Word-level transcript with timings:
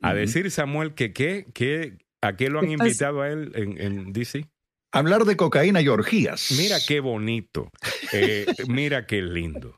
a 0.00 0.14
decir, 0.14 0.50
Samuel, 0.50 0.94
que, 0.94 1.12
qué, 1.12 1.46
que 1.54 1.98
a 2.22 2.36
qué 2.36 2.50
lo 2.50 2.60
han 2.60 2.70
invitado 2.70 3.22
a 3.22 3.28
él 3.28 3.52
en, 3.54 3.80
en 3.80 4.12
DC. 4.12 4.46
Hablar 4.92 5.24
de 5.24 5.36
cocaína 5.36 5.80
y 5.80 5.88
orgías. 5.88 6.52
Mira 6.58 6.78
qué 6.86 7.00
bonito. 7.00 7.70
Eh, 8.12 8.46
mira 8.66 9.06
qué 9.06 9.22
lindo. 9.22 9.76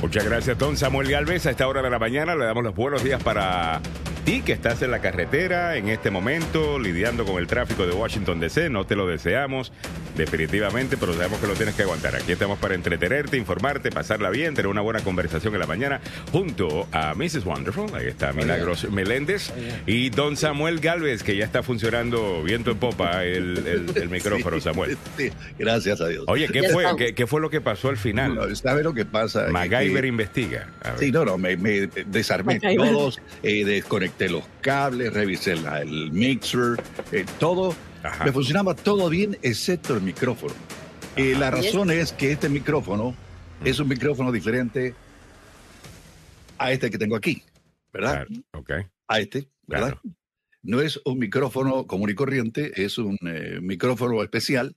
Muchas 0.00 0.24
gracias, 0.24 0.56
don 0.56 0.76
Samuel 0.76 1.10
Galvez. 1.10 1.46
A 1.46 1.50
esta 1.50 1.66
hora 1.66 1.82
de 1.82 1.90
la 1.90 1.98
mañana 1.98 2.36
le 2.36 2.44
damos 2.44 2.62
los 2.62 2.74
buenos 2.74 3.02
días 3.02 3.22
para 3.22 3.82
ti 4.24 4.42
que 4.42 4.52
estás 4.52 4.82
en 4.82 4.90
la 4.90 5.00
carretera 5.00 5.76
en 5.76 5.88
este 5.88 6.10
momento, 6.10 6.78
lidiando 6.78 7.24
con 7.24 7.36
el 7.38 7.46
tráfico 7.46 7.86
de 7.86 7.92
Washington 7.92 8.40
DC. 8.40 8.70
No 8.70 8.84
te 8.86 8.96
lo 8.96 9.06
deseamos, 9.06 9.72
definitivamente, 10.16 10.96
pero 10.96 11.12
sabemos 11.14 11.38
que 11.40 11.46
lo 11.46 11.54
tienes 11.54 11.74
que 11.74 11.82
aguantar. 11.82 12.14
Aquí 12.16 12.32
estamos 12.32 12.58
para 12.58 12.74
entretenerte, 12.74 13.36
informarte, 13.36 13.90
pasarla 13.90 14.30
bien, 14.30 14.54
tener 14.54 14.68
una 14.68 14.80
buena 14.80 15.00
conversación 15.00 15.54
en 15.54 15.60
la 15.60 15.66
mañana 15.66 16.00
junto 16.32 16.86
a 16.92 17.14
Mrs. 17.14 17.44
Wonderful. 17.44 17.94
Ahí 17.94 18.06
está 18.08 18.32
Milagros 18.32 18.88
Meléndez 18.90 19.52
y 19.86 20.10
don 20.10 20.36
Samuel 20.36 20.80
Galvez, 20.80 21.22
que 21.22 21.36
ya 21.36 21.44
está 21.44 21.62
funcionando 21.62 22.42
viento 22.42 22.70
en 22.72 22.78
popa 22.78 23.24
el, 23.24 23.58
el- 23.66 23.92
el 23.96 24.08
micrófono, 24.10 24.60
Samuel. 24.60 24.96
Sí, 25.16 25.30
gracias 25.58 26.00
a 26.00 26.08
Dios. 26.08 26.24
Oye, 26.28 26.48
¿qué 26.48 26.68
fue. 26.70 26.84
¿qué, 26.96 27.14
qué 27.14 27.26
fue 27.26 27.40
lo 27.40 27.50
que 27.50 27.60
pasó 27.60 27.88
al 27.88 27.96
final? 27.96 28.34
No, 28.34 28.54
¿Sabe 28.54 28.82
lo 28.82 28.92
que 28.94 29.04
pasa? 29.04 29.46
MacGyver 29.50 30.02
que- 30.02 30.08
investiga. 30.08 30.68
Sí, 30.98 31.10
no, 31.12 31.24
no, 31.24 31.38
me, 31.38 31.56
me 31.56 31.88
desarmé 32.06 32.54
MacGyver. 32.62 32.90
todos, 32.92 33.20
eh, 33.42 33.82
desconecté 34.10 34.28
los 34.28 34.44
cables, 34.60 35.12
revisé 35.12 35.56
la- 35.56 35.80
el 35.82 36.10
mixer, 36.12 36.82
eh, 37.12 37.24
todo. 37.38 37.74
Ajá. 38.02 38.24
Me 38.24 38.32
funcionaba 38.32 38.74
todo 38.74 39.08
bien, 39.08 39.36
excepto 39.42 39.94
el 39.94 40.02
micrófono. 40.02 40.54
Y 41.16 41.34
la 41.34 41.48
¿Y 41.48 41.50
razón 41.50 41.90
es 41.90 42.12
que 42.12 42.32
este 42.32 42.48
micrófono 42.48 43.14
es 43.64 43.78
un 43.78 43.88
micrófono 43.88 44.32
diferente 44.32 44.94
a 46.58 46.72
este 46.72 46.90
que 46.90 46.98
tengo 46.98 47.16
aquí, 47.16 47.42
¿verdad? 47.92 48.26
Claro, 48.26 48.42
ok. 48.52 48.70
A 49.08 49.20
este, 49.20 49.48
¿verdad? 49.66 49.98
Claro. 50.00 50.16
No 50.62 50.80
es 50.80 51.00
un 51.04 51.18
micrófono 51.18 51.86
común 51.86 52.10
y 52.10 52.14
corriente, 52.14 52.70
es 52.82 52.98
un 52.98 53.16
eh, 53.26 53.58
micrófono 53.62 54.22
especial. 54.22 54.76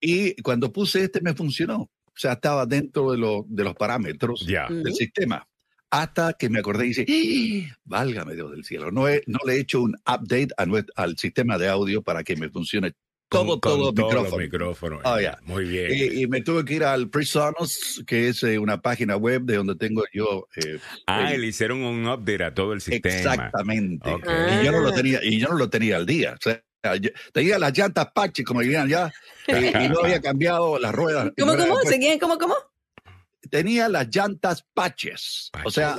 Y 0.00 0.40
cuando 0.42 0.72
puse 0.72 1.04
este 1.04 1.20
me 1.20 1.34
funcionó. 1.34 1.90
O 2.14 2.18
sea, 2.18 2.32
estaba 2.32 2.66
dentro 2.66 3.12
de, 3.12 3.16
lo- 3.18 3.44
de 3.48 3.64
los 3.64 3.74
parámetros 3.74 4.44
Ya. 4.46 4.66
Ujú. 4.66 4.82
del 4.82 4.94
sistema. 4.94 5.46
Hasta 5.92 6.32
que 6.32 6.48
me 6.48 6.60
acordé 6.60 6.86
y 6.86 6.88
dice, 6.94 7.06
¡Ah! 7.70 7.76
válgame 7.84 8.34
Dios 8.34 8.50
del 8.50 8.64
cielo, 8.64 8.90
no, 8.90 9.08
he- 9.08 9.22
no 9.26 9.38
le 9.46 9.54
he 9.56 9.60
hecho 9.60 9.82
un 9.82 9.94
update 10.06 10.48
a 10.56 10.64
al 11.02 11.18
sistema 11.18 11.58
de 11.58 11.68
audio 11.68 12.00
para 12.02 12.24
que 12.24 12.34
me 12.34 12.48
funcione 12.48 12.92
todo, 13.28 13.60
Con- 13.60 13.60
todo, 13.60 13.84
con 13.86 13.94
todos 13.94 14.14
los 14.14 14.24
micrófono. 14.24 14.42
micrófonos. 14.42 15.00
Oh, 15.04 15.20
ya. 15.20 15.38
Muy 15.44 15.64
bien. 15.66 15.88
Y, 15.90 16.22
y 16.22 16.26
me 16.26 16.40
tuve 16.42 16.64
que 16.64 16.74
ir 16.74 16.84
al 16.84 17.08
Presonus, 17.08 18.02
que 18.06 18.28
es 18.28 18.42
eh, 18.42 18.58
una 18.58 18.80
página 18.82 19.16
web 19.16 19.42
de 19.42 19.56
donde 19.56 19.74
tengo 19.76 20.02
yo. 20.12 20.48
eh, 20.56 20.78
ah, 21.06 21.30
le 21.30 21.46
hicieron 21.46 21.82
un 21.82 22.06
update 22.06 22.44
a 22.44 22.52
todo 22.54 22.72
el 22.74 22.80
sistema. 22.82 23.14
exactamente. 23.16 24.10
Y 24.10 24.64
yo 24.64 24.72
no 24.72 24.80
lo 24.80 24.88
Ah. 24.90 24.94
tenía, 24.94 25.20
y 25.22 25.38
yo 25.38 25.48
no 25.48 25.56
lo 25.56 25.68
tenía 25.70 25.96
al 25.96 26.06
día. 26.06 26.34
O 26.34 26.42
sea, 26.42 26.62
yo- 27.00 27.10
tenía 27.32 27.58
las 27.58 27.76
llantas 27.76 28.08
pache, 28.14 28.44
como 28.44 28.60
dirían 28.60 28.88
ya, 28.88 29.10
y, 29.46 29.52
y 29.84 29.88
no 29.88 30.00
había 30.02 30.20
cambiado 30.20 30.78
las 30.78 30.92
ruedas. 30.94 31.32
¿Cómo, 31.38 31.56
cómo? 31.56 31.74
pues, 31.74 31.88
¿Seguían? 31.88 32.18
¿Cómo, 32.18 32.36
cómo? 32.38 32.54
Tenía 33.52 33.86
las 33.90 34.08
llantas 34.08 34.64
paches, 34.72 35.50
o 35.64 35.70
sea, 35.70 35.96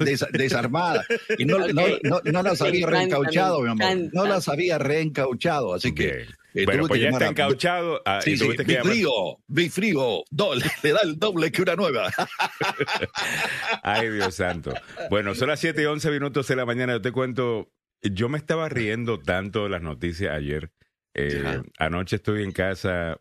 des- 0.00 0.24
desarmadas. 0.32 1.06
Y 1.36 1.44
no, 1.44 1.58
no, 1.68 1.82
no, 2.02 2.20
no 2.24 2.42
las 2.42 2.62
había 2.62 2.86
reencauchado, 2.86 3.60
mi 3.60 3.68
amor. 3.68 4.08
No 4.14 4.24
las 4.24 4.48
había 4.48 4.78
reencauchado, 4.78 5.74
así 5.74 5.94
que. 5.94 6.24
Eh, 6.56 6.64
bueno, 6.66 6.86
pues 6.86 7.00
ya 7.02 7.08
está 7.10 7.26
encauchado. 7.26 8.00
ah, 8.06 8.20
Sí, 8.22 8.38
sí, 8.38 8.48
bifrío, 8.64 9.10
bifrío, 9.48 10.22
doble, 10.30 10.64
le 10.82 10.92
da 10.92 11.00
el 11.02 11.18
doble 11.18 11.50
que 11.52 11.60
una 11.62 11.74
nueva. 11.76 12.10
Ay, 13.82 14.08
Dios 14.10 14.36
santo. 14.36 14.72
Bueno, 15.10 15.34
son 15.34 15.48
las 15.48 15.60
7 15.60 15.82
y 15.82 15.84
11 15.84 16.10
minutos 16.10 16.48
de 16.48 16.56
la 16.56 16.64
mañana. 16.64 16.94
Yo 16.94 17.02
te 17.02 17.12
cuento, 17.12 17.70
yo 18.02 18.28
me 18.28 18.38
estaba 18.38 18.68
riendo 18.68 19.20
tanto 19.20 19.64
de 19.64 19.70
las 19.70 19.82
noticias 19.82 20.32
ayer. 20.32 20.70
Eh, 21.14 21.60
anoche 21.78 22.16
estoy 22.16 22.42
en 22.44 22.52
casa 22.52 23.18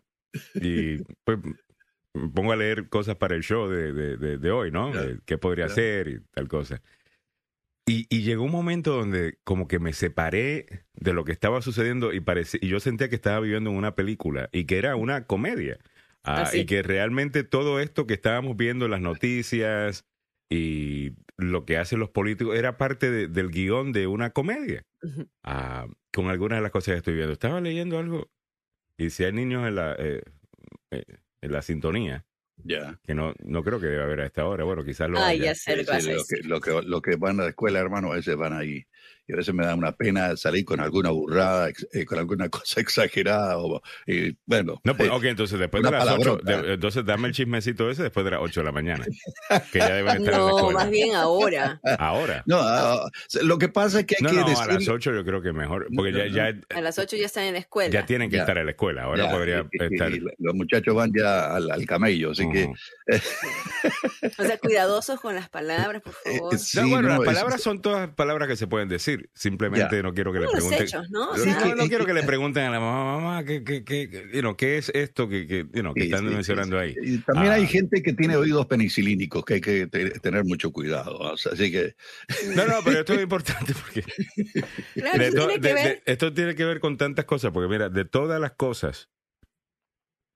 y 0.55 0.97
pues 1.23 1.37
pongo 2.33 2.51
a 2.51 2.55
leer 2.55 2.89
cosas 2.89 3.15
para 3.15 3.35
el 3.35 3.43
show 3.43 3.67
de, 3.67 3.91
de- 3.93 4.17
de- 4.17 4.37
de 4.37 4.51
hoy, 4.51 4.71
¿no? 4.71 4.91
De 4.91 5.19
¿Qué 5.25 5.37
podría 5.37 5.65
Ya. 5.67 5.71
hacer 5.71 6.07
y 6.07 6.19
tal 6.33 6.47
cosa? 6.47 6.81
Y, 7.85 8.07
y 8.09 8.21
llegó 8.23 8.43
un 8.43 8.51
momento 8.51 8.93
donde 8.95 9.39
como 9.43 9.67
que 9.67 9.77
me 9.79 9.91
separé 9.91 10.85
de 10.93 11.13
lo 11.13 11.25
que 11.25 11.33
estaba 11.33 11.61
sucediendo 11.61 12.13
y, 12.13 12.21
parece, 12.21 12.57
y 12.61 12.69
yo 12.69 12.79
sentía 12.79 13.09
que 13.09 13.15
estaba 13.15 13.41
viviendo 13.41 13.71
en 13.71 13.75
una 13.75 13.93
película 13.95 14.47
y 14.53 14.65
que 14.65 14.77
era 14.77 14.95
una 14.95 15.25
comedia. 15.25 15.79
Ah, 16.23 16.49
y 16.53 16.65
que 16.65 16.81
realmente 16.83 17.43
todo 17.43 17.81
esto 17.81 18.07
que 18.07 18.13
estábamos 18.13 18.55
viendo 18.55 18.85
en 18.85 18.91
las 18.91 19.01
noticias 19.01 20.05
y 20.49 21.11
lo 21.35 21.65
que 21.65 21.77
hacen 21.77 21.99
los 21.99 22.09
políticos 22.11 22.55
era 22.55 22.77
parte 22.77 23.11
de- 23.11 23.27
del 23.27 23.49
guion 23.49 23.91
de 23.91 24.07
una 24.07 24.29
comedia. 24.29 24.85
Ujú. 25.01 25.27
Ah, 25.43 25.87
con 26.13 26.29
algunas 26.29 26.59
de 26.59 26.63
las 26.63 26.71
cosas 26.71 26.93
que 26.93 26.97
estoy 26.99 27.15
viendo. 27.15 27.33
Estaba 27.33 27.59
leyendo 27.59 27.99
algo 27.99 28.29
y 28.97 29.09
si 29.09 29.25
hay 29.25 29.33
niños 29.33 29.67
en 29.67 29.75
la, 29.75 29.93
eh, 29.99 30.21
eh, 30.91 31.03
en 31.43 31.51
la 31.51 31.61
sintonía, 31.61 32.25
Ya. 32.63 32.99
que 33.03 33.13
no, 33.13 33.33
no 33.43 33.63
creo 33.63 33.79
que 33.79 33.87
debe 33.87 34.01
haber 34.03 34.21
a 34.21 34.25
esta 34.25 34.45
hora. 34.45 34.63
Bueno, 34.63 34.83
quizás 34.85 35.09
lo 35.09 35.19
Ay, 35.19 35.39
haya. 35.39 35.45
ya 35.51 35.55
sé 35.55 35.75
lo 35.77 35.83
que, 35.85 36.43
lo, 36.47 36.61
que, 36.61 36.81
lo 36.87 37.01
que 37.01 37.15
van 37.17 37.39
a 37.39 37.43
la 37.43 37.49
escuela, 37.49 37.79
hermano, 37.79 38.11
a 38.11 38.15
veces 38.15 38.35
van 38.37 38.53
ahí. 38.53 38.85
Y 39.25 39.31
a 39.31 39.37
veces 39.37 39.53
me 39.53 39.65
da 39.65 39.73
una 39.73 39.93
pena 39.93 40.35
salir 40.35 40.65
con 40.65 40.81
alguna 40.81 41.09
burrada, 41.11 41.69
eh, 41.93 42.03
con 42.05 42.19
alguna 42.19 42.49
cosa 42.49 42.81
exagerada. 42.81 43.57
O, 43.57 43.81
y, 44.05 44.35
bueno, 44.45 44.81
No, 44.83 44.97
pues, 44.97 45.09
eh, 45.09 45.13
ok, 45.13 45.23
entonces 45.23 45.57
después 45.59 45.81
de 45.81 45.91
las 45.91 46.03
8, 46.03 46.39
palabrota. 46.43 46.73
entonces 46.73 47.05
dame 47.05 47.29
el 47.29 47.33
chismecito 47.33 47.89
ese 47.89 48.03
después 48.03 48.25
de 48.25 48.31
las 48.31 48.41
8 48.41 48.59
de 48.59 48.65
la 48.65 48.71
mañana, 48.73 49.05
que 49.71 49.79
ya 49.79 49.93
deben 49.93 50.17
estar 50.17 50.17
en 50.17 50.25
la 50.31 50.37
No, 50.37 50.57
escuela. 50.57 50.79
más 50.79 50.89
bien 50.89 51.15
ahora. 51.15 51.79
Ahora. 51.99 52.43
no, 52.45 52.57
ah, 52.59 53.09
lo 53.43 53.57
que 53.57 53.69
pasa 53.69 54.01
es 54.01 54.05
que 54.07 54.15
hay 54.17 54.23
No, 54.23 54.29
que 54.29 54.35
no, 54.35 54.49
decir... 54.49 54.63
a 54.69 54.73
las 54.73 54.89
8 54.89 55.13
yo 55.13 55.23
creo 55.23 55.41
que 55.41 55.53
mejor, 55.53 55.87
porque 55.95 56.11
No, 56.11 56.17
ya, 56.25 56.51
no, 56.51 56.59
ya, 56.69 56.77
A 56.77 56.81
las 56.81 56.99
8 56.99 57.15
ya 57.15 57.25
están 57.27 57.45
en 57.45 57.53
la 57.53 57.59
escuela. 57.59 57.91
ya 57.93 58.05
tienen 58.05 58.29
que 58.29 58.35
Ya. 58.35 58.41
estar 58.41 58.57
en 58.57 58.65
la 58.65 58.71
escuela, 58.71 59.03
ahora 59.03 59.23
ya, 59.25 59.31
podría 59.31 59.65
y- 59.71 59.93
estar... 59.93 60.11
y 60.13 60.19
los 60.39 60.53
muchachos 60.53 60.93
van 60.95 61.11
ya 61.17 61.55
al, 61.55 61.71
al 61.71 61.85
camello, 61.85 62.31
así 62.31 62.43
que... 62.51 62.65
Ujú. 62.65 62.75
O 64.37 64.43
sea, 64.43 64.57
cuidadosos 64.57 65.19
con 65.19 65.35
las 65.35 65.49
palabras, 65.49 66.01
por 66.01 66.13
eh, 66.25 66.37
favor. 66.37 66.57
sí, 66.57 66.79
no, 66.81 66.87
bueno, 66.89 67.01
no, 67.03 67.09
las 67.09 67.19
es- 67.19 67.25
palabras 67.25 67.61
son 67.61 67.81
todas 67.81 68.09
palabras 68.11 68.47
que 68.47 68.55
se 68.55 68.67
pueden 68.67 68.87
decir. 68.93 69.29
Simplemente 69.33 70.01
no 70.01 70.13
quiero 70.13 70.31
que 70.33 70.39
le 70.39 70.47
pregunten. 70.49 70.81
hechos, 70.83 71.09
¿no? 71.09 71.29
O 71.31 71.37
No, 71.37 71.43
sea, 71.43 71.59
no, 71.59 71.75
no 71.75 71.83
es 71.83 71.89
quiero 71.89 72.05
que- 72.05 72.13
le 72.13 72.23
pregunten 72.23 72.63
a 72.65 72.69
la 72.71 72.79
mamá, 72.79 73.19
mamá, 73.19 73.43
¿qué, 73.43 73.63
qué, 73.63 73.83
qué, 73.83 74.09
qué- 74.09 74.29
you 74.33 74.39
know, 74.41 74.55
¿qué 74.55 74.77
es 74.77 74.89
esto 74.93 75.27
que, 75.27 75.45
que, 75.47 75.65
you 75.73 75.81
know, 75.81 75.93
que 75.93 76.01
Sí, 76.01 76.07
están 76.07 76.27
sí, 76.27 76.33
mencionando 76.35 76.81
sí, 76.81 76.95
ahí? 76.99 77.17
también 77.25 77.51
Ah. 77.51 77.55
hay 77.55 77.67
gente 77.67 78.01
que 78.01 78.13
tiene 78.13 78.35
oídos 78.35 78.65
penicilínicos 78.67 79.43
que 79.45 79.55
hay 79.55 79.61
que 79.61 79.87
te- 79.87 80.11
tener 80.19 80.43
mucho 80.45 80.71
cuidado. 80.71 81.17
o 81.17 81.37
sea, 81.37 81.51
así 81.53 81.71
que 81.71 81.95
No, 82.55 82.65
no, 82.67 82.75
pero 82.83 82.99
esto 82.99 83.13
es 83.13 83.21
importante 83.23 83.73
porque 83.73 84.03
claro, 84.95 85.19
de 85.19 85.27
eso 85.27 85.37
to- 85.37 85.47
tiene 85.47 85.61
que 85.61 85.73
ver. 85.73 85.83
de- 85.83 86.03
esto 86.05 86.33
tiene 86.33 86.55
que 86.55 86.65
ver 86.65 86.79
con 86.79 86.97
tantas 86.97 87.25
cosas, 87.25 87.51
porque 87.51 87.69
mira, 87.69 87.89
de 87.89 88.05
todas 88.05 88.39
las 88.39 88.51
cosas 88.53 89.09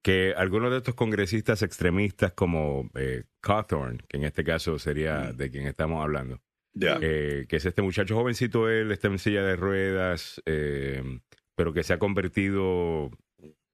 que 0.03 0.33
algunos 0.37 0.71
de 0.71 0.77
estos 0.77 0.95
congresistas 0.95 1.61
extremistas 1.63 2.31
como 2.33 2.89
eh, 2.95 3.23
Cawthorn, 3.41 4.03
que 4.07 4.17
en 4.17 4.23
este 4.23 4.43
caso 4.43 4.79
sería 4.79 5.31
Mm. 5.33 5.37
de 5.37 5.51
quien 5.51 5.67
estamos 5.67 6.01
hablando, 6.01 6.41
eh, 7.01 7.45
que 7.47 7.55
es 7.57 7.65
este 7.65 7.81
muchacho 7.81 8.15
jovencito, 8.15 8.69
él 8.69 8.91
está 8.91 9.07
en 9.07 9.19
silla 9.19 9.43
de 9.43 9.55
ruedas, 9.55 10.41
eh, 10.45 11.01
pero 11.55 11.73
que 11.73 11.83
se 11.83 11.93
ha 11.93 11.99
convertido 11.99 13.09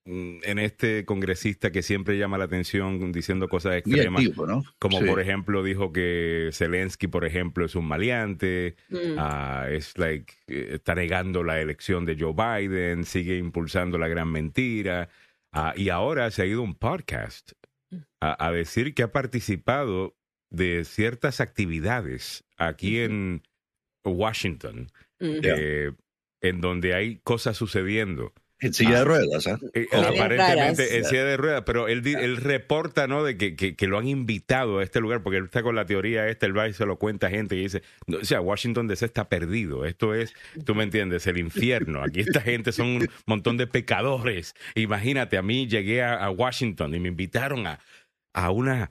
mm, 0.05 0.39
en 0.43 0.59
este 0.59 1.05
congresista 1.05 1.71
que 1.71 1.81
siempre 1.81 2.17
llama 2.17 2.37
la 2.37 2.43
atención 2.45 3.11
diciendo 3.13 3.47
cosas 3.47 3.75
extremas. 3.77 4.21
activo, 4.25 4.45
¿no? 4.45 4.63
Como 4.79 4.99
Sí. 4.99 5.05
por 5.05 5.19
ejemplo 5.21 5.63
dijo 5.63 5.93
que 5.93 6.49
Zelensky, 6.51 7.07
por 7.07 7.23
ejemplo, 7.25 7.65
es 7.65 7.75
un 7.75 7.85
maleante, 7.87 8.75
Mm. 8.89 9.15
ah, 9.17 9.67
es 9.69 9.97
like, 9.97 10.33
eh, 10.47 10.71
está 10.73 10.93
negando 10.95 11.43
la 11.43 11.61
elección 11.61 12.05
de 12.05 12.17
Joe 12.19 12.33
Biden, 12.33 13.05
sigue 13.05 13.37
impulsando 13.37 13.97
la 13.97 14.07
gran 14.09 14.29
mentira. 14.31 15.09
ah, 15.55 15.73
y 15.77 15.89
ahora 15.89 16.31
se 16.31 16.41
ha 16.41 16.45
ido 16.47 16.61
a 16.61 16.63
un 16.63 16.75
podcast 16.75 17.51
a, 18.19 18.47
a 18.47 18.51
decir 18.51 18.93
que 18.95 19.03
ha 19.03 19.11
participado 19.11 20.15
de 20.53 20.85
ciertas 20.85 21.41
actividades 21.41 22.45
aquí 22.57 22.99
en 22.99 23.43
Washington, 24.05 24.89
Mm. 25.19 25.39
Eh, 25.43 25.91
en 26.41 26.59
donde 26.59 26.93
hay 26.93 27.17
cosas 27.23 27.55
sucediendo. 27.55 28.33
En 28.59 28.73
silla 28.73 28.95
Ah. 28.95 28.99
de 28.99 29.05
ruedas, 29.05 29.47
¿ah? 29.47 29.57
Eh, 29.73 29.87
aparentemente 29.91 30.35
raras. 30.55 30.79
en 30.79 31.05
silla 31.05 31.23
de 31.25 31.37
ruedas, 31.37 31.63
pero 31.65 31.87
él, 31.87 32.37
reporta, 32.37 33.07
¿no? 33.07 33.23
De 33.23 33.37
que, 33.37 33.55
que, 33.55 33.75
que 33.75 33.87
lo 33.87 33.97
han 33.97 34.07
invitado 34.07 34.79
a 34.79 34.83
este 34.83 34.99
lugar, 34.99 35.21
porque 35.23 35.37
él 35.37 35.45
está 35.45 35.63
con 35.63 35.75
la 35.75 35.85
teoría 35.85 36.27
esta, 36.27 36.45
él 36.45 36.57
va 36.57 36.67
y 36.67 36.73
se 36.73 36.85
lo 36.85 36.97
cuenta 36.97 37.27
a 37.27 37.29
gente 37.29 37.55
y 37.55 37.61
dice, 37.61 37.83
no, 38.07 38.17
o 38.17 38.25
sea, 38.25 38.41
Washington 38.41 38.87
DC 38.87 39.05
está 39.05 39.29
perdido, 39.29 39.85
esto 39.85 40.13
es, 40.13 40.33
tú 40.65 40.75
me 40.75 40.83
entiendes, 40.83 41.25
el 41.27 41.37
infierno, 41.37 42.03
aquí 42.03 42.19
esta 42.21 42.41
gente 42.41 42.71
son 42.73 42.87
un 42.87 43.07
montón 43.25 43.55
de 43.57 43.67
pecadores, 43.67 44.55
imagínate, 44.75 45.37
a 45.37 45.41
mí 45.41 45.67
llegué 45.67 46.01
a, 46.01 46.15
a 46.15 46.29
Washington 46.29 46.93
y 46.95 46.99
me 46.99 47.09
invitaron 47.09 47.67
a, 47.67 47.79
a 48.33 48.49
una, 48.51 48.89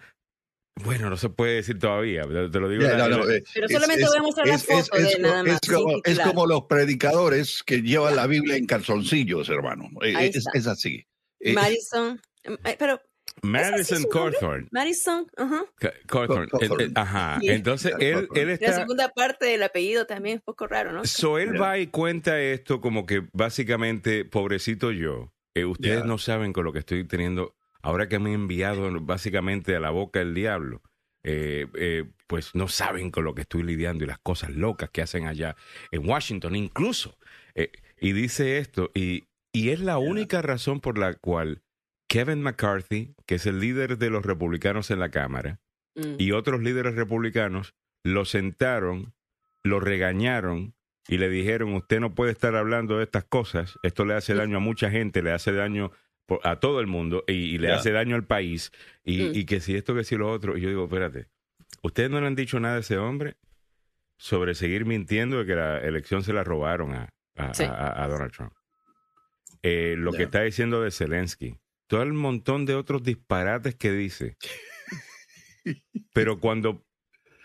bueno, 0.76 1.10
no 1.10 1.16
se 1.16 1.28
puede 1.28 1.56
decir 1.56 1.78
todavía, 1.78 2.22
te 2.22 2.48
te 2.48 2.60
lo 2.60 2.68
digo. 2.68 2.82
Ya, 2.82 2.96
la- 2.96 3.08
no, 3.08 3.18
no, 3.18 3.24
la- 3.24 3.36
eh, 3.36 3.44
Pero 3.54 3.68
solamente 3.68 4.04
voy 4.06 4.16
a 4.18 4.22
mostrar 4.22 4.48
la 4.48 4.58
foto 4.58 4.96
de 4.98 5.18
nada 5.18 5.44
más, 5.44 5.58
es 5.62 5.70
como, 5.70 6.00
es 6.04 6.18
como 6.20 6.46
los 6.46 6.62
predicadores 6.62 7.62
que 7.64 7.82
llevan 7.82 8.16
la 8.16 8.26
Biblia 8.26 8.56
en 8.56 8.66
calzoncillos, 8.66 9.48
hermano. 9.48 9.88
Eh, 10.02 10.16
Ahí 10.16 10.28
Es, 10.28 10.36
está. 10.36 10.50
es 10.54 10.66
así. 10.66 11.06
Eh, 11.40 11.52
Madison. 11.52 12.20
eh, 12.44 12.76
Pero 12.78 13.00
Madison? 13.42 14.04
Cawthorn. 14.10 14.68
Madison, 14.72 15.26
ajá. 15.36 15.64
Ca- 15.76 15.92
Cawthorn, 16.06 16.48
Caw- 16.48 16.60
eh, 16.62 16.64
eh, 16.64 16.68
Cawthorn. 16.68 16.92
Ajá. 16.96 17.38
Entonces, 17.42 17.92
él, 17.98 18.28
él 18.34 18.46
La 18.48 18.52
está. 18.54 18.72
segunda 18.80 19.08
parte 19.10 19.46
del 19.46 19.62
apellido 19.62 20.06
también 20.06 20.36
es 20.36 20.40
un 20.40 20.44
poco 20.46 20.66
raro, 20.66 20.92
¿no? 20.92 21.04
So 21.04 21.38
él 21.38 21.50
Yeah. 21.52 21.60
va 21.60 21.78
y 21.78 21.86
cuenta 21.88 22.40
esto 22.40 22.80
como 22.80 23.06
que 23.06 23.22
básicamente, 23.32 24.24
pobrecito 24.24 24.90
yo, 24.90 25.32
eh, 25.54 25.64
ustedes 25.64 25.98
Yeah. 25.98 26.06
no 26.06 26.18
saben 26.18 26.52
con 26.52 26.64
lo 26.64 26.72
que 26.72 26.80
estoy 26.80 27.04
teniendo, 27.06 27.54
ahora 27.82 28.08
que 28.08 28.18
me 28.18 28.30
han 28.30 28.42
enviado 28.42 28.90
básicamente 29.00 29.76
a 29.76 29.80
la 29.80 29.90
boca 29.90 30.20
del 30.20 30.34
diablo, 30.34 30.82
eh, 31.24 31.66
eh, 31.74 32.04
pues 32.26 32.54
no 32.54 32.68
saben 32.68 33.10
con 33.10 33.24
lo 33.24 33.34
que 33.34 33.42
estoy 33.42 33.62
lidiando 33.62 34.04
y 34.04 34.08
las 34.08 34.18
cosas 34.18 34.50
locas 34.50 34.90
que 34.90 35.02
hacen 35.02 35.26
allá 35.26 35.56
en 35.90 36.08
Washington 36.08 36.56
incluso. 36.56 37.18
Eh, 37.54 37.70
y 38.00 38.12
dice 38.12 38.58
esto, 38.58 38.90
y, 38.94 39.24
y 39.52 39.70
es 39.70 39.80
la 39.80 39.98
única 39.98 40.42
razón 40.42 40.80
por 40.80 40.98
la 40.98 41.14
cual 41.14 41.62
Kevin 42.08 42.42
McCarthy, 42.42 43.14
que 43.26 43.36
es 43.36 43.46
el 43.46 43.60
líder 43.60 43.98
de 43.98 44.10
los 44.10 44.24
republicanos 44.24 44.90
en 44.90 44.98
la 44.98 45.10
Cámara, 45.10 45.60
Mm. 45.94 46.16
y 46.18 46.32
otros 46.32 46.62
líderes 46.62 46.94
republicanos 46.94 47.74
lo 48.04 48.24
sentaron, 48.24 49.14
lo 49.62 49.80
regañaron 49.80 50.74
y 51.08 51.18
le 51.18 51.28
dijeron, 51.28 51.74
usted 51.74 52.00
no 52.00 52.14
puede 52.14 52.32
estar 52.32 52.56
hablando 52.56 52.98
de 52.98 53.04
estas 53.04 53.24
cosas, 53.24 53.78
esto 53.82 54.04
le 54.04 54.14
hace 54.14 54.34
daño 54.34 54.56
a 54.56 54.60
mucha 54.60 54.90
gente, 54.90 55.22
le 55.22 55.32
hace 55.32 55.52
daño 55.52 55.92
a 56.44 56.60
todo 56.60 56.80
el 56.80 56.86
mundo 56.86 57.24
y, 57.26 57.32
y 57.32 57.58
le 57.58 57.72
hace 57.72 57.90
daño 57.92 58.16
al 58.16 58.24
país, 58.26 58.70
y, 59.04 59.22
Mm. 59.24 59.30
y 59.34 59.44
que 59.44 59.60
si 59.60 59.74
esto, 59.76 59.94
que 59.94 60.04
si 60.04 60.16
lo 60.16 60.30
otro, 60.30 60.56
y 60.56 60.60
yo 60.62 60.68
digo, 60.68 60.84
espérate, 60.84 61.26
¿ustedes 61.82 62.10
no 62.10 62.20
le 62.20 62.26
han 62.26 62.34
dicho 62.36 62.58
nada 62.60 62.76
a 62.76 62.80
ese 62.80 62.96
hombre 62.98 63.36
sobre 64.16 64.54
seguir 64.54 64.84
mintiendo 64.86 65.38
de 65.38 65.46
que 65.46 65.54
la 65.54 65.78
elección 65.80 66.22
se 66.22 66.32
la 66.32 66.44
robaron 66.44 66.94
a, 66.94 67.08
a- 67.36 67.54
Sí. 67.54 67.64
a- 67.64 68.02
a 68.04 68.08
Donald 68.08 68.32
Trump? 68.32 68.52
Eh, 69.62 69.94
lo 69.98 70.12
que 70.12 70.24
está 70.24 70.42
diciendo 70.42 70.80
de 70.82 70.90
Zelensky, 70.90 71.56
todo 71.86 72.02
el 72.02 72.12
montón 72.14 72.64
de 72.66 72.74
otros 72.74 73.02
disparates 73.02 73.74
que 73.74 73.92
dice. 73.92 74.36
Pero 76.14 76.40
cuando 76.40 76.84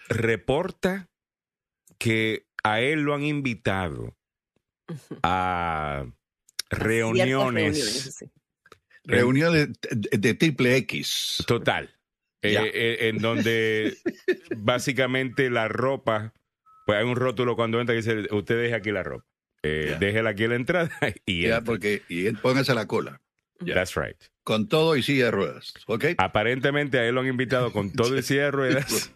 reporta 0.09 1.09
que 1.97 2.45
a 2.63 2.79
él 2.81 3.01
lo 3.01 3.13
han 3.13 3.23
invitado 3.23 4.15
a 5.23 6.05
reuniones, 6.69 8.15
sí. 8.17 8.25
Reuniones 9.07 9.69
de, 9.89 10.17
de 10.17 10.33
triple 10.33 10.75
X. 10.77 11.43
total, 11.47 11.95
eh, 12.41 12.55
eh, 12.73 12.97
en 13.09 13.17
donde 13.19 13.95
básicamente 14.57 15.49
la 15.49 15.67
ropa, 15.67 16.33
pues 16.85 16.99
hay 16.99 17.05
un 17.05 17.15
rótulo 17.15 17.55
cuando 17.55 17.79
entra 17.79 17.93
que 17.95 18.01
dice, 18.01 18.33
usted 18.33 18.61
deje 18.61 18.75
aquí 18.75 18.91
la 18.91 19.03
ropa, 19.03 19.25
eh, 19.63 19.95
déjela 19.99 20.31
aquí 20.31 20.43
a 20.45 20.47
la 20.49 20.55
entrada 20.55 20.89
y 21.25 21.43
Ya, 21.43 21.57
entra. 21.57 21.63
porque, 21.63 22.01
y 22.09 22.27
él- 22.27 22.37
póngase 22.37 22.73
la 22.73 22.85
cola. 22.87 23.21
That's 23.65 23.95
right. 23.95 24.17
Con 24.43 24.67
todo 24.69 24.95
y 24.95 25.01
silla 25.01 25.25
de 25.25 25.31
ruedas. 25.31 25.73
¿Ok? 25.87 26.05
Aparentemente 26.19 26.99
a 26.99 27.07
él 27.07 27.15
lo 27.15 27.21
han 27.21 27.27
invitado 27.27 27.71
con 27.73 27.91
todo 27.91 28.15
el 28.15 28.21
silla 28.23 28.43
de 28.43 28.51
ruedas. 28.51 29.11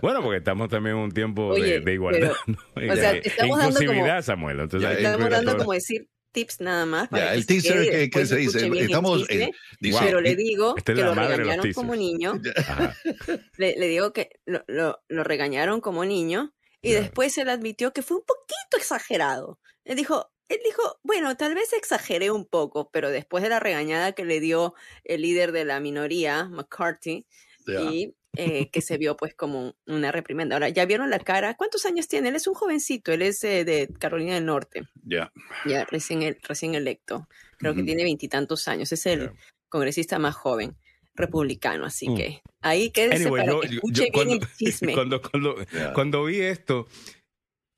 Bueno, 0.00 0.22
porque 0.22 0.38
estamos 0.38 0.68
también 0.68 0.94
en 0.96 1.02
un 1.02 1.10
tiempo 1.10 1.52
de- 1.56 1.60
Oye, 1.60 1.80
de, 1.80 1.92
igualdad. 1.92 2.30
¿no? 2.46 2.56
o 2.76 2.94
sea, 2.96 3.16
estamos 3.16 3.58
dando 3.58 3.82
inclusividad, 3.82 4.22
Samuel. 4.22 4.60
Entonces, 4.60 4.88
Ya, 4.88 4.96
Estamos 4.96 5.28
dando 5.28 5.56
como 5.56 5.72
decir 5.72 6.06
tips 6.34 6.60
nada 6.60 6.84
más. 6.84 7.08
para 7.08 7.24
Ya, 7.24 7.30
que 7.30 7.36
el 7.36 7.40
se 7.42 7.46
teaser 7.46 7.90
que, 7.90 8.10
que 8.10 8.26
se 8.26 8.36
dice. 8.36 8.66
Estamos. 8.78 9.26
chisme. 9.26 9.44
eh, 9.44 9.50
dice- 9.80 9.98
Pero 10.04 10.20
le 10.20 10.36
digo 10.36 10.74
Esta 10.76 10.92
es 10.92 10.98
que 10.98 11.04
lo 11.04 11.14
regañaron 11.14 11.72
como 11.72 11.96
niño. 11.96 12.34
Le, 13.56 13.74
le 13.78 13.88
digo 13.88 14.12
que 14.12 14.30
lo, 14.44 14.62
lo- 14.66 15.02
lo 15.08 15.24
regañaron 15.24 15.80
como 15.80 16.04
niño 16.04 16.52
y 16.82 16.92
Ya. 16.92 17.00
después 17.00 17.36
él 17.38 17.48
admitió 17.48 17.92
que 17.92 18.02
fue 18.02 18.18
un 18.18 18.24
poquito 18.24 18.76
exagerado. 18.76 19.58
Él 19.84 19.96
dijo, 19.96 20.30
él 20.48 20.58
dijo, 20.64 20.98
bueno, 21.02 21.36
tal 21.36 21.54
vez 21.54 21.72
exageré 21.72 22.30
un 22.30 22.44
poco, 22.46 22.90
pero 22.90 23.10
después 23.10 23.42
de 23.42 23.48
la 23.48 23.60
regañada 23.60 24.12
que 24.12 24.24
le 24.26 24.40
dio 24.40 24.74
el 25.04 25.22
líder 25.22 25.52
de 25.52 25.64
la 25.64 25.80
minoría, 25.80 26.44
McCarthy, 26.44 27.26
ya. 27.66 27.80
y 27.80 28.14
eh, 28.36 28.68
que 28.70 28.80
se 28.80 28.98
vio 28.98 29.16
pues 29.16 29.34
como 29.34 29.74
una 29.86 30.12
reprimenda. 30.12 30.56
Ahora, 30.56 30.68
¿ya 30.68 30.84
vieron 30.86 31.10
la 31.10 31.18
cara? 31.18 31.54
¿Cuántos 31.54 31.84
años 31.86 32.08
tiene? 32.08 32.28
Él 32.30 32.36
es 32.36 32.46
un 32.46 32.54
jovencito, 32.54 33.12
él 33.12 33.22
es 33.22 33.42
eh, 33.44 33.64
de 33.64 33.88
Carolina 33.98 34.34
del 34.34 34.46
Norte, 34.46 34.82
Ya. 35.02 35.32
ya 35.66 35.84
recién, 35.86 36.22
el- 36.22 36.38
recién 36.42 36.74
electo. 36.74 37.28
Creo 37.58 37.72
que 37.74 37.80
Ujú. 37.80 37.86
tiene 37.86 38.04
veintitantos 38.04 38.66
años, 38.68 38.90
es 38.92 39.06
el 39.06 39.20
Ya. 39.26 39.32
congresista 39.68 40.18
más 40.18 40.34
joven 40.34 40.76
republicano, 41.14 41.84
así 41.86 42.08
Mm. 42.08 42.16
que 42.16 42.42
ahí 42.60 42.90
quédese 42.90 43.22
Anyway, 43.24 43.42
para 43.42 43.52
yo- 43.52 43.60
que 43.60 43.66
escuche 43.76 43.94
yo 43.94 44.02
bien 44.02 44.12
cuando, 44.12 44.34
el 44.34 44.52
chisme. 44.56 44.92
cuando, 44.98 45.22
cuando, 45.22 45.56
Ya. 45.72 45.92
cuando 45.92 46.24
vi 46.24 46.40
esto 46.40 46.88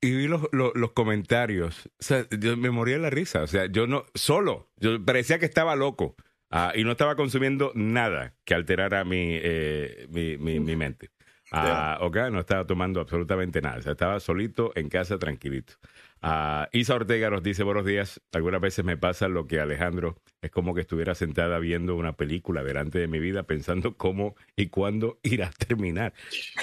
y 0.03 0.13
vi 0.15 0.27
los, 0.29 0.43
los, 0.53 0.73
los 0.75 0.93
comentarios, 0.93 1.87
o 1.87 2.03
sea, 2.03 2.27
yo 2.39 2.57
me 2.57 2.71
moría 2.71 2.95
de 2.97 3.03
la 3.03 3.11
risa. 3.11 3.43
O 3.43 3.47
sea, 3.47 3.67
yo 3.67 3.87
no, 3.87 4.07
solo, 4.15 4.71
yo 4.79 5.05
parecía 5.05 5.39
que 5.39 5.47
estaba 5.47 5.77
loco 5.77 6.17
ah, 6.51 6.73
y 6.75 6.85
no 6.85 6.93
estaba 6.93 7.17
consumiendo 7.17 7.73
nada 7.75 8.35
que 8.45 8.55
alterara 8.55 9.05
mi, 9.05 9.39
eh, 9.43 10.07
mi, 10.11 10.37
mi, 10.39 10.61
mi 10.61 10.77
mente. 10.77 11.11
Ah, 11.53 11.99
ok, 12.01 12.17
no 12.33 12.41
estaba 12.41 12.67
tomando 12.67 13.01
absolutamente 13.01 13.61
nada. 13.61 13.79
O 13.79 13.83
sea, 13.83 13.93
estaba 13.93 14.19
solito 14.21 14.73
en 14.75 14.89
casa, 14.89 15.19
tranquilito. 15.19 15.75
Ah, 16.23 16.69
Isa 16.73 16.95
Ortega 16.95 17.31
nos 17.31 17.43
dice 17.43 17.63
buenos 17.63 17.85
días. 17.85 18.21
Algunas 18.33 18.61
veces 18.61 18.85
me 18.85 18.97
pasa 18.97 19.29
lo 19.29 19.47
que 19.47 19.61
Alejandro 19.61 20.17
es 20.43 20.51
como 20.51 20.75
que 20.75 20.81
estuviera 20.81 21.15
sentada 21.15 21.59
viendo 21.59 21.95
una 21.97 22.17
película 22.17 22.63
delante 22.65 22.99
de 22.99 23.07
mi 23.07 23.19
vida 23.21 23.45
pensando 23.45 23.97
cómo 23.97 24.35
y 24.57 24.69
cuándo 24.69 25.19
irá 25.23 25.49
a 25.49 25.51
terminar. 25.51 26.15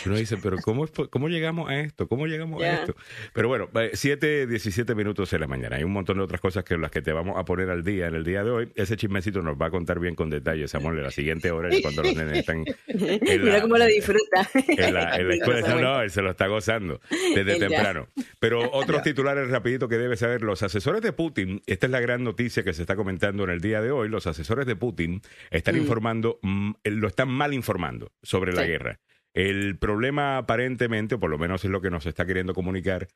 Uno 0.06 0.16
dice, 0.16 0.38
pero 0.42 0.58
¿cómo, 0.58 0.86
cómo 1.10 1.30
llegamos 1.30 1.70
a 1.70 1.80
esto? 1.80 2.08
¿Cómo 2.08 2.28
llegamos 2.28 2.62
a 2.62 2.74
esto? 2.74 2.96
Pero 3.34 3.48
bueno, 3.48 3.70
7, 3.94 4.48
17 4.48 4.96
minutos 4.96 5.30
de 5.32 5.40
la 5.40 5.48
mañana. 5.48 5.78
Hay 5.78 5.84
un 5.84 5.92
montón 5.94 6.18
de 6.18 6.24
otras 6.24 6.42
cosas 6.42 6.64
que 6.64 6.78
las 6.78 6.92
que 6.92 7.02
te 7.02 7.14
vamos 7.14 7.38
a 7.38 7.46
poner 7.46 7.70
al 7.70 7.84
día 7.84 8.08
en 8.08 8.16
el 8.16 8.24
día 8.24 8.44
de 8.44 8.50
hoy. 8.52 8.72
Ese 8.76 8.98
chismecito 8.98 9.42
nos 9.42 9.56
va 9.62 9.68
a 9.68 9.72
contar 9.72 10.00
bien 10.00 10.16
con 10.16 10.30
detalle, 10.30 10.68
Samuel, 10.68 10.98
en 10.98 11.04
la 11.04 11.12
siguiente 11.12 11.52
hora, 11.52 11.70
ya 11.70 11.82
cuando 11.82 12.04
los 12.04 12.16
nenes 12.16 12.40
están 12.40 12.66
en 12.88 13.22
Mira 13.22 13.54
la- 13.56 13.62
cómo 13.62 13.78
lo 13.78 13.86
disfruta. 13.86 14.50
en 14.54 14.94
la, 14.94 15.16
en 15.16 15.28
la 15.28 15.36
escuela. 15.36 15.76
No, 15.82 16.02
él 16.02 16.10
se 16.10 16.22
lo 16.22 16.32
está 16.32 16.48
gozando 16.48 17.00
desde 17.36 17.60
temprano. 17.60 18.08
Pero 18.40 18.70
otros 18.72 19.04
titulares 19.04 19.43
rapidito 19.50 19.88
que 19.88 19.98
debe 19.98 20.18
saber. 20.18 20.42
Los 20.42 20.64
asesores 20.64 21.02
de 21.02 21.14
Putin, 21.14 21.62
esta 21.66 21.86
es 21.88 21.92
la 21.92 22.00
gran 22.00 22.24
noticia 22.24 22.64
que 22.64 22.74
se 22.74 22.82
está 22.82 22.96
comentando 22.96 23.44
en 23.44 23.50
el 23.50 23.62
día 23.62 23.82
de 23.82 23.92
hoy, 23.92 24.10
los 24.10 24.28
asesores 24.28 24.66
de 24.66 24.76
Putin 24.76 25.22
están 25.52 25.76
Mm. 25.76 25.80
informando, 25.80 26.40
mm, 26.42 26.72
lo 26.84 27.08
están 27.08 27.30
mal 27.30 27.54
informando 27.54 28.12
sobre 28.22 28.54
la 28.54 28.64
guerra. 28.66 29.00
El 29.34 29.78
problema 29.78 30.38
aparentemente, 30.38 31.16
o 31.16 31.20
por 31.20 31.30
lo 31.30 31.38
menos 31.38 31.64
es 31.66 31.72
lo 31.72 31.82
que 31.82 31.90
nos 31.90 32.06
está 32.06 32.26
queriendo 32.26 32.54
comunicar 32.54 33.08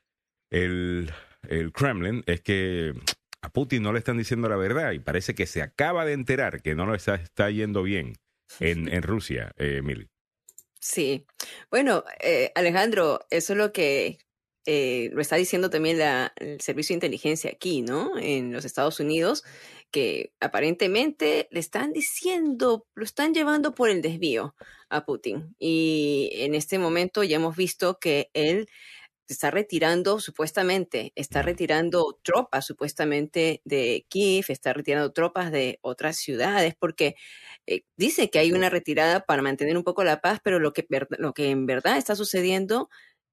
el, 0.50 1.10
el 1.48 1.72
Kremlin, 1.72 2.24
es 2.26 2.40
que 2.40 2.92
a 3.40 3.50
Putin 3.50 3.82
no 3.82 3.92
le 3.92 4.00
están 4.00 4.18
diciendo 4.18 4.48
la 4.48 4.56
verdad 4.56 4.92
y 4.92 4.98
parece 4.98 5.34
que 5.34 5.46
se 5.46 5.62
acaba 5.62 6.04
de 6.04 6.14
enterar 6.14 6.60
que 6.62 6.74
no 6.74 6.86
lo 6.86 6.94
está, 6.94 7.14
está 7.16 7.50
yendo 7.50 7.82
bien 7.82 8.14
en, 8.60 8.92
en 8.92 9.02
Rusia, 9.02 9.52
eh. 9.58 9.80
Sí. 10.80 11.26
Bueno, 11.70 12.04
eh, 12.20 12.50
Alejandro, 12.54 13.20
eso 13.30 13.52
es 13.52 13.58
lo 13.58 13.72
que 13.72 14.18
eh, 14.70 15.08
lo 15.14 15.22
está 15.22 15.36
diciendo 15.36 15.70
también 15.70 15.98
la- 15.98 16.32
el 16.36 16.60
servicio 16.60 16.92
de 16.92 16.98
inteligencia 16.98 17.50
aquí, 17.50 17.80
¿no? 17.80 18.18
En 18.18 18.52
los 18.52 18.66
Estados 18.66 19.00
Unidos, 19.00 19.42
que 19.90 20.34
aparentemente 20.40 21.48
le 21.50 21.60
están 21.60 21.92
diciendo, 21.94 22.86
lo 22.94 23.04
están 23.04 23.32
llevando 23.32 23.74
por 23.74 23.88
el 23.88 24.02
desvío 24.02 24.54
a 24.90 25.06
Putin. 25.06 25.54
Y 25.58 26.28
en 26.34 26.54
este 26.54 26.78
momento 26.78 27.24
ya 27.24 27.36
hemos 27.36 27.56
visto 27.56 27.98
que 27.98 28.30
él 28.34 28.68
está 29.28 29.50
retirando, 29.50 30.20
supuestamente, 30.20 31.12
está 31.14 31.42
retirando 31.42 32.18
tropas, 32.22 32.66
supuestamente, 32.66 33.60
de 33.64 34.06
Kiev, 34.08 34.46
está 34.48 34.72
retirando 34.72 35.12
tropas 35.12 35.52
de 35.52 35.78
otras 35.82 36.16
ciudades, 36.16 36.74
porque 36.78 37.14
eh, 37.66 37.82
dice 37.96 38.30
que 38.30 38.38
hay 38.38 38.52
una 38.52 38.70
retirada 38.70 39.20
para 39.26 39.42
mantener 39.42 39.76
un 39.76 39.84
poco 39.84 40.04
la 40.04 40.20
paz, 40.22 40.40
pero 40.42 40.58
lo 40.60 40.72
que, 40.72 40.86
lo 41.18 41.34
que 41.34 41.50
en 41.50 41.66
verdad 41.66 41.98
está 41.98 42.16
sucediendo 42.16 42.88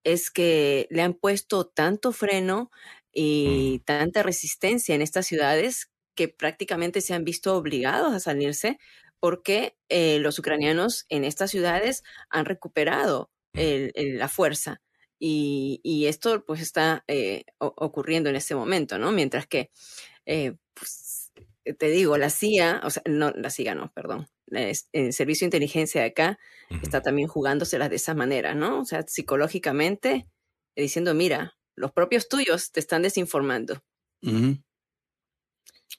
es 0.06 0.32
que 0.32 0.88
le 0.92 1.02
han 1.04 1.16
puesto 1.16 1.68
tanto 1.68 2.14
freno 2.14 2.72
y 3.14 3.82
tanta 3.86 4.24
resistencia 4.24 4.96
en 4.96 5.02
estas 5.04 5.28
ciudades 5.28 5.92
que 6.16 6.30
prácticamente 6.30 7.02
se 7.02 7.14
han 7.16 7.26
visto 7.26 7.58
obligados 7.58 8.14
a 8.14 8.20
salirse 8.22 8.80
porque 9.20 9.78
eh, 9.90 10.20
los 10.20 10.40
ucranianos 10.40 11.06
en 11.10 11.24
estas 11.26 11.52
ciudades 11.52 12.04
han 12.30 12.46
recuperado 12.46 13.32
el- 13.54 13.92
el- 13.96 14.18
la 14.20 14.28
fuerza. 14.30 14.82
Y, 15.20 15.80
y 15.84 16.08
esto 16.08 16.44
pues 16.46 16.62
está 16.62 17.04
eh, 17.08 17.46
ocurriendo 17.60 18.30
en 18.30 18.36
este 18.36 18.54
momento, 18.56 18.98
¿no? 19.00 19.12
Mientras 19.14 19.48
que, 19.48 19.72
eh, 20.26 20.56
pues, 20.74 20.90
te 21.74 21.88
digo, 21.90 22.18
la 22.18 22.30
CIA, 22.30 22.82
o 22.84 22.90
sea, 22.90 23.02
no, 23.08 23.32
la 23.32 23.50
CIA 23.50 23.76
no, 23.76 23.92
perdón, 23.94 24.28
es- 24.48 24.88
el 24.94 25.14
servicio 25.14 25.46
de 25.46 25.48
inteligencia 25.48 26.02
de 26.02 26.08
acá 26.08 26.38
está 26.84 27.02
también 27.02 27.28
jugándoselas 27.28 27.90
de 27.90 27.96
esa 27.96 28.14
manera, 28.14 28.54
¿no? 28.54 28.80
O 28.82 28.86
sea, 28.86 29.04
psicológicamente, 29.08 30.28
eh, 30.76 30.82
diciendo, 30.82 31.14
mira, 31.14 31.54
los 31.76 31.92
propios 31.92 32.28
tuyos 32.30 32.72
te 32.72 32.80
están 32.80 33.02
desinformando. 33.02 33.82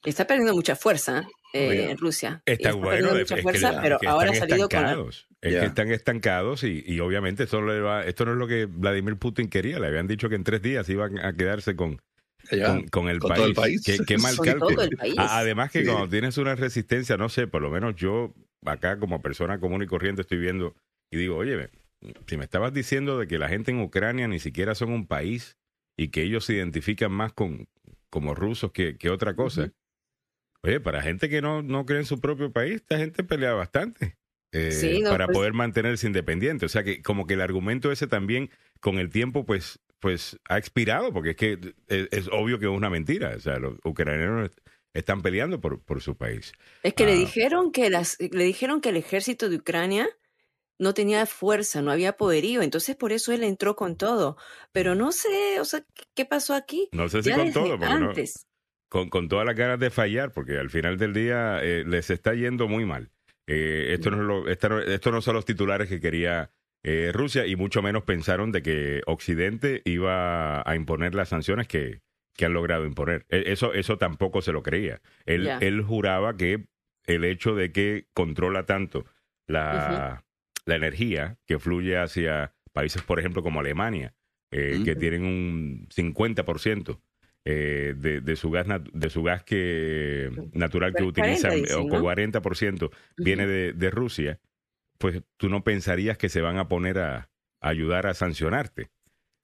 Está 0.04 0.26
perdiendo 0.26 0.54
mucha 0.54 0.76
fuerza 0.76 1.26
eh, 1.52 1.68
Oiga. 1.68 1.90
en 1.90 1.98
Rusia. 1.98 2.42
Está 2.44 2.72
bueno, 2.74 3.08
es 3.10 3.18
mucha 3.20 3.36
que, 3.36 3.42
fuerza, 3.42 3.70
es 3.70 3.76
pero 3.80 3.98
que 3.98 4.06
ahora 4.08 4.30
ha 4.30 4.32
están 4.34 4.48
salido 4.48 4.68
con 4.68 4.82
la- 4.82 4.88
estancados. 4.90 5.26
Es 5.40 5.52
Ya. 5.54 5.60
que 5.60 5.66
están 5.66 5.90
estancados 5.90 6.64
y, 6.64 6.82
y 6.86 7.00
obviamente 7.00 7.44
esto, 7.44 7.62
le 7.62 7.80
va- 7.80 8.04
esto 8.04 8.24
no 8.24 8.32
es 8.32 8.38
lo 8.38 8.46
que 8.46 8.66
Vladimir 8.66 9.16
Putin 9.16 9.48
quería. 9.48 9.78
Le 9.78 9.86
habían 9.86 10.06
dicho 10.06 10.28
que 10.28 10.34
en 10.34 10.44
tres 10.44 10.60
días 10.62 10.88
iban 10.88 11.18
a 11.18 11.34
quedarse 11.34 11.76
con, 11.76 12.00
Con, 12.50 12.88
con 12.88 13.08
el 13.08 13.18
con 13.18 13.28
país. 13.30 13.38
todo 13.38 13.46
el 13.48 13.54
país. 13.54 13.82
Qué, 13.84 13.98
qué 14.06 14.18
mal 14.18 14.36
Con 14.36 14.46
cálculo. 14.46 14.74
todo 14.76 14.84
el 14.84 14.96
país. 14.96 15.14
A- 15.18 15.38
Además 15.38 15.70
que 15.70 15.80
Sí. 15.80 15.86
cuando 15.86 16.08
tienes 16.08 16.38
una 16.38 16.54
resistencia, 16.54 17.16
no 17.16 17.28
sé, 17.28 17.46
por 17.46 17.62
lo 17.62 17.70
menos 17.70 17.96
yo 17.96 18.34
acá 18.64 18.98
como 18.98 19.22
persona 19.22 19.58
común 19.60 19.82
y 19.82 19.86
corriente 19.86 20.22
estoy 20.22 20.38
viendo 20.38 20.74
y 21.10 21.16
digo, 21.18 21.36
oye, 21.36 21.70
si 22.26 22.36
me 22.36 22.44
estabas 22.44 22.72
diciendo 22.72 23.18
de 23.18 23.26
que 23.26 23.38
la 23.38 23.48
gente 23.48 23.70
en 23.70 23.80
Ucrania 23.80 24.28
ni 24.28 24.38
siquiera 24.40 24.74
son 24.74 24.90
un 24.92 25.06
país 25.06 25.56
y 25.96 26.08
que 26.08 26.22
ellos 26.22 26.44
se 26.44 26.54
identifican 26.54 27.12
más 27.12 27.32
con 27.32 27.68
como 28.10 28.34
rusos 28.34 28.72
que, 28.72 28.96
que 28.96 29.10
otra 29.10 29.34
cosa. 29.34 29.72
Oye, 30.62 30.80
para 30.80 31.02
gente 31.02 31.28
que 31.28 31.40
no, 31.42 31.62
no 31.62 31.86
cree 31.86 32.00
en 32.00 32.06
su 32.06 32.20
propio 32.20 32.52
país, 32.52 32.76
esta 32.76 32.98
gente 32.98 33.22
pelea 33.24 33.52
bastante. 33.52 34.16
Eh, 34.52 35.02
para 35.08 35.26
pues 35.26 35.36
poder 35.36 35.52
mantenerse 35.52 36.06
independiente. 36.06 36.64
O 36.66 36.68
sea 36.68 36.82
que 36.82 37.02
como 37.02 37.26
que 37.26 37.34
el 37.34 37.40
argumento 37.42 37.92
ese 37.92 38.06
también 38.06 38.48
con 38.80 38.98
el 38.98 39.10
tiempo 39.10 39.44
pues 39.44 39.80
pues 40.06 40.38
ha 40.48 40.56
expirado 40.56 41.12
porque 41.12 41.30
es 41.30 41.36
que 41.36 41.58
es, 41.88 42.08
es 42.12 42.28
obvio 42.30 42.60
que 42.60 42.66
es 42.66 42.70
una 42.70 42.88
mentira. 42.90 43.34
O 43.36 43.40
sea, 43.40 43.58
los 43.58 43.74
ucranianos 43.84 44.52
están 44.94 45.20
peleando 45.20 45.60
por, 45.60 45.82
por 45.82 46.00
su 46.00 46.16
país. 46.16 46.52
Es 46.84 46.94
que 46.94 47.06
le 47.06 47.14
Ah. 47.14 47.16
dijeron 47.16 47.72
que 47.72 47.90
las, 47.90 48.16
le 48.20 48.44
dijeron 48.44 48.80
que 48.80 48.90
el 48.90 48.96
ejército 48.98 49.48
de 49.48 49.56
Ucrania 49.56 50.08
no 50.78 50.94
tenía 50.94 51.26
fuerza, 51.26 51.82
no 51.82 51.90
había 51.90 52.12
poderío, 52.16 52.62
entonces 52.62 52.94
por 52.94 53.10
eso 53.10 53.32
él 53.32 53.42
entró 53.42 53.74
con 53.74 53.96
todo. 53.96 54.36
Pero 54.70 54.94
no 54.94 55.10
sé, 55.10 55.58
o 55.58 55.64
sea, 55.64 55.80
¿qué- 55.92 56.04
¿qué 56.14 56.24
pasó 56.24 56.54
aquí? 56.54 56.88
No 56.92 57.08
sé 57.08 57.24
si 57.24 57.30
Ya 57.30 57.36
con 57.36 57.52
todo, 57.52 57.76
porque 57.78 57.94
no- 57.98 58.12
con, 58.88 59.10
con 59.10 59.28
todas 59.28 59.44
las 59.44 59.56
ganas 59.56 59.80
de 59.80 59.90
fallar, 59.90 60.30
porque 60.30 60.56
al 60.56 60.70
final 60.70 60.98
del 60.98 61.12
día 61.14 61.58
eh, 61.64 61.82
les 61.84 62.10
está 62.10 62.32
yendo 62.34 62.68
muy 62.68 62.84
mal. 62.84 63.10
Eh, 63.48 63.88
esto, 63.94 64.10
no 64.12 64.18
es 64.18 64.22
lo- 64.22 64.48
esta 64.48 64.68
no- 64.68 64.80
esto 64.80 65.10
no 65.10 65.20
son 65.20 65.34
los 65.34 65.44
titulares 65.44 65.88
que 65.88 66.00
quería 66.00 66.52
eh, 66.86 67.10
Rusia 67.12 67.46
y 67.46 67.56
mucho 67.56 67.82
menos 67.82 68.04
pensaron 68.04 68.52
de 68.52 68.62
que 68.62 69.02
Occidente 69.06 69.82
iba 69.84 70.62
a 70.68 70.76
imponer 70.76 71.14
las 71.14 71.30
sanciones 71.30 71.66
que, 71.68 72.00
que 72.36 72.44
han 72.46 72.52
logrado 72.54 72.86
imponer. 72.86 73.26
E- 73.28 73.44
Eso, 73.52 73.74
eso 73.74 73.98
tampoco 73.98 74.40
se 74.42 74.52
lo 74.52 74.62
creía. 74.62 75.00
Él, 75.26 75.46
él 75.60 75.82
juraba 75.82 76.36
que 76.36 76.66
el 77.04 77.24
hecho 77.24 77.54
de 77.56 77.72
que 77.72 78.06
controla 78.14 78.66
tanto 78.66 79.04
la, 79.46 80.24
la 80.64 80.76
energía 80.76 81.38
que 81.46 81.58
fluye 81.58 81.98
hacia 81.98 82.54
países, 82.72 83.02
por 83.02 83.18
ejemplo, 83.18 83.42
como 83.42 83.60
Alemania, 83.60 84.14
eh, 84.52 84.80
que 84.84 84.94
tienen 85.00 85.24
un 85.24 85.88
50% 85.90 87.00
eh, 87.44 87.94
de, 87.96 88.20
de 88.20 88.36
su 88.36 88.50
gas 88.50 88.66
de 88.92 89.10
su 89.10 89.22
gas 89.22 89.42
que 89.44 90.30
natural 90.52 90.92
que 90.92 90.98
Pero 91.04 91.12
40 91.12 91.48
utilizan 91.48 91.52
o 91.74 91.82
¿no? 91.98 92.02
40% 92.02 92.90
viene 93.16 93.46
de, 93.46 93.72
de 93.72 93.90
Rusia, 93.90 94.40
pues 94.98 95.22
tú 95.36 95.48
no 95.48 95.64
pensarías 95.64 96.18
que 96.18 96.28
se 96.28 96.40
van 96.40 96.58
a 96.58 96.68
poner 96.68 96.98
a, 96.98 97.28
a 97.60 97.68
ayudar 97.68 98.06
a 98.06 98.14
sancionarte. 98.14 98.90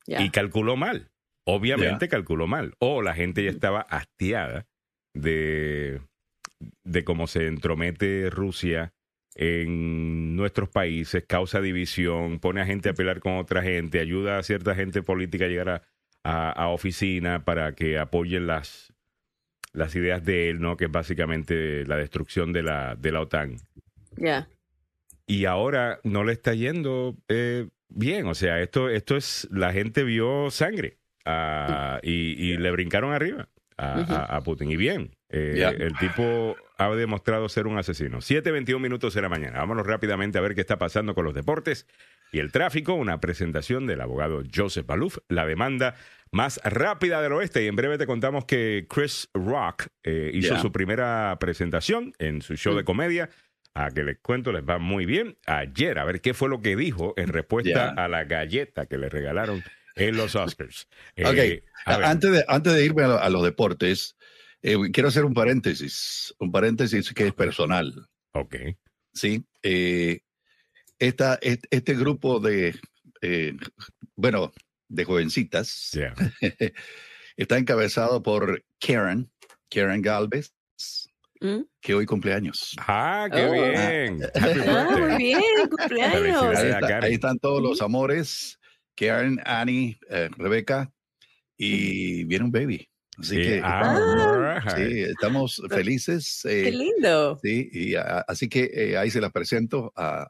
Y 0.07 0.31
calculó 0.31 0.77
mal. 0.77 1.11
Obviamente 1.45 2.09
calculó 2.09 2.47
mal. 2.47 2.75
O 2.79 3.03
la 3.03 3.15
gente 3.15 3.45
ya 3.45 3.51
estaba 3.51 3.81
hastiada 3.81 4.67
de, 5.15 6.01
de 6.85 7.05
cómo 7.05 7.27
se 7.27 7.47
entromete 7.47 8.31
Rusia 8.31 8.93
en 9.35 10.37
nuestros 10.37 10.69
países, 10.69 11.25
causa 11.27 11.61
división, 11.61 12.39
pone 12.39 12.61
a 12.61 12.67
gente 12.67 12.91
a 12.91 12.95
pelear 12.95 13.21
con 13.21 13.39
otra 13.39 13.63
gente, 13.63 13.99
ayuda 13.99 14.39
a 14.39 14.43
cierta 14.43 14.75
gente 14.75 15.03
política 15.03 15.47
a 15.47 15.49
llegar 15.49 15.69
a, 15.71 15.83
a, 16.23 16.51
a 16.51 16.69
oficina 16.69 17.45
para 17.45 17.75
que 17.75 17.99
apoyen 17.99 18.47
las, 18.47 18.93
las 19.73 19.97
ideas 19.97 20.25
de 20.25 20.51
él, 20.51 20.61
¿no? 20.61 20.77
Que 20.77 20.85
es 20.85 20.91
básicamente 20.91 21.87
la 21.87 21.97
destrucción 21.97 22.53
de 22.53 22.63
la, 22.63 22.95
de 22.95 23.13
la 23.13 23.21
OTAN 23.23 23.57
Ya. 24.17 24.49
Y 25.27 25.45
ahora 25.47 26.01
no 26.05 26.25
le 26.25 26.33
está 26.33 26.55
yendo 26.55 27.17
eh, 27.29 27.69
bien. 27.89 28.27
O 28.27 28.35
sea, 28.35 28.61
esto, 28.61 28.89
esto 28.89 29.17
es, 29.17 29.49
la 29.51 29.73
gente 29.73 30.03
vio 30.05 30.51
sangre 30.51 30.99
ah, 31.25 32.01
y, 32.03 32.11
y 32.53 32.57
le 32.57 32.71
brincaron 32.71 33.13
arriba 33.13 33.49
a, 33.77 34.01
Ujú. 34.01 34.13
a- 34.13 34.25
a 34.37 34.41
Putin. 34.43 34.71
Y 34.71 34.77
bien, 34.77 35.17
eh, 35.31 35.65
el 35.79 35.97
tipo 35.99 36.57
ha 36.79 36.91
demostrado 36.95 37.49
ser 37.49 37.67
un 37.67 37.79
asesino. 37.79 38.19
7.21 38.19 38.79
minutos 38.81 39.15
de 39.15 39.23
la 39.23 39.29
mañana. 39.29 39.59
Vámonos 39.61 39.87
rápidamente 39.87 40.39
a 40.39 40.41
ver 40.41 40.55
qué 40.55 40.61
está 40.61 40.79
pasando 40.79 41.15
con 41.15 41.25
los 41.25 41.35
deportes 41.35 41.87
y 42.33 42.39
el 42.41 42.51
tráfico. 42.53 42.95
Una 42.95 43.21
presentación 43.21 43.87
del 43.87 44.01
abogado 44.01 44.43
Joseph 44.55 44.87
Baluf, 44.87 45.19
la 45.29 45.47
demanda 45.47 45.95
más 46.33 46.61
rápida 46.65 47.23
del 47.23 47.33
oeste. 47.33 47.63
Y 47.63 47.69
en 47.69 47.77
breve 47.77 47.99
te 47.99 48.07
contamos 48.07 48.45
que 48.47 48.87
Chris 48.91 49.29
Rock 49.33 49.87
eh, 50.03 50.31
hizo 50.35 50.57
su 50.59 50.73
primera 50.73 51.37
presentación 51.41 52.13
en 52.19 52.43
su 52.43 52.57
show 52.57 52.75
de 52.75 52.83
Mm. 52.83 52.87
comedia. 52.87 53.31
A 53.75 53.91
que 53.91 54.03
les 54.05 54.19
cuento, 54.21 54.53
les 54.53 54.63
va 54.63 54.79
muy 54.79 55.07
bien. 55.07 55.39
Ayer, 55.47 55.99
a 55.99 56.05
ver 56.05 56.21
qué 56.21 56.35
fue 56.35 56.49
lo 56.49 56.61
que 56.61 56.77
dijo 56.77 57.15
en 57.17 57.29
respuesta 57.29 57.91
a 57.91 58.07
la 58.09 58.25
galleta 58.25 58.87
que 58.87 58.99
le 58.99 59.09
regalaron 59.09 59.63
en 59.97 60.17
los 60.17 60.35
Oscars. 60.37 60.89
Eh. 61.17 61.63
Antes 61.87 62.33
de, 62.33 62.45
antes 62.49 62.73
de 62.75 62.85
irme 62.85 63.03
a, 63.05 63.17
a 63.17 63.31
los 63.31 63.43
deportes, 63.43 64.17
eh, 64.63 64.77
quiero 64.93 65.09
hacer 65.09 65.25
un 65.25 65.33
paréntesis, 65.35 66.35
un 66.39 66.53
paréntesis 66.53 67.13
que 67.15 67.29
es 67.29 67.33
personal, 67.35 67.93
Ok. 68.33 68.57
¿sí? 69.15 69.45
Eh, 69.63 70.21
esta, 70.99 71.39
est- 71.43 71.65
este 71.71 71.95
grupo 71.95 72.41
de, 72.41 72.75
bueno, 74.17 74.53
de 74.89 75.05
jovencitas 75.05 75.91
está 77.37 77.59
encabezado 77.59 78.23
por 78.23 78.63
Karen, 78.79 79.31
Karen 79.71 80.03
Galvez, 80.03 80.53
¿Mm? 81.43 81.63
que 81.81 81.95
hoy 81.95 82.07
cumpleaños. 82.07 82.77
Ah, 82.79 83.29
qué 83.33 83.45
Oh. 83.45 83.53
bien. 83.53 84.23
Happy 84.35 84.61
Ah, 84.67 84.89
muy 84.91 85.17
bien, 85.17 85.43
cumpleaños. 85.69 86.43
Ahí, 86.57 86.69
está- 86.71 86.99
ahí 87.03 87.15
están 87.15 87.39
todos 87.39 87.61
los 87.63 87.83
amores, 87.83 88.59
Karen, 88.95 89.41
Annie, 89.45 89.99
eh, 90.09 90.29
Rebeca, 90.37 90.93
y 91.57 92.25
viene 92.25 92.45
un 92.45 92.53
baby. 92.53 92.89
Así 93.19 93.37
Sí, 93.37 93.43
que 93.43 93.61
ah, 93.63 94.57
estamos, 94.59 94.75
sí, 94.89 95.01
estamos 95.03 95.63
felices. 95.69 96.45
eh, 96.47 96.63
Qué 96.65 96.71
lindo. 96.71 97.39
Sí, 97.43 97.69
y 97.71 97.95
a- 97.95 98.25
así 98.27 98.49
que 98.49 98.71
eh, 98.73 98.97
ahí 98.97 99.11
se 99.11 99.21
las 99.21 99.31
presento. 99.33 99.93
a- 99.97 100.27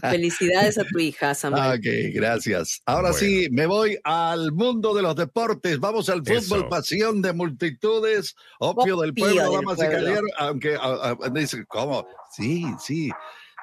Felicidades 0.00 0.78
a 0.78 0.84
tu 0.90 0.98
hija, 0.98 1.34
Samuel. 1.34 1.78
Ok, 1.78 1.86
gracias. 2.14 2.80
Ahora 2.86 3.10
Bueno. 3.10 3.18
sí, 3.18 3.48
me 3.50 3.66
voy 3.66 3.98
al 4.04 4.52
mundo 4.52 4.94
de 4.94 5.02
los 5.02 5.14
deportes. 5.16 5.78
Vamos 5.78 6.08
al 6.08 6.20
fútbol, 6.20 6.36
Eso. 6.60 6.68
pasión 6.70 7.20
de 7.20 7.34
multitudes, 7.34 8.34
opio 8.58 8.96
del 9.00 9.12
pueblo, 9.12 9.52
damas 9.52 9.76
y 9.78 9.82
caballeros. 9.82 10.30
Aunque 10.38 10.76
a- 10.76 11.16
a- 11.22 11.30
dice, 11.30 11.64
¿cómo? 11.66 12.06
Sí, 12.34 12.64
sí. 12.80 13.10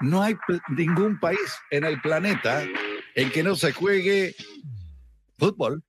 No 0.02 0.22
hay 0.22 0.36
ningún 0.78 1.20
país 1.20 1.40
en 1.72 1.84
el 1.84 2.00
planeta 2.02 2.64
en 3.16 3.32
que 3.32 3.42
no 3.44 3.56
se 3.56 3.72
juegue 3.72 4.36
fútbol. 5.40 5.84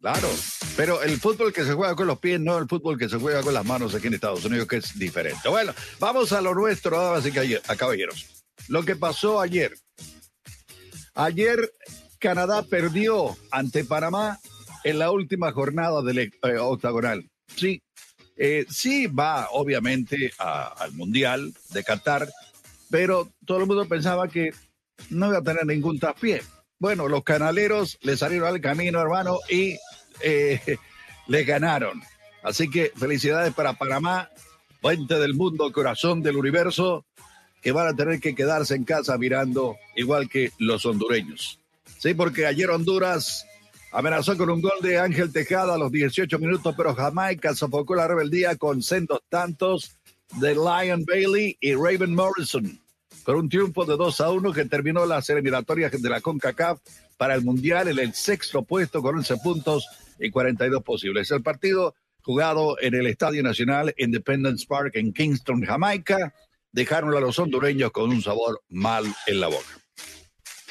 Claro, 0.00 0.28
pero 0.76 1.02
el 1.02 1.18
fútbol 1.18 1.52
que 1.52 1.64
se 1.64 1.72
juega 1.72 1.96
con 1.96 2.06
los 2.06 2.18
pies, 2.18 2.38
no 2.38 2.58
el 2.58 2.68
fútbol 2.68 2.98
que 2.98 3.08
se 3.08 3.18
juega 3.18 3.42
con 3.42 3.54
las 3.54 3.64
manos 3.64 3.94
aquí 3.94 4.06
en 4.06 4.14
Estados 4.14 4.44
Unidos, 4.44 4.68
que 4.68 4.76
es 4.76 4.98
diferente. 4.98 5.48
Bueno, 5.48 5.72
vamos 5.98 6.32
a 6.32 6.40
lo 6.40 6.54
nuestro, 6.54 7.00
damas 7.00 7.26
y 7.26 7.32
caballeros. 7.76 8.44
Lo 8.68 8.84
que 8.84 8.94
pasó 8.94 9.40
ayer. 9.40 9.74
Ayer 11.14 11.72
Canadá 12.18 12.62
perdió 12.62 13.36
ante 13.50 13.84
Panamá 13.84 14.38
en 14.84 14.98
la 14.98 15.10
última 15.10 15.50
jornada 15.52 16.02
del 16.02 16.18
eh, 16.18 16.32
octagonal. 16.60 17.28
Sí, 17.56 17.82
eh, 18.36 18.66
sí 18.68 19.06
va 19.06 19.48
obviamente 19.52 20.32
al 20.38 20.92
Mundial 20.92 21.54
de 21.70 21.82
Qatar, 21.82 22.28
pero 22.90 23.30
todo 23.44 23.58
el 23.60 23.66
mundo 23.66 23.88
pensaba 23.88 24.28
que 24.28 24.50
no 25.10 25.28
iba 25.28 25.38
a 25.38 25.42
tener 25.42 25.66
ningún 25.66 25.98
traspié. 25.98 26.42
Bueno, 26.78 27.08
los 27.08 27.24
canaleros 27.24 27.98
le 28.02 28.16
salieron 28.16 28.48
al 28.48 28.60
camino, 28.60 29.00
hermano, 29.00 29.38
y 29.48 29.76
eh, 30.22 30.60
le 31.26 31.44
ganaron. 31.44 32.02
Así 32.42 32.70
que 32.70 32.92
felicidades 32.94 33.54
para 33.54 33.72
Panamá, 33.72 34.30
puente 34.80 35.18
del 35.18 35.34
mundo, 35.34 35.72
corazón 35.72 36.22
del 36.22 36.36
universo, 36.36 37.04
que 37.62 37.72
van 37.72 37.88
a 37.88 37.96
tener 37.96 38.20
que 38.20 38.34
quedarse 38.34 38.74
en 38.74 38.84
casa 38.84 39.18
mirando 39.18 39.76
igual 39.96 40.28
que 40.28 40.52
los 40.58 40.86
hondureños. 40.86 41.58
Sí, 41.98 42.14
porque 42.14 42.46
ayer 42.46 42.70
Honduras 42.70 43.44
amenazó 43.90 44.36
con 44.36 44.50
un 44.50 44.60
gol 44.60 44.78
de 44.82 44.98
Ángel 44.98 45.32
Tejada 45.32 45.74
a 45.74 45.78
los 45.78 45.90
18 45.90 46.38
minutos, 46.38 46.74
pero 46.76 46.94
Jamaica 46.94 47.54
sofocó 47.54 47.94
la 47.94 48.06
rebeldía 48.06 48.56
con 48.56 48.82
sendos 48.82 49.20
tantos 49.28 49.96
de 50.34 50.54
Lion 50.54 51.04
Bailey 51.04 51.56
y 51.60 51.74
Raven 51.74 52.14
Morrison, 52.14 52.78
con 53.26 53.34
un 53.34 53.48
triunfo 53.48 53.84
de 53.84 53.96
2 53.96 54.20
a 54.20 54.30
1 54.30 54.52
que 54.52 54.66
terminó 54.66 55.04
las 55.04 55.28
eliminatorias 55.30 55.90
de 56.00 56.08
la 56.08 56.20
CONCACAF 56.20 56.78
para 57.16 57.34
el 57.34 57.42
Mundial 57.42 57.88
en 57.88 57.98
el 57.98 58.14
sexto 58.14 58.62
puesto 58.62 59.02
con 59.02 59.16
11 59.16 59.38
puntos 59.38 59.88
y 60.20 60.30
42 60.30 60.84
posibles. 60.84 61.28
El 61.32 61.42
partido 61.42 61.96
jugado 62.22 62.76
en 62.80 62.94
el 62.94 63.08
Estadio 63.08 63.42
Nacional 63.42 63.92
Independence 63.98 64.64
Park 64.64 64.92
en 64.94 65.12
Kingston, 65.12 65.64
Jamaica, 65.64 66.34
dejaron 66.70 67.16
a 67.16 67.20
los 67.20 67.36
hondureños 67.40 67.90
con 67.90 68.10
un 68.10 68.22
sabor 68.22 68.62
mal 68.68 69.04
en 69.26 69.40
la 69.40 69.48
boca. 69.48 69.80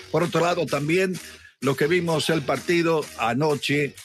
Por 0.09 0.23
otro 0.23 0.39
lado, 0.39 0.65
también 0.65 1.19
lo 1.59 1.75
que 1.75 1.87
vimos 1.87 2.29
el 2.29 2.41
partido 2.41 3.03
anoche, 3.17 3.95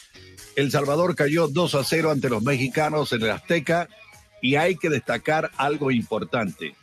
El 0.56 0.72
Salvador 0.72 1.14
cayó 1.14 1.46
2 1.46 1.74
a 1.76 1.84
0 1.84 2.10
ante 2.10 2.28
los 2.28 2.42
mexicanos 2.42 3.12
en 3.12 3.22
el 3.22 3.30
Azteca 3.30 3.88
y 4.42 4.56
hay 4.56 4.74
que 4.74 4.90
destacar 4.90 5.52
algo 5.56 5.92
importante. 5.92 6.74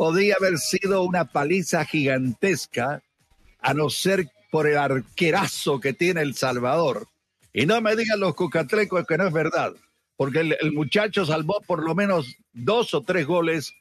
Podría 0.00 0.36
haber 0.36 0.56
sido 0.56 1.02
una 1.02 1.26
paliza 1.26 1.84
gigantesca, 1.84 3.02
a 3.58 3.74
no 3.74 3.90
ser 3.90 4.30
por 4.50 4.66
el 4.66 4.78
arquerazo 4.78 5.78
que 5.78 5.92
tiene 5.92 6.22
El 6.22 6.34
Salvador. 6.34 7.06
Y 7.52 7.66
no 7.66 7.78
me 7.82 7.94
digan 7.94 8.18
los 8.18 8.34
cucatlecos 8.34 9.06
que 9.06 9.18
no 9.18 9.26
es 9.26 9.32
verdad, 9.34 9.74
porque 10.16 10.40
el, 10.40 10.56
el 10.58 10.72
muchacho 10.72 11.26
salvó 11.26 11.60
por 11.66 11.84
lo 11.84 11.94
menos 11.94 12.34
dos 12.54 12.94
o 12.94 13.02
tres 13.02 13.26
goles 13.26 13.74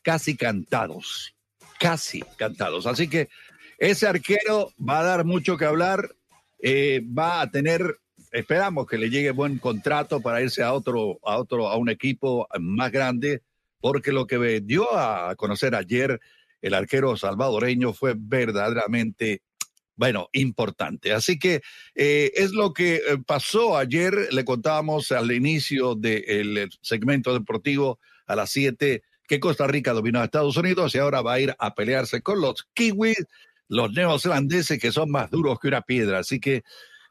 casi 0.00 0.34
cantados. 0.34 1.34
casi 1.78 2.24
cantados. 2.38 2.86
Así 2.86 3.06
que 3.06 3.28
ese 3.76 4.06
arquero 4.06 4.72
va 4.80 5.00
a 5.00 5.04
dar 5.04 5.24
mucho 5.26 5.58
que 5.58 5.66
hablar, 5.66 6.08
eh, 6.58 7.02
va 7.06 7.42
a 7.42 7.50
tener, 7.50 7.98
esperamos 8.32 8.86
que 8.86 8.96
le 8.96 9.10
llegue 9.10 9.30
buen 9.30 9.58
contrato 9.58 10.22
para 10.22 10.40
irse 10.40 10.62
a 10.62 10.72
otro, 10.72 11.18
a 11.22 11.36
otro, 11.36 11.68
a 11.68 11.76
un 11.76 11.90
equipo 11.90 12.48
más 12.58 12.90
grande, 12.90 13.42
porque 13.80 14.12
lo 14.12 14.26
que 14.26 14.60
dio 14.60 14.96
a 14.96 15.34
conocer 15.36 15.74
ayer 15.74 16.20
el 16.62 16.74
arquero 16.74 17.16
salvadoreño 17.16 17.92
fue 17.92 18.14
verdaderamente 18.16 19.42
bueno, 19.96 20.28
importante. 20.32 21.12
Así 21.12 21.38
que 21.38 21.62
eh, 21.94 22.30
es 22.34 22.52
lo 22.52 22.72
que 22.74 22.96
eh, 22.96 23.00
pasó 23.26 23.78
ayer. 23.78 24.28
Le 24.30 24.44
contábamos 24.44 25.10
al 25.10 25.32
inicio 25.32 25.94
del 25.94 26.68
segmento 26.82 27.32
deportivo 27.32 27.98
a 28.26 28.36
las 28.36 28.50
7 28.50 29.02
que 29.26 29.40
Costa 29.40 29.66
Rica 29.66 29.92
dominó 29.92 30.20
a 30.20 30.24
Estados 30.24 30.56
Unidos 30.56 30.94
y 30.94 30.98
ahora 30.98 31.22
va 31.22 31.34
a 31.34 31.40
ir 31.40 31.54
a 31.58 31.74
pelearse 31.74 32.20
con 32.20 32.40
los 32.40 32.68
kiwis, 32.74 33.24
los 33.68 33.92
neozelandeses 33.92 34.78
que 34.78 34.92
son 34.92 35.10
más 35.10 35.30
duros 35.30 35.58
que 35.58 35.68
una 35.68 35.80
piedra. 35.80 36.18
Así 36.18 36.38
que 36.38 36.62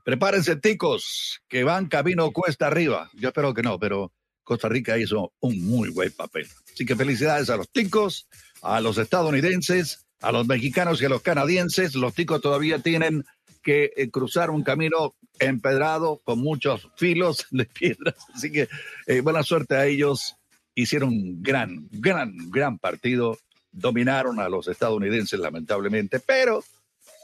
prepárense, 0.03 0.55
ticos, 0.55 1.41
que 1.47 1.63
van 1.63 1.87
camino 1.87 2.31
cuesta 2.31 2.67
arriba. 2.67 3.09
Yo 3.15 3.29
espero 3.29 3.53
que 3.53 3.63
no, 3.63 3.79
pero 3.79 4.13
Costa 4.45 4.69
Rica 4.69 4.97
hizo 4.97 5.33
un 5.41 5.65
muy 5.65 5.89
buen 5.89 6.11
papel. 6.11 6.47
Así 6.71 6.85
que 6.85 6.95
felicidades 6.95 7.49
a 7.49 7.57
los 7.57 7.69
ticos, 7.69 8.27
a 8.61 8.79
los 8.79 8.97
estadounidenses, 8.97 10.05
a 10.21 10.31
los 10.31 10.47
mexicanos 10.47 11.01
y 11.01 11.05
a 11.05 11.09
los 11.09 11.21
canadienses. 11.21 11.95
Los 11.95 12.13
ticos 12.13 12.39
todavía 12.39 12.79
tienen 12.79 13.25
que 13.61 13.91
eh, 13.97 14.09
cruzar 14.11 14.51
un 14.51 14.63
camino 14.63 15.15
empedrado 15.39 16.21
con 16.23 16.39
muchos 16.39 16.87
filos 16.95 17.47
de 17.49 17.65
piedras. 17.65 18.15
Así 18.33 18.51
que 18.51 18.69
eh, 19.07 19.19
buena 19.21 19.43
suerte 19.43 19.75
a 19.75 19.85
ellos 19.85 20.35
hicieron 20.75 21.09
un 21.09 21.41
gran, 21.41 21.87
gran, 21.91 22.33
gran 22.51 22.77
partido, 22.77 23.37
dominaron 23.71 24.39
a 24.39 24.47
los 24.47 24.67
estadounidenses 24.67 25.39
lamentablemente, 25.39 26.19
pero 26.19 26.63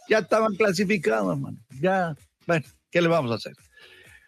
ya 0.10 0.20
estaban 0.20 0.56
clasificados, 0.56 1.36
hermano. 1.36 1.58
Ya, 1.80 2.16
bueno, 2.48 2.66
¿qué 2.90 3.02
le 3.02 3.08
vamos 3.08 3.32
a 3.32 3.36
hacer? 3.36 3.54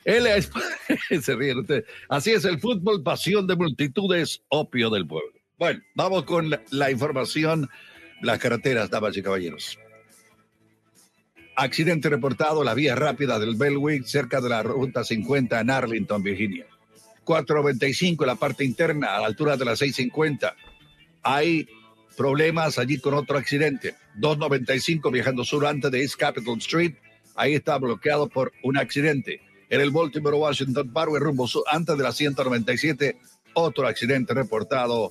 Él 0.05 0.27
es, 0.27 0.50
se 1.24 1.36
ríe 1.36 1.55
usted. 1.55 1.86
Así 2.10 2.31
es 2.31 2.45
el 2.45 2.60
fútbol, 2.60 3.03
pasión 3.03 3.48
de 3.48 3.55
multitudes, 3.55 4.41
opio 4.50 4.89
del 4.89 5.07
pueblo. 5.07 5.31
Bueno, 5.57 5.81
vamos 5.95 6.24
con 6.24 6.50
la, 6.72 6.91
información, 6.91 7.69
las 8.22 8.39
carreteras, 8.39 8.89
damas 8.89 9.15
y 9.15 9.24
caballeros. 9.24 9.79
Accidente 11.55 12.10
reportado, 12.10 12.63
la 12.63 12.74
vía 12.74 12.95
rápida 12.95 13.39
del 13.39 13.55
Bellwick, 13.55 14.05
cerca 14.05 14.41
de 14.41 14.50
la 14.50 14.63
ruta 14.63 15.03
50 15.03 15.60
en 15.60 15.69
Arlington, 15.69 16.24
Virginia. 16.24 16.65
495 17.24 18.24
en 18.24 18.27
la 18.27 18.36
parte 18.36 18.65
interna, 18.65 19.15
a 19.15 19.22
la 19.22 19.27
altura 19.27 19.55
de 19.55 19.65
la 19.65 19.75
650. 19.75 20.55
Hay 21.22 21.67
problemas 22.17 22.77
allí 22.79 23.00
con 23.00 23.13
otro 23.13 23.38
accidente. 23.38 23.95
295 24.15 25.12
viajando 25.12 25.45
sur 25.45 25.65
antes 25.65 25.91
de 25.91 26.01
East 26.01 26.15
Capitol 26.15 26.57
Street. 26.57 26.95
Ahí 27.36 27.53
está 27.53 27.77
bloqueado 27.77 28.27
por 28.27 28.51
un 28.63 28.77
accidente. 28.77 29.41
En 29.74 29.82
el 29.82 29.89
Baltimore 29.89 30.38
Washington 30.38 30.94
Parkway 30.94 31.20
rumbo 31.20 31.48
sur 31.48 31.63
antes 31.65 31.98
de 31.98 32.03
la 32.03 32.12
197. 32.12 33.18
Otro 33.56 33.88
accidente 33.88 34.32
reportado. 34.36 35.10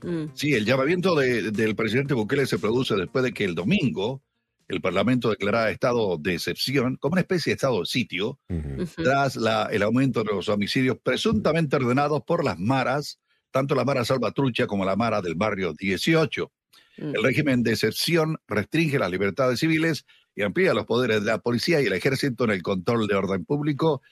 Mm, 0.03 0.31
Sí, 0.35 0.53
el 0.55 0.65
llamamiento 0.65 1.15
de- 1.15 1.51
del 1.51 1.75
presidente 1.77 2.15
Bukele 2.15 2.47
se 2.47 2.59
produce 2.59 2.95
después 2.97 3.25
de 3.25 3.33
que 3.33 3.45
el 3.45 3.55
domingo 3.55 4.23
el 4.69 4.81
Parlamento 4.81 5.31
declarara 5.31 5.71
estado 5.73 6.17
de 6.17 6.35
excepción, 6.35 6.97
como 6.97 7.15
una 7.15 7.23
especie 7.23 7.51
de 7.51 7.55
estado 7.55 7.81
de 7.81 7.87
sitio, 7.87 8.39
tras 9.03 9.35
la- 9.35 9.69
el 9.73 9.83
aumento 9.83 10.23
de 10.23 10.33
los 10.33 10.49
homicidios 10.49 10.97
presuntamente 11.03 11.75
ordenados 11.75 12.23
por 12.25 12.45
las 12.45 12.57
maras, 12.57 13.19
tanto 13.51 13.75
la 13.75 13.85
Mara 13.85 14.05
Salvatrucha 14.05 14.69
como 14.69 14.85
la 14.85 14.95
Mara 14.95 15.23
del 15.23 15.35
barrio 15.35 15.75
18. 15.77 16.53
Mm. 16.99 17.17
El 17.17 17.23
régimen 17.25 17.63
de 17.65 17.73
excepción 17.73 18.37
restringe 18.47 19.01
las 19.01 19.11
libertades 19.11 19.59
civiles 19.59 20.05
y 20.37 20.43
amplía 20.43 20.73
los 20.73 20.87
poderes 20.87 21.25
de 21.25 21.33
la 21.33 21.39
policía 21.39 21.81
y 21.83 21.87
el 21.87 21.93
ejército 21.93 22.45
en 22.45 22.51
el 22.51 22.63
control 22.63 23.09
de 23.09 23.17
orden 23.17 23.45
público. 23.45 24.03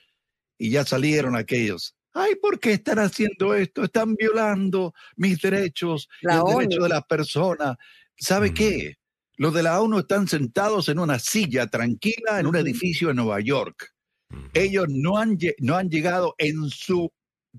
Y 0.58 0.70
ya 0.70 0.84
salieron 0.84 1.36
aquellos. 1.36 1.94
Ay, 2.20 2.34
¿por 2.36 2.58
qué 2.58 2.72
están 2.72 2.98
haciendo 2.98 3.54
esto? 3.54 3.84
Están 3.84 4.14
violando 4.16 4.92
mis 5.16 5.40
derechos, 5.40 6.08
y 6.20 6.26
La 6.26 6.34
el 6.34 6.40
ONU. 6.40 6.58
derecho 6.58 6.82
de 6.82 6.88
las 6.88 7.04
personas. 7.04 7.76
¿Sabe 8.16 8.52
qué? 8.52 8.96
Los 9.36 9.54
de 9.54 9.62
la 9.62 9.80
ONU 9.80 10.00
están 10.00 10.26
sentados 10.26 10.88
en 10.88 10.98
una 10.98 11.18
silla 11.20 11.68
tranquila 11.68 12.40
en 12.40 12.46
un 12.46 12.56
Ujú. 12.56 12.64
edificio 12.64 13.10
en 13.10 13.16
Nueva 13.16 13.40
York. 13.40 13.94
Ujú. 14.30 14.42
Ellos 14.54 14.86
no 14.88 15.16
han, 15.18 15.38
no 15.60 15.76
han 15.76 15.88
llegado 15.88 16.34
en 16.38 16.68
su 16.70 17.12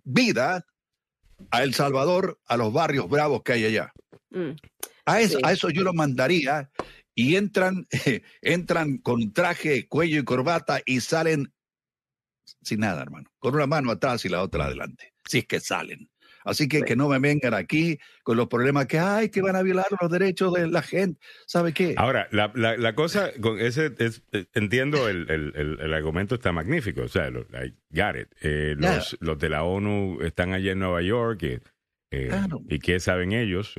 vida 0.04 0.66
a 1.52 1.64
El 1.64 1.74
Salvador, 1.74 2.38
a 2.46 2.58
los 2.58 2.74
barrios 2.74 3.08
bravos 3.10 3.44
que 3.44 3.54
hay 3.54 3.66
allá. 3.66 3.94
Mm. 4.32 4.52
A 5.06 5.22
eso, 5.22 5.38
Sí. 5.38 5.44
a 5.46 5.54
eso 5.54 5.70
yo 5.70 5.84
lo 5.84 5.94
mandaría 5.94 6.70
y 7.16 7.38
entran, 7.38 7.88
entran 8.42 8.98
con 8.98 9.32
traje, 9.32 9.88
cuello 9.88 10.20
y 10.20 10.24
corbata 10.26 10.82
y 10.86 11.00
salen 11.00 11.54
sin 12.62 12.80
nada, 12.82 13.02
hermano. 13.02 13.30
Con 13.40 13.56
una 13.56 13.68
mano 13.68 13.92
atrás 13.92 14.26
y 14.26 14.30
la 14.30 14.42
otra 14.42 14.66
adelante. 14.66 15.14
Si 15.26 15.40
es 15.40 15.46
que 15.46 15.60
salen. 15.60 16.10
Así 16.46 16.70
que 16.70 16.84
que 16.84 16.96
no 16.96 17.10
me 17.10 17.20
vengan 17.20 17.54
aquí 17.54 18.00
con 18.24 18.38
los 18.38 18.48
problemas 18.48 18.88
que 18.88 18.98
hay, 18.98 19.30
que 19.30 19.42
van 19.42 19.58
a 19.58 19.62
violar 19.62 19.86
los 20.00 20.10
derechos 20.10 20.54
de 20.54 20.68
la 20.70 20.82
gente. 20.82 21.20
¿Sabe 21.46 21.74
qué? 21.74 21.94
Ahora, 21.98 22.28
la, 22.32 22.52
la, 22.56 22.78
la 22.78 22.96
cosa, 22.96 23.32
con 23.42 23.60
ese 23.60 23.94
es, 24.00 24.24
eh, 24.32 24.46
entiendo 24.54 25.10
el, 25.10 25.30
el, 25.30 25.52
el, 25.56 25.80
el 25.82 25.94
argumento 25.94 26.36
está 26.36 26.52
magnífico, 26.54 27.02
o 27.02 27.08
sea, 27.10 27.30
lo, 27.30 27.42
I 27.42 27.76
got 27.90 28.16
it. 28.16 28.30
Eh, 28.42 28.74
los, 28.78 29.18
los 29.20 29.38
de 29.38 29.50
la 29.50 29.64
ONU 29.64 30.20
están 30.22 30.54
allá 30.54 30.72
en 30.72 30.80
Nueva 30.80 31.02
York 31.02 31.44
eh, 31.44 31.60
eh, 32.12 32.28
Claro. 32.30 32.62
y 32.70 32.80
qué 32.80 33.00
saben 33.02 33.34
ellos, 33.34 33.76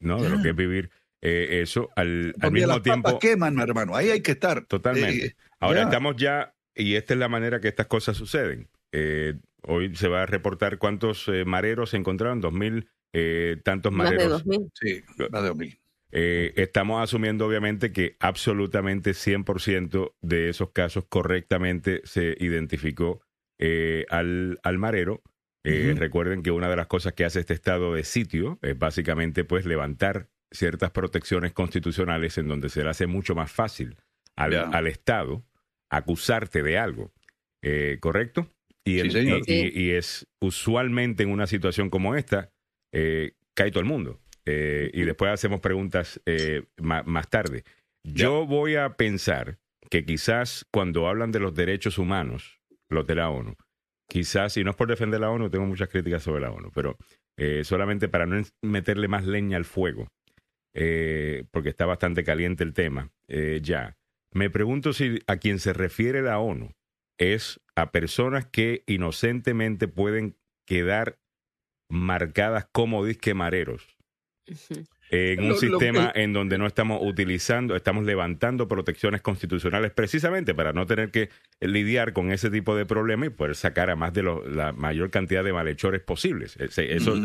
¿no? 0.00 0.20
De 0.20 0.30
lo 0.30 0.42
que 0.42 0.48
es 0.48 0.56
vivir 0.56 0.90
eso 1.20 1.90
al, 1.94 2.34
al 2.40 2.52
mismo 2.52 2.68
las 2.68 2.82
tiempo. 2.82 3.18
queman, 3.18 3.58
hermano. 3.60 3.94
Ahí 3.94 4.10
hay 4.10 4.22
que 4.22 4.32
estar. 4.32 4.64
Totalmente. 4.64 5.36
Ahora 5.60 5.82
estamos 5.82 6.16
ya, 6.16 6.54
y 6.78 6.94
esta 6.94 7.14
es 7.14 7.20
la 7.20 7.28
manera 7.28 7.60
que 7.60 7.68
estas 7.68 7.86
cosas 7.86 8.16
suceden. 8.16 8.68
Eh, 8.92 9.34
hoy 9.62 9.94
se 9.96 10.08
va 10.08 10.22
a 10.22 10.26
reportar 10.26 10.78
cuántos 10.78 11.28
eh, 11.28 11.44
mareros 11.44 11.90
se 11.90 11.98
encontraron, 11.98 12.40
dos 12.40 12.52
mil 12.54 12.88
eh, 13.12 13.56
tantos 13.64 13.92
Más 13.92 14.10
de 14.10 14.16
mareros 14.16 14.44
2.000. 14.46 14.70
sí, 14.74 15.02
más 15.30 15.42
de 15.42 15.48
2000. 15.48 15.80
eh, 16.12 16.52
estamos 16.56 17.02
asumiendo 17.02 17.46
obviamente 17.46 17.92
que 17.92 18.16
absolutamente 18.20 19.10
100% 19.12 20.14
de 20.22 20.48
esos 20.50 20.70
casos 20.72 21.04
correctamente 21.08 22.00
se 22.04 22.36
identificó 22.38 23.20
eh, 23.58 24.06
al, 24.10 24.58
al 24.62 24.78
marero. 24.78 25.22
Eh. 25.64 25.94
Recuerden 25.98 26.42
que 26.42 26.50
una 26.50 26.68
de 26.70 26.76
las 26.76 26.86
cosas 26.86 27.12
que 27.14 27.24
hace 27.24 27.40
este 27.40 27.54
estado 27.54 27.92
de 27.94 28.04
sitio 28.04 28.58
es 28.62 28.78
básicamente 28.78 29.44
pues 29.44 29.66
levantar 29.66 30.28
ciertas 30.50 30.90
protecciones 30.92 31.52
constitucionales 31.52 32.38
en 32.38 32.48
donde 32.48 32.68
se 32.70 32.82
le 32.84 32.90
hace 32.90 33.06
mucho 33.06 33.34
más 33.34 33.50
fácil 33.52 33.96
al, 34.36 34.54
al 34.54 34.86
Estado 34.86 35.44
acusarte 35.90 36.62
de 36.62 36.78
algo, 36.78 37.12
eh, 37.62 37.98
¿correcto? 38.00 38.48
Y, 38.84 39.00
Sí, 39.00 39.10
señor. 39.10 39.42
y- 39.46 39.54
y- 39.66 39.82
y 39.86 39.90
es 39.90 40.26
usualmente 40.40 41.22
en 41.22 41.30
una 41.30 41.46
situación 41.46 41.90
como 41.90 42.14
esta, 42.14 42.50
eh, 42.92 43.32
cae 43.54 43.70
todo 43.70 43.80
el 43.80 43.86
mundo. 43.86 44.20
Eh, 44.46 44.90
y 44.94 45.02
después 45.02 45.30
hacemos 45.30 45.60
preguntas 45.60 46.20
eh, 46.24 46.62
ma- 46.80 47.02
más 47.02 47.28
tarde. 47.28 47.64
Yo 48.02 48.46
voy 48.46 48.76
a 48.76 48.96
pensar 48.96 49.58
que 49.90 50.04
quizás 50.06 50.66
cuando 50.70 51.06
hablan 51.08 51.32
de 51.32 51.40
los 51.40 51.54
derechos 51.54 51.98
humanos, 51.98 52.58
los 52.88 53.06
de 53.06 53.14
la 53.16 53.28
ONU, 53.28 53.54
quizás, 54.08 54.56
y 54.56 54.64
no 54.64 54.70
es 54.70 54.76
por 54.76 54.88
defender 54.88 55.20
la 55.20 55.30
ONU, 55.30 55.50
tengo 55.50 55.66
muchas 55.66 55.88
críticas 55.90 56.22
sobre 56.22 56.40
la 56.40 56.50
ONU, 56.50 56.70
pero 56.74 56.96
eh, 57.36 57.62
solamente 57.64 58.08
para 58.08 58.24
no 58.24 58.42
meterle 58.62 59.06
más 59.08 59.26
leña 59.26 59.58
al 59.58 59.66
fuego, 59.66 60.08
eh, 60.74 61.44
porque 61.50 61.68
está 61.68 61.84
bastante 61.84 62.24
caliente 62.24 62.64
el 62.64 62.72
tema 62.72 63.10
eh, 63.28 63.60
ya. 63.62 63.97
Me 64.32 64.50
pregunto 64.50 64.92
si 64.92 65.18
a 65.26 65.36
quien 65.38 65.58
se 65.58 65.72
refiere 65.72 66.22
la 66.22 66.38
ONU 66.38 66.72
es 67.18 67.60
a 67.74 67.90
personas 67.90 68.46
que 68.46 68.82
inocentemente 68.86 69.88
pueden 69.88 70.36
quedar 70.66 71.18
marcadas 71.90 72.68
como 72.72 73.04
disquemareros 73.04 73.96
en 75.10 75.40
un 75.40 75.48
Lo- 75.48 75.54
lo- 75.54 75.60
sistema 75.60 76.12
en 76.14 76.32
donde 76.34 76.58
no 76.58 76.66
estamos 76.66 77.00
utilizando, 77.02 77.74
estamos 77.74 78.04
levantando 78.04 78.68
protecciones 78.68 79.22
constitucionales 79.22 79.90
precisamente 79.92 80.54
para 80.54 80.72
no 80.74 80.86
tener 80.86 81.10
que 81.10 81.30
lidiar 81.60 82.12
con 82.12 82.30
ese 82.30 82.50
tipo 82.50 82.76
de 82.76 82.84
problema 82.86 83.24
y 83.26 83.30
poder 83.30 83.56
sacar 83.56 83.88
a 83.90 83.96
más 83.96 84.12
de 84.12 84.22
lo- 84.22 84.46
la 84.46 84.72
mayor 84.72 85.10
cantidad 85.10 85.42
de 85.42 85.52
malhechores 85.54 86.02
posibles. 86.02 86.56
Eh, 86.58 86.68
Eso 86.94 87.16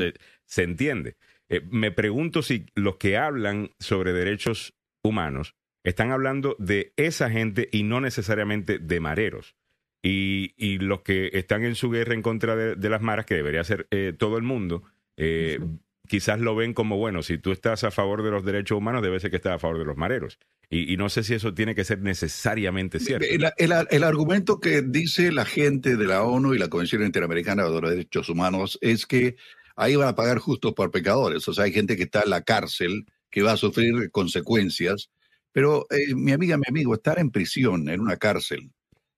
se 0.46 0.64
entiende. 0.64 1.18
Eh, 1.50 1.62
me 1.70 1.92
pregunto 1.92 2.42
si 2.42 2.66
los 2.76 2.96
que 2.96 3.18
hablan 3.18 3.72
sobre 3.80 4.14
derechos 4.14 4.74
humanos 5.04 5.56
están 5.84 6.12
hablando 6.12 6.56
de 6.60 6.94
esa 6.98 7.30
gente 7.30 7.70
y 7.72 7.84
no 7.84 8.02
necesariamente 8.02 8.80
de 8.80 9.00
mareros. 9.00 9.56
Y, 10.02 10.54
y 10.58 10.80
los 10.80 11.02
que 11.02 11.30
están 11.34 11.64
en 11.64 11.76
su 11.76 11.90
guerra 11.90 12.14
en 12.14 12.22
contra 12.22 12.56
de, 12.56 12.76
de 12.76 12.90
las 12.90 13.02
maras, 13.02 13.26
que 13.26 13.36
debería 13.36 13.64
ser 13.64 13.88
eh, 13.92 14.14
todo 14.18 14.38
el 14.38 14.44
mundo, 14.44 14.84
eh, 15.16 15.60
quizás 16.08 16.42
lo 16.42 16.56
ven 16.56 16.74
como, 16.74 16.98
bueno, 16.98 17.24
si 17.24 17.38
tú 17.38 17.52
estás 17.54 17.86
a 17.86 17.92
favor 17.92 18.22
de 18.24 18.32
los 18.32 18.44
derechos 18.44 18.78
humanos, 18.78 19.02
debe 19.02 19.20
ser 19.22 19.30
que 19.30 19.38
estás 19.38 19.54
a 19.54 19.60
favor 19.60 19.78
de 19.80 19.86
los 19.86 19.96
mareros. 19.96 20.40
Y, 20.70 20.92
y 20.92 20.98
no 20.98 21.08
sé 21.08 21.24
si 21.24 21.34
eso 21.36 21.54
tiene 21.54 21.74
que 21.76 21.86
ser 21.86 22.02
necesariamente 22.02 23.00
cierto. 23.00 23.26
El, 23.30 23.46
el- 23.58 23.88
el 23.90 24.04
argumento 24.04 24.60
que 24.60 24.82
dice 24.82 25.32
la 25.32 25.46
gente 25.46 25.96
de 25.96 26.06
la 26.06 26.24
ONU 26.24 26.54
y 26.54 26.58
la 26.58 26.68
Convención 26.68 27.04
Interamericana 27.04 27.64
de 27.64 27.82
los 27.82 27.90
Derechos 27.90 28.28
Humanos 28.28 28.78
es 28.82 29.06
que 29.06 29.36
ahí 29.78 29.96
van 29.96 30.10
a 30.10 30.16
pagar 30.16 30.40
justos 30.40 30.74
por 30.74 30.92
pecadores. 30.92 31.48
O 31.48 31.54
sea, 31.54 31.64
hay 31.66 31.72
gente 31.72 31.96
que 31.96 32.04
está 32.04 32.24
en 32.24 32.32
la 32.32 32.42
cárcel 32.42 33.06
que 33.30 33.42
va 33.44 33.54
a 33.54 33.58
sufrir 33.58 34.10
consecuencias. 34.12 35.10
Pero 35.54 35.86
eh, 35.90 36.14
mi 36.16 36.32
amiga, 36.34 36.58
mi 36.58 36.66
amigo, 36.68 36.94
estar 36.96 37.18
en 37.20 37.32
prisión, 37.32 37.88
en 37.88 38.02
una 38.02 38.18
cárcel, 38.18 38.72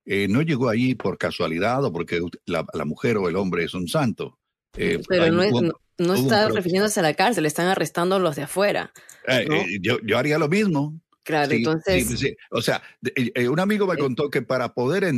eh, 0.04 0.28
no 0.28 0.42
llegó 0.42 0.68
allí 0.68 0.94
por 0.94 1.18
casualidad 1.18 1.82
o 1.84 1.92
porque 1.92 2.20
la, 2.44 2.64
la 2.72 2.84
mujer 2.84 3.16
o 3.16 3.28
el 3.28 3.34
hombre 3.36 3.64
es 3.64 3.74
un 3.74 3.88
santo. 3.88 4.38
Eh, 4.76 5.00
Pero 5.08 5.32
no, 5.32 5.42
es- 5.42 5.50
no, 5.50 5.60
no 5.62 5.72
hubo 6.12 6.12
un 6.12 6.18
está 6.18 6.48
refiriéndose 6.50 7.00
a 7.00 7.02
la 7.02 7.14
cárcel, 7.14 7.46
están 7.46 7.66
arrestando 7.66 8.16
a 8.16 8.18
los 8.20 8.36
de 8.36 8.42
afuera. 8.42 8.92
eh, 9.26 9.46
¿no? 9.48 9.54
eh, 9.56 9.78
yo, 9.80 9.98
yo 10.04 10.18
haría 10.18 10.38
lo 10.38 10.48
mismo. 10.48 11.00
Claro, 11.24 11.50
Sí, 11.50 11.56
entonces, 11.56 12.06
sí, 12.06 12.16
sí. 12.18 12.36
O 12.52 12.62
sea, 12.62 12.80
eh, 13.02 13.32
eh, 13.34 13.48
un 13.48 13.58
amigo 13.58 13.84
me 13.88 13.94
Eh. 13.94 13.98
contó 13.98 14.30
que 14.30 14.42
para 14.42 14.74
poder, 14.74 15.10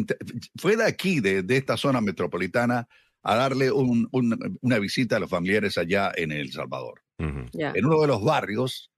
fue 0.56 0.74
de 0.76 0.84
aquí, 0.84 1.20
de, 1.20 1.42
de 1.42 1.56
esta 1.58 1.76
zona 1.76 2.00
metropolitana, 2.00 2.88
a 3.22 3.34
darle 3.34 3.70
un- 3.70 4.08
un- 4.12 4.58
una 4.62 4.78
visita 4.78 5.16
a 5.16 5.20
los 5.20 5.28
familiares 5.28 5.76
allá 5.76 6.10
en 6.16 6.32
El 6.32 6.50
Salvador. 6.52 7.02
En 7.18 7.84
uno 7.84 8.00
de 8.00 8.06
los 8.06 8.22
barrios, 8.24 8.90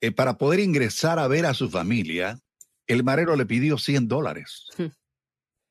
eh, 0.00 0.12
para 0.12 0.38
poder 0.38 0.60
ingresar 0.60 1.18
a 1.18 1.28
ver 1.28 1.46
a 1.46 1.54
su 1.54 1.70
familia, 1.70 2.38
el 2.86 3.04
marero 3.04 3.36
le 3.36 3.46
pidió 3.46 3.78
100 3.78 4.08
dólares. 4.08 4.66
Hmm. 4.76 4.86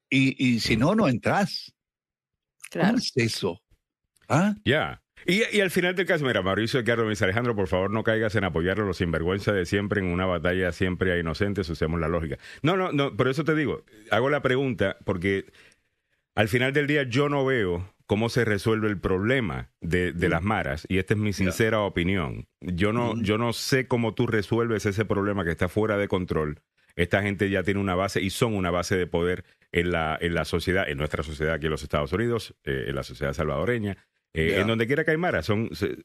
Y, 0.10 0.48
y 0.48 0.60
si 0.60 0.78
no, 0.78 0.96
no 0.96 1.08
entras. 1.08 1.74
Claro. 2.70 2.90
¿Cómo 2.90 2.98
es 2.98 3.12
eso? 3.16 3.62
¿Ah? 4.28 4.56
Ya. 4.64 5.02
Y, 5.26 5.44
y 5.56 5.62
al 5.62 5.72
final 5.72 5.96
del 5.96 6.06
caso, 6.06 6.26
mira, 6.26 6.42
Mauricio 6.42 6.80
Edgardo 6.80 7.04
me 7.04 7.10
dice, 7.12 7.26
Alejandro, 7.26 7.56
por 7.56 7.68
favor 7.68 7.92
no 7.92 8.04
caigas 8.04 8.36
en 8.36 8.46
apoyar 8.46 8.80
a 8.80 8.86
los 8.86 8.98
sinvergüenza 8.98 9.52
de 9.52 9.66
siempre 9.66 10.00
en 10.00 10.08
una 10.08 10.26
batalla 10.26 10.72
siempre 10.72 11.12
a 11.12 11.20
inocentes, 11.20 11.70
usemos 11.70 12.00
la 12.00 12.08
lógica. 12.08 12.38
No, 12.62 12.78
no, 12.78 12.92
no, 12.92 13.16
por 13.16 13.28
eso 13.28 13.44
te 13.44 13.56
digo, 13.56 13.84
hago 14.12 14.30
la 14.30 14.42
pregunta 14.42 14.98
porque 15.04 15.52
al 16.36 16.48
final 16.48 16.72
del 16.72 16.88
día 16.88 17.04
yo 17.04 17.28
no 17.28 17.44
veo 17.46 17.94
cómo 18.10 18.30
se 18.30 18.44
resuelve 18.44 18.88
el 18.88 18.98
problema 19.00 19.70
de, 19.82 20.14
de 20.14 20.30
las 20.30 20.42
maras 20.42 20.84
y 20.90 20.98
esta 20.98 21.14
es 21.14 21.20
mi 21.20 21.32
sincera 21.32 21.82
opinión. 21.82 22.48
Yo 22.60 22.92
no, 22.92 23.12
Ujú. 23.12 23.22
yo 23.22 23.38
no 23.38 23.54
sé 23.54 23.88
cómo 23.88 24.16
tú 24.16 24.26
resuelves 24.26 24.88
ese 24.88 25.06
problema 25.06 25.46
que 25.46 25.52
está 25.52 25.70
fuera 25.70 25.96
de 25.96 26.08
control. 26.08 26.60
Esta 26.96 27.22
gente 27.22 27.52
ya 27.52 27.62
tiene 27.62 27.80
una 27.80 27.94
base 27.94 28.20
y 28.20 28.32
son 28.32 28.56
una 28.56 28.72
base 28.72 28.98
de 28.98 29.06
poder 29.06 29.46
en 29.72 29.92
la, 29.92 30.18
en 30.20 30.34
la 30.34 30.44
sociedad, 30.46 30.90
en 30.90 30.98
nuestra 30.98 31.22
sociedad 31.22 31.54
aquí 31.54 31.68
en 31.68 31.72
los 31.72 31.84
Estados 31.84 32.12
Unidos, 32.12 32.56
eh, 32.64 32.86
en 32.88 32.96
la 32.96 33.04
sociedad 33.04 33.32
salvadoreña. 33.34 33.96
Eh. 34.34 34.58
En 34.60 34.66
donde 34.66 34.88
quiera 34.88 35.04
que 35.06 35.12
hay 35.12 35.18
maras, 35.18 35.46
son, 35.46 35.70
se- 35.76 36.00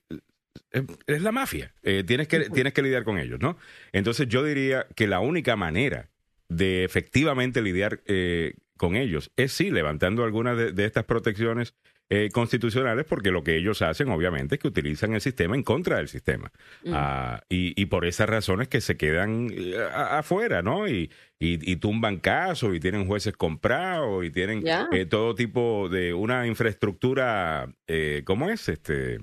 es, 0.72 0.82
es 1.06 1.22
la 1.22 1.32
mafia. 1.32 1.72
Eh, 1.82 2.04
tienes, 2.06 2.28
que, 2.28 2.50
tienes 2.50 2.74
que 2.74 2.82
lidiar 2.82 3.04
con 3.04 3.16
ellos, 3.16 3.40
¿no? 3.40 3.56
Entonces 3.92 4.28
yo 4.28 4.44
diría 4.44 4.86
que 4.94 5.06
la 5.08 5.20
única 5.20 5.56
manera 5.56 6.10
de 6.50 6.84
efectivamente 6.84 7.62
lidiar 7.62 8.02
eh, 8.04 8.56
con 8.76 8.94
ellos 8.94 9.30
es 9.36 9.52
sí, 9.52 9.70
levantando 9.70 10.22
algunas 10.22 10.58
de, 10.58 10.72
de 10.72 10.84
estas 10.84 11.04
protecciones 11.04 11.74
eh, 12.10 12.28
constitucionales, 12.32 13.06
porque 13.06 13.30
lo 13.30 13.42
que 13.42 13.56
ellos 13.56 13.80
hacen, 13.82 14.08
obviamente, 14.10 14.56
es 14.56 14.60
que 14.60 14.68
utilizan 14.68 15.14
el 15.14 15.20
sistema 15.20 15.54
en 15.56 15.62
contra 15.62 15.96
del 15.96 16.08
sistema. 16.08 16.52
Mm. 16.84 16.92
Ah, 16.94 17.42
y, 17.48 17.80
y 17.80 17.86
por 17.86 18.04
esas 18.04 18.28
razones 18.28 18.68
que 18.68 18.80
se 18.80 18.96
quedan 18.96 19.48
eh, 19.52 19.74
a- 19.78 20.18
afuera, 20.18 20.62
¿no? 20.62 20.86
Y, 20.86 21.10
y, 21.38 21.70
y 21.72 21.76
tumban 21.76 22.18
casos 22.18 22.74
y 22.74 22.80
tienen 22.80 23.06
jueces 23.06 23.34
comprados 23.36 24.24
y 24.24 24.30
tienen 24.30 24.62
eh, 24.92 25.06
todo 25.06 25.34
tipo 25.34 25.88
de 25.88 26.12
una 26.14 26.46
infraestructura, 26.46 27.68
eh, 27.86 28.22
¿cómo 28.24 28.50
es? 28.50 28.68
Este, 28.68 29.18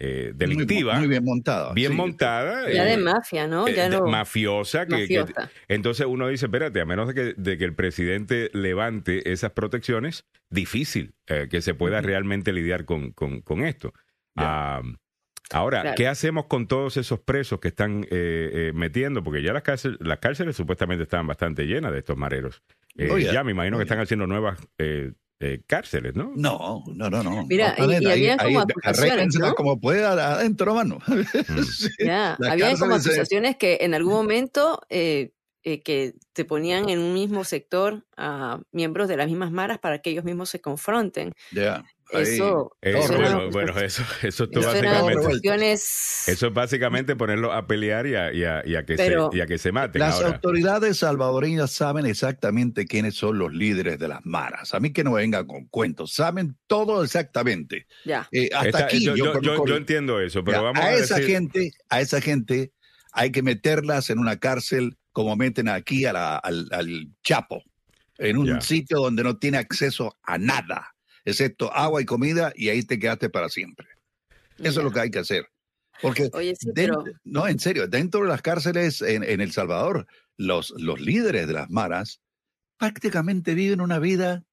eh, 0.00 0.32
delictiva, 0.34 0.94
Muy, 0.94 1.00
muy 1.02 1.08
bien 1.10 1.24
montada. 1.24 1.72
bien 1.74 1.92
sí. 1.92 1.96
montada. 1.96 2.70
ya 2.72 2.86
eh, 2.88 2.96
de 2.96 3.02
mafia, 3.02 3.46
¿no? 3.46 3.68
eh, 3.68 3.74
Ya 3.74 3.88
de- 3.88 3.98
lo 3.98 4.06
mafiosa, 4.06 4.86
que, 4.86 5.24
entonces 5.68 6.06
uno 6.08 6.26
dice, 6.28 6.46
espérate, 6.46 6.80
a 6.80 6.86
menos 6.86 7.08
de 7.08 7.14
que, 7.14 7.34
de 7.36 7.58
que 7.58 7.64
el 7.64 7.74
presidente 7.74 8.50
levante 8.54 9.30
esas 9.32 9.52
protecciones, 9.52 10.24
difícil 10.48 11.14
eh, 11.28 11.48
que 11.50 11.60
se 11.62 11.74
pueda 11.74 12.00
realmente 12.00 12.52
lidiar 12.52 12.84
con, 12.86 13.12
con- 13.12 13.42
con 13.42 13.62
esto. 13.62 13.92
Ya. 14.36 14.76
Ah, 14.78 14.82
ahora, 15.52 15.82
Claro. 15.82 15.96
¿qué 15.96 16.08
hacemos 16.08 16.46
con 16.46 16.66
todos 16.66 16.96
esos 16.96 17.20
presos 17.20 17.60
que 17.60 17.68
están 17.68 18.04
eh, 18.04 18.08
eh, 18.10 18.72
metiendo? 18.74 19.22
Porque 19.22 19.42
ya 19.42 19.52
las 19.52 19.62
cárceles, 19.62 19.98
las 20.00 20.18
cárceles 20.18 20.56
supuestamente 20.56 21.02
estaban 21.02 21.26
bastante 21.26 21.66
llenas 21.66 21.92
de 21.92 21.98
estos 21.98 22.16
mareros. 22.16 22.62
Eh, 22.96 23.08
Oh, 23.10 23.18
yeah. 23.18 23.32
Ya 23.32 23.44
me 23.44 23.52
imagino 23.52 23.76
Oh, 23.76 23.78
que 23.80 23.84
yeah. 23.84 23.92
están 23.94 24.00
haciendo 24.02 24.26
nuevas 24.26 24.58
eh, 25.42 25.62
cárceles, 25.66 26.14
¿no? 26.14 26.32
No, 26.36 26.84
no, 26.94 27.08
no, 27.08 27.22
no. 27.22 27.46
Mira, 27.46 27.74
No, 27.78 27.90
y- 27.90 28.06
habían 28.06 28.38
como 28.38 28.60
acusaciones, 28.60 29.34
como 29.56 29.80
pueda 29.80 30.34
adentro, 30.34 30.74
mano. 30.74 30.98
Mm. 31.50 31.62
Sí. 31.64 31.88
Ya, 31.98 32.36
Las 32.38 32.52
había 32.52 32.76
como 32.76 32.96
que 33.58 33.78
en 33.80 33.94
algún 33.94 34.12
momento 34.12 34.80
eh, 34.90 35.32
eh, 35.62 35.80
que 35.80 36.14
te 36.32 36.44
ponían 36.44 36.88
en 36.88 36.98
un 36.98 37.14
mismo 37.14 37.44
sector 37.44 38.04
a 38.16 38.60
miembros 38.72 39.08
de 39.08 39.16
las 39.16 39.28
mismas 39.28 39.50
maras 39.50 39.78
para 39.78 40.00
que 40.00 40.10
ellos 40.10 40.24
mismos 40.24 40.50
se 40.50 40.60
confronten. 40.60 41.32
Ya. 41.52 41.84
Eso, 42.12 42.76
Eh, 42.82 42.94
eso 42.98 43.14
bueno, 43.16 43.50
bueno, 43.50 43.78
eso, 43.80 44.02
eso 44.22 44.48
tú 44.48 44.60
eso 44.60 44.68
básicamente... 44.68 45.72
Eso 45.74 46.46
es 46.46 46.52
básicamente 46.52 47.16
ponerlo 47.16 47.52
a 47.52 47.66
pelear 47.66 48.06
y 48.06 48.14
a, 48.14 48.32
y 48.32 48.44
a- 48.44 48.62
y 48.66 48.74
a 48.76 48.84
que, 48.84 48.96
Pero- 48.96 49.30
se, 49.30 49.38
y 49.38 49.40
a 49.40 49.46
que 49.46 49.58
se 49.58 49.72
maten. 49.72 50.00
Las 50.00 50.16
Ahora, 50.16 50.28
autoridades 50.28 50.98
salvadoreñas 50.98 51.70
saben 51.70 52.06
exactamente 52.06 52.86
quiénes 52.86 53.14
son 53.14 53.38
los 53.38 53.52
líderes 53.52 53.98
de 53.98 54.08
las 54.08 54.24
maras. 54.24 54.74
A 54.74 54.80
mí 54.80 54.92
que 54.92 55.04
no 55.04 55.12
vengan 55.12 55.46
con 55.46 55.66
cuentos. 55.66 56.12
Saben 56.14 56.56
todo 56.66 57.02
exactamente. 57.04 57.86
Ya, 58.04 58.28
Eh, 58.32 58.50
hasta 58.52 58.68
Esta- 58.68 58.84
aquí 58.84 59.04
yo, 59.04 59.14
yo, 59.16 59.24
yo- 59.24 59.32
yo- 59.34 59.40
conozco- 59.40 59.66
yo 59.68 59.76
entiendo 59.76 60.20
eso, 60.20 60.42
pero 60.44 60.58
Ya, 60.58 60.62
vamos 60.62 60.82
a, 60.82 60.88
a, 60.88 60.94
esa 60.94 61.16
decir- 61.16 61.26
gente, 61.34 61.72
a 61.88 62.00
esa 62.00 62.20
gente 62.20 62.72
hay 63.12 63.30
que 63.32 63.42
meterlas 63.42 64.10
en 64.10 64.18
una 64.18 64.38
cárcel 64.38 64.96
como 65.12 65.36
meten 65.36 65.68
aquí 65.68 66.04
a 66.04 66.12
la- 66.12 66.36
al, 66.36 66.68
al 66.72 67.08
Chapo, 67.24 67.62
en 68.18 68.36
un 68.36 68.46
Ya. 68.46 68.60
sitio 68.60 68.98
donde 68.98 69.24
no 69.24 69.38
tiene 69.38 69.58
acceso 69.58 70.16
a 70.22 70.38
nada, 70.38 70.94
excepto 71.24 71.72
agua 71.74 72.00
y 72.02 72.04
comida, 72.04 72.52
y 72.56 72.68
ahí 72.68 72.82
te 72.82 72.98
quedaste 72.98 73.28
para 73.30 73.48
siempre. 73.48 73.86
Eso 74.58 74.80
es 74.80 74.84
lo 74.84 74.90
que 74.90 75.00
hay 75.00 75.10
que 75.10 75.20
hacer. 75.20 75.46
Porque, 76.02 76.30
Oye, 76.32 76.54
sí, 76.56 76.70
dentro- 76.74 77.04
pero 77.04 77.18
no, 77.24 77.46
en 77.48 77.58
serio, 77.58 77.86
dentro 77.88 78.20
de 78.22 78.28
las 78.28 78.42
cárceles 78.42 79.02
en, 79.02 79.22
en 79.22 79.40
El 79.40 79.52
Salvador, 79.52 80.06
los, 80.36 80.70
los 80.78 81.00
líderes 81.00 81.46
de 81.46 81.52
las 81.54 81.68
maras 81.70 82.20
prácticamente 82.78 83.54
viven 83.54 83.80
una 83.80 83.98
vida 83.98 84.44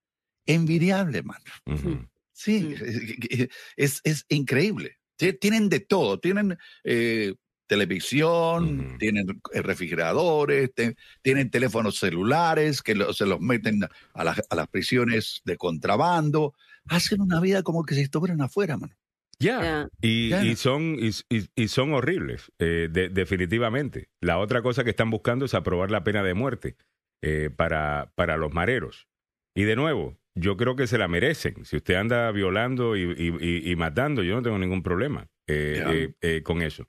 envidiable, 0.46 1.24
man. 1.24 1.42
Ujú. 1.66 2.08
Sí, 2.34 2.62
Mm. 2.62 2.74
es, 3.78 4.02
es 4.04 4.26
increíble. 4.30 4.98
Tie- 5.18 5.40
Tienen 5.40 5.70
de 5.70 5.80
todo, 5.80 6.20
tienen 6.20 6.58
eh, 6.84 7.34
televisión, 7.68 8.96
tienen 9.00 9.28
eh, 9.54 9.62
refrigeradores, 9.62 10.74
te- 10.74 10.96
tienen 11.22 11.50
teléfonos 11.50 11.98
celulares 12.00 12.82
que 12.82 12.96
lo- 12.96 13.14
se 13.14 13.26
los 13.26 13.40
meten 13.40 13.82
a, 14.14 14.24
las- 14.24 14.42
a 14.50 14.56
las 14.56 14.68
prisiones 14.68 15.42
de 15.46 15.58
contrabando. 15.58 16.54
Hacen 16.90 17.22
una 17.22 17.40
vida 17.40 17.64
como 17.64 17.84
que 17.84 17.96
si 17.96 18.02
estuvieran 18.02 18.42
afuera, 18.42 18.78
mano. 18.78 18.94
Ya. 19.40 19.88
Y, 20.02 20.34
y 20.34 20.56
son, 20.56 20.98
y, 21.00 21.10
y- 21.30 21.48
y 21.56 21.68
son 21.68 21.94
horribles, 21.94 22.52
eh, 22.60 22.88
de- 22.92 23.10
definitivamente. 23.10 24.10
La 24.22 24.40
otra 24.40 24.62
cosa 24.64 24.84
que 24.84 24.90
están 24.90 25.12
buscando 25.12 25.46
es 25.46 25.54
aprobar 25.54 25.92
la 25.92 26.04
pena 26.04 26.24
de 26.24 26.34
muerte. 26.34 26.76
eh, 27.24 27.50
para, 27.56 28.12
para 28.14 28.38
los 28.38 28.54
mareros. 28.54 29.08
Y 29.56 29.64
de 29.64 29.76
nuevo, 29.76 30.20
yo 30.36 30.56
creo 30.56 30.76
que 30.76 30.86
se 30.86 31.00
la 31.00 31.08
merecen. 31.08 31.66
Si 31.66 31.76
usted 31.78 31.96
anda 31.96 32.32
violando 32.32 32.96
y, 32.96 33.76
matando, 33.76 34.22
yo 34.22 34.36
no 34.36 34.44
tengo 34.44 34.60
ningún 34.60 34.84
problema 34.84 35.28
eh, 35.48 36.14
eh, 36.22 36.44
con 36.44 36.62
eso. 36.62 36.88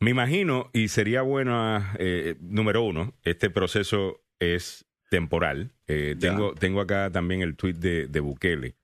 Me 0.00 0.10
imagino, 0.10 0.70
y 0.72 0.88
sería 0.88 1.22
bueno, 1.22 1.84
número 2.40 2.82
uno, 2.82 3.14
este 3.24 3.50
proceso 3.50 4.20
es 4.38 4.86
temporal. 5.10 5.72
tengo, 5.86 6.54
tengo 6.54 6.80
acá 6.80 7.10
también 7.10 7.42
el 7.42 7.56
tweet 7.56 7.74
de, 7.74 8.06
de 8.06 8.20
Bukele, 8.20 8.76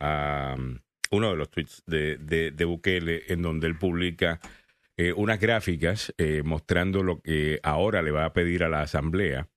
uno 0.00 1.30
de 1.30 1.36
los 1.36 1.50
tweets 1.50 1.82
de, 1.86 2.16
de, 2.18 2.64
Bukele, 2.64 3.22
en 3.28 3.42
donde 3.42 3.66
él 3.66 3.78
publica 3.78 4.40
unas 5.16 5.40
gráficas 5.40 6.14
mostrando 6.44 7.02
lo 7.02 7.20
que 7.20 7.60
ahora 7.62 8.02
le 8.02 8.10
va 8.10 8.26
a 8.26 8.32
pedir 8.32 8.62
a 8.62 8.68
la 8.68 8.82
Asamblea. 8.82 9.48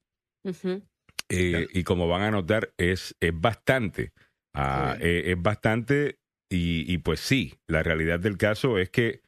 Eh, 1.32 1.68
y 1.74 1.84
como 1.84 2.08
van 2.08 2.24
a 2.24 2.32
notar, 2.32 2.74
es, 2.78 3.16
es 3.20 3.32
bastante. 3.40 4.12
Ah, 4.54 4.98
eh, 5.00 5.24
es 5.28 5.42
bastante, 5.42 6.20
y, 6.50 6.98
pues 6.98 7.22
sí, 7.22 7.58
la 7.68 7.82
realidad 7.82 8.20
del 8.20 8.38
caso 8.38 8.78
es 8.78 8.90
que 8.90 9.22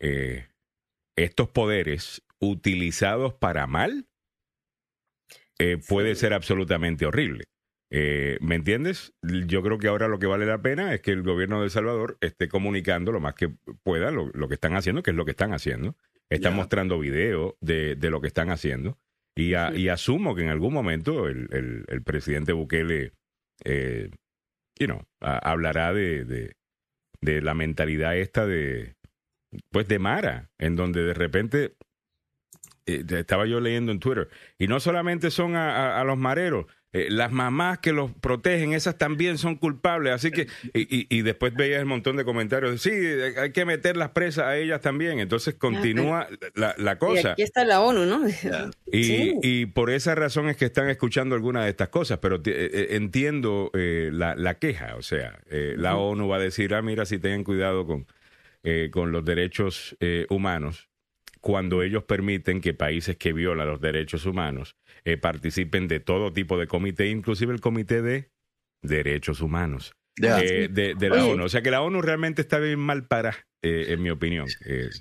eh, 0.00 0.46
estos 1.16 1.48
poderes 1.48 2.22
utilizados 2.38 3.34
para 3.34 3.66
mal 3.66 4.06
puede 5.88 6.14
ser 6.16 6.34
absolutamente 6.34 7.06
horrible. 7.06 7.44
¿Me 7.90 8.56
entiendes? 8.56 9.14
Yo 9.22 9.62
creo 9.62 9.78
que 9.78 9.88
ahora 9.88 10.06
lo 10.06 10.18
que 10.18 10.26
vale 10.26 10.44
la 10.44 10.60
pena 10.60 10.92
es 10.92 11.00
que 11.00 11.12
el 11.12 11.22
gobierno 11.22 11.60
de 11.60 11.66
El 11.66 11.70
Salvador 11.70 12.18
esté 12.20 12.48
comunicando 12.48 13.10
lo 13.10 13.20
más 13.20 13.34
que 13.34 13.48
pueda 13.82 14.10
lo, 14.10 14.48
que 14.48 14.54
están 14.54 14.74
haciendo, 14.74 15.02
que 15.02 15.12
es 15.12 15.16
lo 15.16 15.24
que 15.24 15.30
están 15.30 15.54
haciendo. 15.54 15.96
Están 16.28 16.56
mostrando 16.56 16.98
video 16.98 17.56
de, 17.60 17.94
de, 17.94 18.10
lo 18.10 18.20
que 18.20 18.26
están 18.26 18.50
haciendo. 18.50 18.98
Y, 19.36 19.54
y 19.54 19.88
asumo 19.88 20.34
que 20.34 20.42
en 20.42 20.48
algún 20.48 20.72
momento 20.72 21.28
el, 21.28 21.84
el, 21.88 22.02
presidente 22.02 22.52
Bukele, 22.52 23.12
eh, 23.64 24.10
you 24.78 24.86
know, 24.86 25.06
hablará 25.20 25.92
de, 25.92 26.24
de, 26.24 26.56
de, 27.20 27.42
la 27.42 27.52
mentalidad 27.52 28.16
esta 28.16 28.46
de, 28.46 28.95
pues 29.70 29.88
de 29.88 29.98
Mara, 29.98 30.50
en 30.58 30.76
donde 30.76 31.02
de 31.02 31.14
repente 31.14 31.76
eh, 32.86 33.04
estaba 33.08 33.46
yo 33.46 33.60
leyendo 33.60 33.92
en 33.92 34.00
Twitter, 34.00 34.28
y 34.58 34.68
no 34.68 34.80
solamente 34.80 35.30
son 35.30 35.56
a, 35.56 36.00
a 36.00 36.04
los 36.04 36.18
mareros, 36.18 36.66
eh, 36.96 37.08
las 37.10 37.30
mamás 37.30 37.78
que 37.80 37.92
los 37.92 38.10
protegen, 38.10 38.72
esas 38.72 38.96
también 38.96 39.36
son 39.36 39.56
culpables. 39.56 40.14
Así 40.14 40.30
que, 40.30 40.46
y, 40.72 41.14
y, 41.14 41.20
después 41.20 41.52
veías 41.52 41.80
el 41.80 41.84
montón 41.84 42.16
de 42.16 42.24
comentarios, 42.24 42.80
sí, 42.80 42.90
hay 42.90 43.52
que 43.52 43.66
meter 43.66 43.98
las 43.98 44.10
presas 44.10 44.46
a 44.46 44.56
ellas 44.56 44.80
también. 44.80 45.20
Entonces 45.20 45.56
continúa 45.56 46.26
la, 46.54 46.74
la, 46.78 46.96
cosa. 46.98 47.28
Y 47.28 47.32
aquí 47.32 47.42
está 47.42 47.66
la 47.66 47.82
ONU, 47.82 48.06
¿no? 48.06 48.26
Y, 48.90 49.34
y, 49.42 49.66
por 49.66 49.90
esa 49.90 50.14
razón 50.14 50.48
es 50.48 50.56
que 50.56 50.64
están 50.64 50.88
escuchando 50.88 51.34
algunas 51.34 51.64
de 51.64 51.70
estas 51.70 51.90
cosas, 51.90 52.18
pero 52.18 52.36
eh, 52.36 52.40
eh, 52.46 52.86
entiendo 52.92 53.70
la, 53.74 54.34
la, 54.34 54.54
queja. 54.54 54.94
O 54.96 55.02
sea, 55.02 55.38
la 55.50 55.96
ONU 55.96 56.28
va 56.28 56.36
a 56.36 56.40
decir, 56.40 56.72
ah, 56.74 56.80
mira, 56.80 57.04
si 57.04 57.18
tengan 57.18 57.44
cuidado 57.44 57.86
con, 57.86 58.06
con 58.90 59.12
los 59.12 59.24
derechos 59.24 59.96
humanos 60.28 60.88
cuando 61.46 61.84
ellos 61.84 62.02
permiten 62.02 62.60
que 62.60 62.74
países 62.74 63.16
que 63.16 63.32
violan 63.32 63.68
los 63.68 63.80
derechos 63.80 64.26
humanos 64.26 64.76
eh, 65.04 65.16
participen 65.16 65.86
de 65.86 66.00
todo 66.00 66.32
tipo 66.32 66.58
de 66.58 66.66
comité, 66.66 67.06
inclusive 67.06 67.52
el 67.54 67.60
Comité 67.60 68.02
de 68.02 68.32
Derechos 68.82 69.40
Humanos 69.40 69.92
eh, 70.20 70.66
de, 70.68 71.08
la 71.08 71.24
ONU. 71.24 71.44
O 71.44 71.48
sea 71.48 71.62
que 71.62 71.70
la 71.70 71.82
ONU 71.82 72.02
realmente 72.02 72.42
está 72.42 72.58
bien 72.58 72.80
mal 72.80 73.06
para, 73.06 73.46
eh, 73.62 73.86
en 73.90 74.02
mi 74.02 74.10
opinión. 74.10 74.48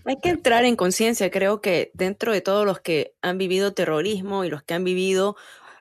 Hay 0.05 0.17
que 0.21 0.29
entrar 0.29 0.65
en 0.65 0.75
conciencia, 0.75 1.31
creo 1.31 1.61
que 1.61 1.89
dentro 1.95 2.31
de 2.31 2.41
todos 2.41 2.63
los 2.63 2.79
que 2.79 3.15
han 3.23 3.39
vivido 3.39 3.73
terrorismo 3.73 4.45
y 4.45 4.49
los 4.49 4.61
que 4.61 4.75
han 4.75 4.83
vivido 4.83 5.35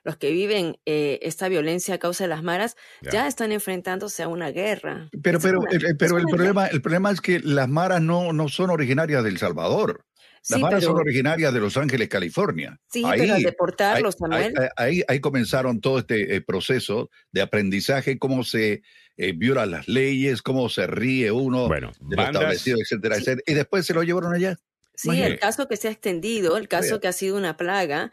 los 0.05 0.15
que 0.15 0.31
viven 0.31 0.77
esta 0.85 1.49
violencia 1.49 1.95
a 1.95 1.97
causa 1.97 2.23
de 2.23 2.29
las 2.29 2.43
maras 2.43 2.77
ya 3.01 3.27
están 3.27 3.51
enfrentándose 3.51 4.23
a 4.23 4.29
una 4.29 4.51
guerra. 4.51 5.09
Pero, 5.21 5.39
pero, 5.39 5.59
pero 5.99 6.17
el, 6.17 6.25
problema, 6.25 6.67
el 6.67 6.81
problema 6.81 7.11
es 7.11 7.19
que 7.19 7.39
las 7.39 7.67
maras 7.67 8.01
no, 8.01 8.31
no 8.31 8.47
son 8.47 8.69
originarias 8.69 9.23
del 9.23 9.37
Salvador. 9.37 10.05
Las 10.49 10.59
maras 10.59 10.83
son 10.83 10.97
originarias 10.97 11.53
de 11.53 11.59
Los 11.59 11.75
Ángeles, 11.75 12.07
California. 12.07 12.79
Sí, 12.87 13.03
pero 13.17 13.33
al 13.33 13.41
deportarlos 13.41 14.17
también. 14.17 14.53
Ahí, 14.77 15.01
ahí, 15.07 15.19
comenzaron 15.19 15.81
todo 15.81 15.99
este 15.99 16.35
eh, 16.35 16.41
proceso 16.41 17.09
de 17.31 17.41
aprendizaje, 17.41 18.19
cómo 18.19 18.43
se 18.43 18.83
eh, 19.17 19.33
violan 19.35 19.71
las 19.71 19.87
leyes, 19.87 20.41
cómo 20.41 20.69
se 20.69 20.87
ríe 20.87 21.31
uno 21.31 21.67
bueno, 21.67 21.93
de 21.99 22.15
lo 22.15 22.23
establecido, 22.23 22.77
etcétera, 22.79 23.15
etcétera. 23.15 23.43
Y 23.47 23.53
después 23.53 23.85
se 23.85 23.93
lo 23.93 24.03
llevaron 24.03 24.33
allá. 24.33 24.57
Sí, 24.93 25.21
el 25.21 25.39
caso 25.39 25.67
que 25.67 25.77
se 25.77 25.87
ha 25.87 25.91
extendido, 25.91 26.57
el 26.57 26.67
caso 26.67 26.99
que 27.01 27.07
ha 27.07 27.13
sido 27.13 27.37
una 27.37 27.57
plaga, 27.57 28.11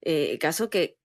eh, 0.00 0.30
el 0.32 0.38
caso 0.38 0.70
que, 0.70 0.96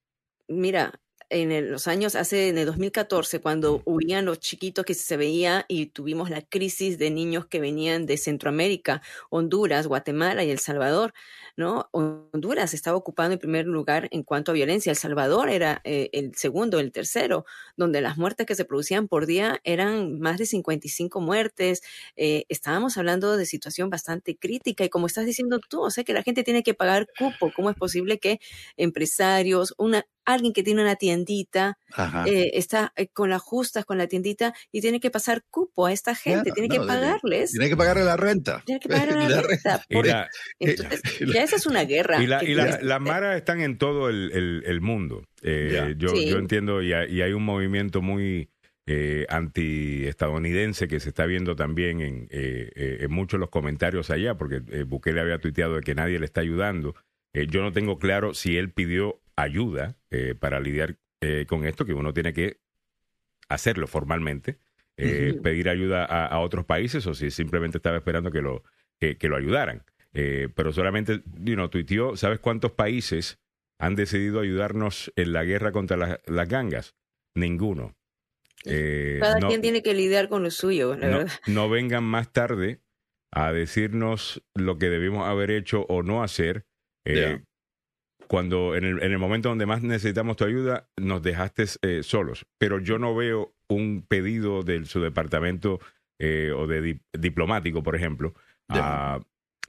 mira, 0.50 1.00
en 1.30 1.72
los 1.72 1.88
años, 1.88 2.16
hace 2.16 2.50
en 2.50 2.58
el 2.58 2.66
2014, 2.66 3.40
cuando 3.40 3.84
huían 3.86 4.26
los 4.26 4.40
chiquitos 4.40 4.84
que 4.84 4.96
se 4.96 5.16
veía 5.16 5.66
y 5.68 5.88
tuvimos 5.88 6.30
la 6.32 6.42
crisis 6.42 6.98
de 6.98 7.12
niños 7.12 7.46
que 7.46 7.60
venían 7.60 8.08
de 8.08 8.18
Centroamérica, 8.18 9.02
Honduras, 9.30 9.86
Guatemala 9.86 10.44
y 10.44 10.50
El 10.50 10.60
Salvador, 10.60 11.14
¿no? 11.60 11.90
Honduras 11.92 12.74
estaba 12.74 12.98
ocupando 12.98 13.34
el 13.34 13.40
primer 13.40 13.68
lugar 13.68 14.08
en 14.12 14.24
cuanto 14.24 14.52
a 14.52 14.54
violencia. 14.56 14.92
El 14.92 14.98
Salvador 14.98 15.50
era 15.50 15.82
eh, 15.84 16.10
el 16.14 16.34
segundo, 16.36 16.80
el 16.80 16.92
tercero, 16.92 17.46
donde 17.76 18.02
las 18.02 18.18
muertes 18.18 18.48
que 18.48 18.56
se 18.56 18.66
producían 18.66 19.08
por 19.08 19.26
día 19.26 19.60
eran 19.64 20.20
más 20.20 20.38
de 20.38 20.46
55 20.46 21.22
muertes. 21.22 21.82
Eh, 22.16 22.46
estábamos 22.50 22.98
hablando 22.98 23.38
de 23.38 23.46
situación 23.46 23.90
bastante 23.90 24.38
crítica 24.38 24.84
y 24.84 24.90
como 24.90 25.08
estás 25.08 25.26
diciendo 25.26 25.60
tú, 25.60 25.82
o 25.82 25.92
sea 25.92 26.04
que 26.04 26.14
la 26.14 26.24
gente 26.24 26.44
tiene 26.44 26.64
que 26.64 26.74
pagar 26.74 27.08
cupo. 27.18 27.52
¿Cómo 27.56 27.70
es 27.70 27.76
posible 27.76 28.20
que 28.20 28.40
empresarios, 28.78 29.76
una, 29.78 30.06
alguien 30.30 30.54
que 30.54 30.64
tiene 30.64 30.82
una 30.82 30.96
tiendita 30.96 31.78
eh, 32.26 32.52
está 32.54 32.94
con 33.14 33.30
las 33.30 33.42
justas 33.42 33.86
con 33.86 33.98
la 33.98 34.08
tiendita 34.08 34.54
y 34.72 34.82
tiene 34.82 35.00
que 35.00 35.10
pasar 35.10 35.44
cupo 35.50 35.88
a 35.88 35.92
esta 35.92 36.16
gente, 36.16 36.52
tiene 36.52 36.70
que 36.70 36.80
pagarles. 36.80 37.52
Tiene 37.52 37.70
que 37.70 37.78
pagarle 37.78 38.04
la 38.04 38.16
renta. 38.16 38.64
Tiene 38.66 38.80
que 38.80 38.90
pagarle 38.90 39.30
la, 39.30 39.42
renta. 39.42 39.86
entonces, 40.60 41.02
ya 41.34 41.44
esa 41.50 41.58
es 41.58 41.66
una 41.66 41.84
guerra. 41.84 42.22
Y, 42.22 42.28
las 42.28 43.02
maras 43.02 43.38
están 43.38 43.62
en 43.62 43.78
todo 43.78 44.10
el, 44.10 44.82
mundo. 44.82 45.24
Eh, 45.42 45.96
yo, 45.98 46.14
yo 46.14 46.38
entiendo, 46.38 46.82
y 46.82 46.94
hay, 46.94 47.34
un 47.34 47.44
movimiento 47.44 48.02
muy 48.02 48.50
eh, 48.86 49.26
anti-estadounidense 49.30 50.88
que 50.88 51.00
se 51.00 51.10
está 51.10 51.26
viendo 51.26 51.56
también 51.56 52.02
en, 52.02 52.28
en 52.32 53.12
muchos 53.12 53.38
de 53.38 53.42
los 53.42 53.50
comentarios 53.50 54.10
allá, 54.10 54.36
porque 54.36 54.60
Bukele 54.84 55.22
había 55.22 55.40
tuiteado 55.40 55.76
de 55.76 55.82
que 55.82 55.96
nadie 55.96 56.20
le 56.20 56.26
está 56.26 56.42
ayudando. 56.42 56.96
yo 57.34 57.62
no 57.62 57.72
tengo 57.72 58.00
claro 58.00 58.34
si 58.34 58.58
él 58.58 58.72
pidió 58.72 59.22
ayuda 59.40 59.96
eh, 60.12 60.36
para 60.36 60.60
lidiar 60.60 60.98
eh, 61.22 61.46
con 61.48 61.66
esto, 61.66 61.86
que 61.86 61.94
uno 61.94 62.14
tiene 62.14 62.34
que 62.34 62.60
hacerlo 63.48 63.88
formalmente, 63.88 64.58
eh, 64.98 65.40
pedir 65.42 65.70
ayuda 65.70 66.04
a, 66.04 66.40
otros 66.40 66.66
países 66.66 67.08
o 67.08 67.14
si 67.14 67.32
simplemente 67.32 67.78
estaba 67.78 67.98
esperando 67.98 68.32
que 68.32 68.42
lo, 68.42 68.64
que, 69.00 69.18
lo 69.30 69.38
ayudaran. 69.38 69.84
Pero 70.56 70.72
solamente, 70.74 71.22
you 71.40 71.56
know, 71.56 71.70
tuiteó, 71.70 72.16
¿sabes 72.16 72.40
cuántos 72.40 72.72
países 72.72 73.40
han 73.80 73.96
decidido 73.96 74.40
ayudarnos 74.40 75.12
en 75.16 75.34
la 75.34 75.44
guerra 75.44 75.72
contra 75.72 76.20
las 76.26 76.50
gangas? 76.50 76.96
Ninguno. 77.36 77.96
Cada 78.64 79.40
quien 79.40 79.62
tiene 79.62 79.82
que 79.82 79.94
lidiar 79.94 80.28
con 80.28 80.44
lo 80.44 80.52
suyo, 80.52 80.96
la 80.96 81.08
no, 81.08 81.18
verdad. 81.20 81.34
No 81.48 81.70
vengan 81.70 82.04
más 82.04 82.32
tarde 82.34 82.82
a 83.32 83.52
decirnos 83.54 84.44
lo 84.56 84.78
que 84.78 84.90
debimos 84.90 85.28
haber 85.28 85.52
hecho 85.52 85.86
o 85.88 86.04
no 86.04 86.24
hacer, 86.24 86.66
cuando 88.28 88.76
en 88.76 88.84
el, 88.84 89.02
en 89.02 89.12
el, 89.12 89.18
momento 89.18 89.50
donde 89.50 89.66
más 89.66 89.82
necesitamos 89.82 90.36
tu 90.38 90.46
ayuda, 90.46 90.88
nos 90.98 91.24
dejaste 91.24 91.66
eh, 91.82 92.04
solos. 92.04 92.46
Pero 92.60 92.80
yo 92.80 93.00
no 93.00 93.16
veo 93.16 93.56
un 93.68 94.06
pedido 94.08 94.62
de 94.62 94.86
su 94.86 95.02
departamento 95.02 95.80
eh, 96.20 96.52
o 96.56 96.68
de 96.68 97.00
diplomático, 97.18 97.82
por 97.82 97.96
ejemplo, 97.96 98.34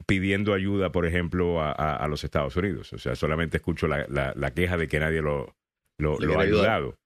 pidiendo 0.06 0.54
ayuda, 0.54 0.92
por 0.92 1.06
ejemplo, 1.06 1.62
a, 1.62 2.06
los 2.08 2.24
Estados 2.24 2.56
Unidos. 2.56 2.92
O 2.92 2.98
sea, 2.98 3.14
solamente 3.14 3.58
escucho 3.58 3.86
la, 3.86 4.06
la, 4.08 4.50
queja 4.52 4.76
de 4.76 4.88
que 4.88 5.00
nadie 5.00 5.22
lo, 5.22 5.54
lo, 5.98 6.16
ha 6.38 6.42
ayudado. 6.42 6.96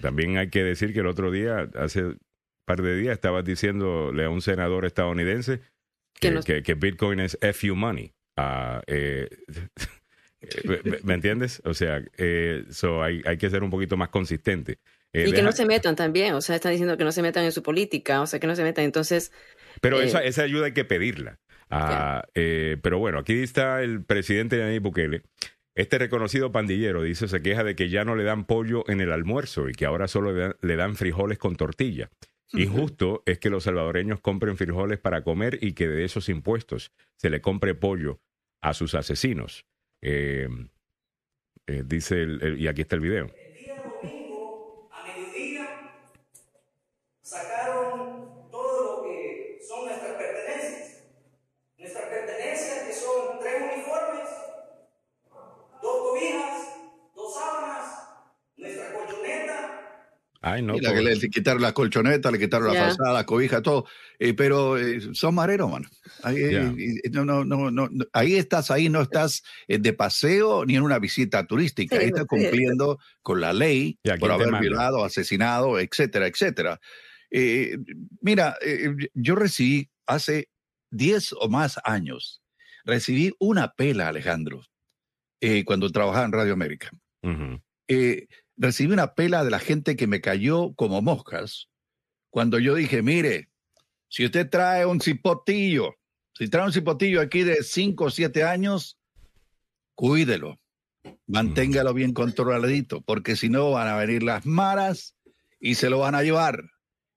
también 0.00 0.38
hay 0.38 0.50
que 0.50 0.64
decir 0.64 0.92
que 0.92 1.00
el 1.00 1.06
otro 1.06 1.30
día, 1.30 1.68
hace 1.74 2.04
un 2.04 2.18
par 2.66 2.82
de 2.82 2.96
días, 2.96 3.14
estabas 3.14 3.44
diciéndole 3.44 4.24
a 4.24 4.30
un 4.30 4.42
senador 4.42 4.84
estadounidense 4.84 5.60
que, 6.20 6.62
que 6.62 6.74
Bitcoin 6.74 7.20
es 7.20 7.38
FU 7.54 7.74
money. 7.74 8.12
Ah, 8.36 8.82
eh, 8.86 9.28
¿me, 11.02 11.14
entiendes? 11.14 11.60
O 11.64 11.74
sea, 11.74 12.02
eh, 12.16 12.64
hay, 13.02 13.22
hay, 13.24 13.38
que 13.38 13.50
ser 13.50 13.62
un 13.62 13.70
poquito 13.70 13.96
más 13.96 14.10
consistente. 14.10 14.78
Eh, 15.12 15.28
y 15.28 15.32
que 15.32 15.42
no 15.42 15.52
se 15.52 15.64
metan 15.64 15.96
también, 15.96 16.34
o 16.34 16.40
sea, 16.40 16.56
están 16.56 16.72
diciendo 16.72 16.96
que 16.96 17.04
no 17.04 17.12
se 17.12 17.22
metan 17.22 17.44
en 17.44 17.52
su 17.52 17.62
política, 17.62 18.20
o 18.20 18.26
sea, 18.26 18.38
que 18.38 18.46
no 18.46 18.54
se 18.54 18.62
metan, 18.62 18.84
entonces... 18.84 19.32
Pero 19.80 20.00
esa, 20.00 20.22
esa 20.24 20.42
ayuda 20.42 20.66
hay 20.66 20.72
que 20.72 20.84
pedirla. 20.84 21.38
Ah, 21.70 22.24
pero 22.34 22.98
bueno, 22.98 23.18
aquí 23.18 23.42
está 23.42 23.82
el 23.82 24.02
presidente 24.04 24.58
Nayib 24.58 24.82
Bukele. 24.82 25.22
Este 25.74 25.98
reconocido 25.98 26.50
pandillero, 26.50 27.02
dice, 27.02 27.28
se 27.28 27.40
queja 27.42 27.62
de 27.62 27.76
que 27.76 27.88
ya 27.88 28.04
no 28.04 28.16
le 28.16 28.24
dan 28.24 28.44
pollo 28.46 28.84
en 28.88 29.00
el 29.00 29.12
almuerzo 29.12 29.68
y 29.68 29.72
que 29.72 29.86
ahora 29.86 30.08
solo 30.08 30.54
le 30.60 30.76
dan 30.76 30.96
frijoles 30.96 31.38
con 31.38 31.54
tortilla. 31.56 32.10
Injusto 32.54 33.22
es 33.26 33.38
que 33.38 33.50
los 33.50 33.64
salvadoreños 33.64 34.20
compren 34.20 34.56
frijoles 34.56 34.98
para 34.98 35.22
comer 35.22 35.58
y 35.60 35.74
que 35.74 35.86
de 35.86 36.04
esos 36.04 36.28
impuestos 36.30 36.92
se 37.16 37.28
le 37.30 37.40
compre 37.42 37.74
pollo 37.74 38.20
a 38.62 38.72
sus 38.74 38.94
asesinos. 38.94 39.66
Eh, 40.02 40.48
Eh, 41.70 41.82
dice, 41.84 42.22
el- 42.22 42.42
el- 42.42 42.58
y 42.60 42.66
aquí 42.66 42.80
está 42.80 42.96
el 42.96 43.02
video. 43.02 43.26
El 43.26 43.62
día 43.62 43.74
domingo, 43.84 44.88
a 44.90 45.04
mediodía, 45.06 45.68
sacaron 47.20 48.50
todo 48.50 48.96
lo 48.96 49.02
que 49.04 49.58
son 49.68 49.86
nuestras 49.86 50.12
pertenencias. 50.14 51.04
Nuestras 51.76 52.04
pertenencias 52.06 52.84
que 52.86 52.92
son 52.94 53.38
tres 53.40 53.60
uniformes, 53.74 54.28
dos 55.82 55.96
cobijas, 56.08 56.76
dos 57.14 57.34
sábanas, 57.34 58.08
nuestra 58.56 58.92
colchoneta, 58.94 60.10
Ay, 60.52 60.62
no. 60.62 60.74
Mira, 60.74 60.90
por- 60.90 60.98
que 60.98 61.14
le 61.14 61.30
quitaron 61.30 61.62
la 61.62 61.72
colchoneta, 61.72 62.30
le 62.30 62.38
quitaron 62.38 62.68
la 62.68 62.74
frazada, 62.74 63.12
la 63.12 63.24
cobija, 63.26 63.62
todo. 63.62 63.86
Eh, 64.18 64.34
pero 64.34 64.76
eh, 64.78 65.00
son 65.12 65.34
mareros, 65.34 65.70
mano. 65.70 65.88
Ahí, 66.22 66.36
eh, 66.40 67.00
no, 67.10 67.24
no, 67.24 67.44
no, 67.44 67.70
no, 67.70 67.88
ahí 68.12 68.34
estás, 68.36 68.70
ahí 68.70 68.88
no 68.88 69.02
estás 69.02 69.42
eh, 69.66 69.78
de 69.78 69.92
paseo 69.92 70.64
ni 70.64 70.76
en 70.76 70.82
una 70.82 70.98
visita 70.98 71.46
turística. 71.46 71.96
Sí, 71.96 72.02
ahí 72.02 72.08
estás 72.08 72.22
sí. 72.22 72.28
cumpliendo 72.28 72.98
con 73.22 73.40
la 73.40 73.52
ley 73.52 73.98
por 74.02 74.18
¿quién 74.18 74.28
te 74.28 74.32
haber 74.34 74.46
manda? 74.50 74.60
violado, 74.60 75.04
asesinado, 75.04 75.78
etcétera, 75.78 76.26
etcétera. 76.26 76.80
Eh, 77.30 77.76
mira, 78.20 78.56
eh, 78.62 78.94
yo 79.14 79.34
recibí 79.34 79.90
hace 80.06 80.48
10 80.90 81.34
o 81.38 81.48
más 81.48 81.78
años, 81.84 82.42
recibí 82.84 83.34
una 83.38 83.72
pela, 83.74 84.08
Alejandro, 84.08 84.62
eh, 85.40 85.64
cuando 85.64 85.90
trabajaba 85.92 86.24
en 86.24 86.32
Radio 86.32 86.52
América 86.54 86.90
eh, 87.86 88.26
recibí 88.58 88.92
una 88.92 89.14
pela 89.14 89.44
de 89.44 89.50
la 89.50 89.60
gente 89.60 89.96
que 89.96 90.06
me 90.06 90.20
cayó 90.20 90.74
como 90.74 91.00
moscas 91.00 91.68
cuando 92.30 92.58
yo 92.58 92.74
dije, 92.74 93.02
mire, 93.02 93.48
si 94.08 94.24
usted 94.24 94.48
trae 94.48 94.84
un 94.86 95.00
cipotillo, 95.00 95.94
si 96.34 96.48
trae 96.48 96.66
un 96.66 96.72
cipotillo 96.72 97.20
aquí 97.20 97.42
de 97.42 97.62
5 97.62 98.04
o 98.04 98.10
7 98.10 98.44
años, 98.44 98.98
cuídelo, 99.94 100.60
manténgalo 101.26 101.94
bien 101.94 102.12
controladito, 102.12 103.00
porque 103.00 103.36
si 103.36 103.48
no 103.48 103.70
van 103.70 103.88
a 103.88 103.96
venir 103.96 104.22
las 104.22 104.46
maras 104.46 105.16
y 105.58 105.74
se 105.74 105.90
lo 105.90 105.98
van 105.98 106.14
a 106.14 106.22
llevar. 106.22 106.62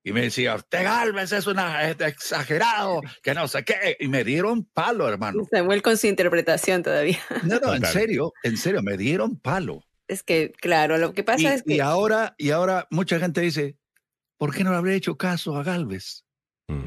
Y 0.04 0.14
me 0.14 0.22
decía, 0.22 0.56
usted 0.56 0.84
Galvez 0.84 1.32
es, 1.32 1.46
es 1.46 2.02
exagerado, 2.02 3.02
que 3.22 3.36
no 3.36 3.48
sé 3.48 3.64
qué. 3.64 3.98
Y 4.00 4.08
me 4.08 4.24
dieron 4.24 4.66
palo, 4.66 5.08
hermano. 5.08 5.44
Samuel 5.52 5.84
con 5.84 5.96
su 5.96 6.08
interpretación 6.08 6.82
todavía. 6.82 7.20
No, 7.44 7.60
no, 7.60 7.76
en 7.76 7.86
serio, 7.86 8.34
en 8.42 8.58
serio, 8.58 8.82
me 8.82 8.98
dieron 8.98 9.40
palo. 9.40 9.84
Es 10.12 10.24
que, 10.24 10.52
claro, 10.60 10.98
lo 10.98 11.14
que 11.14 11.24
pasa 11.24 11.42
y, 11.44 11.46
es 11.48 11.64
que... 11.64 11.76
y 11.76 11.80
ahora, 11.80 12.36
y 12.38 12.50
ahora 12.52 12.86
mucha 12.92 13.18
gente 13.18 13.40
dice, 13.40 13.78
¿por 14.38 14.54
qué 14.54 14.64
no 14.66 14.72
le 14.72 14.78
habría 14.78 14.96
hecho 14.96 15.16
caso 15.18 15.56
a 15.56 15.64
Galvez? 15.64 16.26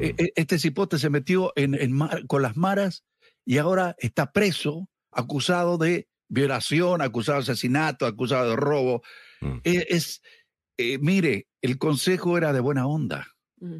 E- 0.00 0.14
e- 0.18 0.32
Este 0.36 0.58
cipote 0.58 0.98
se 0.98 1.08
metió 1.10 1.52
en, 1.56 1.74
en 1.74 1.92
mar- 1.92 2.26
con 2.26 2.42
las 2.42 2.56
maras 2.56 3.04
y 3.46 3.56
ahora 3.58 3.94
está 3.98 4.30
preso, 4.32 4.88
acusado 5.10 5.78
de 5.78 6.06
violación, 6.28 7.00
acusado 7.00 7.38
de 7.38 7.42
asesinato, 7.44 8.04
acusado 8.06 8.50
de 8.50 8.56
robo. 8.56 9.02
Mm. 9.40 9.56
Eh, 9.64 9.86
Es, 9.88 10.20
eh, 10.76 10.98
mire, 10.98 11.48
el 11.62 11.78
consejo 11.78 12.36
era 12.36 12.52
de 12.52 12.60
buena 12.60 12.86
onda, 12.86 13.26
Mm. 13.60 13.78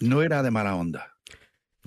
no 0.00 0.22
era 0.22 0.42
de 0.42 0.50
mala 0.50 0.74
onda, 0.74 1.14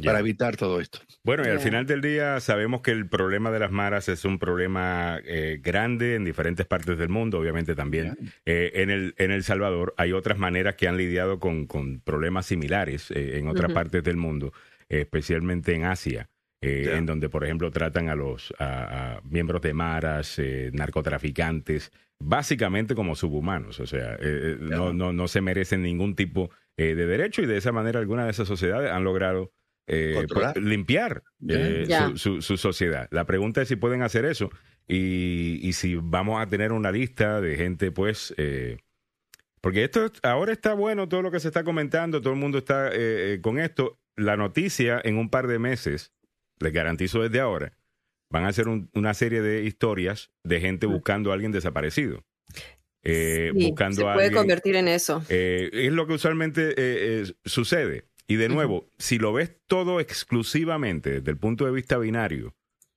Para 0.03 0.19
evitar 0.19 0.58
todo 0.58 0.79
esto. 0.82 0.99
Bueno, 1.23 1.43
y 1.45 1.49
al 1.49 1.60
final 1.60 1.86
del 1.86 2.01
día 2.01 2.39
sabemos 2.39 2.82
que 2.82 2.91
el 2.91 3.08
problema 3.08 3.51
de 3.51 3.60
las 3.60 3.71
maras 3.71 4.10
es 4.10 4.25
un 4.25 4.39
problema 4.39 5.19
eh, 5.23 5.60
grande 5.62 6.15
en 6.15 6.25
diferentes 6.25 6.65
partes 6.65 6.97
del 6.97 7.10
mundo, 7.10 7.38
obviamente 7.39 7.75
también. 7.75 8.17
Eh, 8.45 8.71
en, 8.75 8.89
el, 8.89 9.13
en 9.17 9.32
El 9.32 9.43
Salvador 9.43 9.93
hay 9.97 10.12
otras 10.13 10.38
maneras 10.39 10.75
que 10.75 10.88
han 10.88 10.97
lidiado 10.97 11.39
con, 11.39 11.67
con 11.67 11.99
problemas 12.01 12.45
similares 12.47 13.12
eh, 13.12 13.38
en 13.38 13.47
otras 13.47 13.71
partes 13.73 14.03
del 14.03 14.17
mundo, 14.17 14.51
especialmente 14.89 15.73
en 15.75 15.84
Asia. 15.86 16.29
eh, 16.65 16.95
en 16.95 17.06
donde, 17.06 17.27
por 17.27 17.43
ejemplo, 17.43 17.71
tratan 17.71 18.08
a 18.08 18.15
los 18.15 18.53
a- 18.58 19.15
a 19.17 19.21
miembros 19.25 19.62
de 19.62 19.73
maras, 19.73 20.39
eh, 20.39 20.71
narcotraficantes, 20.73 21.91
básicamente 22.19 22.95
como 22.95 23.15
subhumanos. 23.15 23.79
O 23.82 23.86
sea, 23.86 24.17
no, 24.62 24.93
no, 24.93 25.12
no 25.13 25.27
se 25.27 25.41
merecen 25.41 25.82
ningún 25.84 26.15
tipo 26.15 26.51
eh, 26.77 26.95
de 26.95 27.06
derecho 27.06 27.41
y 27.41 27.45
de 27.47 27.58
esa 27.58 27.71
manera 27.73 27.99
algunas 27.99 28.25
de 28.25 28.32
esas 28.32 28.47
sociedades 28.47 28.91
han 28.91 29.03
logrado 29.03 29.51
eh, 29.88 30.26
pues, 30.34 30.56
limpiar 30.58 31.24
eh, 31.50 31.86
su, 31.88 32.17
su- 32.17 32.41
su 32.41 32.58
sociedad. 32.58 33.08
La 33.12 33.26
pregunta 33.26 33.62
es 33.62 33.67
si 33.67 33.76
pueden 33.76 34.02
hacer 34.02 34.26
eso 34.26 34.50
y, 34.88 35.60
y 35.62 35.74
si 35.74 35.96
vamos 35.96 36.41
a 36.41 36.48
tener 36.48 36.72
una 36.72 36.91
lista 36.91 37.41
de 37.41 37.56
gente, 37.56 37.91
pues, 37.91 38.34
eh, 38.38 38.78
porque 39.62 39.84
esto 39.86 40.12
ahora 40.24 40.52
está 40.52 40.74
bueno 40.74 41.08
todo 41.08 41.22
lo 41.22 41.32
que 41.32 41.39
se 41.39 41.48
está 41.48 41.63
comentando, 41.63 42.22
todo 42.22 42.34
el 42.34 42.39
mundo 42.39 42.58
está 42.58 42.89
eh, 42.89 43.34
eh, 43.36 43.39
con 43.41 43.60
esto. 43.60 44.00
La 44.15 44.38
noticia 44.38 45.02
en 45.04 45.17
un 45.17 45.30
par 45.30 45.48
de 45.48 45.58
meses, 45.60 46.12
les 46.60 46.72
garantizo 46.74 47.22
desde 47.22 47.39
ahora, 47.39 47.74
van 48.30 48.43
a 48.46 48.50
hacer 48.50 48.67
un- 48.67 48.89
una 48.93 49.13
serie 49.13 49.41
de 49.41 49.63
historias 49.63 50.32
de 50.43 50.60
gente 50.60 50.86
buscando 50.86 51.32
a 51.32 51.34
alguien 51.34 51.52
desaparecido. 51.52 52.24
Eh, 53.04 53.52
Sí, 53.54 53.65
buscando 53.67 53.96
se 53.98 54.08
a 54.08 54.13
puede 54.13 54.28
alguien- 54.28 54.41
convertir 54.41 54.76
en 54.76 54.88
eso. 54.88 55.24
eh, 55.30 55.69
es 55.74 55.91
lo 55.91 56.08
que 56.08 56.13
usualmente 56.13 56.69
eh, 56.69 56.74
eh, 56.78 57.34
sucede. 57.43 58.06
Y 58.27 58.36
de 58.38 58.49
nuevo, 58.49 58.88
si 58.97 59.17
lo 59.17 59.33
ves 59.33 59.55
todo 59.67 59.99
exclusivamente 59.99 61.19
desde 61.19 61.31
el 61.31 61.38
punto 61.38 61.65
de 61.65 61.71
vista 61.71 61.97
binario, 61.97 62.55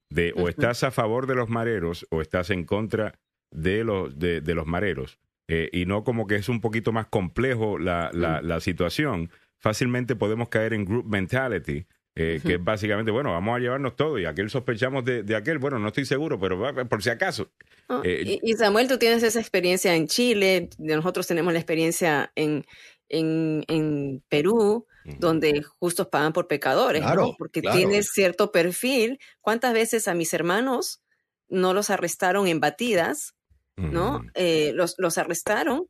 de 0.09 0.33
o 0.37 0.49
estás 0.49 0.85
a 0.85 0.91
favor 0.91 1.27
de 1.27 1.35
los 1.35 1.49
mareros 1.49 2.07
o 2.11 2.23
estás 2.23 2.51
en 2.51 2.65
contra 2.65 3.19
de 3.51 3.83
los, 3.83 4.19
de, 4.19 4.41
de 4.41 4.55
los 4.55 4.67
mareros, 4.67 5.19
eh, 5.49 5.69
y 5.73 5.85
no 5.87 6.05
como 6.05 6.27
que 6.27 6.37
es 6.37 6.49
un 6.49 6.61
poquito 6.61 6.93
más 6.93 7.07
complejo 7.07 7.79
la, 7.79 8.11
la, 8.13 8.41
la 8.41 8.61
situación, 8.61 9.31
fácilmente 9.59 10.15
podemos 10.15 10.49
caer 10.49 10.75
en 10.75 10.85
group 10.85 11.07
mentality, 11.07 11.87
eh, 12.15 12.41
que 12.45 12.55
es 12.55 12.65
básicamente, 12.65 13.11
bueno, 13.11 13.33
vamos 13.33 13.57
a 13.57 13.59
llevarnos 13.59 13.95
todo 13.95 14.19
y 14.19 14.25
aquel 14.25 14.49
sospechamos 14.49 15.05
de, 15.05 15.23
de 15.23 15.37
aquel, 15.37 15.59
bueno, 15.59 15.79
no 15.79 15.89
estoy 15.89 16.07
seguro, 16.07 16.39
pero 16.39 16.73
por 16.89 17.03
si 17.03 17.11
acaso. 17.11 17.51
¿no? 17.89 18.03
Eh, 18.05 18.39
y, 18.43 18.53
y 18.53 18.55
Samuel, 18.55 18.89
tú 18.89 18.97
tienes 18.97 19.23
esa 19.23 19.41
experiencia 19.41 19.95
en 19.95 20.07
Chile, 20.07 20.71
nosotros 20.79 21.27
tenemos 21.27 21.53
la 21.53 21.59
experiencia 21.59 22.33
en, 22.35 22.65
en, 23.09 23.65
en 23.69 24.23
Perú. 24.29 24.87
Donde 25.19 25.63
justos 25.79 26.09
pagan 26.09 26.33
por 26.33 26.49
pecadores, 26.49 27.03
Porque 27.39 27.61
claro. 27.61 27.77
tienes 27.77 28.11
cierto 28.13 28.53
perfil. 28.53 29.19
¿Cuántas 29.41 29.73
veces 29.73 30.09
a 30.09 30.15
mis 30.15 30.33
hermanos 30.35 31.03
no 31.49 31.75
los 31.75 31.91
arrestaron 31.91 32.49
en 32.49 32.61
batidas, 32.61 33.35
¿no? 33.77 34.23
Eh, 34.35 34.73
los, 34.75 34.95
los 34.99 35.19
arrestaron 35.19 35.87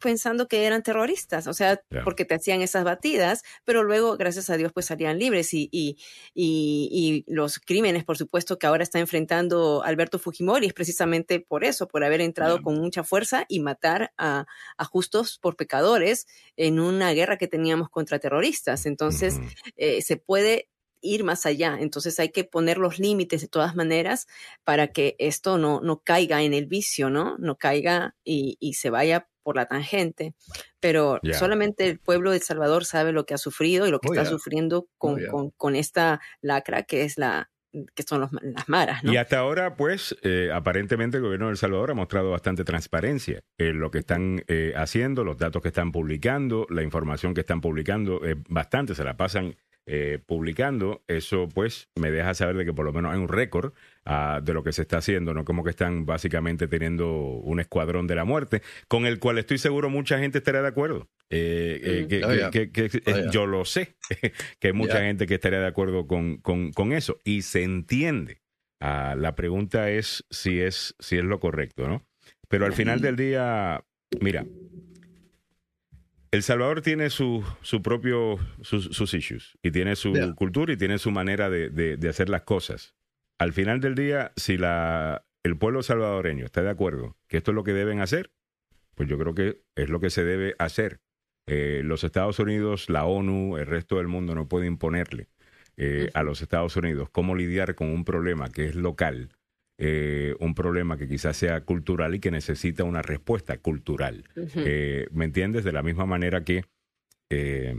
pensando 0.00 0.48
que 0.48 0.64
eran 0.64 0.82
terroristas, 0.82 1.46
o 1.46 1.54
sea, 1.54 1.80
porque 2.04 2.24
te 2.24 2.34
hacían 2.34 2.60
esas 2.60 2.84
batidas, 2.84 3.42
pero 3.64 3.82
luego, 3.82 4.16
gracias 4.16 4.50
a 4.50 4.56
Dios, 4.56 4.72
pues 4.72 4.86
salían 4.86 5.18
libres 5.18 5.54
y, 5.54 5.68
y, 5.72 5.98
y, 6.34 7.24
y 7.26 7.32
los 7.32 7.58
crímenes, 7.58 8.04
por 8.04 8.18
supuesto, 8.18 8.58
que 8.58 8.66
ahora 8.66 8.82
está 8.82 8.98
enfrentando 8.98 9.82
Alberto 9.82 10.18
Fujimori 10.18 10.66
es 10.66 10.72
precisamente 10.72 11.40
por 11.40 11.64
eso, 11.64 11.88
por 11.88 12.04
haber 12.04 12.20
entrado 12.20 12.62
con 12.62 12.74
mucha 12.74 13.04
fuerza 13.04 13.44
y 13.48 13.60
matar 13.60 14.12
a, 14.18 14.46
a 14.76 14.84
justos 14.84 15.38
por 15.38 15.56
pecadores 15.56 16.26
en 16.56 16.80
una 16.80 17.12
guerra 17.12 17.38
que 17.38 17.48
teníamos 17.48 17.88
contra 17.88 18.18
terroristas. 18.18 18.86
Entonces, 18.86 19.38
eh, 19.76 20.02
se 20.02 20.16
puede 20.16 20.68
ir 21.04 21.22
más 21.22 21.46
allá. 21.46 21.76
Entonces 21.78 22.18
hay 22.18 22.30
que 22.30 22.42
poner 22.44 22.78
los 22.78 22.98
límites 22.98 23.40
de 23.42 23.48
todas 23.48 23.76
maneras 23.76 24.26
para 24.64 24.88
que 24.88 25.14
esto 25.20 25.58
no, 25.58 25.80
no 25.80 26.00
caiga 26.02 26.42
en 26.42 26.54
el 26.54 26.66
vicio, 26.66 27.10
¿no? 27.10 27.36
No 27.38 27.56
caiga 27.56 28.16
y, 28.24 28.56
y 28.58 28.74
se 28.74 28.90
vaya 28.90 29.28
por 29.44 29.54
la 29.56 29.66
tangente. 29.66 30.34
Pero 30.80 31.20
solamente 31.38 31.86
el 31.86 31.98
pueblo 32.00 32.30
de 32.30 32.38
El 32.38 32.42
Salvador 32.42 32.84
sabe 32.86 33.12
lo 33.12 33.26
que 33.26 33.34
ha 33.34 33.38
sufrido 33.38 33.86
y 33.86 33.90
lo 33.90 34.00
que 34.00 34.08
Oh, 34.08 34.14
está 34.14 34.24
sufriendo 34.30 34.88
con, 34.98 35.22
Oh, 35.26 35.30
con, 35.30 35.50
con 35.50 35.76
esta 35.76 36.20
lacra 36.40 36.82
que 36.84 37.02
es 37.04 37.18
la 37.18 37.50
que 37.96 38.04
son 38.04 38.20
los- 38.20 38.30
las 38.40 38.68
maras, 38.68 39.02
¿no? 39.02 39.12
Y 39.12 39.16
hasta 39.16 39.36
ahora, 39.40 39.74
pues, 39.74 40.16
eh, 40.22 40.48
aparentemente 40.54 41.16
el 41.16 41.24
gobierno 41.24 41.46
de 41.46 41.52
El 41.52 41.58
Salvador 41.58 41.90
ha 41.90 41.94
mostrado 41.94 42.30
bastante 42.30 42.62
transparencia 42.62 43.42
en 43.58 43.80
lo 43.80 43.90
que 43.90 43.98
están 43.98 44.44
eh, 44.46 44.72
haciendo, 44.76 45.24
los 45.24 45.38
datos 45.38 45.60
que 45.60 45.68
están 45.68 45.90
publicando, 45.90 46.68
la 46.70 46.84
información 46.84 47.34
que 47.34 47.40
están 47.40 47.60
publicando, 47.60 48.24
eh, 48.24 48.36
bastante 48.48 48.94
se 48.94 49.02
la 49.02 49.16
pasan 49.16 49.56
eh, 49.86 50.18
publicando. 50.24 51.02
Eso, 51.08 51.48
pues, 51.52 51.88
me 51.96 52.10
deja 52.10 52.34
saber 52.34 52.56
de 52.56 52.64
que 52.64 52.72
por 52.72 52.84
lo 52.84 52.92
menos 52.92 53.12
hay 53.12 53.18
un 53.18 53.28
récord 53.28 53.72
ah, 54.04 54.40
de 54.42 54.52
lo 54.54 54.62
que 54.64 54.72
se 54.72 54.82
está 54.82 54.98
haciendo, 54.98 55.34
no 55.34 55.44
como 55.44 55.64
que 55.64 55.70
están 55.70 56.06
básicamente 56.06 56.68
teniendo 56.68 57.10
un 57.12 57.60
escuadrón 57.60 58.06
de 58.06 58.14
la 58.14 58.24
muerte, 58.24 58.62
con 58.88 59.06
el 59.06 59.18
cual 59.18 59.38
estoy 59.38 59.58
seguro 59.58 59.90
mucha 59.90 60.18
gente 60.18 60.38
estaría 60.38 60.62
de 60.62 60.68
acuerdo. 60.68 61.08
Eh, 61.30 61.80
eh, 61.82 62.02
Mm. 62.04 62.08
que- 62.08 62.24
Oh, 62.24 62.28
que- 62.28 62.36
yeah. 62.36 62.50
que- 62.50 62.70
que- 62.70 62.82
Oh, 63.06 63.10
eh, 63.10 63.22
yeah. 63.22 63.30
Yo 63.30 63.46
lo 63.46 63.64
sé, 63.64 63.96
que 64.60 64.68
hay 64.68 64.72
mucha 64.74 64.94
Yeah. 64.98 65.06
gente 65.06 65.26
que 65.26 65.34
estaría 65.34 65.60
de 65.60 65.66
acuerdo 65.66 66.06
con, 66.06 66.36
con, 66.38 66.72
con 66.72 66.92
eso 66.92 67.20
y 67.24 67.42
se 67.42 67.62
entiende. 67.62 68.42
Ah, 68.80 69.14
la 69.18 69.34
pregunta 69.34 69.90
es 69.90 70.24
si 70.30 70.60
es 70.60 70.94
si 70.98 71.16
es 71.16 71.24
lo 71.24 71.40
correcto, 71.40 71.88
¿no? 71.88 72.06
Pero 72.48 72.66
al 72.66 72.74
final 72.74 73.00
del 73.00 73.16
día, 73.16 73.82
mira, 74.20 74.44
El 76.34 76.42
Salvador 76.42 76.80
tiene 76.82 77.10
su, 77.10 77.44
su 77.62 77.80
propio, 77.80 78.38
sus, 78.62 78.86
sus 78.86 79.14
issues 79.14 79.56
y 79.62 79.70
tiene 79.70 79.94
su 79.94 80.12
Yeah. 80.14 80.34
cultura 80.34 80.72
y 80.72 80.76
tiene 80.76 80.98
su 80.98 81.10
manera 81.12 81.48
de, 81.48 81.70
de- 81.70 81.96
de 81.96 82.08
hacer 82.08 82.28
las 82.28 82.42
cosas. 82.42 82.94
Al 83.38 83.52
final 83.52 83.80
del 83.80 83.94
día, 83.94 84.32
si 84.36 84.56
la, 84.56 85.24
el 85.44 85.56
pueblo 85.56 85.82
salvadoreño 85.82 86.44
está 86.44 86.62
de 86.62 86.70
acuerdo 86.70 87.16
que 87.28 87.36
esto 87.36 87.52
es 87.52 87.54
lo 87.54 87.62
que 87.64 87.72
deben 87.72 88.00
hacer, 88.00 88.32
pues 88.96 89.08
yo 89.08 89.16
creo 89.18 89.34
que 89.34 89.60
es 89.76 89.88
lo 89.88 90.00
que 90.00 90.10
se 90.10 90.24
debe 90.24 90.54
hacer. 90.58 91.00
Eh, 91.46 91.82
los 91.84 92.02
Estados 92.04 92.38
Unidos, 92.40 92.88
la 92.90 93.04
ONU, 93.04 93.56
el 93.58 93.66
resto 93.66 93.98
del 93.98 94.08
mundo 94.08 94.34
no 94.34 94.48
puede 94.48 94.66
imponerle 94.66 95.28
eh, 95.76 96.10
a 96.14 96.22
los 96.24 96.42
Estados 96.42 96.76
Unidos 96.76 97.10
cómo 97.10 97.34
lidiar 97.36 97.74
con 97.76 97.90
un 97.90 98.04
problema 98.04 98.48
que 98.50 98.66
es 98.66 98.74
local 98.74 99.30
eh, 99.78 100.34
un 100.40 100.54
problema 100.54 100.96
que 100.96 101.08
quizás 101.08 101.36
sea 101.36 101.62
cultural 101.62 102.14
y 102.14 102.20
que 102.20 102.30
necesita 102.30 102.84
una 102.84 103.02
respuesta 103.02 103.58
cultural. 103.58 104.24
Eh, 104.56 105.06
¿Me 105.12 105.24
entiendes? 105.24 105.64
De 105.64 105.72
la 105.72 105.82
misma 105.82 106.06
manera 106.06 106.44
que, 106.44 106.64
eh, 107.30 107.74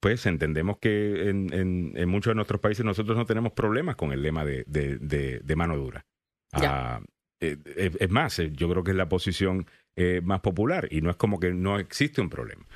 pues 0.00 0.26
entendemos 0.26 0.78
que 0.78 1.28
en, 1.30 1.52
en- 1.52 1.92
en 1.96 2.08
muchos 2.08 2.32
de 2.32 2.34
nuestros 2.36 2.60
países 2.60 2.84
nosotros 2.84 3.16
no 3.16 3.24
tenemos 3.26 3.52
problemas 3.52 3.96
con 3.96 4.12
el 4.12 4.22
lema 4.22 4.44
de, 4.44 4.64
de- 4.66 4.98
de- 4.98 5.40
de 5.40 5.56
mano 5.56 5.76
dura. 5.76 6.04
Ah, 6.52 7.00
eh, 7.40 7.56
es, 7.98 8.10
más, 8.10 8.36
yo 8.52 8.68
creo 8.68 8.84
que 8.84 8.90
es 8.90 8.96
la 8.96 9.08
posición 9.08 9.66
eh, 9.96 10.20
más 10.22 10.40
popular 10.40 10.88
y 10.90 11.00
no 11.02 11.10
es 11.10 11.16
como 11.16 11.38
que 11.40 11.52
no 11.52 11.78
existe 11.78 12.20
un 12.20 12.28
problema. 12.30 12.66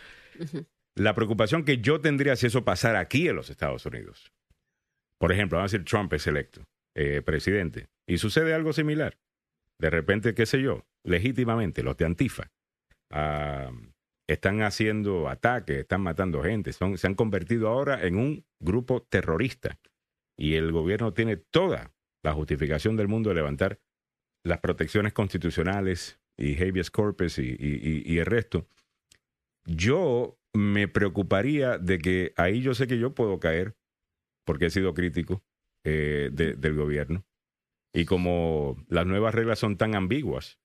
La 0.97 1.15
preocupación 1.15 1.65
que 1.65 1.79
yo 1.79 2.01
tendría 2.01 2.37
si 2.37 2.47
eso 2.47 2.65
pasara 2.65 3.01
aquí 3.01 3.29
en 3.29 3.37
los 3.37 3.51
Estados 3.51 3.85
Unidos. 3.87 4.33
Por 5.19 5.33
ejemplo, 5.33 5.59
vamos 5.59 5.73
a 5.73 5.77
decir 5.77 5.85
Trump 5.89 6.13
es 6.15 6.27
electo 6.27 6.63
eh, 6.95 7.23
presidente 7.23 7.87
y 8.07 8.19
sucede 8.19 8.55
algo 8.55 8.73
similar. 8.73 9.19
De 9.79 9.91
repente, 9.91 10.35
qué 10.35 10.47
sé 10.47 10.63
yo, 10.63 10.87
legítimamente 11.05 11.83
los 11.83 11.97
de 11.97 12.07
Antifa 12.07 12.51
ah, 13.11 13.71
están 14.27 14.63
haciendo 14.63 15.29
ataques, 15.29 15.79
están 15.79 16.03
matando 16.03 16.43
gente, 16.43 16.73
se 16.73 17.07
han 17.07 17.15
convertido 17.15 17.69
ahora 17.69 18.07
en 18.07 18.17
un 18.17 18.45
grupo 18.61 19.03
terrorista 19.03 19.79
y 20.37 20.55
el 20.55 20.73
gobierno 20.73 21.13
tiene 21.13 21.37
toda 21.37 21.93
la 22.23 22.33
justificación 22.33 22.97
del 22.97 23.09
mundo 23.09 23.31
de 23.31 23.37
levantar 23.37 23.81
las 24.45 24.61
protecciones 24.61 25.13
constitucionales 25.13 26.21
y 26.39 26.61
habeas 26.63 26.91
corpus 26.91 27.39
y, 27.39 28.19
el 28.19 28.27
resto. 28.27 28.67
Yo 29.65 30.39
me 30.55 30.89
preocuparía 30.89 31.79
de 31.79 31.99
que 31.99 32.33
ahí 32.37 32.61
yo 32.63 32.75
sé 32.75 32.87
que 32.87 32.99
yo 32.99 33.15
puedo 33.15 33.41
caer 33.41 33.77
porque 34.45 34.67
he 34.67 34.71
sido 34.71 34.95
crítico 34.95 35.43
eh, 35.85 36.31
de- 36.33 36.55
del 36.55 36.75
gobierno 36.75 37.25
y 37.97 38.05
como 38.05 38.77
las 38.89 39.07
nuevas 39.07 39.35
reglas 39.35 39.59
son 39.59 39.77
tan 39.77 39.95
ambiguas 39.95 40.59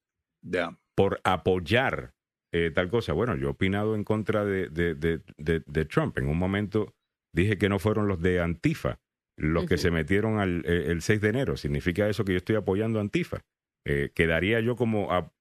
por 0.96 1.20
apoyar 1.24 2.14
eh, 2.54 2.70
tal 2.74 2.90
cosa. 2.90 3.14
Bueno, 3.14 3.36
yo 3.36 3.48
he 3.48 3.52
opinado 3.52 3.96
en 3.96 4.04
contra 4.04 4.44
de, 4.44 4.68
de- 4.70 4.96
de- 4.96 5.22
de- 5.38 5.64
de 5.66 5.86
Trump. 5.86 6.18
En 6.18 6.28
un 6.28 6.38
momento 6.38 6.94
dije 7.34 7.58
que 7.58 7.70
no 7.70 7.80
fueron 7.80 8.08
los 8.08 8.22
de 8.22 8.42
Antifa 8.42 9.00
los 9.38 9.64
que 9.66 9.78
se 9.78 9.90
metieron 9.92 10.40
al, 10.40 10.64
eh, 10.66 10.88
el 10.92 11.02
6 11.02 11.22
de 11.22 11.30
enero. 11.30 11.56
¿Significa 11.58 12.08
eso 12.10 12.26
que 12.26 12.34
yo 12.34 12.38
estoy 12.38 12.58
apoyando 12.58 13.00
a 13.00 13.02
Antifa? 13.02 13.40
Eh, 13.88 14.12
quedaría 14.14 14.60
yo 14.60 14.76
como, 14.76 15.12
a- 15.14 15.32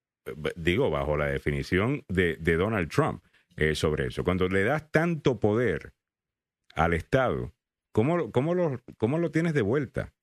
digo, 0.57 0.89
bajo 0.91 1.17
la 1.17 1.27
definición 1.27 2.05
de, 2.09 2.37
Donald 2.37 2.89
Trump 2.91 3.25
eh, 3.57 3.75
sobre 3.75 4.07
eso. 4.07 4.23
Cuando 4.23 4.49
le 4.49 4.63
das 4.63 4.91
tanto 4.93 5.41
poder 5.41 5.93
al 6.77 6.95
Estado, 6.95 7.53
¿cómo, 7.93 8.31
cómo, 8.31 8.55
lo, 8.55 8.81
cómo 8.97 9.19
lo 9.19 9.31
tienes 9.33 9.53
de 9.55 9.63
vuelta? 9.63 10.15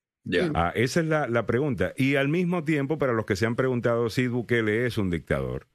Ah, 0.55 0.71
esa 0.75 0.99
es 0.99 1.05
la, 1.07 1.27
la 1.27 1.45
pregunta. 1.45 1.93
Y 1.97 2.15
al 2.15 2.27
mismo 2.29 2.63
tiempo, 2.63 2.97
para 2.97 3.13
los 3.13 3.25
que 3.25 3.35
se 3.35 3.45
han 3.45 3.55
preguntado 3.55 4.09
si 4.09 4.27
Bukele 4.27 4.85
es 4.85 4.97
un 4.97 5.09
dictador, 5.09 5.67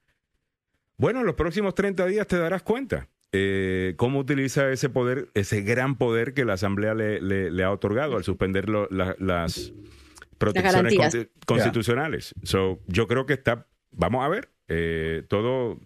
bueno, 0.97 1.21
en 1.21 1.27
los 1.27 1.35
próximos 1.35 1.75
30 1.75 2.07
días 2.07 2.27
te 2.27 2.39
darás 2.39 2.63
cuenta 2.63 3.09
eh, 3.33 3.95
cómo 3.97 4.19
utiliza 4.19 4.71
ese 4.71 4.89
poder, 4.91 5.29
ese 5.35 5.63
gran 5.63 5.97
poder 5.97 6.35
que 6.35 6.45
la 6.45 6.53
Asamblea 6.53 6.95
le, 6.95 7.21
le- 7.21 7.51
le 7.51 7.65
ha 7.65 7.71
otorgado 7.73 8.17
al 8.17 8.25
suspender 8.25 8.69
lo- 8.69 8.89
la- 8.91 9.17
las 9.19 9.73
protecciones 10.39 10.93
constitucionales. 11.47 12.35
So, 12.43 12.81
yo 12.89 13.07
creo 13.09 13.25
que 13.27 13.33
está, 13.33 13.67
vamos 13.91 14.25
a 14.25 14.29
ver, 14.29 14.51
eh, 14.69 15.23
todo. 15.29 15.81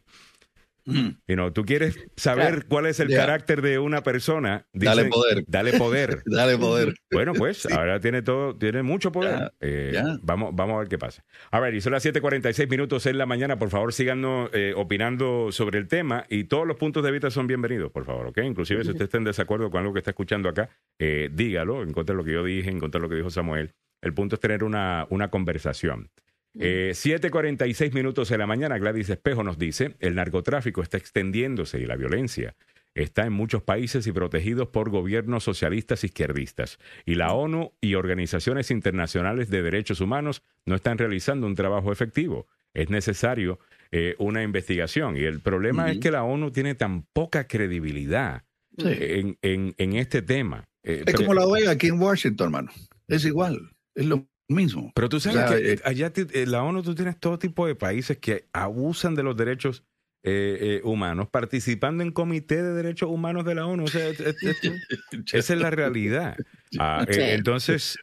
You 0.87 1.35
know, 1.35 1.51
tú 1.51 1.65
quieres 1.65 1.99
saber 2.17 2.67
cuál 2.69 2.87
es 2.87 3.01
el 3.01 3.09
carácter 3.09 3.63
de 3.63 3.79
una 3.79 4.03
persona. 4.03 4.67
Dale 4.73 5.07
poder. 5.07 5.45
Dale 5.47 5.73
poder. 5.73 6.23
Dale 6.27 6.59
poder. 6.59 6.95
Bueno, 7.11 7.35
pues 7.35 7.67
ahora 7.67 8.01
tiene 8.01 8.23
todo, 8.23 8.57
tiene 8.57 8.83
mucho 8.83 9.13
poder. 9.13 9.53
Eh. 9.61 10.01
Vamos, 10.23 10.55
vamos 10.55 10.77
a 10.77 10.79
ver 10.81 10.89
qué 10.89 10.99
pasa. 10.99 11.25
A 11.51 11.61
ver, 11.61 11.75
y 11.75 11.81
son 11.81 11.93
las 11.93 12.05
7:46 12.05 12.69
minutos 12.71 13.07
en 13.07 13.19
la 13.19 13.27
mañana. 13.27 13.59
Por 13.59 13.71
favor, 13.71 13.93
síganos 13.93 14.51
eh, 14.53 14.73
opinando 14.77 15.51
sobre 15.51 15.79
el 15.79 15.89
tema 15.89 16.25
y 16.29 16.45
todos 16.45 16.67
los 16.67 16.77
puntos 16.77 17.03
de 17.03 17.11
vista 17.11 17.31
son 17.31 17.47
bienvenidos, 17.47 17.91
por 17.91 18.05
favor, 18.05 18.27
¿ok? 18.29 18.39
Inclusive 18.39 18.85
si 18.85 18.91
usted 18.91 19.05
está 19.05 19.19
en 19.19 19.25
desacuerdo 19.25 19.71
con 19.71 19.81
algo 19.81 19.93
que 19.93 20.01
está 20.01 20.11
escuchando 20.11 20.49
acá, 20.49 20.71
eh, 20.99 21.31
dígalo, 21.33 21.83
en 21.83 21.93
contra 21.93 22.15
de 22.15 22.19
lo 22.19 22.25
que 22.25 22.33
yo 22.33 22.45
dije, 22.45 22.71
en 22.71 22.79
contra 22.79 22.99
de 22.99 23.03
lo 23.03 23.09
que 23.09 23.17
dijo 23.17 23.31
Samuel. 23.31 23.75
El 24.03 24.15
punto 24.15 24.37
es 24.37 24.41
tener 24.41 24.63
una, 24.63 25.07
una 25.11 25.31
conversación. 25.31 26.11
Eh, 26.59 26.93
7:46 26.95 27.93
minutos 27.93 28.29
de 28.31 28.39
la 28.39 28.47
mañana, 28.47 28.79
Gladys 28.79 29.11
Espejo 29.11 29.43
nos 29.43 29.59
dice, 29.59 29.95
el 30.01 30.15
narcotráfico 30.15 30.83
está 30.83 30.97
extendiéndose 30.97 31.79
y 31.81 31.87
la 31.87 31.97
violencia 31.97 32.55
está 32.95 33.27
en 33.27 33.33
muchos 33.35 33.63
países 33.63 34.07
y 34.07 34.13
protegidos 34.13 34.69
por 34.69 34.89
gobiernos 34.89 35.45
socialistas 35.45 36.03
izquierdistas. 36.03 36.79
Y 37.05 37.17
la 37.17 37.33
ONU 37.35 37.73
y 37.83 37.95
organizaciones 37.95 38.71
internacionales 38.71 39.51
de 39.51 39.63
derechos 39.63 40.01
humanos 40.01 40.43
no 40.65 40.75
están 40.77 40.97
realizando 40.97 41.47
un 41.47 41.55
trabajo 41.55 41.93
efectivo. 41.93 42.47
Es 42.73 42.89
necesario 42.89 43.59
eh, 43.93 44.15
una 44.19 44.43
investigación. 44.43 45.17
Y 45.17 45.21
el 45.25 45.41
problema 45.41 45.91
es 45.93 45.99
que 45.99 46.11
la 46.11 46.25
ONU 46.25 46.51
tiene 46.51 46.75
tan 46.75 47.03
poca 47.13 47.47
credibilidad 47.47 48.43
Sí. 48.79 48.89
en, 48.89 49.39
en- 49.43 49.75
en 49.79 49.93
este 49.95 50.21
tema. 50.23 50.69
Eh, 50.83 50.99
Es 50.99 51.05
pero- 51.05 51.19
como 51.19 51.35
la 51.35 51.47
OEA 51.47 51.71
aquí 51.71 51.87
en 51.89 52.01
Washington, 52.01 52.47
hermano. 52.47 52.71
Es 53.09 53.25
igual. 53.25 53.71
Es 53.95 54.05
lo 54.07 54.27
mismo. 54.49 54.93
Pero 54.95 55.09
tú 55.09 55.21
sabes 55.21 55.45
O 55.45 55.49
sea, 55.49 55.57
que 55.59 55.73
eh, 55.73 55.81
allá 55.85 56.11
te- 56.13 56.43
en 56.43 56.51
la 56.51 56.63
ONU 56.63 56.83
tú 56.83 56.95
tienes 56.95 57.19
todo 57.19 57.39
tipo 57.39 57.67
de 57.67 57.75
países 57.75 58.19
que 58.19 58.47
abusan 58.53 59.15
de 59.15 59.23
los 59.23 59.37
derechos 59.37 59.85
eh, 60.23 60.59
eh, 60.61 60.81
humanos 60.83 61.29
participando 61.31 62.03
en 62.03 62.11
comité 62.11 62.63
de 62.63 62.73
derechos 62.73 63.09
humanos 63.11 63.45
de 63.45 63.55
la 63.55 63.67
ONU. 63.67 63.85
O 63.85 63.89
sea, 63.89 64.09
es- 64.09 64.19
es- 64.21 64.37
es- 64.43 64.63
esa 65.35 65.55
es 65.55 65.61
la 65.61 65.71
realidad. 65.71 66.37
Ah, 66.79 67.05
eh, 67.09 67.35
entonces, 67.35 67.97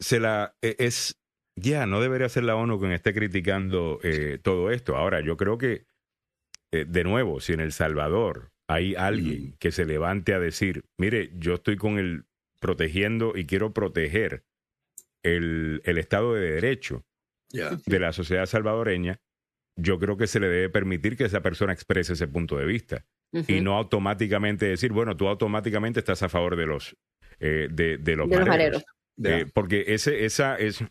se 0.00 0.20
la 0.20 0.54
eh, 0.62 0.76
es 0.78 1.16
ya 1.58 1.86
no 1.86 2.00
debería 2.00 2.28
ser 2.28 2.44
la 2.44 2.54
ONU 2.56 2.78
quien 2.78 2.92
esté 2.92 3.14
criticando 3.14 3.98
eh, 4.02 4.38
todo 4.42 4.70
esto. 4.70 4.96
Ahora, 4.96 5.20
yo 5.20 5.36
creo 5.36 5.56
que 5.56 5.86
eh, 6.72 6.84
de 6.86 7.04
nuevo, 7.04 7.40
si 7.40 7.52
en 7.54 7.60
El 7.60 7.72
Salvador 7.72 8.50
hay 8.68 8.94
alguien 8.96 9.56
que 9.58 9.70
se 9.72 9.84
levante 9.86 10.34
a 10.34 10.40
decir, 10.40 10.84
mire, 10.98 11.30
yo 11.36 11.54
estoy 11.54 11.76
con 11.76 11.98
el 11.98 12.24
protegiendo 12.60 13.32
y 13.36 13.46
quiero 13.46 13.72
proteger 13.72 14.42
el, 15.34 15.80
el 15.84 15.98
Estado 15.98 16.34
de 16.34 16.50
Derecho 16.52 17.04
de 17.86 17.98
la 18.00 18.12
sociedad 18.12 18.46
salvadoreña, 18.46 19.20
yo 19.76 19.98
creo 19.98 20.16
que 20.16 20.26
se 20.26 20.40
le 20.40 20.48
debe 20.48 20.68
permitir 20.68 21.16
que 21.16 21.24
esa 21.24 21.42
persona 21.42 21.72
exprese 21.72 22.14
ese 22.14 22.26
punto 22.28 22.56
de 22.56 22.66
vista 22.66 23.04
y 23.48 23.60
no 23.60 23.76
automáticamente 23.76 24.66
decir, 24.66 24.92
bueno, 24.92 25.16
tú 25.16 25.28
automáticamente 25.28 26.00
estás 26.00 26.22
a 26.22 26.28
favor 26.28 26.56
de 26.56 26.66
los 26.66 26.96
eh, 27.40 27.68
de, 27.70 27.98
de 27.98 28.16
los 28.16 28.28
De 28.30 28.36
los 28.38 28.48
mareros. 28.48 28.84
Eh, 29.22 29.46
porque 29.52 29.84
ese, 29.88 30.24
esa, 30.24 30.56
es, 30.58 30.82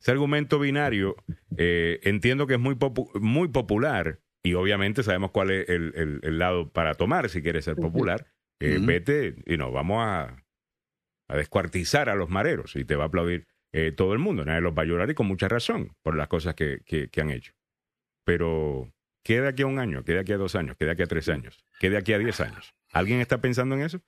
ese 0.00 0.10
argumento 0.10 0.58
binario 0.58 1.16
eh, 1.56 2.00
entiendo 2.02 2.46
que 2.46 2.54
es 2.54 2.60
muy, 2.60 2.74
popu- 2.74 3.10
muy 3.20 3.48
popular 3.48 4.20
y 4.42 4.54
obviamente 4.54 5.02
sabemos 5.02 5.30
cuál 5.30 5.50
es 5.50 5.68
el, 5.68 5.92
el- 5.96 6.20
el 6.22 6.38
lado 6.38 6.70
para 6.72 6.94
tomar 6.94 7.28
si 7.28 7.42
quieres 7.42 7.64
ser 7.64 7.76
popular. 7.76 8.26
Eh. 8.60 8.78
Vete 8.80 9.36
y 9.46 9.56
no, 9.56 9.70
vamos 9.70 9.98
a, 10.04 10.44
a 11.28 11.36
descuartizar 11.36 12.08
a 12.08 12.14
los 12.16 12.28
mareros 12.30 12.74
y 12.76 12.84
te 12.84 12.96
va 12.96 13.04
a 13.04 13.06
aplaudir 13.08 13.46
eh, 13.72 13.92
todo 13.92 14.12
el 14.12 14.18
mundo. 14.18 14.44
Nadie 14.44 14.60
los 14.60 14.72
va 14.76 14.82
a 14.82 14.86
llorar 14.86 15.10
y 15.10 15.14
con 15.14 15.26
mucha 15.26 15.48
razón 15.48 15.96
por 16.02 16.16
las 16.16 16.28
cosas 16.28 16.54
que, 16.54 16.80
que- 16.84 17.08
han 17.20 17.30
hecho. 17.30 17.52
Pero, 18.24 18.92
¿qué 19.24 19.40
de 19.40 19.48
aquí 19.48 19.62
a 19.62 19.66
un 19.66 19.78
año? 19.78 20.04
¿Qué 20.04 20.12
de 20.12 20.20
aquí 20.20 20.32
a 20.32 20.36
dos 20.38 20.54
años? 20.54 20.76
¿Qué 20.78 20.84
de 20.84 20.92
aquí 20.92 21.02
a 21.02 21.06
tres 21.06 21.28
años? 21.28 21.64
¿Qué 21.80 21.90
de 21.90 21.96
aquí 21.96 22.12
a 22.12 22.18
diez 22.18 22.40
años? 22.40 22.74
¿Alguien 22.92 23.20
está 23.20 23.40
pensando 23.40 23.74
en 23.74 23.82
eso? 23.82 24.00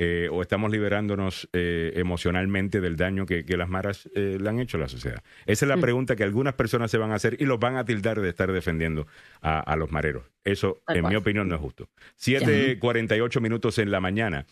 Eh, 0.00 0.28
¿O 0.30 0.42
estamos 0.42 0.70
liberándonos 0.70 1.48
eh, 1.52 1.92
emocionalmente 1.96 2.80
del 2.80 2.94
daño 2.96 3.26
que, 3.26 3.44
que 3.44 3.56
las 3.56 3.68
maras 3.68 4.08
eh, 4.14 4.38
le 4.40 4.48
han 4.48 4.60
hecho 4.60 4.76
a 4.76 4.80
la 4.80 4.88
sociedad? 4.88 5.22
Esa 5.44 5.64
es 5.64 5.68
la 5.68 5.76
Mm. 5.76 5.80
pregunta 5.80 6.14
que 6.16 6.22
algunas 6.22 6.54
personas 6.54 6.90
se 6.92 6.98
van 6.98 7.10
a 7.10 7.16
hacer 7.16 7.36
y 7.40 7.46
los 7.46 7.58
van 7.58 7.76
a 7.76 7.84
tildar 7.84 8.20
de 8.20 8.28
estar 8.28 8.52
defendiendo 8.52 9.08
a, 9.42 9.58
a 9.58 9.74
los 9.76 9.90
mareros. 9.90 10.24
Eso, 10.44 10.80
en 10.86 11.06
mi 11.08 11.16
opinión, 11.16 11.48
no 11.48 11.56
es 11.56 11.60
justo. 11.60 11.88
7.48 12.18 13.40
minutos 13.40 13.78
en 13.78 13.90
la 13.90 14.00
mañana. 14.00 14.46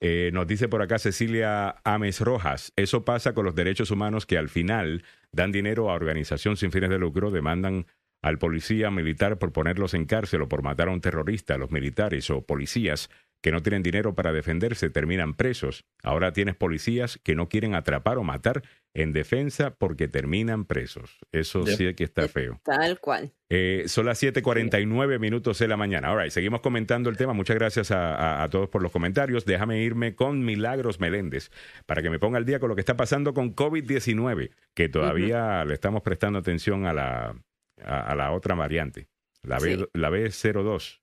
Eh, 0.00 0.30
nos 0.32 0.46
dice 0.46 0.68
por 0.68 0.82
acá 0.82 0.98
Cecilia 0.98 1.76
Ames 1.84 2.20
Rojas, 2.20 2.72
eso 2.76 3.04
pasa 3.04 3.34
con 3.34 3.44
los 3.44 3.54
derechos 3.54 3.90
humanos 3.90 4.26
que 4.26 4.38
al 4.38 4.48
final 4.48 5.04
dan 5.30 5.52
dinero 5.52 5.90
a 5.90 5.94
organización 5.94 6.56
sin 6.56 6.72
fines 6.72 6.90
de 6.90 6.98
lucro, 6.98 7.30
demandan 7.30 7.86
al 8.22 8.38
policía 8.38 8.90
militar 8.90 9.38
por 9.38 9.52
ponerlos 9.52 9.94
en 9.94 10.06
cárcel 10.06 10.42
o 10.42 10.48
por 10.48 10.62
matar 10.62 10.88
a 10.88 10.90
un 10.90 11.00
terrorista, 11.00 11.58
los 11.58 11.70
militares 11.70 12.28
o 12.30 12.40
policías 12.42 13.08
que 13.46 13.52
no 13.52 13.62
tienen 13.62 13.84
dinero 13.84 14.12
para 14.16 14.32
defenderse 14.32 14.90
terminan 14.90 15.32
presos. 15.34 15.84
Ahora 16.02 16.32
tienes 16.32 16.56
policías 16.56 17.20
que 17.22 17.36
no 17.36 17.48
quieren 17.48 17.76
atrapar 17.76 18.18
o 18.18 18.24
matar 18.24 18.64
en 18.92 19.12
defensa 19.12 19.70
porque 19.70 20.08
terminan 20.08 20.64
presos. 20.64 21.20
Eso 21.30 21.64
sí 21.64 21.94
que 21.94 22.02
está 22.02 22.26
feo. 22.26 22.60
Tal 22.64 22.98
cual. 22.98 23.30
Eh, 23.48 23.84
son 23.86 24.06
las 24.06 24.20
7:49 24.20 25.20
minutos 25.20 25.60
de 25.60 25.68
la 25.68 25.76
mañana. 25.76 26.10
All 26.10 26.18
right, 26.22 26.32
seguimos 26.32 26.60
comentando 26.60 27.08
el 27.08 27.16
tema. 27.16 27.34
Muchas 27.34 27.54
gracias 27.54 27.92
a, 27.92 28.16
a- 28.16 28.42
a 28.42 28.48
todos 28.50 28.68
por 28.68 28.82
los 28.82 28.90
comentarios. 28.90 29.44
Déjame 29.44 29.80
irme 29.80 30.16
con 30.16 30.44
Milagros 30.44 30.98
Meléndez 30.98 31.52
para 31.86 32.02
que 32.02 32.10
me 32.10 32.18
ponga 32.18 32.38
al 32.38 32.46
día 32.46 32.58
con 32.58 32.68
lo 32.68 32.74
que 32.74 32.80
está 32.80 32.96
pasando 32.96 33.32
con 33.32 33.54
COVID-19, 33.54 34.50
que 34.74 34.88
todavía 34.88 35.64
le 35.64 35.74
estamos 35.74 36.02
prestando 36.02 36.40
atención 36.40 36.84
a 36.86 36.92
la, 36.92 37.36
a, 37.84 38.00
a 38.10 38.14
la 38.16 38.32
otra 38.32 38.56
variante, 38.56 39.06
la, 39.44 39.60
B, 39.60 39.76
Sí. 39.76 39.84
la 39.94 40.10
B02. 40.10 41.00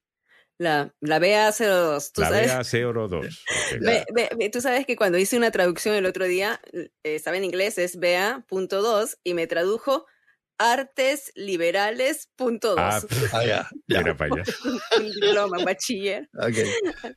La, 0.64 0.94
la 1.02 1.20
BA02, 1.20 2.12
¿tú 2.14 2.22
la 2.22 2.30
sabes? 2.30 2.52
BA02. 2.52 3.18
ok. 3.18 3.26
Ve- 3.82 4.06
ve- 4.14 4.30
ve, 4.38 4.50
tú 4.50 4.62
sabes 4.62 4.86
que 4.86 4.96
cuando 4.96 5.18
hice 5.18 5.36
una 5.38 5.52
traducción 5.52 5.96
el 5.96 6.06
otro 6.06 6.26
día, 6.26 6.60
eh, 6.72 6.90
estaba 7.04 7.36
en 7.38 7.44
inglés, 7.44 7.78
es 7.78 8.00
BA.2 8.00 9.18
y 9.24 9.34
me 9.34 9.48
tradujo 9.48 10.06
artesliberales.2. 10.60 12.76
Ah, 12.78 13.02
Ah, 13.34 13.46
ya, 13.46 13.68
ya. 13.88 13.98
mira 14.00 14.16
para 14.16 14.36
allá. 14.36 14.44
un 14.98 15.12
diploma, 15.12 15.58
un 15.60 15.66
bachiller. 15.66 16.30
Ok. 16.34 16.58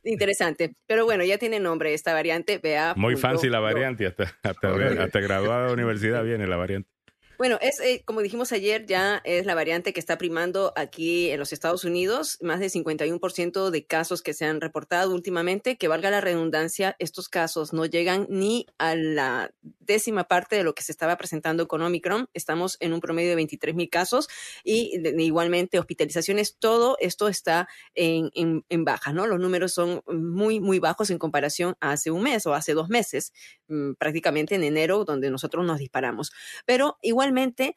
Interesante. 0.03 0.75
Pero 0.87 1.05
bueno, 1.05 1.23
ya 1.23 1.37
tiene 1.37 1.59
nombre 1.59 1.93
esta 1.93 2.13
variante, 2.13 2.57
BA. 2.57 2.95
Muy 2.95 3.15
fancy 3.15 3.49
la 3.49 3.59
variante, 3.59 4.07
hasta, 4.07 4.23
hasta, 4.43 4.73
Ok. 4.73 4.81
hasta 4.99 5.19
graduada 5.19 5.67
de 5.67 5.73
universidad 5.73 6.23
viene 6.23 6.47
la 6.47 6.57
variante. 6.57 6.89
Bueno, 7.37 7.59
es 7.61 7.79
eh, 7.81 8.01
como 8.03 8.21
dijimos 8.23 8.51
ayer, 8.51 8.87
ya 8.87 9.21
es 9.23 9.45
la 9.45 9.53
variante 9.53 9.93
que 9.93 9.99
está 9.99 10.17
primando 10.17 10.73
aquí 10.75 11.29
en 11.29 11.37
los 11.39 11.53
Estados 11.53 11.83
Unidos. 11.83 12.39
Más 12.41 12.59
del 12.59 12.71
51% 12.71 13.69
de 13.69 13.85
casos 13.85 14.23
que 14.23 14.33
se 14.33 14.45
han 14.45 14.59
reportado 14.59 15.13
últimamente, 15.13 15.77
que 15.77 15.87
valga 15.87 16.09
la 16.09 16.19
redundancia, 16.19 16.95
estos 16.97 17.29
casos 17.29 17.73
no 17.73 17.85
llegan 17.85 18.25
ni 18.29 18.65
a 18.79 18.95
la 18.95 19.53
décima 19.61 20.23
parte 20.27 20.55
de 20.55 20.63
lo 20.63 20.73
que 20.73 20.81
se 20.81 20.91
estaba 20.91 21.15
presentando 21.15 21.67
con 21.67 21.83
Omicron. 21.83 22.27
Estamos 22.33 22.75
en 22.79 22.93
un 22.93 23.01
promedio 23.01 23.29
de 23.29 23.35
23 23.35 23.75
mil 23.75 23.89
casos 23.91 24.27
y 24.63 24.97
de- 24.97 25.11
de 25.13 25.23
igualmente 25.23 25.77
hospitalizaciones. 25.77 26.57
Todo 26.57 26.97
esto 26.99 27.27
está 27.27 27.67
en, 27.93 28.31
en, 28.33 28.65
en 28.69 28.83
baja, 28.83 29.13
¿no? 29.13 29.27
Los 29.27 29.39
números 29.39 29.73
son 29.73 30.01
muy, 30.07 30.59
muy 30.59 30.79
bajos 30.79 31.11
en 31.11 31.19
comparación 31.19 31.75
a 31.81 31.91
hace 31.91 32.09
un 32.09 32.23
mes 32.23 32.47
o 32.47 32.55
hace 32.55 32.73
dos 32.73 32.89
meses, 32.89 33.31
mm, 33.67 33.93
prácticamente 33.93 34.55
en 34.55 34.63
enero, 34.63 35.05
donde 35.05 35.29
nosotros 35.29 35.63
nos 35.65 35.77
disparamos. 35.77 36.31
Pero 36.65 36.97
igualmente, 37.27 37.75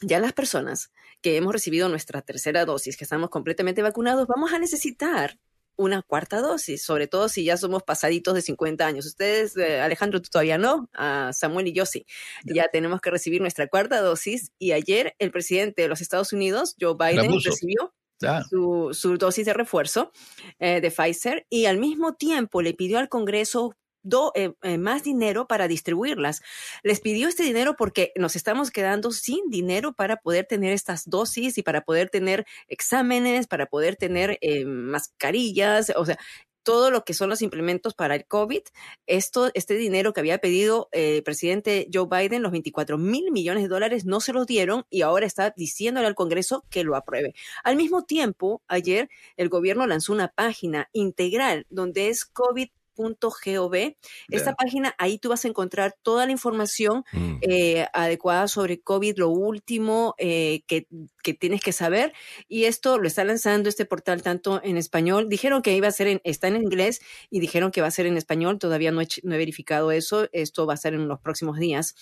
ya 0.00 0.18
las 0.18 0.32
personas 0.32 0.90
que 1.20 1.36
hemos 1.36 1.52
recibido 1.52 1.88
nuestra 1.88 2.22
tercera 2.22 2.64
dosis, 2.64 2.96
que 2.96 3.04
estamos 3.04 3.30
completamente 3.30 3.82
vacunados, 3.82 4.26
vamos 4.26 4.52
a 4.52 4.58
necesitar 4.58 5.38
una 5.76 6.02
cuarta 6.02 6.40
dosis, 6.40 6.82
sobre 6.82 7.06
todo 7.06 7.28
si 7.28 7.44
ya 7.44 7.56
somos 7.56 7.82
pasaditos 7.82 8.34
de 8.34 8.42
50 8.42 8.84
años. 8.84 9.06
Ustedes, 9.06 9.56
eh, 9.56 9.80
Alejandro, 9.80 10.20
tú 10.20 10.28
todavía 10.30 10.58
no, 10.58 10.88
a 10.92 11.32
Samuel 11.32 11.68
y 11.68 11.72
yo 11.72 11.86
sí. 11.86 12.04
Ya 12.44 12.66
tenemos 12.72 13.00
que 13.00 13.10
recibir 13.10 13.40
nuestra 13.40 13.68
cuarta 13.68 14.00
dosis 14.00 14.50
y 14.58 14.72
ayer 14.72 15.14
el 15.18 15.30
presidente 15.30 15.82
de 15.82 15.88
los 15.88 16.00
Estados 16.00 16.32
Unidos, 16.32 16.74
Joe 16.80 16.94
Biden, 16.98 17.32
recibió 17.44 17.94
su, 18.50 18.90
su 18.92 19.18
dosis 19.18 19.46
de 19.46 19.54
refuerzo 19.54 20.10
eh, 20.58 20.80
de 20.80 20.90
Pfizer 20.90 21.46
y 21.48 21.66
al 21.66 21.78
mismo 21.78 22.14
tiempo 22.14 22.62
le 22.62 22.74
pidió 22.74 22.98
al 22.98 23.08
Congreso 23.08 23.76
eh, 24.34 24.52
eh, 24.62 24.78
más 24.78 25.02
dinero 25.04 25.46
para 25.46 25.68
distribuirlas. 25.68 26.40
Les 26.82 27.00
pidió 27.00 27.28
este 27.28 27.42
dinero 27.42 27.76
porque 27.76 28.12
nos 28.16 28.36
estamos 28.36 28.70
quedando 28.70 29.12
sin 29.12 29.48
dinero 29.50 29.92
para 29.92 30.16
poder 30.16 30.46
tener 30.46 30.72
estas 30.72 31.08
dosis 31.08 31.58
y 31.58 31.62
para 31.62 31.82
poder 31.82 32.10
tener 32.10 32.46
exámenes, 32.68 33.46
para 33.46 33.66
poder 33.66 33.96
tener 33.96 34.38
eh, 34.40 34.64
mascarillas, 34.64 35.92
o 35.96 36.04
sea, 36.04 36.18
todo 36.62 36.90
lo 36.90 37.02
que 37.02 37.14
son 37.14 37.30
los 37.30 37.40
implementos 37.40 37.94
para 37.94 38.14
el 38.14 38.26
COVID, 38.26 38.60
esto, 39.06 39.50
este 39.54 39.74
dinero 39.74 40.12
que 40.12 40.20
había 40.20 40.36
pedido 40.36 40.90
el 40.92 41.22
presidente 41.22 41.88
Joe 41.90 42.08
Biden, 42.10 42.42
los 42.42 42.52
24 42.52 42.98
mil 42.98 43.30
millones 43.32 43.62
de 43.62 43.68
dólares, 43.70 44.04
no 44.04 44.20
se 44.20 44.34
los 44.34 44.46
dieron 44.46 44.84
y 44.90 45.00
ahora 45.00 45.24
está 45.24 45.54
diciéndole 45.56 46.06
al 46.06 46.14
Congreso 46.14 46.66
que 46.68 46.84
lo 46.84 46.94
apruebe. 46.94 47.34
Al 47.64 47.76
mismo 47.76 48.04
tiempo, 48.04 48.62
ayer 48.68 49.08
el 49.38 49.48
gobierno 49.48 49.86
lanzó 49.86 50.12
una 50.12 50.28
página 50.28 50.90
integral 50.92 51.66
donde 51.70 52.08
es 52.08 52.26
covid.gov. 52.98 53.74
Esta 54.30 54.50
Ya. 54.50 54.56
página, 54.56 54.94
ahí 54.98 55.18
tú 55.18 55.28
vas 55.28 55.44
a 55.44 55.48
encontrar 55.48 55.94
toda 56.02 56.26
la 56.26 56.32
información 56.32 57.04
Mm. 57.12 57.38
eh, 57.42 57.86
adecuada 57.92 58.48
sobre 58.48 58.80
COVID, 58.80 59.16
lo 59.18 59.28
último 59.30 60.14
eh, 60.18 60.62
que, 60.66 60.86
que 61.22 61.34
tienes 61.34 61.60
que 61.62 61.72
saber. 61.72 62.12
Y 62.48 62.64
esto 62.64 62.98
lo 62.98 63.06
está 63.06 63.24
lanzando 63.24 63.68
este 63.68 63.84
portal 63.84 64.22
tanto 64.22 64.60
en 64.62 64.76
español. 64.76 65.28
Dijeron 65.28 65.62
que 65.62 65.74
iba 65.76 65.88
a 65.88 65.92
ser 65.92 66.08
en, 66.08 66.20
está 66.24 66.48
en 66.48 66.56
inglés 66.56 67.00
y 67.30 67.40
dijeron 67.40 67.70
que 67.70 67.80
va 67.80 67.86
a 67.86 67.90
ser 67.92 68.06
en 68.06 68.16
español. 68.16 68.58
Todavía 68.58 68.90
no 68.90 69.00
he, 69.00 69.08
no 69.22 69.34
he 69.34 69.38
verificado 69.38 69.92
eso. 69.92 70.28
Esto 70.32 70.66
va 70.66 70.74
a 70.74 70.76
ser 70.76 70.94
en 70.94 71.08
los 71.08 71.20
próximos 71.20 71.58
días. 71.58 71.94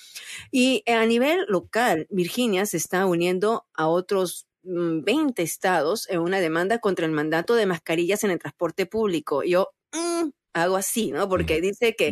Y 0.51 0.82
a 0.90 1.05
nivel 1.07 1.44
local, 1.49 2.07
Virginia 2.11 2.66
se 2.66 2.76
está 2.78 3.07
uniendo 3.07 3.66
a 3.74 3.88
otros 3.88 4.47
mm, 4.62 5.03
20 5.03 5.42
estados 5.42 6.09
en 6.09 6.20
una 6.20 6.40
demanda 6.40 6.78
contra 6.78 7.07
el 7.07 7.12
mandato 7.12 7.55
de 7.55 7.66
mascarillas 7.66 8.24
en 8.24 8.30
el 8.30 8.38
transporte 8.38 8.86
público. 8.86 9.42
Yo 9.44 9.70
mm, 9.92 10.30
hago 10.57 10.76
así, 10.76 11.11
¿no? 11.12 11.28
Porque 11.28 11.61
dice 11.61 11.94
que 11.94 12.11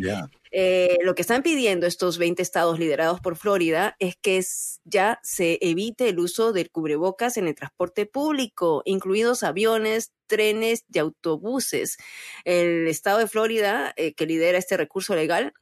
eh, 0.51 0.97
lo 1.01 1.15
que 1.15 1.23
están 1.23 1.41
pidiendo 1.41 1.87
estos 1.87 2.19
20 2.19 2.41
estados 2.41 2.77
liderados 2.77 3.19
por 3.19 3.35
Florida 3.35 3.95
es 3.99 4.15
que 4.15 4.43
ya 4.83 5.19
se 5.23 5.57
evite 5.61 6.09
el 6.09 6.19
uso 6.19 6.53
del 6.53 6.69
cubrebocas 6.69 7.37
en 7.37 7.47
el 7.47 7.55
transporte 7.55 8.05
público, 8.05 8.83
incluidos 8.85 9.41
aviones, 9.41 10.13
trenes 10.27 10.85
y 10.93 10.99
autobuses. 10.99 11.97
El 12.43 12.87
estado 12.87 13.17
de 13.17 13.27
Florida, 13.27 13.93
eh, 13.97 14.13
que 14.13 14.27
lidera 14.27 14.59
este 14.59 14.77
recurso 14.77 15.15
legal, 15.15 15.53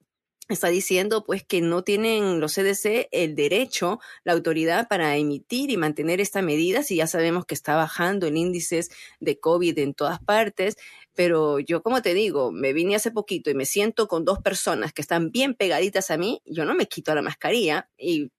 está 0.54 0.70
diciendo 0.70 1.24
pues 1.26 1.44
que 1.44 1.62
no 1.62 1.84
tienen 1.84 2.40
los 2.40 2.56
CDC 2.56 3.10
el 3.12 3.36
derecho, 3.36 4.00
la 4.24 4.34
autoridad 4.34 4.88
para 4.88 5.18
emitir 5.18 5.70
y 5.70 5.78
mantener 5.78 6.22
esta 6.22 6.42
medida, 6.42 6.84
si 6.84 6.98
ya 6.98 7.08
sabemos 7.08 7.46
que 7.46 7.56
está 7.56 7.76
bajando 7.76 8.28
el 8.28 8.38
índice 8.38 8.86
de 9.20 9.40
COVID 9.40 9.78
en 9.80 9.94
todas 9.94 10.20
partes, 10.20 10.78
pero 11.16 11.60
yo 11.60 11.84
como 11.84 12.02
te 12.02 12.14
digo, 12.14 12.52
me 12.52 12.74
vine 12.74 12.96
hace 12.96 13.12
poquito 13.12 13.50
y 13.50 13.54
me 13.54 13.66
siento 13.66 14.08
con 14.08 14.26
dos 14.26 14.40
personas 14.40 14.94
que 14.94 15.02
están 15.02 15.32
bien 15.32 15.54
pegaditas 15.54 16.12
a 16.12 16.18
mí, 16.18 16.42
yo 16.46 16.66
no 16.66 16.76
me 16.76 16.88
quito 16.88 17.14
la 17.14 17.22
mascarilla 17.22 17.90
y, 17.98 18.32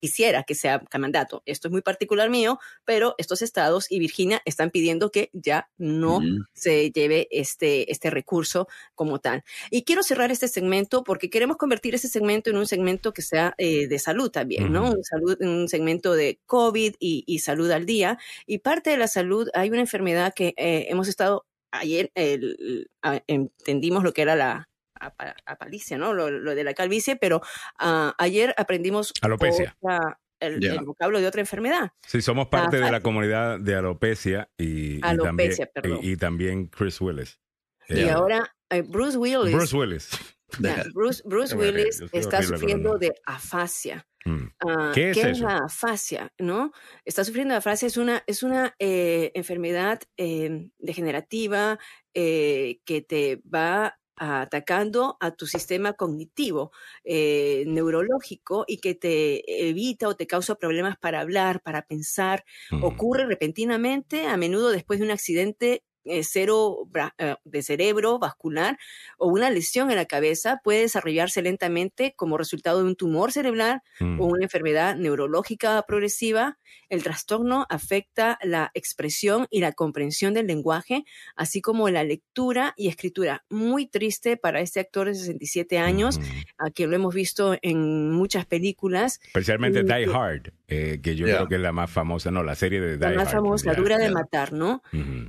quisiera 0.00 0.42
que 0.42 0.54
sea 0.54 0.82
mandato. 0.98 1.42
Esto 1.46 1.68
es 1.68 1.72
muy 1.72 1.82
particular 1.82 2.30
mío, 2.30 2.58
pero 2.84 3.14
estos 3.18 3.42
estados 3.42 3.90
y 3.90 3.98
Virginia 3.98 4.42
están 4.44 4.70
pidiendo 4.70 5.10
que 5.10 5.30
ya 5.32 5.70
no 5.78 6.20
se 6.52 6.90
lleve 6.90 7.28
este, 7.30 7.90
este 7.90 8.10
recurso 8.10 8.68
como 8.94 9.18
tal. 9.18 9.42
Y 9.70 9.84
quiero 9.84 10.02
cerrar 10.02 10.30
este 10.30 10.48
segmento 10.48 11.04
porque 11.04 11.30
queremos 11.30 11.56
convertir 11.56 11.94
ese 11.94 12.08
segmento 12.08 12.50
en 12.50 12.56
un 12.56 12.66
segmento 12.66 13.12
que 13.12 13.22
sea 13.22 13.54
eh, 13.58 13.88
de 13.88 13.98
salud 13.98 14.30
también, 14.30 14.72
¿no? 14.72 14.90
Un, 14.92 15.04
salud, 15.04 15.36
un 15.40 15.68
segmento 15.68 16.14
de 16.14 16.40
COVID 16.46 16.94
y, 16.98 17.24
y 17.26 17.38
salud 17.40 17.70
al 17.70 17.86
día. 17.86 18.18
Y 18.46 18.58
parte 18.58 18.90
de 18.90 18.96
la 18.98 19.08
salud, 19.08 19.48
hay 19.54 19.70
una 19.70 19.80
enfermedad 19.80 20.34
que 20.34 20.54
eh, 20.56 20.86
hemos 20.88 21.08
estado 21.08 21.46
ayer, 21.70 22.12
el- 22.14 22.88
entendimos 23.26 24.04
lo 24.04 24.12
que 24.12 24.22
era 24.22 24.36
la 24.36 24.68
apa- 24.98 25.36
apalicia, 25.46 25.98
¿no? 25.98 26.12
Lo, 26.12 26.30
lo 26.30 26.54
de 26.54 26.64
la 26.64 26.74
calvicie, 26.74 27.16
pero 27.16 27.40
ah, 27.78 28.14
ayer 28.18 28.54
aprendimos 28.56 29.12
Alopecia. 29.22 29.76
otra- 29.80 30.20
el, 30.40 30.60
vocablo 30.84 31.20
de 31.20 31.26
otra 31.26 31.40
enfermedad. 31.40 31.92
Sí, 32.06 32.20
somos 32.20 32.48
parte 32.48 32.76
de 32.76 32.82
la 32.82 32.88
Afasia. 32.88 33.02
comunidad 33.02 33.60
de 33.60 33.74
alopecia 33.76 34.50
y, 34.58 34.96
y 34.96 35.00
Alopecia, 35.02 35.66
también, 35.66 35.70
perdón. 35.72 36.00
y, 36.02 36.10
y 36.12 36.16
también 36.18 36.66
Chris 36.66 37.00
Willis. 37.00 37.40
Y 37.88 38.00
Eh, 38.00 38.10
ahora 38.10 38.54
eh, 38.68 38.82
Bruce 38.82 39.16
Willis. 39.16 39.54
Bruce 39.54 39.76
Willis. 39.76 40.10
Bruce, 40.94 41.22
Bruce 41.24 41.56
Qué 41.56 41.60
Willis 41.60 42.02
está 42.12 42.42
sufriendo 42.42 42.98
de 42.98 43.14
afasia. 43.24 44.06
Mm. 44.26 44.46
Ah, 44.66 44.92
¿Qué 44.94 45.10
es 45.10 45.16
eso? 45.18 45.46
la 45.46 45.58
afasia? 45.66 46.32
¿No? 46.38 46.72
Está 47.04 47.24
sufriendo 47.24 47.52
de 47.54 47.58
afasia, 47.58 47.86
es 47.88 47.96
una, 47.96 48.22
es 48.26 48.42
una 48.42 48.74
eh, 48.78 49.32
enfermedad 49.34 50.00
eh, 50.16 50.68
degenerativa 50.78 51.78
eh, 52.14 52.80
que 52.84 53.02
te 53.02 53.42
va 53.52 53.98
atacando 54.16 55.16
a 55.20 55.32
tu 55.32 55.46
sistema 55.46 55.94
cognitivo, 55.94 56.72
eh, 57.04 57.64
neurológico 57.66 58.64
y 58.66 58.78
que 58.78 58.94
te 58.94 59.68
evita 59.68 60.08
o 60.08 60.16
te 60.16 60.26
causa 60.26 60.54
problemas 60.54 60.96
para 60.96 61.20
hablar, 61.20 61.60
para 61.62 61.86
pensar. 61.86 62.44
Mm. 62.70 62.84
Ocurre 62.84 63.26
repentinamente, 63.26 64.26
a 64.26 64.36
menudo 64.36 64.70
después 64.70 64.98
de 64.98 65.06
un 65.06 65.12
accidente 65.12 65.84
eh, 66.04 66.22
cero 66.24 66.88
eh, 67.18 67.36
de 67.44 67.62
cerebro 67.62 68.18
vascular 68.18 68.78
o 69.18 69.28
una 69.28 69.50
lesión 69.50 69.90
en 69.90 69.96
la 69.96 70.04
cabeza 70.06 70.60
puede 70.62 70.80
desarrollarse 70.80 71.42
lentamente 71.42 72.14
como 72.16 72.36
resultado 72.38 72.78
de 72.82 72.84
un 72.88 72.96
tumor 72.96 73.32
cerebral 73.32 73.80
Mm. 74.00 74.20
o 74.20 74.26
una 74.26 74.44
enfermedad 74.44 74.96
neurológica 74.96 75.82
progresiva. 75.86 76.58
El 76.88 77.02
trastorno 77.02 77.66
afecta 77.70 78.38
la 78.42 78.70
expresión 78.74 79.46
y 79.50 79.60
la 79.60 79.72
comprensión 79.72 80.34
del 80.34 80.46
lenguaje, 80.48 81.04
así 81.36 81.60
como 81.60 81.88
la 81.88 82.02
lectura 82.04 82.74
y 82.76 82.88
escritura. 82.88 83.44
Muy 83.48 83.86
triste 83.86 84.36
para 84.36 84.60
este 84.60 84.80
actor 84.80 85.06
de 85.06 85.14
67 85.14 85.78
años, 85.78 86.16
Ujú. 86.18 86.26
a 86.58 86.70
quien 86.70 86.90
lo 86.90 86.96
hemos 86.96 87.14
visto 87.14 87.56
en 87.62 88.10
muchas 88.12 88.46
películas. 88.46 89.20
Especialmente 89.26 89.82
Die 89.84 90.06
Hard, 90.12 90.52
eh, 90.68 91.00
que 91.02 91.14
yo 91.16 91.26
Yeah. 91.26 91.36
creo 91.36 91.48
que 91.48 91.54
es 91.56 91.60
la 91.60 91.72
más 91.72 91.90
famosa, 91.90 92.30
no, 92.30 92.42
la 92.42 92.54
serie 92.54 92.80
de 92.80 92.92
Die 92.96 93.00
La 93.00 93.08
Hard. 93.08 93.16
más 93.16 93.32
famosa, 93.32 93.72
ya. 93.72 93.78
dura 93.80 93.98
de 93.98 94.10
matar, 94.10 94.52
¿no? 94.52 94.82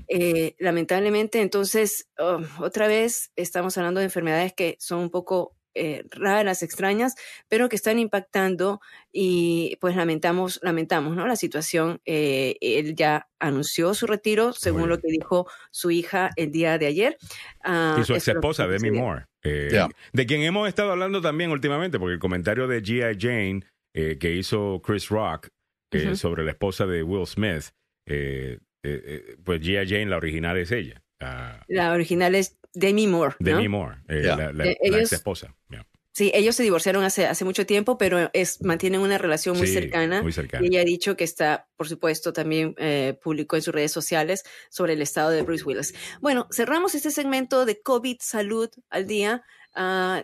Eh, 0.07 0.55
lamentablemente, 0.59 1.41
entonces, 1.41 2.07
oh, 2.17 2.41
otra 2.59 2.87
vez 2.87 3.31
estamos 3.35 3.77
hablando 3.77 3.99
de 3.99 4.05
enfermedades 4.05 4.53
que 4.53 4.77
son 4.79 4.99
un 4.99 5.09
poco 5.09 5.55
eh, 5.77 6.05
raras, 6.11 6.63
extrañas, 6.63 7.15
pero 7.49 7.67
que 7.67 7.75
están 7.75 7.99
impactando 7.99 8.79
y 9.11 9.77
pues 9.81 9.93
lamentamos, 9.97 10.57
lamentamos, 10.63 11.17
¿no? 11.17 11.27
La 11.27 11.35
situación. 11.35 11.99
Eh, 12.05 12.55
él 12.61 12.95
ya 12.95 13.27
anunció 13.39 13.93
su 13.93 14.07
retiro, 14.07 14.53
según 14.53 14.87
lo 14.87 14.99
que 15.01 15.09
dijo 15.09 15.49
su 15.71 15.91
hija 15.91 16.29
el 16.37 16.51
día 16.53 16.77
de 16.77 16.85
ayer. 16.85 17.17
Ah, 17.61 17.97
y 17.99 18.05
su 18.05 18.13
ex 18.15 18.25
esposa, 18.29 18.67
Demi. 18.67 18.89
Moore, 18.89 19.25
eh, 19.43 19.85
de 20.13 20.25
quien 20.25 20.43
hemos 20.43 20.65
estado 20.69 20.91
hablando 20.93 21.21
también 21.21 21.51
últimamente, 21.51 21.99
porque 21.99 22.13
el 22.13 22.19
comentario 22.19 22.69
de 22.69 22.81
G.I. 22.81 23.17
Jane 23.19 23.65
eh, 23.95 24.17
que 24.19 24.33
hizo 24.35 24.81
Chris 24.85 25.09
Rock 25.09 25.47
eh, 25.91 26.15
sobre 26.15 26.43
la 26.43 26.51
esposa 26.51 26.85
de 26.85 27.01
Will 27.03 27.25
Smith, 27.25 27.71
eh, 28.05 28.59
eh, 28.83 29.01
eh, 29.05 29.37
pues 29.43 29.61
G.I. 29.61 29.87
Jane, 29.87 30.05
la 30.07 30.17
original 30.17 30.57
es 30.57 30.71
ella. 30.71 31.01
ah, 31.21 31.63
La 31.69 31.93
original 31.93 32.35
es 32.35 32.57
Demi 32.73 33.07
Moore. 33.07 33.35
¿no? 33.39 33.45
Demi 33.49 33.67
Moore, 33.69 33.97
eh, 34.09 34.21
la, 34.23 34.51
la- 34.51 34.65
Eh, 34.65 34.77
la 34.81 34.87
ellos- 34.97 34.99
ex 35.01 35.13
esposa. 35.13 35.55
ya. 35.69 35.87
Sí, 36.11 36.31
ellos 36.33 36.55
se 36.55 36.63
divorciaron 36.63 37.03
hace, 37.03 37.25
hace 37.25 37.43
mucho 37.43 37.65
tiempo, 37.65 37.97
pero 37.97 38.29
es, 38.31 38.61
mantienen 38.63 39.01
una 39.01 39.17
relación 39.17 39.57
muy 39.57 39.67
Sí, 39.67 39.73
cercana. 39.73 40.21
Muy 40.21 40.31
cercana. 40.31 40.63
Y 40.63 40.69
ella 40.69 40.79
ha 40.79 40.85
dicho 40.85 41.17
que 41.17 41.25
está, 41.25 41.67
por 41.75 41.89
supuesto, 41.89 42.31
también 42.31 42.73
eh, 42.77 43.19
publicó 43.21 43.57
en 43.57 43.61
sus 43.61 43.73
redes 43.73 43.91
sociales 43.91 44.43
sobre 44.69 44.93
el 44.93 45.01
estado 45.01 45.31
de 45.31 45.41
Bruce 45.41 45.65
Willis. 45.65 45.93
Bueno, 46.21 46.47
cerramos 46.51 46.95
este 46.95 47.11
segmento 47.11 47.65
de 47.65 47.81
COVID 47.81 48.15
Salud 48.21 48.69
al 48.89 49.07
día, 49.07 49.43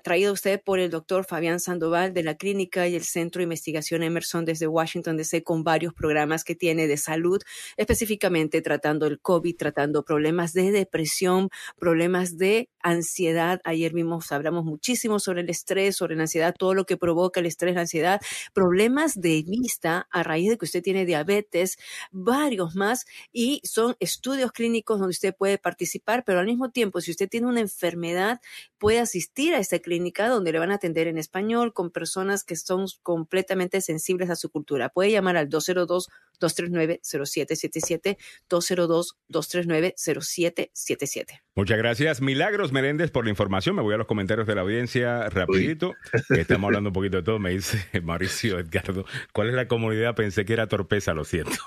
traído 0.04 0.32
a 0.32 0.34
usted 0.34 0.62
por 0.64 0.80
el 0.80 0.90
doctor 0.90 1.26
Fabián 1.26 1.60
Sandoval 1.60 2.14
de 2.14 2.24
la 2.24 2.36
Clínica 2.36 2.88
y 2.88 2.96
el 2.96 3.04
Centro 3.04 3.40
de 3.40 3.44
Investigación 3.44 4.04
Emerson 4.04 4.46
desde 4.46 4.68
Washington 4.68 5.18
DC, 5.18 5.44
con 5.44 5.64
varios 5.64 5.94
programas 5.94 6.44
que 6.44 6.56
tiene 6.56 6.88
de 6.88 6.98
salud, 6.98 7.42
específicamente 7.78 8.62
tratando 8.62 9.06
el 9.06 9.20
COVID, 9.20 9.56
tratando 9.58 10.04
problemas 10.04 10.54
de 10.54 10.72
depresión, 10.72 11.50
problemas 11.78 12.38
de 12.38 12.70
ansiedad. 12.82 13.62
Ayer 13.64 13.94
mismos 13.94 14.32
hablamos 14.32 14.66
muchísimo 14.66 15.20
sobre 15.20 15.42
el 15.42 15.50
estrés, 15.50 15.96
sobre 15.96 16.16
la 16.16 16.24
ansiedad, 16.24 16.56
todo 16.58 16.74
lo 16.74 16.86
que 16.86 16.98
provoca 16.98 17.40
el 17.40 17.46
estrés, 17.46 17.76
la 17.76 17.82
ansiedad, 17.82 18.22
problemas 18.54 19.20
de 19.20 19.44
vista 19.44 20.08
a 20.12 20.24
raíz 20.24 20.50
de 20.50 20.58
que 20.58 20.66
usted 20.66 20.82
tiene 20.82 21.06
diabetes, 21.06 21.78
varios 22.12 22.76
más, 22.76 23.06
y 23.32 23.62
son 23.64 23.96
estudios 24.00 24.52
clínicos 24.52 25.00
donde 25.00 25.12
usted 25.12 25.36
puede 25.36 25.58
participar, 25.58 26.24
pero 26.26 26.40
al 26.40 26.46
mismo 26.46 26.72
tiempo, 26.72 27.02
si 27.02 27.12
usted 27.12 27.30
tiene 27.30 27.48
una 27.48 27.62
enfermedad, 27.62 28.40
puede 28.82 29.00
asistir 29.00 29.54
a 29.54 29.60
esta 29.60 29.78
clínica 29.78 30.28
donde 30.28 30.52
le 30.52 30.58
van 30.58 30.72
a 30.72 30.76
atender 30.76 31.06
en 31.06 31.20
español 31.20 31.72
con 31.72 31.92
personas 31.92 32.44
que 32.44 32.56
son 32.56 32.88
completamente 33.04 33.80
sensibles 33.80 34.32
a 34.32 34.36
su 34.36 34.50
cultura. 34.50 34.90
Puede 34.90 35.12
llamar 35.12 35.38
al 35.38 35.50
202-239-0777, 35.50 38.18
202-239-0777. 38.50 41.42
Muchas 41.54 41.78
gracias, 41.78 42.22
Milagros 42.22 42.72
Meréndez, 42.72 43.12
por 43.12 43.26
la 43.26 43.30
información. 43.30 43.76
Me 43.76 43.84
voy 43.84 43.94
a 43.94 43.98
los 43.98 44.08
comentarios 44.08 44.48
de 44.48 44.56
la 44.56 44.62
audiencia 44.62 45.30
rapidito. 45.30 45.94
Estamos 46.32 46.70
hablando 46.70 46.90
un 46.90 46.94
poquito 46.94 47.18
de 47.18 47.24
todo. 47.24 47.38
Me 47.38 47.52
dice 47.52 47.86
Mauricio 48.02 48.58
Edgardo, 48.58 49.06
¿cuál 49.32 49.50
es 49.50 49.54
la 49.54 49.68
comunidad? 49.68 50.16
Pensé 50.16 50.44
que 50.44 50.54
era 50.54 50.66
torpeza, 50.66 51.14
lo 51.14 51.24
siento. 51.24 51.60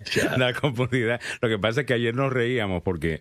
la 0.38 0.54
comunidad. 0.54 1.20
Lo 1.42 1.50
que 1.50 1.58
pasa 1.58 1.82
es 1.82 1.86
que 1.86 1.92
ayer 1.92 2.14
nos 2.14 2.32
reíamos 2.32 2.82
porque, 2.82 3.20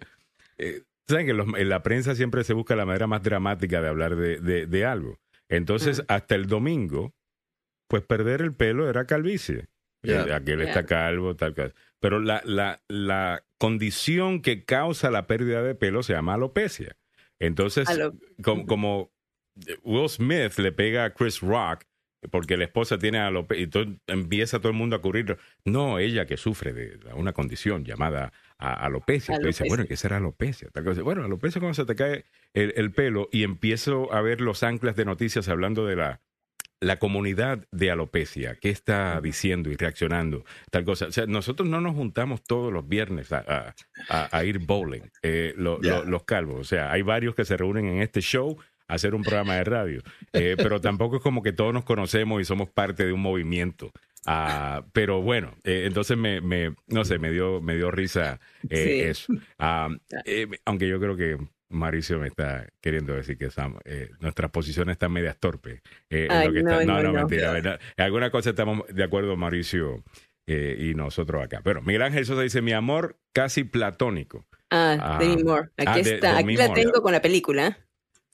eh, 0.57 0.83
¿saben 1.07 1.25
que 1.25 1.33
los- 1.33 1.47
en 1.57 1.69
la 1.69 1.83
prensa 1.83 2.15
siempre 2.15 2.43
se 2.43 2.53
busca 2.53 2.75
la 2.75 2.85
manera 2.85 3.07
más 3.07 3.23
dramática 3.23 3.81
de 3.81 3.87
hablar 3.87 4.15
de, 4.15 4.39
de- 4.39 4.65
de 4.67 4.85
algo? 4.85 5.19
Entonces, 5.49 6.03
hasta 6.07 6.35
el 6.35 6.47
domingo, 6.47 7.13
pues 7.89 8.03
perder 8.03 8.41
el 8.41 8.53
pelo 8.53 8.89
era 8.89 9.05
calvicie. 9.05 9.67
Eh, 10.03 10.33
aquel 10.33 10.61
está 10.61 10.85
calvo, 10.85 11.35
tal, 11.35 11.53
tal. 11.53 11.73
Pero 11.99 12.19
la, 12.19 12.41
la, 12.45 12.81
la 12.87 13.43
condición 13.57 14.41
que 14.41 14.63
causa 14.65 15.09
la 15.09 15.25
pérdida 15.27 15.63
de 15.63 15.73
pelo 15.75 16.03
se 16.03 16.13
llama 16.13 16.33
alopecia. 16.35 16.95
Entonces, 17.39 17.87
Alo- 17.89 18.13
como, 18.43 18.65
como 18.65 19.11
Will 19.83 20.09
Smith 20.09 20.57
le 20.59 20.71
pega 20.71 21.05
a 21.05 21.13
Chris 21.13 21.39
Rock 21.41 21.83
porque 22.31 22.57
la 22.57 22.63
esposa 22.65 22.97
tiene 22.97 23.19
alopecia 23.19 23.63
y 23.63 23.67
todo- 23.67 23.95
empieza 24.07 24.59
todo 24.59 24.69
el 24.69 24.77
mundo 24.77 24.95
a 24.95 25.01
cubrirlo. 25.01 25.37
No, 25.65 25.99
ella 25.99 26.25
que 26.25 26.37
sufre 26.37 26.73
de 26.73 26.99
una 27.13 27.33
condición 27.33 27.85
llamada 27.85 28.33
a- 28.57 28.73
alopecia. 28.85 29.35
Entonces 29.35 29.59
dice, 29.59 29.69
bueno, 29.69 29.85
¿qué 29.87 29.97
será 29.97 30.17
alopecia? 30.17 30.69
Bueno, 31.03 31.23
alopecia 31.23 31.59
cuando 31.61 31.75
se 31.75 31.85
te 31.85 31.95
cae 31.95 32.25
el, 32.53 32.73
el 32.75 32.91
pelo 32.91 33.29
y 33.31 33.43
empiezo 33.43 34.11
a 34.13 34.21
ver 34.21 34.41
los 34.41 34.63
anclas 34.63 34.95
de 34.95 35.05
noticias 35.05 35.47
hablando 35.47 35.85
de 35.85 35.95
la, 35.95 36.21
la 36.79 36.97
comunidad 36.97 37.65
de 37.71 37.89
alopecia, 37.91 38.55
qué 38.55 38.69
está 38.69 39.19
diciendo 39.21 39.71
y 39.71 39.75
reaccionando, 39.75 40.43
tal 40.71 40.85
cosa. 40.85 41.07
O 41.07 41.11
sea, 41.11 41.25
nosotros 41.25 41.67
no 41.67 41.81
nos 41.81 41.95
juntamos 41.95 42.43
todos 42.43 42.71
los 42.71 42.87
viernes 42.87 43.31
a, 43.31 43.73
a- 44.09 44.37
a- 44.37 44.43
ir 44.43 44.59
bowling, 44.59 45.01
eh, 45.23 45.53
lo- 45.57 45.81
Ya. 45.81 45.99
lo- 45.99 46.05
los 46.05 46.23
calvos. 46.23 46.59
O 46.59 46.63
sea, 46.63 46.91
hay 46.91 47.01
varios 47.01 47.33
que 47.35 47.45
se 47.45 47.57
reúnen 47.57 47.85
en 47.87 48.01
este 48.01 48.21
show 48.21 48.57
hacer 48.87 49.13
un 49.15 49.21
programa 49.23 49.55
de 49.55 49.63
radio, 49.63 50.01
Eh, 50.33 50.55
pero 50.57 50.79
tampoco 50.81 51.17
es 51.17 51.21
como 51.23 51.41
que 51.43 51.51
todos 51.53 51.73
nos 51.73 51.83
conocemos 51.83 52.41
y 52.41 52.45
somos 52.45 52.69
parte 52.69 53.05
de 53.05 53.13
un 53.13 53.21
movimiento. 53.21 53.91
Ah, 54.25 54.83
pero 54.93 55.21
bueno, 55.21 55.55
eh, 55.63 55.83
entonces 55.87 56.17
me, 56.17 56.41
me, 56.41 56.75
no 56.87 57.05
sé, 57.05 57.17
me 57.19 57.31
dio, 57.31 57.61
me 57.61 57.75
dio 57.75 57.91
risa 57.91 58.39
eh, 58.69 58.83
Sí. 58.83 58.99
eso. 59.01 59.33
Ah, 59.57 59.89
eh, 60.25 60.47
aunque 60.65 60.87
yo 60.87 60.99
creo 60.99 61.15
que 61.15 61.37
Mauricio 61.69 62.17
me 62.19 62.27
está 62.27 62.67
queriendo 62.81 63.13
decir 63.13 63.37
que 63.37 63.49
Sam, 63.49 63.77
eh, 63.85 64.09
nuestras 64.19 64.51
posiciones 64.51 64.93
están 64.93 65.11
medias 65.11 65.37
torpes. 65.37 65.81
eh, 66.09 66.27
Ay, 66.29 66.47
lo 66.47 66.53
que 66.53 66.63
no, 66.63 66.71
está- 66.71 66.85
no, 66.85 66.93
no, 66.93 67.03
no, 67.03 67.11
no. 67.11 67.19
mentira. 67.19 67.51
¿verdad? 67.51 67.79
En 67.97 68.05
alguna 68.05 68.29
cosa 68.31 68.49
estamos 68.51 68.83
de 68.87 69.03
acuerdo, 69.03 69.35
Mauricio 69.37 70.03
eh, 70.45 70.77
y 70.79 70.93
nosotros 70.93 71.43
acá. 71.43 71.59
Pero 71.63 71.81
Miguel 71.81 72.03
Ángel 72.03 72.25
Sosa 72.25 72.41
dice: 72.41 72.61
Mi 72.61 72.71
amor 72.71 73.17
casi 73.33 73.63
platónico. 73.65 74.45
Ah, 74.69 74.97
Ah, 74.99 75.17
Demi 75.19 75.43
Moore. 75.43 75.69
Aquí 75.77 75.87
ah, 75.87 75.95
de- 76.03 76.15
está. 76.15 76.37
Aquí 76.37 76.55
la 76.55 76.67
Moore. 76.67 76.81
tengo 76.83 77.01
con 77.01 77.11
la 77.11 77.21
película, 77.21 77.77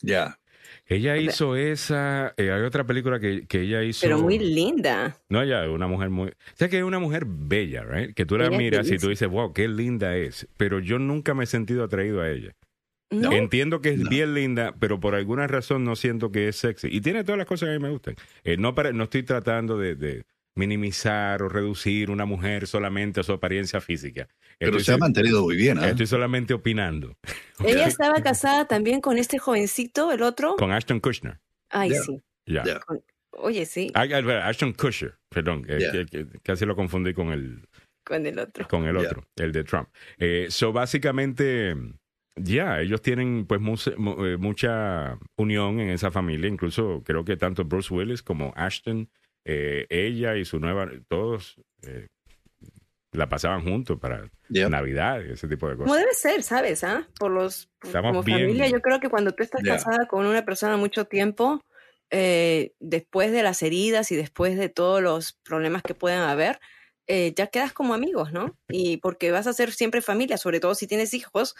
Ya. 0.01 0.37
Ella 0.85 1.17
hizo 1.17 1.55
esa. 1.55 2.33
eh, 2.37 2.51
hay 2.51 2.61
otra 2.63 2.83
película 2.85 3.19
que, 3.19 3.45
que 3.47 3.61
ella 3.61 3.83
hizo. 3.83 4.01
pero 4.05 4.19
muy 4.19 4.37
linda. 4.37 5.17
No, 5.29 5.41
ella 5.41 5.63
es 5.65 5.69
una 5.71 5.87
mujer 5.87 6.09
muy. 6.09 6.29
O 6.29 6.33
sea, 6.55 6.67
que 6.69 6.77
es 6.77 6.83
una 6.83 6.99
mujer 6.99 7.23
bella, 7.27 7.83
¿right? 7.83 8.13
Que 8.13 8.25
tú 8.25 8.37
la 8.37 8.49
miras 8.49 8.89
y 8.91 8.97
tú 8.97 9.09
dices, 9.09 9.27
wow, 9.29 9.53
qué 9.53 9.67
linda 9.67 10.15
es. 10.17 10.47
Pero 10.57 10.79
yo 10.79 10.99
nunca 10.99 11.33
me 11.33 11.45
he 11.45 11.47
sentido 11.47 11.83
atraído 11.83 12.21
a 12.21 12.29
ella. 12.29 12.51
¿No? 13.11 13.31
Entiendo 13.31 13.79
que 13.79 13.89
es 13.91 13.99
No. 13.99 14.09
bien 14.09 14.33
linda, 14.33 14.73
pero 14.79 14.99
por 14.99 15.13
alguna 15.15 15.45
razón 15.47 15.83
no 15.83 15.95
siento 15.95 16.31
que 16.31 16.47
es 16.47 16.55
sexy. 16.55 16.87
Y 16.91 16.99
tiene 16.99 17.23
todas 17.23 17.37
las 17.37 17.45
cosas 17.47 17.67
que 17.67 17.75
a 17.75 17.77
mí 17.77 17.83
me 17.83 17.91
gustan. 17.91 18.15
Eh, 18.43 18.57
no, 18.57 18.73
para, 18.73 18.91
no 18.91 19.03
estoy 19.03 19.21
tratando 19.23 19.77
de, 19.77 19.95
de 19.95 20.23
minimizar 20.55 21.41
o 21.41 21.49
reducir 21.49 22.09
una 22.11 22.25
mujer 22.25 22.67
solamente 22.67 23.19
a 23.19 23.23
su 23.23 23.33
apariencia 23.33 23.81
física. 23.81 24.27
Pero 24.59 24.71
Estoy, 24.77 24.83
se 24.85 24.93
ha 24.93 24.97
mantenido 24.97 25.41
muy 25.43 25.55
bien, 25.55 25.79
¿ah? 25.79 25.89
estoy 25.89 26.05
solamente 26.07 26.53
opinando. 26.53 27.17
Ella 27.65 27.87
estaba 27.87 28.21
casada 28.21 28.65
también 28.67 29.01
con 29.01 29.17
este 29.17 29.39
jovencito, 29.39 30.11
el 30.11 30.21
otro. 30.21 30.55
Con 30.57 30.71
Ashton 30.71 30.99
Kutcher. 30.99 31.39
Ay, 31.69 31.91
sí. 32.05 32.21
Ya. 32.45 32.63
Ya. 32.63 32.79
Oye, 33.35 33.65
sí, 33.65 33.91
Ashton 33.95 34.73
Kutcher, 34.73 35.15
perdón, 35.29 35.65
eh, 35.67 35.79
Ya. 35.79 35.91
que- 35.91 36.05
que- 36.05 36.39
casi 36.43 36.65
lo 36.65 36.75
confundí 36.75 37.13
con 37.15 37.29
el, 37.31 37.67
con 38.05 38.25
el 38.27 38.37
otro. 38.37 38.67
con 38.67 38.85
el 38.85 38.95
otro, 38.95 39.25
el 39.37 39.51
de 39.51 39.63
Trump. 39.63 39.89
Eh, 40.19 40.47
so, 40.49 40.71
básicamente, 40.71 41.75
ya, 42.35 42.79
ellos 42.79 43.01
tienen 43.01 43.45
pues 43.47 43.59
mu- 43.59 43.75
eh, 44.25 44.37
mucha 44.37 45.17
unión 45.35 45.79
en 45.79 45.89
esa 45.89 46.11
familia. 46.11 46.47
Incluso 46.47 47.01
creo 47.03 47.25
que 47.25 47.35
tanto 47.35 47.63
Bruce 47.65 47.91
Willis 47.91 48.21
como 48.21 48.53
Ashton, 48.55 49.09
eh, 49.45 49.85
ella 49.89 50.35
y 50.35 50.45
su 50.45 50.59
nueva, 50.59 50.89
todos 51.07 51.55
eh, 51.81 52.07
la 53.11 53.29
pasaban 53.29 53.63
juntos 53.63 53.99
para. 53.99 54.29
Navidad 54.49 55.21
y 55.27 55.31
ese 55.31 55.47
tipo 55.47 55.67
de 55.67 55.75
Como 55.75 55.87
cosas. 55.87 56.01
debe 56.01 56.13
ser, 56.13 56.43
¿sabes? 56.43 56.83
¿Ah? 56.83 57.07
Por 57.19 57.31
los 57.31 57.69
Estamos 57.83 58.11
como 58.11 58.23
bien. 58.23 58.39
familia, 58.41 58.67
yo 58.67 58.81
creo 58.81 58.99
que 58.99 59.09
cuando 59.09 59.31
tú 59.31 59.41
estás 59.41 59.63
casada 59.63 60.07
con 60.07 60.25
una 60.27 60.45
persona 60.45 60.77
mucho 60.77 61.05
tiempo, 61.05 61.59
eh, 62.11 62.73
después 62.79 63.31
de 63.31 63.41
las 63.41 63.63
heridas 63.63 64.11
y 64.11 64.15
después 64.15 64.55
de 64.57 64.69
todos 64.69 65.01
los 65.01 65.33
problemas 65.43 65.81
que 65.81 65.95
puedan 65.95 66.29
haber, 66.29 66.59
eh, 67.07 67.33
ya 67.35 67.47
quedas 67.47 67.73
como 67.73 67.95
amigos, 67.95 68.31
¿no? 68.31 68.55
Y 68.69 68.97
porque 68.97 69.31
vas 69.31 69.47
a 69.47 69.53
ser 69.53 69.71
siempre 69.71 70.01
familia, 70.01 70.37
sobre 70.37 70.59
todo 70.59 70.75
si 70.75 70.85
tienes 70.85 71.13
hijos, 71.15 71.55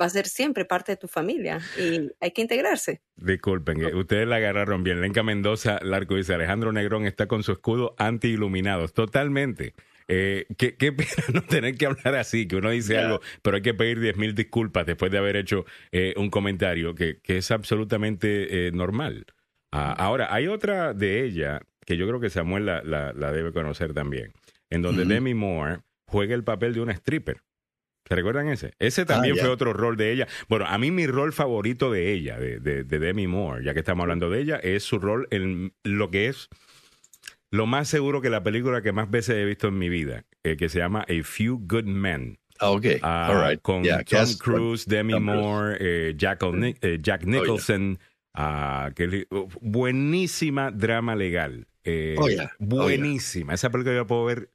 va 0.00 0.06
a 0.06 0.10
ser 0.10 0.26
siempre 0.26 0.64
parte 0.64 0.92
de 0.92 0.96
tu 0.96 1.08
familia 1.08 1.60
y 1.78 2.10
hay 2.20 2.30
que 2.30 2.42
integrarse. 2.42 3.02
Disculpen, 3.16 3.82
eh, 3.82 3.94
ustedes 3.94 4.26
la 4.26 4.36
agarraron 4.36 4.82
bien. 4.82 5.00
Lenca 5.00 5.22
Mendoza, 5.22 5.78
Larco 5.82 6.16
dice, 6.16 6.34
Alejandro 6.34 6.72
Negrón 6.72 7.04
está 7.06 7.26
con 7.26 7.42
su 7.42 7.52
escudo 7.52 7.94
anti-iluminados. 7.98 8.92
Totalmente. 8.94 9.74
Eh, 10.08 10.46
qué, 10.58 10.76
qué 10.76 10.90
pena 10.92 11.10
no 11.34 11.42
tener 11.42 11.76
que 11.76 11.86
hablar 11.86 12.14
así, 12.16 12.48
que 12.48 12.56
uno 12.56 12.70
dice 12.70 12.94
Ya. 12.94 13.02
algo, 13.06 13.20
pero 13.42 13.56
hay 13.56 13.62
que 13.62 13.74
pedir 13.74 14.00
diez 14.00 14.16
mil 14.16 14.34
disculpas 14.34 14.86
después 14.86 15.12
de 15.12 15.18
haber 15.18 15.36
hecho 15.36 15.64
eh, 15.92 16.14
un 16.16 16.30
comentario 16.30 16.94
que, 16.94 17.20
que 17.20 17.36
es 17.38 17.50
absolutamente 17.50 18.66
eh, 18.66 18.72
normal. 18.72 19.26
Ah, 19.70 19.92
ahora, 19.92 20.34
hay 20.34 20.48
otra 20.48 20.94
de 20.94 21.22
ella 21.24 21.60
que 21.86 21.96
yo 21.96 22.08
creo 22.08 22.20
que 22.20 22.30
Samuel 22.30 22.66
la, 22.66 22.82
la- 22.82 23.12
la 23.12 23.32
debe 23.32 23.52
conocer 23.52 23.92
también, 23.94 24.32
en 24.68 24.82
donde 24.82 25.02
Ujú. 25.02 25.10
Demi 25.12 25.34
Moore 25.34 25.78
juega 26.06 26.34
el 26.34 26.42
papel 26.42 26.74
de 26.74 26.80
una 26.80 26.92
stripper. 26.92 27.42
¿Se 28.10 28.16
recuerdan 28.16 28.48
ese? 28.48 28.72
Ese 28.80 29.04
también 29.04 29.34
Ah, 29.34 29.36
ya. 29.36 29.42
fue 29.44 29.50
otro 29.52 29.72
rol 29.72 29.96
de 29.96 30.10
ella. 30.10 30.26
Bueno, 30.48 30.66
a 30.66 30.76
mí 30.78 30.90
mi 30.90 31.06
rol 31.06 31.32
favorito 31.32 31.92
de 31.92 32.12
ella, 32.12 32.40
de, 32.40 32.58
de, 32.58 32.82
de 32.82 32.98
Demi 32.98 33.28
Moore, 33.28 33.64
ya 33.64 33.72
que 33.72 33.78
estamos 33.78 34.02
hablando 34.02 34.28
de 34.30 34.40
ella, 34.40 34.56
es 34.56 34.82
su 34.82 34.98
rol 34.98 35.28
en 35.30 35.72
lo 35.84 36.10
que 36.10 36.26
es 36.26 36.48
lo 37.52 37.66
más 37.66 37.86
seguro 37.86 38.20
que 38.20 38.28
la 38.28 38.42
película 38.42 38.82
que 38.82 38.90
más 38.90 39.08
veces 39.08 39.36
he 39.36 39.44
visto 39.44 39.68
en 39.68 39.78
mi 39.78 39.88
vida, 39.88 40.24
eh, 40.42 40.56
que 40.56 40.68
se 40.68 40.78
llama 40.80 41.02
A 41.08 41.22
Few 41.22 41.60
Good 41.68 41.84
Men. 41.84 42.40
Ah, 42.58 42.70
ok. 42.72 42.84
Ah, 43.02 43.28
All 43.30 43.48
right. 43.48 43.62
Con 43.62 43.84
Yeah, 43.84 44.02
Tom 44.02 44.26
Cruise, 44.40 44.86
Demi 44.86 45.12
Tom. 45.12 45.22
Moore, 45.26 45.76
eh, 45.78 46.14
Jack, 46.16 46.42
O'Ni- 46.42 46.74
eh, 46.82 46.98
Jack 47.00 47.24
Nicholson. 47.26 47.96
ah, 48.34 48.90
que 48.96 49.06
li- 49.06 49.26
buenísima 49.60 50.72
drama 50.72 51.14
legal. 51.14 51.68
Oh. 51.86 52.22
Oh, 52.24 52.26
buenísima. 52.58 53.54
Esa 53.54 53.70
película 53.70 53.94
yo 53.94 54.06
puedo 54.08 54.24
ver. 54.24 54.50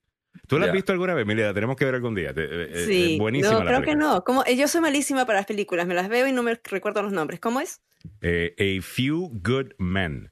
¿Tú 0.48 0.58
la 0.58 0.66
has 0.66 0.68
Yeah. 0.68 0.74
visto 0.74 0.92
alguna 0.92 1.14
vez, 1.14 1.26
Melida? 1.26 1.54
Tenemos 1.54 1.76
que 1.76 1.86
ver 1.86 1.96
algún 1.96 2.16
día. 2.16 2.30
Eh, 2.32 2.70
eh, 2.72 2.86
Sí, 2.88 3.18
buenísima 3.20 3.54
no, 3.60 3.64
la 3.64 3.72
creo 3.72 3.82
que 3.84 3.96
no. 3.96 4.24
Como, 4.24 4.44
eh, 4.46 4.56
yo 4.56 4.68
soy 4.68 4.82
malísima 4.82 5.26
para 5.26 5.40
las 5.40 5.46
películas, 5.46 5.88
me 5.88 5.94
las 5.96 6.08
veo 6.10 6.28
y 6.28 6.32
no 6.32 6.44
me 6.44 6.60
recuerdo 6.64 7.02
los 7.02 7.12
nombres. 7.14 7.40
¿Cómo 7.40 7.62
es? 7.62 7.82
Eh, 8.22 8.54
a 8.60 8.82
Few 8.84 9.32
Good 9.44 9.74
Men. 9.80 10.30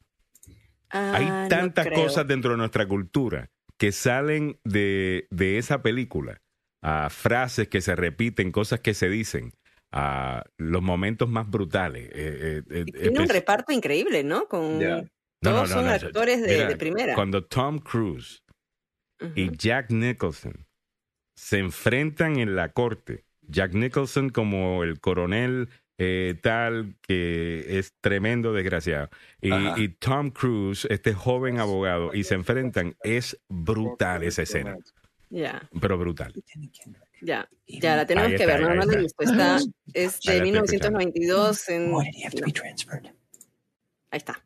Hay 0.89 1.25
Ah, 1.27 1.43
no 1.43 1.47
tantas 1.49 1.87
cosas 1.89 2.27
dentro 2.27 2.51
de 2.51 2.57
nuestra 2.57 2.87
cultura 2.87 3.49
que 3.77 3.91
salen 3.91 4.59
de, 4.63 5.27
de 5.31 5.57
esa 5.57 5.81
película. 5.81 6.39
a 6.85 7.09
frases 7.09 7.69
que 7.69 7.79
se 7.79 7.95
repiten, 7.95 8.51
cosas 8.51 8.81
que 8.81 8.93
se 8.93 9.07
dicen, 9.07 9.53
a 9.93 10.43
los 10.57 10.81
momentos 10.81 11.29
más 11.29 11.49
brutales. 11.49 12.09
eh, 12.13 12.61
eh, 12.69 12.83
eh, 12.85 12.85
tiene 13.03 13.21
un 13.21 13.29
reparto 13.29 13.71
increíble, 13.71 14.21
¿no? 14.25 14.47
Con 14.49 14.81
Ya. 14.81 14.97
No, 14.97 15.01
no, 15.01 15.07
todos 15.41 15.69
no, 15.69 15.75
son 15.77 15.85
no, 15.85 15.91
actores 15.91 16.41
de, 16.41 16.47
mira, 16.49 16.67
de 16.67 16.75
primera. 16.75 17.15
Cuando 17.15 17.45
Tom 17.45 17.79
Cruise 17.79 18.42
y 19.35 19.47
Ujú. 19.47 19.55
Jack 19.57 19.89
Nicholson 19.91 20.65
se 21.35 21.59
enfrentan 21.59 22.37
en 22.39 22.55
la 22.55 22.69
corte. 22.73 23.25
Jack 23.41 23.73
Nicholson 23.73 24.29
como 24.29 24.83
el 24.83 24.99
coronel 24.99 25.69
eh, 25.97 26.35
tal 26.41 26.95
que 27.01 27.77
es 27.77 27.93
tremendo 28.01 28.51
desgraciado. 28.53 29.09
Y, 29.41 29.51
y 29.81 29.89
Tom 29.89 30.31
Cruise, 30.31 30.85
este 30.89 31.13
joven 31.13 31.59
abogado, 31.59 32.13
y 32.13 32.23
se 32.23 32.35
enfrentan. 32.35 32.95
Es 33.03 33.39
brutal 33.49 34.23
esa 34.23 34.41
escena, 34.43 34.77
Ya, 35.29 35.69
pero 35.79 35.97
brutal. 35.97 36.33
ya, 37.21 37.47
ya 37.67 37.95
la 37.95 38.05
tenemos 38.07 38.31
Ahí 38.31 38.37
que 38.37 38.43
está, 38.43 38.57
ver. 38.57 38.61
No, 38.63 38.69
ahí 38.69 38.77
no 38.77 38.85
la 38.85 38.93
he 39.01 39.05
está. 39.05 39.23
visto. 39.23 39.23
Está, 39.23 39.55
es 39.93 40.19
de 40.19 40.33
la 40.39 40.55
estoy 40.55 40.75
escuchando. 40.75 40.99
1992. 40.99 41.69
En, 41.69 41.93
Why 41.93 42.05
did 42.05 42.13
he 42.15 42.25
have 42.25 42.35
to 42.35 42.41
no, 42.41 42.45
be 42.47 42.51
transferred? 42.53 43.05
ahí 44.11 44.17
está. 44.17 44.43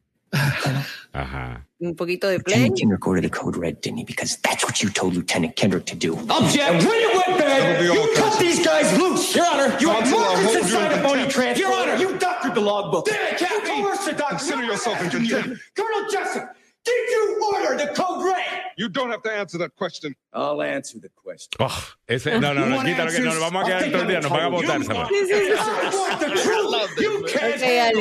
Ajá. 1.14 1.66
Un 1.80 1.96
poquito 1.96 2.28
de 2.30 2.40
play. 2.40 2.56
Lieutenant 2.56 2.78
Kendrick 2.78 3.08
ordered 3.08 3.24
the 3.24 3.30
code 3.30 3.56
red, 3.56 3.82
didn't 3.82 3.98
he? 4.00 4.04
Because 4.04 4.38
that's 4.38 4.64
what 4.66 4.82
you 4.84 4.90
told 4.90 5.16
Lieutenant 5.16 5.56
Kendrick 5.56 5.86
to 5.86 5.96
do. 5.96 6.16
Object! 6.30 6.58
And 6.58 6.84
when 6.84 7.00
it 7.00 7.16
went 7.16 7.40
bad, 7.40 7.84
you 7.84 8.14
cut 8.16 8.40
these 8.40 8.66
guys 8.66 8.98
loose! 9.00 9.36
Your 9.36 9.46
Honor, 9.46 9.76
you 9.80 9.90
had 9.90 10.04
Counsel, 10.04 10.20
I'll 10.20 10.34
markers 10.36 10.54
you 10.54 10.60
inside 10.62 10.92
in 10.92 11.00
a 11.00 11.02
phony 11.04 11.22
contempt. 11.24 11.32
transfer. 11.36 11.64
Your 11.64 11.74
Honor, 11.74 11.96
you 11.96 12.18
doctored 12.18 12.56
the 12.56 12.62
logbook. 12.62 13.06
Damn 13.06 13.34
it, 13.34 13.38
Captain! 13.40 13.78
You 13.78 13.84
coerced 13.84 14.06
the 14.06 14.14
doctor. 14.14 14.36
Consider 14.36 14.58
Not 14.58 14.72
yourself 14.72 15.00
in 15.00 15.06
asking 15.08 15.26
you. 15.26 15.36
contempt. 15.36 15.62
Colonel 15.76 16.10
Jessup, 16.12 16.56
did 16.88 17.10
you 17.12 17.24
order 17.54 17.76
the 17.78 17.88
code 17.94 18.24
red? 18.26 18.62
You 18.78 18.90
don't 18.90 19.10
have 19.12 19.22
to 19.24 19.32
answer 19.32 19.58
that 19.60 19.76
question. 19.76 20.16
I'll 20.34 20.62
answer 20.62 21.00
the 21.00 21.10
question. 21.10 21.50
Oh, 21.60 21.94
ese, 22.08 22.28
no, 22.40 22.54
no, 22.54 22.66
no, 22.66 22.82
quítalo 22.84 23.12
que 23.12 23.20
nos 23.22 23.40
vamos 23.40 23.64
a 23.64 23.68
quedar 23.68 23.92
todo 23.92 24.02
el 24.04 24.08
día, 24.08 24.22
nos 24.22 24.32
van 24.32 24.42
a 24.44 24.48
votar. 24.50 24.80
Handle 24.80 24.88
la 26.70 26.88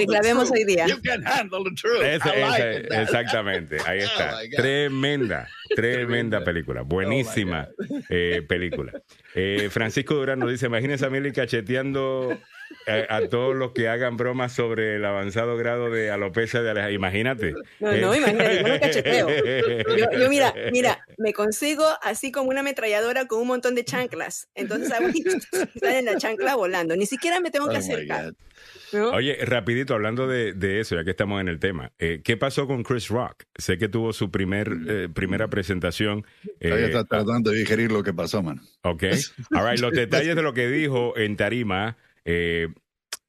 the 0.06 0.20
vemos 0.22 0.48
truth. 0.48 0.58
hoy 0.58 0.64
día. 0.64 0.86
You 0.86 1.00
can 1.00 1.22
handle 1.24 1.64
the 1.64 1.74
truth. 1.74 2.02
Ese- 2.02 2.26
I 2.26 2.40
like 2.48 2.86
ese- 2.88 3.02
exactamente, 3.02 3.78
ahí 3.86 3.98
está. 4.04 4.34
Oh 4.34 4.36
my 4.42 4.48
God. 4.48 4.56
tremenda, 4.56 5.48
tremenda 5.74 6.44
película. 6.44 6.82
Buenísima 6.82 7.68
eh, 8.10 8.42
película. 8.46 8.92
Eh, 9.34 9.68
Francisco 9.70 10.14
Durán 10.14 10.38
nos 10.38 10.50
dice, 10.50 10.66
imagínense 10.66 11.06
a 11.06 11.10
Mili 11.10 11.32
cacheteando 11.32 12.38
eh, 12.86 13.06
a 13.08 13.22
todos 13.28 13.54
los 13.54 13.72
que 13.72 13.88
hagan 13.88 14.16
bromas 14.16 14.52
sobre 14.52 14.96
el 14.96 15.04
avanzado 15.04 15.56
grado 15.56 15.90
de 15.90 16.10
alopecia 16.10 16.62
de 16.62 16.70
Alejandro. 16.70 16.94
Imagínate. 16.94 17.52
No, 17.80 17.92
no, 17.92 18.14
Eh, 18.14 18.18
imagínate, 18.18 18.56
yo 18.62 18.68
no 18.68 18.80
cacheteo. 18.80 19.28
Yo, 19.96 20.18
yo, 20.18 20.28
mira, 20.30 20.54
mira, 20.72 21.04
me 21.18 21.32
consigo 21.32 21.84
así 22.02 22.30
como 22.32 22.50
una 22.50 22.60
ametralladora 22.60 23.26
con 23.26 23.40
un 23.40 23.48
montón 23.48 23.74
de 23.74 23.84
chanclas. 23.84 24.48
Entonces 24.54 24.92
hago 24.92 25.08
y 25.08 25.22
sale 25.80 26.02
la 26.02 26.16
chancla 26.16 26.54
volando. 26.54 26.96
Ni 26.96 27.06
siquiera 27.06 27.40
me 27.40 27.50
tengo 27.50 27.68
que 27.68 27.76
Oh 27.76 27.78
acercar. 27.78 28.32
¿no? 28.92 29.10
Oye, 29.10 29.36
rapidito, 29.44 29.94
hablando 29.94 30.26
de, 30.26 30.52
de 30.52 30.80
eso, 30.80 30.94
ya 30.94 31.04
que 31.04 31.10
estamos 31.10 31.40
en 31.40 31.48
el 31.48 31.58
tema, 31.58 31.92
eh, 31.98 32.20
¿qué 32.24 32.36
pasó 32.36 32.66
con 32.66 32.82
Chris 32.82 33.08
Rock? 33.08 33.44
Sé 33.56 33.78
que 33.78 33.88
tuvo 33.88 34.12
su 34.12 34.30
primer, 34.30 34.72
eh, 34.88 35.08
primera 35.12 35.48
presentación. 35.48 36.24
Todavía 36.60 36.86
eh, 36.86 36.88
está 36.88 37.04
tratando 37.04 37.50
de 37.50 37.58
digerir 37.58 37.92
lo 37.92 38.02
que 38.02 38.12
pasó, 38.12 38.42
man. 38.42 38.60
Ok. 38.82 39.04
All 39.52 39.70
right, 39.70 39.80
Los 39.80 39.92
detalles 39.92 40.36
de 40.36 40.42
lo 40.42 40.54
que 40.54 40.68
dijo 40.68 41.16
en 41.16 41.36
Tarima 41.36 41.96
eh, 42.26 42.68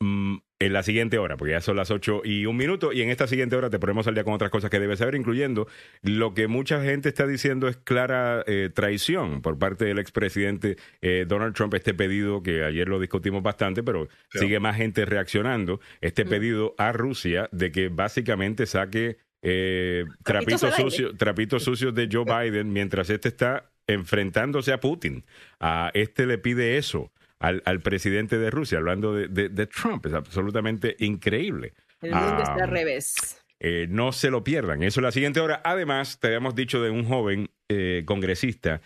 mm, 0.02 0.38
en 0.60 0.74
la 0.74 0.82
siguiente 0.82 1.20
hora, 1.20 1.38
porque 1.38 1.52
ya 1.52 1.62
son 1.62 1.76
las 1.76 1.92
8 1.92 2.22
y 2.26 2.48
un 2.48 2.58
minuto, 2.58 2.92
y 2.92 3.04
en 3.04 3.10
esta 3.10 3.28
siguiente 3.28 3.56
hora 3.56 3.70
te 3.70 3.78
ponemos 3.78 4.08
al 4.08 4.16
día 4.16 4.24
con 4.24 4.34
otras 4.34 4.50
cosas 4.50 4.72
que 4.72 4.80
debes 4.80 4.98
saber, 4.98 5.14
incluyendo 5.14 5.68
lo 6.02 6.34
que 6.34 6.48
mucha 6.48 6.82
gente 6.82 7.10
está 7.10 7.28
diciendo 7.28 7.68
es 7.68 7.78
clara 7.78 8.44
eh, 8.48 8.72
traición 8.74 9.44
por 9.44 9.60
parte 9.60 9.86
del 9.86 10.00
expresidente 10.00 10.78
eh, 11.02 11.26
Donald 11.28 11.54
Trump, 11.54 11.76
este 11.76 11.94
pedido 11.94 12.42
que 12.42 12.64
ayer 12.64 12.90
lo 12.90 13.00
discutimos 13.00 13.44
bastante, 13.44 13.84
pero 13.84 14.08
Sí. 14.32 14.40
sigue 14.40 14.60
más 14.60 14.76
gente 14.78 15.06
reaccionando, 15.06 15.80
este 16.02 16.26
pedido 16.26 16.74
a 16.80 16.92
Rusia 16.92 17.50
de 17.52 17.72
que 17.72 17.90
básicamente 17.90 18.66
saque 18.66 19.18
eh, 19.44 20.06
Trapitos 20.24 20.62
trapitos 20.62 20.76
sucios 20.76 21.18
trapitos 21.18 21.64
sucios 21.64 21.94
de 21.94 22.10
Joe 22.12 22.26
Biden 22.26 22.74
mientras 22.74 23.12
este 23.12 23.28
está 23.28 23.70
enfrentándose 23.86 24.74
a 24.74 24.80
Putin. 24.80 25.24
A 25.60 25.92
este 25.94 26.26
le 26.26 26.40
pide 26.40 26.78
eso 26.78 27.12
al, 27.40 27.62
al 27.66 27.82
presidente 27.82 28.38
de 28.38 28.50
Rusia, 28.50 28.78
hablando 28.80 29.14
de, 29.14 29.28
de- 29.28 29.50
de 29.50 29.68
Trump. 29.68 30.06
Es 30.06 30.14
absolutamente 30.14 30.96
increíble. 31.00 31.74
El 32.02 32.12
mundo 32.14 32.38
está 32.44 32.64
al 32.64 32.70
revés. 32.70 33.16
Eh, 33.60 33.88
no 33.90 34.12
se 34.12 34.30
lo 34.30 34.44
pierdan. 34.44 34.84
Eso 34.84 35.00
es 35.00 35.04
la 35.04 35.12
siguiente 35.12 35.40
hora. 35.40 35.62
Además, 35.64 36.20
te 36.20 36.28
habíamos 36.28 36.54
dicho 36.56 36.82
de 36.82 36.90
un 36.92 37.06
joven 37.06 37.50
eh, 37.70 38.04
congresista 38.06 38.82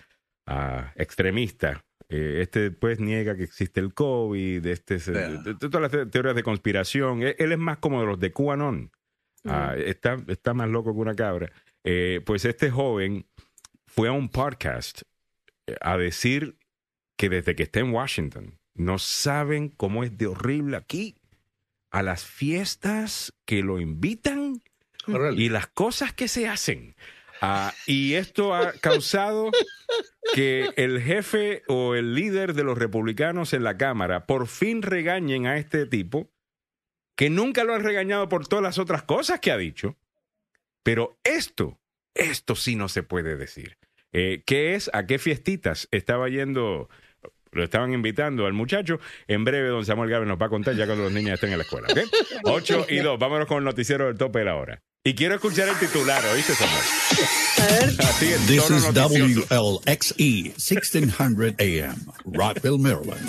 ah, 0.48 0.94
extremista. 0.96 1.84
Eh, 2.10 2.40
este 2.42 2.72
pues 2.72 3.00
niega 3.00 3.36
que 3.38 3.44
existe 3.44 3.80
el 3.80 3.94
COVID, 3.94 4.66
este, 4.66 5.00
se- 5.00 5.12
Yeah. 5.14 5.28
de- 5.30 5.54
de 5.54 5.70
todas 5.70 5.82
las 5.82 5.92
te- 5.92 6.06
teorías 6.06 6.36
de 6.36 6.44
conspiración. 6.44 7.22
Él, 7.24 7.36
él 7.38 7.52
es 7.52 7.58
más 7.58 7.78
como 7.80 8.00
de 8.02 8.08
los 8.08 8.20
de 8.20 8.32
QAnon. 8.32 8.92
Ah, 9.46 9.76
está, 9.78 10.18
está 10.28 10.54
más 10.54 10.70
loco 10.70 10.94
que 10.94 11.00
una 11.00 11.16
cabra. 11.16 11.52
Eh, 11.84 12.22
pues 12.26 12.46
este 12.46 12.70
joven 12.70 13.26
fue 13.88 14.08
a 14.08 14.12
un 14.12 14.30
podcast 14.30 15.02
a 15.82 15.98
decir 15.98 16.56
que 17.22 17.30
desde 17.30 17.56
que 17.56 17.62
está 17.62 17.82
en 17.82 17.94
Washington 17.94 18.58
no 18.74 18.98
saben 18.98 19.70
cómo 19.70 20.04
es 20.04 20.18
de 20.18 20.26
horrible 20.26 20.76
aquí 20.76 21.14
a 21.92 22.02
las 22.02 22.26
fiestas 22.26 23.32
que 23.46 23.62
lo 23.62 23.80
invitan 23.80 24.64
y 25.38 25.50
las 25.50 25.68
cosas 25.68 26.14
que 26.14 26.28
se 26.28 26.48
hacen. 26.48 26.96
Ah, 27.40 27.76
y 27.86 28.16
esto 28.16 28.56
ha 28.56 28.72
causado 28.72 29.52
que 30.34 30.72
el 30.78 31.00
jefe 31.00 31.62
o 31.68 31.94
el 31.94 32.16
líder 32.16 32.56
de 32.56 32.64
los 32.64 32.76
republicanos 32.76 33.54
en 33.54 33.66
la 33.66 33.78
Cámara 33.78 34.26
por 34.26 34.48
fin 34.48 34.82
regañen 34.82 35.46
a 35.46 35.58
este 35.58 35.86
tipo, 35.86 36.32
que 37.16 37.30
nunca 37.30 37.64
lo 37.64 37.76
han 37.76 37.84
regañado 37.84 38.30
por 38.30 38.48
todas 38.48 38.64
las 38.64 38.80
otras 38.80 39.04
cosas 39.04 39.40
que 39.42 39.52
ha 39.52 39.58
dicho. 39.58 39.96
Pero 40.82 41.20
esto, 41.24 41.80
esto 42.16 42.56
sí 42.56 42.76
no 42.76 42.90
se 42.90 43.04
puede 43.04 43.36
decir. 43.36 43.78
Eh, 44.12 44.42
¿Qué 44.44 44.74
es? 44.74 44.90
¿A 44.92 45.06
qué 45.06 45.20
fiestitas 45.20 45.88
estaba 45.92 46.28
yendo? 46.30 46.90
Lo 47.52 47.64
estaban 47.64 47.94
invitando 47.94 48.46
al 48.46 48.54
muchacho. 48.54 49.00
En 49.28 49.44
breve, 49.44 49.70
don 49.70 49.86
Samuel 49.86 50.10
Gávez 50.10 50.28
nos 50.28 50.40
va 50.42 50.46
a 50.46 50.50
contar 50.50 50.76
ya 50.76 50.86
cuando 50.86 51.04
los 51.04 51.14
niños 51.14 51.34
estén 51.34 51.52
en 51.52 51.58
la 51.58 51.64
escuela. 51.64 51.88
¿ok? 51.92 52.00
8 52.46 52.86
y 52.90 52.98
2. 53.00 53.20
Vámonos 53.20 53.48
con 53.48 53.58
el 53.60 53.64
noticiero 53.64 54.06
del 54.06 54.18
tope 54.18 54.40
de 54.40 54.46
la 54.46 54.56
hora. 54.56 54.82
Y 55.04 55.16
quiero 55.16 55.34
escuchar 55.36 55.68
el 55.68 55.76
titular, 55.78 56.24
¿oíste, 56.32 56.54
Samuel? 56.54 58.00
Así 58.00 58.34
en 58.34 58.46
This 58.46 58.70
is 58.70 58.94
noticioso. 58.94 59.48
WLXE 59.50 60.54
1600 60.58 61.56
AM, 61.60 61.96
Rockville, 62.26 62.78
Maryland. 62.78 63.20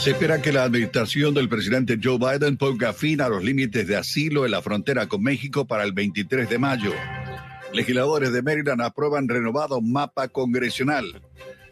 Se 0.00 0.12
espera 0.12 0.40
que 0.40 0.50
la 0.50 0.62
administración 0.62 1.34
del 1.34 1.50
presidente 1.50 1.98
Joe 2.02 2.16
Biden 2.16 2.56
ponga 2.56 2.94
fin 2.94 3.20
a 3.20 3.28
los 3.28 3.44
límites 3.44 3.86
de 3.86 3.98
asilo 3.98 4.46
en 4.46 4.52
la 4.52 4.62
frontera 4.62 5.06
con 5.08 5.22
México 5.22 5.66
para 5.66 5.84
el 5.84 5.92
23 5.92 6.48
de 6.48 6.58
mayo. 6.58 6.94
Legisladores 7.74 8.32
de 8.32 8.40
Maryland 8.40 8.80
aprueban 8.80 9.28
renovado 9.28 9.82
mapa 9.82 10.28
congresional. 10.28 11.20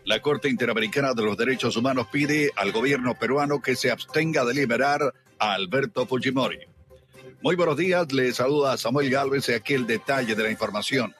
La 0.04 0.20
Corte 0.20 0.50
Interamericana 0.50 1.14
de 1.14 1.22
los 1.22 1.38
Derechos 1.38 1.78
Humanos 1.78 2.08
pide 2.12 2.50
al 2.54 2.70
gobierno 2.70 3.14
peruano 3.18 3.62
que 3.62 3.74
se 3.74 3.90
abstenga 3.90 4.44
de 4.44 4.52
liberar 4.52 5.14
a 5.38 5.54
Alberto 5.54 6.04
Fujimori. 6.06 6.58
Muy 7.40 7.56
buenos 7.56 7.78
días, 7.78 8.12
le 8.12 8.30
saluda 8.34 8.76
Samuel 8.76 9.08
Galvez 9.08 9.48
y 9.48 9.52
aquí 9.52 9.72
el 9.72 9.86
detalle 9.86 10.34
de 10.34 10.42
la 10.42 10.50
información. 10.50 11.14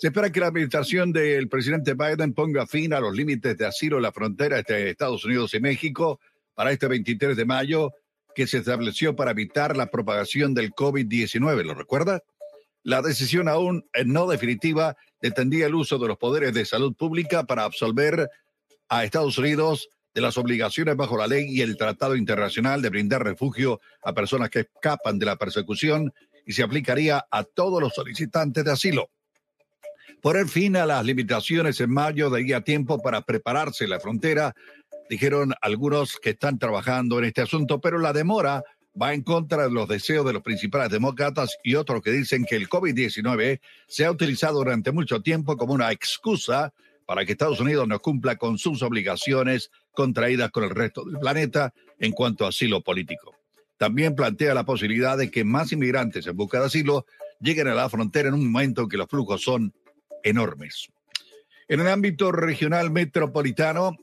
Se 0.00 0.06
espera 0.06 0.32
que 0.32 0.40
la 0.40 0.46
administración 0.46 1.12
del 1.12 1.50
presidente 1.50 1.92
Biden 1.92 2.32
ponga 2.32 2.66
fin 2.66 2.94
a 2.94 3.00
los 3.00 3.14
límites 3.14 3.54
de 3.58 3.66
asilo 3.66 3.98
en 3.98 4.04
la 4.04 4.12
frontera 4.12 4.58
entre 4.58 4.88
Estados 4.88 5.26
Unidos 5.26 5.52
y 5.52 5.60
México 5.60 6.20
para 6.54 6.72
este 6.72 6.88
23 6.88 7.36
de 7.36 7.44
mayo, 7.44 7.92
que 8.34 8.46
se 8.46 8.56
estableció 8.56 9.14
para 9.14 9.32
evitar 9.32 9.76
la 9.76 9.90
propagación 9.90 10.54
del 10.54 10.70
COVID-19. 10.70 11.64
¿Lo 11.64 11.74
recuerda? 11.74 12.22
La 12.82 13.02
decisión 13.02 13.46
aún 13.46 13.84
eh, 13.92 14.06
no 14.06 14.26
definitiva 14.26 14.96
detendía 15.20 15.66
el 15.66 15.74
uso 15.74 15.98
de 15.98 16.08
los 16.08 16.16
poderes 16.16 16.54
de 16.54 16.64
salud 16.64 16.94
pública 16.94 17.44
para 17.44 17.64
absolver 17.64 18.30
a 18.88 19.04
Estados 19.04 19.36
Unidos 19.36 19.90
de 20.14 20.22
las 20.22 20.38
obligaciones 20.38 20.96
bajo 20.96 21.18
la 21.18 21.26
ley 21.26 21.44
y 21.50 21.60
el 21.60 21.76
Tratado 21.76 22.16
Internacional 22.16 22.80
de 22.80 22.88
brindar 22.88 23.22
refugio 23.22 23.82
a 24.02 24.14
personas 24.14 24.48
que 24.48 24.60
escapan 24.60 25.18
de 25.18 25.26
la 25.26 25.36
persecución 25.36 26.10
y 26.46 26.54
se 26.54 26.62
aplicaría 26.62 27.26
a 27.30 27.44
todos 27.44 27.82
los 27.82 27.92
solicitantes 27.92 28.64
de 28.64 28.72
asilo. 28.72 29.10
Poner 30.22 30.48
fin 30.48 30.76
a 30.76 30.84
las 30.84 31.04
limitaciones 31.04 31.80
en 31.80 31.90
mayo 31.90 32.28
daría 32.28 32.60
tiempo 32.60 33.00
para 33.00 33.22
prepararse 33.22 33.88
la 33.88 34.00
frontera, 34.00 34.54
dijeron 35.08 35.54
algunos 35.62 36.18
que 36.20 36.30
están 36.30 36.58
trabajando 36.58 37.18
en 37.18 37.24
este 37.24 37.40
asunto, 37.40 37.80
pero 37.80 37.98
la 37.98 38.12
demora 38.12 38.62
va 39.00 39.14
en 39.14 39.22
contra 39.22 39.62
de 39.62 39.70
los 39.70 39.88
deseos 39.88 40.26
de 40.26 40.34
los 40.34 40.42
principales 40.42 40.90
demócratas 40.90 41.56
y 41.64 41.74
otros 41.74 42.02
que 42.02 42.10
dicen 42.10 42.44
que 42.44 42.56
el 42.56 42.68
COVID-19 42.68 43.60
se 43.86 44.04
ha 44.04 44.10
utilizado 44.10 44.58
durante 44.58 44.92
mucho 44.92 45.22
tiempo 45.22 45.56
como 45.56 45.72
una 45.72 45.90
excusa 45.90 46.74
para 47.06 47.24
que 47.24 47.32
Estados 47.32 47.60
Unidos 47.60 47.88
no 47.88 47.98
cumpla 48.00 48.36
con 48.36 48.58
sus 48.58 48.82
obligaciones 48.82 49.70
contraídas 49.92 50.50
con 50.50 50.64
el 50.64 50.70
resto 50.70 51.02
del 51.04 51.18
planeta 51.18 51.72
en 51.98 52.12
cuanto 52.12 52.44
a 52.44 52.50
asilo 52.50 52.82
político. 52.82 53.34
También 53.78 54.14
plantea 54.14 54.52
la 54.52 54.64
posibilidad 54.64 55.16
de 55.16 55.30
que 55.30 55.44
más 55.44 55.72
inmigrantes 55.72 56.26
en 56.26 56.36
busca 56.36 56.60
de 56.60 56.66
asilo 56.66 57.06
lleguen 57.40 57.68
a 57.68 57.74
la 57.74 57.88
frontera 57.88 58.28
en 58.28 58.34
un 58.34 58.52
momento 58.52 58.82
en 58.82 58.88
que 58.90 58.98
los 58.98 59.08
flujos 59.08 59.42
son 59.42 59.72
enormes. 60.22 60.88
En 61.68 61.80
el 61.80 61.88
ámbito 61.88 62.32
regional 62.32 62.90
metropolitano, 62.90 63.96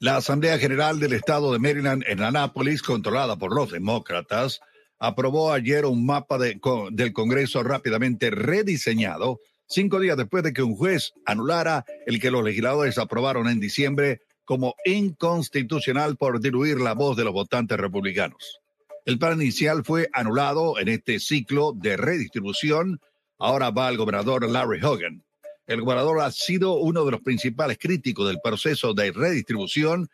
la 0.00 0.16
Asamblea 0.16 0.58
General 0.58 1.00
del 1.00 1.12
Estado 1.14 1.52
de 1.52 1.58
Maryland 1.58 2.04
en 2.06 2.22
Anápolis, 2.22 2.82
controlada 2.82 3.36
por 3.36 3.54
los 3.54 3.72
demócratas, 3.72 4.60
aprobó 4.98 5.52
ayer 5.52 5.86
un 5.86 6.06
mapa 6.06 6.38
de- 6.38 6.60
del 6.92 7.12
Congreso 7.12 7.62
rápidamente 7.62 8.30
rediseñado, 8.30 9.40
cinco 9.66 10.00
días 10.00 10.16
después 10.16 10.42
de 10.44 10.52
que 10.52 10.62
un 10.62 10.76
juez 10.76 11.12
anulara 11.24 11.84
el 12.06 12.20
que 12.20 12.30
los 12.30 12.44
legisladores 12.44 12.98
aprobaron 12.98 13.48
en 13.48 13.60
diciembre 13.60 14.20
como 14.44 14.74
inconstitucional 14.84 16.16
por 16.16 16.40
diluir 16.40 16.80
la 16.80 16.94
voz 16.94 17.16
de 17.16 17.24
los 17.24 17.32
votantes 17.32 17.78
republicanos. 17.78 18.60
El 19.04 19.18
plan 19.18 19.40
inicial 19.40 19.84
fue 19.84 20.08
anulado 20.12 20.78
en 20.78 20.88
este 20.88 21.18
ciclo 21.18 21.72
de 21.74 21.96
redistribución. 21.96 23.00
Ahora 23.38 23.70
va 23.70 23.88
al 23.88 23.96
gobernador 23.96 24.48
Larry 24.48 24.82
Hogan. 24.82 25.22
El 25.66 25.82
gobernador 25.82 26.20
ha 26.20 26.30
sido 26.32 26.74
uno 26.74 27.04
de 27.04 27.12
los 27.12 27.20
principales 27.20 27.78
críticos 27.78 28.26
del 28.26 28.40
proceso 28.42 28.94
de 28.94 29.12
redistribución 29.12 30.08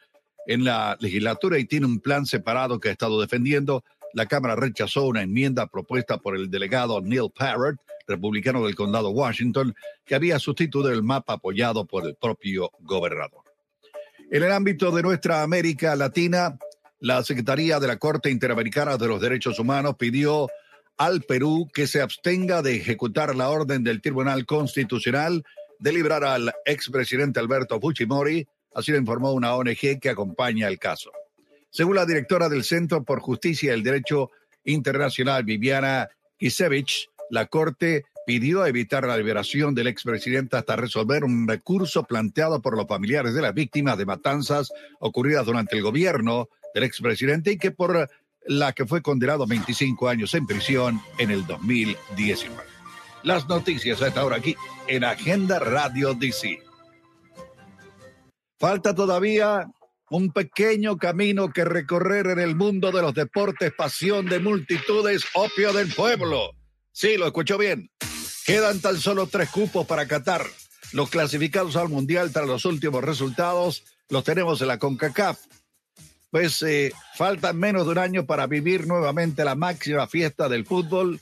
en 0.47 0.65
la 0.65 0.97
legislatura 1.01 1.59
y 1.59 1.65
tiene 1.65 1.87
un 1.87 2.01
plan 2.01 2.27
separado 2.27 2.79
que 2.79 2.91
ha 2.91 2.93
estado 2.93 3.21
defendiendo. 3.21 3.83
La 4.13 4.27
Cámara 4.27 4.57
rechazó 4.57 5.07
una 5.07 5.23
enmienda 5.23 5.67
propuesta 5.69 6.19
por 6.19 6.37
el 6.37 6.51
delegado 6.51 7.01
Neil 7.01 7.31
Parrott, 7.35 7.77
republicano 8.07 8.65
del 8.67 8.75
condado 8.75 9.11
Washington, 9.11 9.75
que 10.05 10.15
había 10.15 10.39
sustituido 10.39 10.93
el 10.93 11.03
mapa 11.03 11.35
apoyado 11.35 11.87
por 11.87 12.07
el 12.07 12.15
propio 12.17 12.71
gobernador. 12.81 13.43
En 14.31 14.43
el 14.43 14.53
ámbito 14.53 14.91
de 14.91 15.03
nuestra 15.03 15.43
América 15.43 15.97
Latina, 15.97 16.59
la 17.01 17.23
Secretaría 17.23 17.81
de 17.81 17.87
la 17.87 17.99
Corte 17.99 18.31
Interamericana 18.31 18.97
de 18.97 19.09
los 19.09 19.21
Derechos 19.21 19.59
Humanos 19.59 19.97
pidió 19.99 20.49
al 20.97 21.23
Perú 21.23 21.69
que 21.73 21.87
se 21.87 22.01
abstenga 22.01 22.63
de 22.63 22.77
ejecutar 22.77 23.35
la 23.35 23.51
orden 23.51 23.83
del 23.83 24.01
Tribunal 24.01 24.47
Constitucional 24.47 25.45
de 25.79 25.93
librar 25.93 26.25
al 26.25 26.53
expresidente 26.65 27.41
Alberto 27.41 27.81
Fujimori, 27.81 28.47
así 28.75 28.93
lo 28.93 28.99
informó 28.99 29.33
una 29.33 29.55
ONG 29.55 29.99
que 30.01 30.11
acompaña 30.11 30.69
el 30.69 30.79
caso. 30.79 31.11
Según 31.71 31.97
la 31.97 32.07
directora 32.07 32.49
del 32.49 32.65
Centro 32.65 33.03
por 33.03 33.21
Justicia 33.21 33.73
y 33.73 33.75
el 33.75 33.83
Derecho 33.83 34.31
Internacional, 34.65 35.45
Viviana 35.45 36.09
Kisevich, 36.39 37.11
la 37.31 37.47
Corte 37.47 38.05
pidió 38.27 38.65
evitar 38.65 39.07
la 39.07 39.17
liberación 39.17 39.75
del 39.75 39.89
expresidente 39.89 40.57
hasta 40.57 40.77
resolver 40.77 41.25
un 41.25 41.47
recurso 41.47 42.05
planteado 42.05 42.63
por 42.63 42.77
los 42.77 42.87
familiares 42.87 43.35
de 43.35 43.43
las 43.43 43.55
víctimas 43.55 43.99
de 43.99 44.07
matanzas 44.07 44.73
ocurridas 45.01 45.45
durante 45.47 45.77
el 45.77 45.83
gobierno 45.83 46.49
del 46.75 46.85
expresidente 46.85 47.53
y 47.53 47.59
que 47.59 47.71
por 47.71 48.09
la 48.47 48.73
que 48.73 48.87
fue 48.87 49.03
condenado 49.03 49.45
a 49.45 49.47
25 49.47 50.09
años 50.09 50.35
en 50.35 50.47
prisión 50.47 51.01
en 51.19 51.31
el 51.31 51.47
2019. 51.47 52.57
Las 53.23 53.49
noticias 53.49 54.03
a 54.03 54.09
esta 54.09 54.25
hora 54.25 54.37
aquí 54.37 54.55
en 54.87 55.05
Agenda 55.05 55.59
Radio 55.59 56.15
DC. 56.15 56.63
Falta 58.59 58.95
todavía 58.95 59.67
un 60.11 60.31
pequeño 60.31 60.97
camino 60.97 61.51
que 61.53 61.65
recorrer 61.65 62.27
en 62.29 62.39
el 62.39 62.55
mundo 62.55 62.93
de 62.93 63.03
los 63.03 63.15
deportes, 63.15 63.73
pasión 63.73 64.27
de 64.27 64.39
multitudes, 64.39 65.25
opio 65.35 65.73
del 65.73 65.93
pueblo. 65.93 66.53
Sí, 66.93 67.17
lo 67.17 67.27
escuchó 67.27 67.59
bien. 67.59 67.91
Quedan 68.47 68.81
tan 68.81 68.99
solo 68.99 69.27
tres 69.27 69.49
cupos 69.51 69.87
para 69.87 70.07
Qatar. 70.07 70.47
Los 70.93 71.11
clasificados 71.11 71.77
al 71.77 71.89
Mundial 71.89 72.31
tras 72.33 72.47
los 72.47 72.65
últimos 72.67 73.03
resultados 73.03 73.85
los 74.09 74.23
tenemos 74.23 74.61
en 74.61 74.69
la 74.69 74.79
CONCACAF. 74.79 75.39
Pues 76.35 76.63
eh, 76.63 76.93
faltan 77.15 77.57
menos 77.57 77.87
de 77.87 77.93
un 77.93 77.99
año 77.99 78.27
para 78.27 78.49
vivir 78.49 78.89
nuevamente 78.89 79.45
la 79.45 79.55
máxima 79.55 80.09
fiesta 80.09 80.49
del 80.49 80.67
fútbol, 80.67 81.21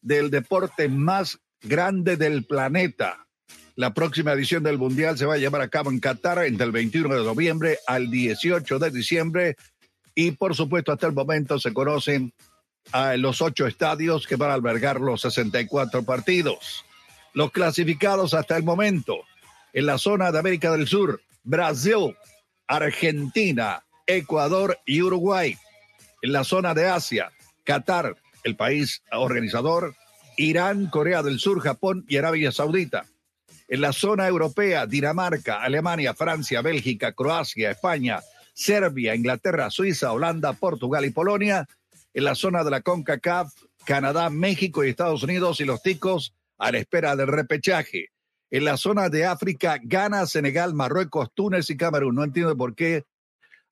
del 0.00 0.30
deporte 0.30 0.88
más 0.88 1.38
grande 1.60 2.16
del 2.16 2.46
planeta. 2.46 3.26
La 3.74 3.92
próxima 3.92 4.32
edición 4.32 4.62
del 4.62 4.78
Mundial 4.78 5.18
se 5.18 5.26
va 5.26 5.34
a 5.34 5.36
llevar 5.36 5.60
a 5.60 5.68
cabo 5.68 5.90
en 5.90 6.00
Qatar 6.00 6.46
entre 6.46 6.64
el 6.64 6.72
21 6.72 7.14
de 7.14 7.24
noviembre 7.24 7.78
al 7.86 8.10
18 8.10 8.78
de 8.78 8.90
diciembre 8.90 9.56
y 10.14 10.30
por 10.30 10.54
supuesto 10.56 10.92
hasta 10.92 11.08
el 11.08 11.12
momento 11.12 11.58
se 11.58 11.74
conocen 11.74 12.32
a 12.92 13.18
los 13.18 13.42
ocho 13.42 13.66
estadios 13.66 14.26
que 14.26 14.36
van 14.36 14.50
a 14.50 14.54
albergar 14.54 14.98
los 14.98 15.20
64 15.20 16.04
partidos. 16.04 16.86
Los 17.34 17.52
clasificados 17.52 18.32
hasta 18.32 18.56
el 18.56 18.62
momento 18.62 19.18
en 19.74 19.84
la 19.84 19.98
zona 19.98 20.32
de 20.32 20.38
América 20.38 20.72
del 20.72 20.88
Sur, 20.88 21.20
Brasil, 21.44 22.16
Argentina, 22.66 23.82
Ecuador 24.08 24.78
y 24.86 25.02
Uruguay. 25.02 25.56
En 26.22 26.32
la 26.32 26.42
zona 26.42 26.74
de 26.74 26.86
Asia, 26.86 27.30
Qatar, 27.62 28.16
el 28.42 28.56
país 28.56 29.02
organizador, 29.12 29.94
Irán, 30.38 30.86
Corea 30.86 31.22
del 31.22 31.38
Sur, 31.38 31.60
Japón 31.60 32.04
y 32.08 32.16
Arabia 32.16 32.50
Saudita. 32.50 33.04
En 33.68 33.82
la 33.82 33.92
zona 33.92 34.26
europea, 34.26 34.86
Dinamarca, 34.86 35.62
Alemania, 35.62 36.14
Francia, 36.14 36.62
Bélgica, 36.62 37.12
Croacia, 37.12 37.70
España, 37.70 38.20
Serbia, 38.54 39.14
Inglaterra, 39.14 39.70
Suiza, 39.70 40.10
Holanda, 40.12 40.54
Portugal 40.54 41.04
y 41.04 41.10
Polonia. 41.10 41.68
En 42.14 42.24
la 42.24 42.34
zona 42.34 42.64
de 42.64 42.70
la 42.70 42.80
CONCACAF, 42.80 43.52
Canadá, 43.84 44.30
México 44.30 44.82
y 44.82 44.88
Estados 44.88 45.22
Unidos 45.22 45.60
y 45.60 45.66
los 45.66 45.82
ticos 45.82 46.32
a 46.56 46.72
la 46.72 46.78
espera 46.78 47.14
del 47.14 47.26
repechaje. 47.26 48.06
En 48.50 48.64
la 48.64 48.78
zona 48.78 49.10
de 49.10 49.26
África, 49.26 49.78
Ghana, 49.82 50.26
Senegal, 50.26 50.72
Marruecos, 50.72 51.28
Túnez 51.34 51.68
y 51.68 51.76
Camerún. 51.76 52.14
No 52.14 52.24
entiendo 52.24 52.56
por 52.56 52.74
qué 52.74 53.04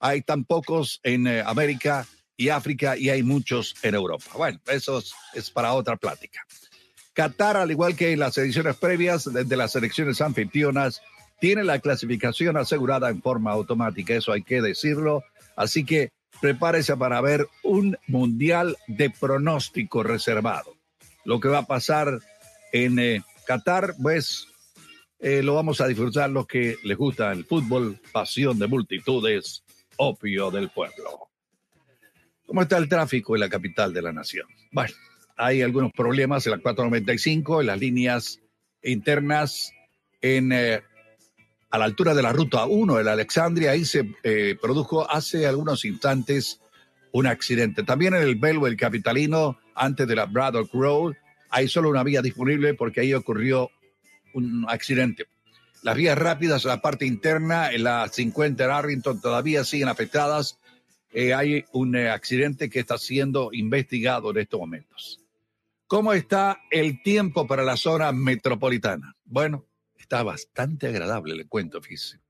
hay 0.00 0.22
tan 0.22 0.44
pocos 0.44 1.00
en 1.02 1.26
eh, 1.26 1.42
América 1.44 2.06
y 2.36 2.50
África 2.50 2.96
y 2.96 3.10
hay 3.10 3.22
muchos 3.22 3.74
en 3.82 3.94
Europa. 3.94 4.24
Bueno, 4.34 4.60
eso 4.66 5.02
es, 5.34 5.50
para 5.50 5.72
otra 5.72 5.96
plática. 5.96 6.46
Qatar, 7.14 7.56
al 7.56 7.70
igual 7.70 7.96
que 7.96 8.12
en 8.12 8.20
las 8.20 8.36
ediciones 8.36 8.76
previas 8.76 9.24
de 9.24 9.56
las 9.56 9.74
elecciones 9.74 10.20
anfitrionas, 10.20 11.00
tiene 11.40 11.64
la 11.64 11.78
clasificación 11.78 12.56
asegurada 12.56 13.08
en 13.08 13.22
forma 13.22 13.52
automática, 13.52 14.14
eso 14.14 14.32
hay 14.32 14.42
que 14.42 14.60
decirlo. 14.60 15.22
Así 15.54 15.84
que 15.84 16.10
prepárese 16.40 16.96
para 16.96 17.20
ver 17.20 17.48
un 17.62 17.96
mundial 18.06 18.76
de 18.86 19.10
pronóstico 19.10 20.02
reservado. 20.02 20.76
Lo 21.24 21.40
que 21.40 21.48
va 21.48 21.58
a 21.58 21.66
pasar 21.66 22.20
en 22.72 22.98
eh, 22.98 23.22
Qatar, 23.46 23.94
pues 24.00 24.48
eh, 25.18 25.42
lo 25.42 25.54
vamos 25.54 25.80
a 25.80 25.88
disfrutar 25.88 26.28
los 26.30 26.46
que 26.46 26.76
les 26.84 26.96
gusta 26.96 27.32
el 27.32 27.44
fútbol, 27.44 27.98
pasión 28.12 28.58
de 28.58 28.66
multitudes, 28.66 29.64
opio 29.96 30.50
del 30.50 30.70
pueblo. 30.70 31.28
¿Cómo 32.46 32.62
está 32.62 32.78
el 32.78 32.88
tráfico 32.88 33.34
en 33.34 33.40
la 33.40 33.48
capital 33.48 33.92
de 33.92 34.02
la 34.02 34.12
nación? 34.12 34.46
Bueno, 34.70 34.94
hay 35.36 35.62
algunos 35.62 35.92
problemas 35.92 36.46
en 36.46 36.52
la 36.52 36.58
495, 36.58 37.60
en 37.60 37.66
las 37.66 37.80
líneas 37.80 38.40
internas, 38.82 39.72
en, 40.20 40.52
eh, 40.52 40.82
a 41.70 41.78
la 41.78 41.84
altura 41.84 42.14
de 42.14 42.22
la 42.22 42.32
ruta 42.32 42.64
1 42.66 43.00
en 43.00 43.08
Alexandria. 43.08 43.72
Ahí 43.72 43.84
se 43.84 44.14
eh, 44.22 44.56
produjo 44.60 45.10
hace 45.10 45.46
algunos 45.46 45.84
instantes 45.84 46.60
un 47.12 47.26
accidente. 47.26 47.82
También 47.82 48.14
en 48.14 48.22
el 48.22 48.36
Bellwell 48.36 48.76
Capitalino, 48.76 49.58
antes 49.74 50.06
de 50.06 50.14
la 50.14 50.26
Braddock 50.26 50.72
Road, 50.72 51.14
hay 51.50 51.68
solo 51.68 51.90
una 51.90 52.02
vía 52.02 52.22
disponible 52.22 52.74
porque 52.74 53.00
ahí 53.00 53.14
ocurrió 53.14 53.70
un 54.34 54.66
accidente. 54.68 55.26
Las 55.82 55.96
vías 55.96 56.18
rápidas 56.18 56.64
la 56.64 56.80
parte 56.80 57.06
interna, 57.06 57.70
en 57.70 57.84
la 57.84 58.08
50 58.08 58.64
en 58.64 58.70
Arlington, 58.70 59.20
todavía 59.20 59.64
siguen 59.64 59.88
afectadas. 59.88 60.58
Eh, 61.12 61.32
hay 61.32 61.64
un 61.72 61.94
eh, 61.96 62.10
accidente 62.10 62.68
que 62.68 62.80
está 62.80 62.98
siendo 62.98 63.50
investigado 63.52 64.30
en 64.30 64.38
estos 64.38 64.60
momentos. 64.60 65.20
¿Cómo 65.86 66.12
está 66.12 66.58
el 66.70 67.02
tiempo 67.02 67.46
para 67.46 67.62
la 67.62 67.76
zona 67.76 68.10
metropolitana? 68.10 69.14
Bueno, 69.24 69.66
está 69.96 70.22
bastante 70.22 70.88
agradable, 70.88 71.36
le 71.36 71.46
cuento, 71.46 71.80
fíjese. 71.80 72.20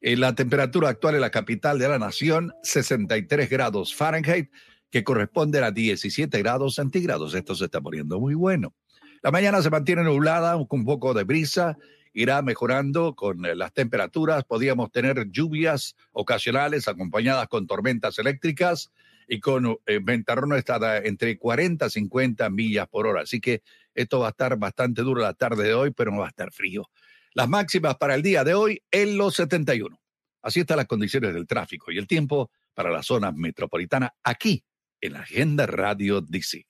Eh, 0.00 0.16
la 0.16 0.34
temperatura 0.34 0.88
actual 0.88 1.14
en 1.14 1.20
la 1.20 1.30
capital 1.30 1.78
de 1.78 1.88
la 1.88 1.98
nación, 1.98 2.52
63 2.62 3.48
grados 3.48 3.94
Fahrenheit, 3.94 4.50
que 4.90 5.04
corresponde 5.04 5.62
a 5.62 5.70
17 5.70 6.36
grados 6.38 6.74
centígrados. 6.74 7.34
Esto 7.34 7.54
se 7.54 7.66
está 7.66 7.80
poniendo 7.80 8.18
muy 8.18 8.34
bueno. 8.34 8.74
La 9.22 9.30
mañana 9.30 9.62
se 9.62 9.70
mantiene 9.70 10.02
nublada, 10.02 10.54
con 10.66 10.80
un 10.80 10.84
poco 10.86 11.14
de 11.14 11.24
brisa, 11.24 11.76
irá 12.12 12.42
mejorando 12.42 13.14
con 13.14 13.44
eh, 13.44 13.54
las 13.54 13.72
temperaturas. 13.72 14.44
Podríamos 14.44 14.90
tener 14.90 15.30
lluvias 15.30 15.96
ocasionales 16.12 16.88
acompañadas 16.88 17.48
con 17.48 17.66
tormentas 17.66 18.18
eléctricas 18.18 18.90
y 19.28 19.40
con 19.40 19.78
eh, 19.86 20.00
ventarrones 20.02 20.64
entre 21.04 21.38
40 21.38 21.86
y 21.86 21.90
50 21.90 22.50
millas 22.50 22.88
por 22.88 23.06
hora. 23.06 23.22
Así 23.22 23.40
que 23.40 23.62
esto 23.94 24.20
va 24.20 24.28
a 24.28 24.30
estar 24.30 24.56
bastante 24.58 25.02
duro 25.02 25.20
la 25.20 25.34
tarde 25.34 25.64
de 25.64 25.74
hoy, 25.74 25.92
pero 25.92 26.10
no 26.10 26.18
va 26.18 26.26
a 26.26 26.30
estar 26.30 26.52
frío. 26.52 26.90
Las 27.34 27.48
máximas 27.48 27.96
para 27.96 28.16
el 28.16 28.22
día 28.22 28.42
de 28.42 28.54
hoy 28.54 28.82
en 28.90 29.16
los 29.16 29.36
71. 29.36 30.00
Así 30.42 30.60
están 30.60 30.78
las 30.78 30.86
condiciones 30.86 31.32
del 31.34 31.46
tráfico 31.46 31.92
y 31.92 31.98
el 31.98 32.06
tiempo 32.06 32.50
para 32.74 32.90
la 32.90 33.02
zona 33.02 33.30
metropolitana 33.30 34.14
aquí 34.24 34.64
en 35.00 35.12
la 35.12 35.20
Agenda 35.20 35.66
Radio 35.66 36.20
DC. 36.20 36.69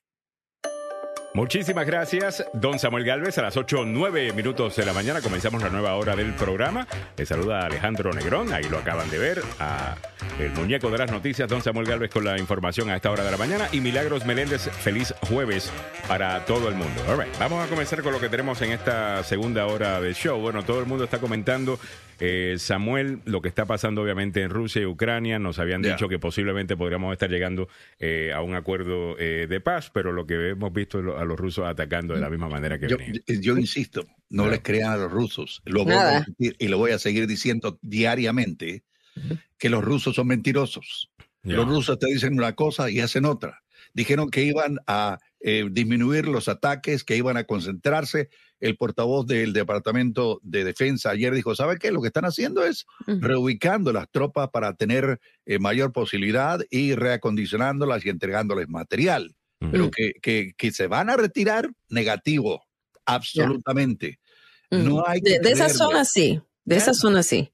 Muchísimas 1.33 1.85
gracias, 1.85 2.43
don 2.51 2.77
Samuel 2.77 3.05
Galvez. 3.05 3.37
A 3.37 3.43
las 3.43 3.55
8, 3.55 3.85
9 3.85 4.33
minutos 4.33 4.75
de 4.75 4.85
la 4.85 4.91
mañana 4.91 5.21
comenzamos 5.21 5.63
la 5.63 5.69
nueva 5.69 5.95
hora 5.95 6.13
del 6.13 6.33
programa. 6.33 6.85
Le 7.15 7.25
saluda 7.25 7.65
Alejandro 7.65 8.11
Negrón, 8.11 8.51
ahí 8.51 8.65
lo 8.65 8.77
acaban 8.77 9.09
de 9.09 9.17
ver, 9.17 9.41
a 9.57 9.95
el 10.39 10.51
muñeco 10.51 10.91
de 10.91 10.97
las 10.97 11.09
noticias, 11.09 11.47
don 11.47 11.61
Samuel 11.61 11.87
Galvez 11.87 12.11
con 12.11 12.25
la 12.25 12.37
información 12.37 12.89
a 12.89 12.97
esta 12.97 13.11
hora 13.11 13.23
de 13.23 13.31
la 13.31 13.37
mañana. 13.37 13.69
Y 13.71 13.79
Milagros 13.79 14.25
Meléndez, 14.25 14.69
feliz 14.69 15.13
jueves 15.29 15.71
para 16.05 16.43
todo 16.43 16.67
el 16.67 16.75
mundo. 16.75 17.01
Vamos 17.39 17.65
a 17.65 17.69
comenzar 17.69 18.01
con 18.03 18.11
lo 18.11 18.19
que 18.19 18.27
tenemos 18.27 18.61
en 18.61 18.73
esta 18.73 19.23
segunda 19.23 19.65
hora 19.67 20.01
del 20.01 20.15
show. 20.15 20.37
Bueno, 20.37 20.63
todo 20.63 20.81
el 20.81 20.85
mundo 20.85 21.05
está 21.05 21.19
comentando 21.19 21.79
eh, 22.21 22.55
Samuel, 22.59 23.19
lo 23.25 23.41
que 23.41 23.49
está 23.49 23.65
pasando 23.65 24.01
obviamente 24.01 24.41
en 24.41 24.49
Rusia 24.49 24.81
y 24.81 24.85
Ucrania, 24.85 25.39
nos 25.39 25.59
habían 25.59 25.81
dicho 25.81 26.07
que 26.07 26.19
posiblemente 26.19 26.77
podríamos 26.77 27.11
estar 27.11 27.29
llegando 27.29 27.67
eh, 27.99 28.31
a 28.33 28.41
un 28.41 28.55
acuerdo 28.55 29.17
eh, 29.19 29.47
de 29.49 29.59
paz, 29.59 29.91
pero 29.93 30.11
lo 30.11 30.25
que 30.25 30.49
hemos 30.51 30.71
visto 30.71 30.99
es 30.99 31.05
lo- 31.05 31.17
a 31.19 31.25
los 31.25 31.39
rusos 31.39 31.65
atacando 31.67 32.13
de 32.13 32.21
la 32.21 32.29
misma 32.29 32.47
manera 32.47 32.79
que 32.79 32.87
Yo, 32.87 32.97
venían. 32.97 33.21
yo 33.27 33.57
insisto, 33.57 34.05
no 34.29 34.47
les 34.47 34.61
crean 34.61 34.91
a 34.91 34.97
los 34.97 35.11
rusos. 35.11 35.61
Lo 35.65 35.83
voy 35.83 35.93
a 35.95 36.19
repetir 36.19 36.55
y 36.59 36.67
lo 36.67 36.77
voy 36.77 36.91
a 36.91 36.99
seguir 36.99 37.27
diciendo 37.27 37.79
diariamente 37.81 38.83
que 39.57 39.69
los 39.69 39.83
rusos 39.83 40.15
son 40.15 40.27
mentirosos. 40.27 41.11
Los 41.43 41.67
rusos 41.67 41.97
te 41.99 42.05
dicen 42.07 42.33
una 42.35 42.53
cosa 42.53 42.89
y 42.91 42.99
hacen 42.99 43.25
otra. 43.25 43.63
Dijeron 43.93 44.29
que 44.29 44.43
iban 44.43 44.77
a 44.87 45.17
eh, 45.43 45.67
disminuir 45.71 46.27
los 46.27 46.47
ataques, 46.47 47.03
que 47.03 47.17
iban 47.17 47.37
a 47.37 47.45
concentrarse. 47.45 48.29
El 48.59 48.77
portavoz 48.77 49.25
del 49.25 49.53
Departamento 49.53 50.39
de 50.43 50.63
Defensa 50.63 51.09
ayer 51.09 51.33
dijo, 51.33 51.55
¿sabe 51.55 51.77
qué? 51.77 51.91
Lo 51.91 52.01
que 52.01 52.07
están 52.07 52.25
haciendo 52.25 52.63
es 52.63 52.85
reubicando 53.07 53.91
las 53.91 54.09
tropas 54.11 54.49
para 54.51 54.75
tener 54.75 55.19
eh, 55.45 55.57
mayor 55.57 55.91
posibilidad 55.91 56.59
y 56.69 56.93
reacondicionándolas 56.93 58.05
y 58.05 58.09
entregándoles 58.09 58.69
material. 58.69 59.35
Pero 59.71 59.91
que, 59.91 60.13
que, 60.23 60.53
que 60.57 60.71
se 60.71 60.87
van 60.87 61.11
a 61.11 61.17
retirar, 61.17 61.69
negativo, 61.87 62.63
absolutamente. 63.05 64.19
No 64.71 65.03
hay 65.05 65.21
que 65.21 65.33
de, 65.33 65.39
de 65.39 65.51
esa 65.51 65.69
zona 65.69 66.03
sí, 66.03 66.41
de 66.65 66.77
esa 66.77 66.93
zona 66.93 67.21
sí. 67.21 67.51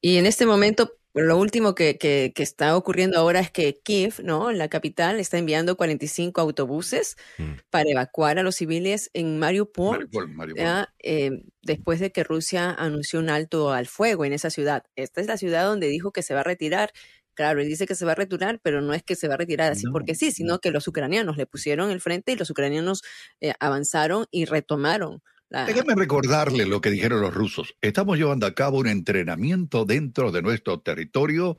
Y 0.00 0.18
en 0.18 0.26
este 0.26 0.46
momento, 0.46 0.92
lo 1.14 1.36
último 1.36 1.74
que, 1.74 1.98
que- 1.98 2.32
que 2.34 2.42
está 2.42 2.76
ocurriendo 2.76 3.18
ahora 3.18 3.40
es 3.40 3.50
que 3.50 3.78
Kiev, 3.82 4.20
¿no? 4.24 4.50
La 4.52 4.68
capital 4.68 5.20
está 5.20 5.36
enviando 5.38 5.76
45 5.76 6.40
autobuses 6.40 7.16
Mm. 7.38 7.52
para 7.70 7.90
evacuar 7.90 8.38
a 8.38 8.42
los 8.42 8.56
civiles 8.56 9.10
en 9.12 9.38
Mariupol, 9.38 9.90
Mariupol, 9.98 10.28
Mariupol. 10.30 10.62
¿ya? 10.64 10.94
Eh, 11.02 11.42
después 11.62 12.00
de 12.00 12.12
que 12.12 12.24
Rusia 12.24 12.70
anunció 12.70 13.18
un 13.20 13.28
alto 13.30 13.72
al 13.72 13.86
fuego 13.86 14.24
en 14.24 14.32
esa 14.32 14.50
ciudad. 14.50 14.84
Esta 14.96 15.20
es 15.20 15.26
la 15.26 15.36
ciudad 15.36 15.64
donde 15.66 15.88
dijo 15.88 16.12
que 16.12 16.22
se 16.22 16.34
va 16.34 16.40
a 16.40 16.44
retirar. 16.44 16.92
Claro, 17.34 17.60
él 17.62 17.68
dice 17.68 17.86
que 17.86 17.94
se 17.94 18.04
va 18.04 18.12
a 18.12 18.14
retirar, 18.14 18.60
pero 18.62 18.82
no 18.82 18.92
es 18.92 19.02
que 19.02 19.14
se 19.14 19.26
va 19.28 19.34
a 19.34 19.38
retirar 19.38 19.72
así 19.72 19.84
No, 19.86 19.92
porque 19.92 20.14
sí, 20.14 20.32
sino 20.32 20.54
no. 20.54 20.58
que 20.60 20.70
los 20.70 20.86
ucranianos 20.88 21.36
le 21.38 21.46
pusieron 21.46 21.90
el 21.90 22.00
frente 22.02 22.32
y 22.32 22.36
los 22.36 22.50
ucranianos 22.50 23.02
eh, 23.40 23.54
avanzaron 23.58 24.26
y 24.30 24.44
retomaron 24.44 25.22
la, 25.52 25.66
Déjame 25.66 25.94
recordarle 25.94 26.66
lo 26.66 26.80
que 26.80 26.90
dijeron 26.90 27.20
los 27.20 27.32
rusos. 27.34 27.74
Estamos 27.80 28.18
llevando 28.18 28.46
a 28.46 28.54
cabo 28.54 28.78
un 28.78 28.88
entrenamiento 28.88 29.84
dentro 29.84 30.32
de 30.32 30.42
nuestro 30.42 30.80
territorio 30.80 31.58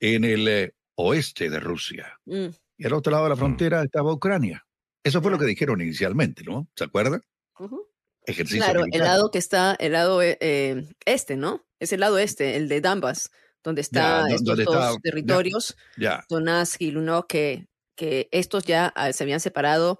en 0.00 0.24
el 0.24 0.48
eh, 0.48 0.74
oeste 0.96 1.50
de 1.50 1.60
Rusia. 1.60 2.18
Mm, 2.24 2.46
Y 2.78 2.86
al 2.86 2.92
otro 2.94 3.10
lado 3.12 3.24
de 3.24 3.30
la 3.30 3.36
frontera 3.36 3.82
estaba 3.82 4.12
Ucrania. 4.12 4.64
Eso 5.04 5.20
fue 5.22 5.30
lo 5.30 5.38
que 5.38 5.46
dijeron 5.46 5.80
inicialmente, 5.80 6.42
¿no? 6.44 6.68
¿Se 6.74 6.84
acuerdan? 6.84 7.22
ujú. 7.58 7.86
Ejercicio 8.26 8.62
Claro, 8.62 8.84
el 8.92 9.00
lado 9.00 9.30
que 9.30 9.38
está, 9.38 9.74
el 9.78 9.92
lado 9.92 10.20
eh, 10.22 10.36
eh, 10.40 10.84
este, 11.06 11.36
¿no? 11.36 11.66
Es 11.80 11.92
el 11.94 12.00
lado 12.00 12.18
este, 12.18 12.56
el 12.56 12.68
de 12.68 12.80
Donbass, 12.82 13.30
donde 13.64 13.80
están 13.80 14.26
estos 14.28 14.44
donde 14.44 14.64
dos 14.64 14.74
está- 14.76 14.96
territorios, 15.02 15.76
Ya. 15.96 16.24
Donetsk 16.28 16.82
y 16.82 16.90
Luno, 16.90 17.26
que, 17.26 17.68
que 17.96 18.28
estos 18.30 18.64
ya 18.64 18.92
ah, 18.96 19.12
se 19.14 19.24
habían 19.24 19.40
separado, 19.40 19.98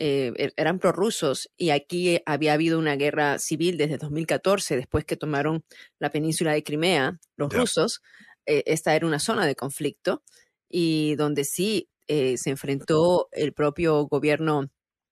eh, 0.00 0.32
er- 0.36 0.54
eran 0.56 0.78
prorrusos, 0.80 1.48
y 1.56 1.70
aquí 1.70 2.20
había 2.26 2.54
habido 2.54 2.78
una 2.78 2.96
guerra 2.96 3.38
civil 3.38 3.76
desde 3.76 3.98
2014, 3.98 4.74
después 4.76 5.04
que 5.04 5.16
tomaron 5.16 5.62
la 6.00 6.10
península 6.10 6.52
de 6.54 6.64
Crimea, 6.64 7.20
los 7.36 7.52
rusos, 7.52 8.00
eh, 8.46 8.62
esta 8.66 8.96
era 8.96 9.06
una 9.06 9.18
zona 9.20 9.46
de 9.46 9.54
conflicto, 9.54 10.22
y 10.68 11.14
donde 11.16 11.44
sí 11.44 11.88
eh, 12.08 12.36
se 12.38 12.50
enfrentó 12.50 13.28
el 13.30 13.52
propio 13.52 14.06
gobierno 14.08 14.68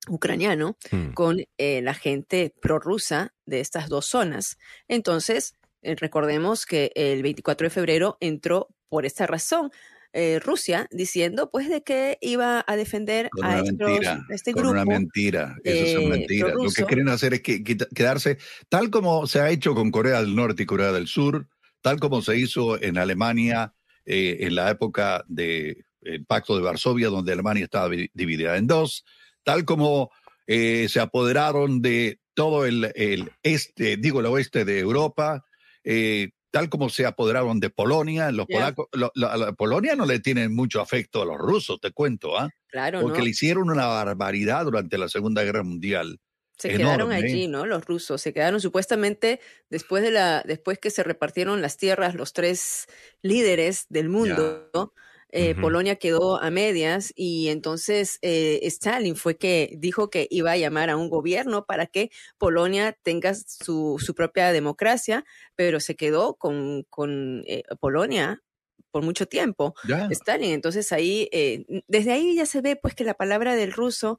ucraniano 0.09 0.76
Mm. 0.91 1.12
con 1.12 1.45
eh, 1.59 1.82
la 1.82 1.95
gente 1.95 2.53
prorrusa 2.61 3.34
de 3.47 3.61
estas 3.61 3.89
dos 3.89 4.07
zonas. 4.07 4.57
Entonces, 4.89 5.53
recordemos 5.82 6.66
que 6.66 6.91
el 6.95 7.22
24 7.22 7.66
de 7.66 7.70
febrero 7.70 8.16
entró 8.20 8.68
por 8.89 9.05
esta 9.07 9.26
razón 9.26 9.70
eh, 10.12 10.38
Rusia 10.42 10.86
diciendo 10.90 11.50
pues 11.50 11.68
de 11.68 11.82
que 11.82 12.18
iba 12.20 12.64
a 12.66 12.76
defender 12.76 13.28
Con 13.30 13.44
a 13.44 13.59
estos- 13.61 13.76
mentira. 13.78 14.12
a 14.30 14.34
este 14.34 14.52
con 14.52 14.62
grupo. 14.62 14.72
una 14.72 14.84
mentira. 14.84 15.56
Eso 15.64 15.84
es 15.84 15.90
eh, 15.94 15.98
una 15.98 16.09
mentira. 16.16 16.48
Lo 16.54 16.70
que 16.70 16.84
quieren 16.84 17.09
hacer 17.09 17.34
es 17.34 17.42
que, 17.42 17.62
quedarse 17.64 18.38
tal 18.68 18.90
como 18.90 19.26
se 19.26 19.40
ha 19.40 19.50
hecho 19.50 19.74
con 19.74 19.90
Corea 19.90 20.20
del 20.20 20.34
Norte 20.34 20.62
y 20.62 20.66
Corea 20.66 20.92
del 20.92 21.06
Sur, 21.09 21.48
tal 21.82 22.00
como 22.00 22.22
se 22.22 22.36
hizo 22.38 22.80
en 22.82 22.98
Alemania 22.98 23.74
eh, 24.06 24.38
en 24.40 24.54
la 24.54 24.70
época 24.70 25.24
del 25.28 25.84
Pacto 26.26 26.56
de 26.56 26.62
Varsovia, 26.62 27.09
donde 27.09 27.32
Alemania 27.32 27.64
estaba 27.64 27.88
di- 27.90 28.11
dividida 28.14 28.56
en 28.56 28.66
dos, 28.66 29.04
tal 29.44 29.64
como 29.64 30.11
eh, 30.46 30.86
se 30.88 31.00
apoderaron 31.00 31.82
de 31.82 32.18
todo 32.34 32.64
el, 32.64 32.90
el 32.94 33.30
este, 33.42 33.96
digo, 33.98 34.20
el 34.20 34.26
oeste 34.26 34.64
de 34.64 34.78
Europa, 34.78 35.44
eh, 35.84 36.30
tal 36.51 36.68
como 36.68 36.88
se 36.88 37.07
apoderaron 37.07 37.61
de 37.61 37.70
Polonia. 37.70 38.30
Los 38.30 38.46
polacos, 38.46 38.86
lo- 38.92 39.12
lo- 39.14 39.28
a 39.30 39.36
la 39.36 39.53
Polonia 39.53 39.94
no 39.96 40.07
le 40.07 40.20
tienen 40.20 40.55
mucho 40.55 40.80
afecto 40.80 41.22
a 41.22 41.24
los 41.26 41.36
rusos, 41.38 41.80
te 41.80 41.90
cuento, 41.92 42.38
¿ah? 42.38 42.51
Claro, 42.68 43.01
porque 43.01 43.18
¿no? 43.18 43.24
le 43.24 43.30
hicieron 43.30 43.70
una 43.70 43.86
barbaridad 43.86 44.64
durante 44.64 44.99
la 44.99 45.09
Segunda 45.09 45.42
Guerra 45.42 45.62
Mundial. 45.62 46.20
Se 46.59 46.70
quedaron 46.70 47.12
allí, 47.12 47.46
¿no? 47.46 47.66
Los 47.66 47.84
rusos 47.84 48.20
se 48.20 48.32
quedaron 48.32 48.61
supuestamente 48.61 49.38
después 49.70 50.03
de 50.03 50.11
la 50.11 50.42
después 50.44 50.80
que 50.80 50.90
se 50.90 51.05
repartieron 51.05 51.62
las 51.62 51.76
tierras 51.76 52.16
los 52.16 52.32
tres 52.32 52.86
líderes 53.22 53.86
del 53.88 54.09
mundo. 54.09 54.68
¿no? 54.74 54.92
Eh. 55.30 55.54
Polonia 55.54 55.96
quedó 55.96 56.40
a 56.40 56.50
medias 56.50 57.12
y 57.14 57.48
entonces 57.48 58.18
eh, 58.22 58.60
Stalin 58.62 59.16
fue 59.16 59.36
que 59.36 59.74
dijo 59.78 60.10
que 60.10 60.26
iba 60.30 60.52
a 60.52 60.56
llamar 60.56 60.90
a 60.90 60.96
un 60.96 61.10
gobierno 61.10 61.66
para 61.66 61.86
que 61.86 62.10
Polonia 62.38 62.96
tenga 63.02 63.34
su, 63.34 63.96
su 63.98 64.14
propia 64.14 64.52
democracia, 64.52 65.24
pero 65.54 65.80
se 65.80 65.96
quedó 65.96 66.34
con, 66.36 66.84
con 66.90 67.42
eh, 67.46 67.62
Polonia 67.80 68.42
por 68.90 69.02
mucho 69.02 69.26
tiempo. 69.26 69.74
Ya, 69.82 70.06
Stalin, 70.10 70.52
entonces 70.52 70.92
ahí, 70.92 71.28
eh, 71.32 71.64
desde 71.88 72.12
ahí 72.12 72.34
ya 72.36 72.46
se 72.46 72.60
ve 72.60 72.76
pues 72.76 72.94
que 72.94 73.04
la 73.04 73.14
palabra 73.14 73.54
del 73.56 73.72
ruso 73.72 74.18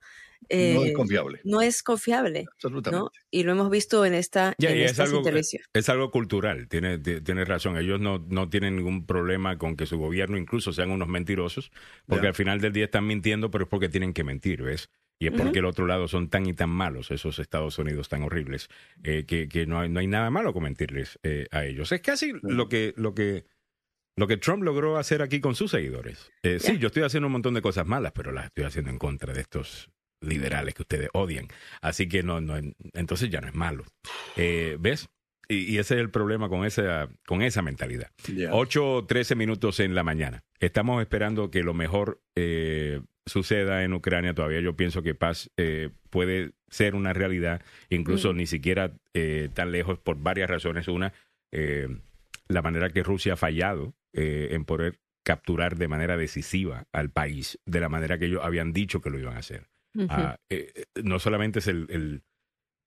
no 0.49 0.83
es 0.83 0.89
eh, 0.89 0.93
confiable, 0.93 1.41
no 1.43 1.61
es 1.61 1.83
confiable. 1.83 2.45
absolutamente. 2.55 3.05
¿no? 3.05 3.11
Y 3.31 3.43
lo 3.43 3.51
hemos 3.51 3.69
visto 3.69 4.05
en 4.05 4.13
esta, 4.13 4.55
Ya, 4.57 4.71
en 4.71 4.77
y 4.77 4.81
es 4.81 4.91
estas 4.91 5.11
algo, 5.13 5.27
eh, 5.29 5.41
es 5.73 5.89
algo 5.89 6.11
cultural, 6.11 6.67
tiene, 6.67 6.97
ti- 6.97 7.21
tiene 7.21 7.45
razón. 7.45 7.77
Ellos 7.77 7.99
no, 7.99 8.19
no 8.27 8.49
tienen 8.49 8.75
ningún 8.75 9.05
problema 9.05 9.57
con 9.57 9.75
que 9.75 9.85
su 9.85 9.97
gobierno 9.97 10.37
incluso 10.37 10.73
sean 10.73 10.91
unos 10.91 11.07
mentirosos, 11.07 11.71
porque 12.07 12.25
Ya. 12.25 12.29
al 12.29 12.35
final 12.35 12.59
del 12.61 12.73
día 12.73 12.85
están 12.85 13.05
mintiendo, 13.07 13.51
pero 13.51 13.65
es 13.65 13.69
porque 13.69 13.89
tienen 13.89 14.13
que 14.13 14.23
mentir, 14.23 14.63
¿ves? 14.63 14.89
Y 15.21 15.27
es 15.27 15.33
porque 15.33 15.59
el 15.59 15.65
otro 15.65 15.85
lado 15.85 16.07
son 16.07 16.29
tan 16.29 16.45
y 16.45 16.53
tan 16.53 16.69
malos, 16.69 17.11
esos 17.11 17.39
Estados 17.39 17.77
Unidos 17.77 18.07
tan 18.07 18.23
horribles, 18.23 18.69
eh, 19.03 19.25
que, 19.27 19.49
que 19.49 19.65
no, 19.65 19.79
hay, 19.81 19.89
no 19.89 19.99
hay 19.99 20.07
nada 20.07 20.29
malo 20.31 20.53
con 20.53 20.63
mentirles 20.63 21.19
eh, 21.23 21.45
a 21.51 21.65
ellos. 21.65 21.91
Es 21.91 21.99
casi 22.01 22.31
lo 22.41 22.69
que, 22.69 22.93
lo 22.95 23.13
que 23.13 23.45
lo 24.19 24.27
que 24.27 24.37
Trump 24.37 24.63
logró 24.63 24.97
hacer 24.97 25.21
aquí 25.21 25.39
con 25.39 25.55
sus 25.55 25.71
seguidores. 25.71 26.31
Eh, 26.43 26.59
Sí, 26.59 26.77
yo 26.77 26.87
estoy 26.87 27.03
haciendo 27.03 27.27
un 27.27 27.33
montón 27.33 27.53
de 27.53 27.61
cosas 27.61 27.85
malas, 27.87 28.11
pero 28.13 28.31
las 28.31 28.45
estoy 28.45 28.65
haciendo 28.65 28.91
en 28.91 28.97
contra 28.99 29.33
de 29.33 29.41
estos 29.41 29.89
liberales 30.21 30.73
que 30.73 30.81
ustedes 30.81 31.09
odian. 31.13 31.47
Así 31.81 32.07
que 32.09 32.21
no, 32.23 32.41
no, 32.41 32.57
entonces 32.93 33.29
ya 33.29 33.39
no 33.41 33.47
es 33.47 33.55
malo. 33.55 33.85
Eh, 34.35 34.77
¿Ves? 34.79 35.07
Y, 35.47 35.73
y 35.73 35.77
ese 35.79 35.95
es 35.95 36.01
el 36.01 36.09
problema 36.11 36.49
con 36.49 36.65
esa, 36.65 37.09
con 37.25 37.41
esa 37.41 37.61
mentalidad. 37.61 38.11
Ya. 38.31 38.53
8 38.53 39.05
13 39.07 39.35
minutos 39.35 39.79
en 39.79 39.95
la 39.95 40.03
mañana. 40.03 40.43
Estamos 40.59 41.01
esperando 41.01 41.49
que 41.49 41.63
lo 41.63 41.73
mejor 41.73 42.21
eh, 42.35 43.01
suceda 43.25 43.83
en 43.83 43.93
Ucrania. 43.93 44.33
Todavía 44.35 44.59
yo 44.59 44.75
pienso 44.75 45.01
que 45.01 45.15
paz 45.15 45.49
eh, 45.57 45.89
puede 46.09 46.51
ser 46.67 46.93
una 46.93 47.13
realidad, 47.13 47.61
incluso 47.89 48.33
Mm. 48.33 48.37
ni 48.37 48.45
siquiera 48.47 48.91
eh, 49.13 49.49
tan 49.53 49.71
lejos 49.71 49.97
por 49.97 50.17
varias 50.21 50.49
razones. 50.49 50.87
Una, 50.87 51.13
eh, 51.51 51.87
la 52.47 52.61
manera 52.61 52.89
que 52.89 53.01
Rusia 53.03 53.33
ha 53.33 53.37
fallado 53.37 53.93
eh, 54.13 54.49
en 54.51 54.65
poder 54.65 54.99
capturar 55.25 55.77
de 55.77 55.87
manera 55.87 56.17
decisiva 56.17 56.87
al 56.91 57.11
país, 57.11 57.59
de 57.65 57.79
la 57.79 57.89
manera 57.89 58.17
que 58.17 58.25
ellos 58.25 58.41
habían 58.43 58.73
dicho 58.73 59.01
que 59.01 59.09
lo 59.09 59.19
iban 59.19 59.35
a 59.35 59.39
hacer. 59.39 59.67
Ah, 60.09 60.37
eh, 60.49 60.71
eh, 60.75 60.85
no 61.03 61.19
solamente 61.19 61.59
es 61.59 61.67
el, 61.67 61.87
el 61.89 62.23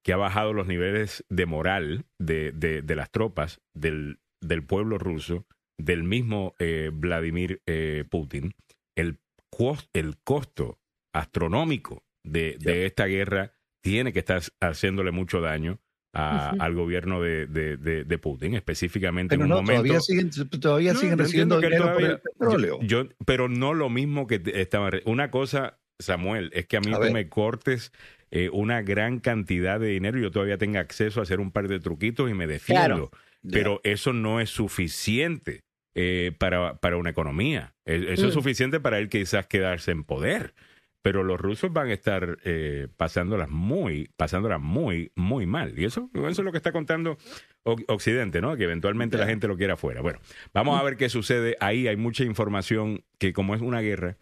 que 0.05 0.13
ha 0.13 0.17
bajado 0.17 0.53
los 0.53 0.67
niveles 0.67 1.25
de 1.29 1.47
moral 1.47 2.07
de, 2.19 2.53
de- 2.53 2.83
de 2.83 2.97
las 2.97 3.11
tropas, 3.11 3.61
del, 3.75 4.21
del 4.41 4.65
pueblo 4.65 4.99
ruso, 4.99 5.47
del 5.79 6.03
mismo 6.05 6.55
eh, 6.59 6.91
Vladimir 6.93 7.61
eh, 7.67 8.05
Putin, 8.11 8.53
el, 8.97 9.21
cos- 9.51 9.89
el 9.93 10.17
costo 10.25 10.81
astronómico 11.15 12.05
de, 12.25 12.57
de 12.59 12.87
esta 12.87 13.07
guerra 13.07 13.53
tiene 13.83 14.13
que 14.13 14.21
estar 14.21 14.41
haciéndole 14.61 15.11
mucho 15.11 15.41
daño 15.41 15.81
a- 16.15 16.51
al 16.59 16.75
gobierno 16.75 17.21
de, 17.23 17.47
de- 17.47 17.77
de- 17.77 18.05
de 18.05 18.19
Putin, 18.19 18.55
específicamente 18.55 19.35
Pero 19.37 19.47
en 19.47 19.53
un 19.53 19.57
no, 19.57 19.63
momento... 19.63 19.83
todavía 19.83 20.01
siguen, 20.01 20.31
todavía 20.61 20.93
No, 20.93 20.99
siguen 21.01 21.17
yo 21.19 21.23
recibiendo 21.25 21.57
por 21.57 22.03
el 22.03 22.19
petróleo. 22.21 22.79
Yo, 22.83 23.07
pero 23.25 23.49
no 23.49 23.75
lo 23.75 23.89
mismo 23.89 24.27
que 24.27 24.43
estaba. 24.55 24.91
Una 25.07 25.31
cosa 25.31 25.79
Samuel, 25.99 26.51
es 26.53 26.67
que 26.67 26.77
a 26.77 26.81
mí 26.81 26.93
A 26.93 26.97
tú 26.97 27.03
ver. 27.03 27.13
me 27.13 27.29
cortes 27.29 27.93
eh, 28.31 28.51
una 28.53 28.83
gran 28.83 29.21
cantidad 29.21 29.79
de 29.79 29.89
dinero 29.89 30.19
y 30.19 30.23
yo 30.23 30.31
todavía 30.31 30.59
tenga 30.59 30.81
acceso 30.81 31.21
a 31.21 31.23
hacer 31.23 31.39
un 31.41 31.51
par 31.53 31.69
de 31.69 31.81
truquitos 31.81 32.31
y 32.31 32.35
me 32.35 32.47
defiendo. 32.47 33.11
Pero 33.51 33.81
eso 33.83 34.13
no 34.13 34.41
es 34.41 34.51
suficiente 34.51 35.61
eh, 35.95 36.33
para, 36.39 36.77
para 36.79 36.97
una 36.97 37.11
economía. 37.11 37.75
E- 37.85 38.13
Eso 38.13 38.27
es 38.29 38.35
Mm. 38.35 38.39
suficiente 38.39 38.81
para 38.81 38.99
él 38.99 39.09
quizás 39.09 39.47
quedarse 39.47 39.91
en 39.91 40.05
poder. 40.05 40.55
Pero 41.03 41.25
los 41.25 41.41
rusos 41.41 41.73
van 41.73 41.89
a 41.89 41.93
estar 41.93 42.39
eh, 42.45 42.87
pasándolas 42.97 43.51
muy, 43.51 44.09
pasándolas 44.17 44.61
muy, 44.61 45.11
muy 45.17 45.47
mal. 45.47 45.77
Y 45.79 45.85
eso, 45.85 46.09
eso 46.15 46.29
es 46.29 46.39
lo 46.39 46.53
que 46.53 46.59
está 46.59 46.71
contando 46.73 47.19
Occidente, 47.65 48.41
¿no? 48.41 48.57
Que 48.57 48.65
eventualmente 48.65 49.19
la 49.19 49.27
gente 49.27 49.49
lo 49.49 49.57
quiera 49.57 49.75
afuera. 49.75 50.01
Bueno, 50.01 50.21
vamos 50.55 50.81
a 50.81 50.83
ver 50.83 50.97
qué 50.97 51.09
sucede. 51.09 51.57
Ahí 51.61 51.87
hay 51.89 51.97
mucha 51.97 52.25
información 52.25 53.05
que 53.19 53.33
como 53.33 53.55
es 53.55 53.61
una 53.61 53.81
guerra, 53.81 54.17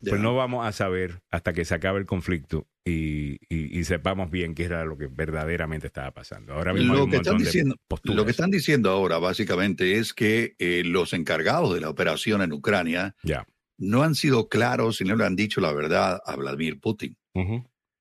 pues 0.00 0.20
no 0.20 0.36
vamos 0.36 0.64
a 0.66 0.70
saber 0.72 1.22
hasta 1.30 1.52
que 1.52 1.64
se 1.64 1.74
acabe 1.74 1.98
el 1.98 2.06
conflicto 2.06 2.68
y, 2.84 3.38
y- 3.48 3.78
y 3.78 3.84
sepamos 3.84 4.30
bien 4.30 4.54
qué 4.54 4.64
era 4.64 4.84
lo 4.84 4.96
que 4.96 5.08
verdaderamente 5.08 5.88
estaba 5.88 6.12
pasando. 6.12 6.54
Ahora 6.54 6.72
mismo 6.72 6.92
hay 6.92 6.98
Lo 6.98 7.04
un 7.04 7.10
que, 7.10 7.16
están 7.16 7.38
diciendo, 7.38 7.76
lo 8.04 8.24
que 8.24 8.30
están 8.30 8.50
diciendo 8.50 8.90
ahora 8.90 9.18
básicamente 9.18 9.98
es 9.98 10.14
que 10.14 10.54
eh, 10.60 10.82
los 10.84 11.12
encargados 11.14 11.74
de 11.74 11.80
la 11.80 11.90
operación 11.90 12.42
en 12.42 12.52
Ucrania 12.52 13.16
Ya. 13.24 13.44
No 13.78 14.02
han 14.02 14.14
sido 14.14 14.48
claros 14.48 15.00
y 15.00 15.04
no 15.04 15.16
le 15.16 15.24
han 15.24 15.36
dicho 15.36 15.60
la 15.60 15.72
verdad 15.72 16.20
a 16.24 16.36
Vladimir 16.36 16.80
Putin. 16.80 17.16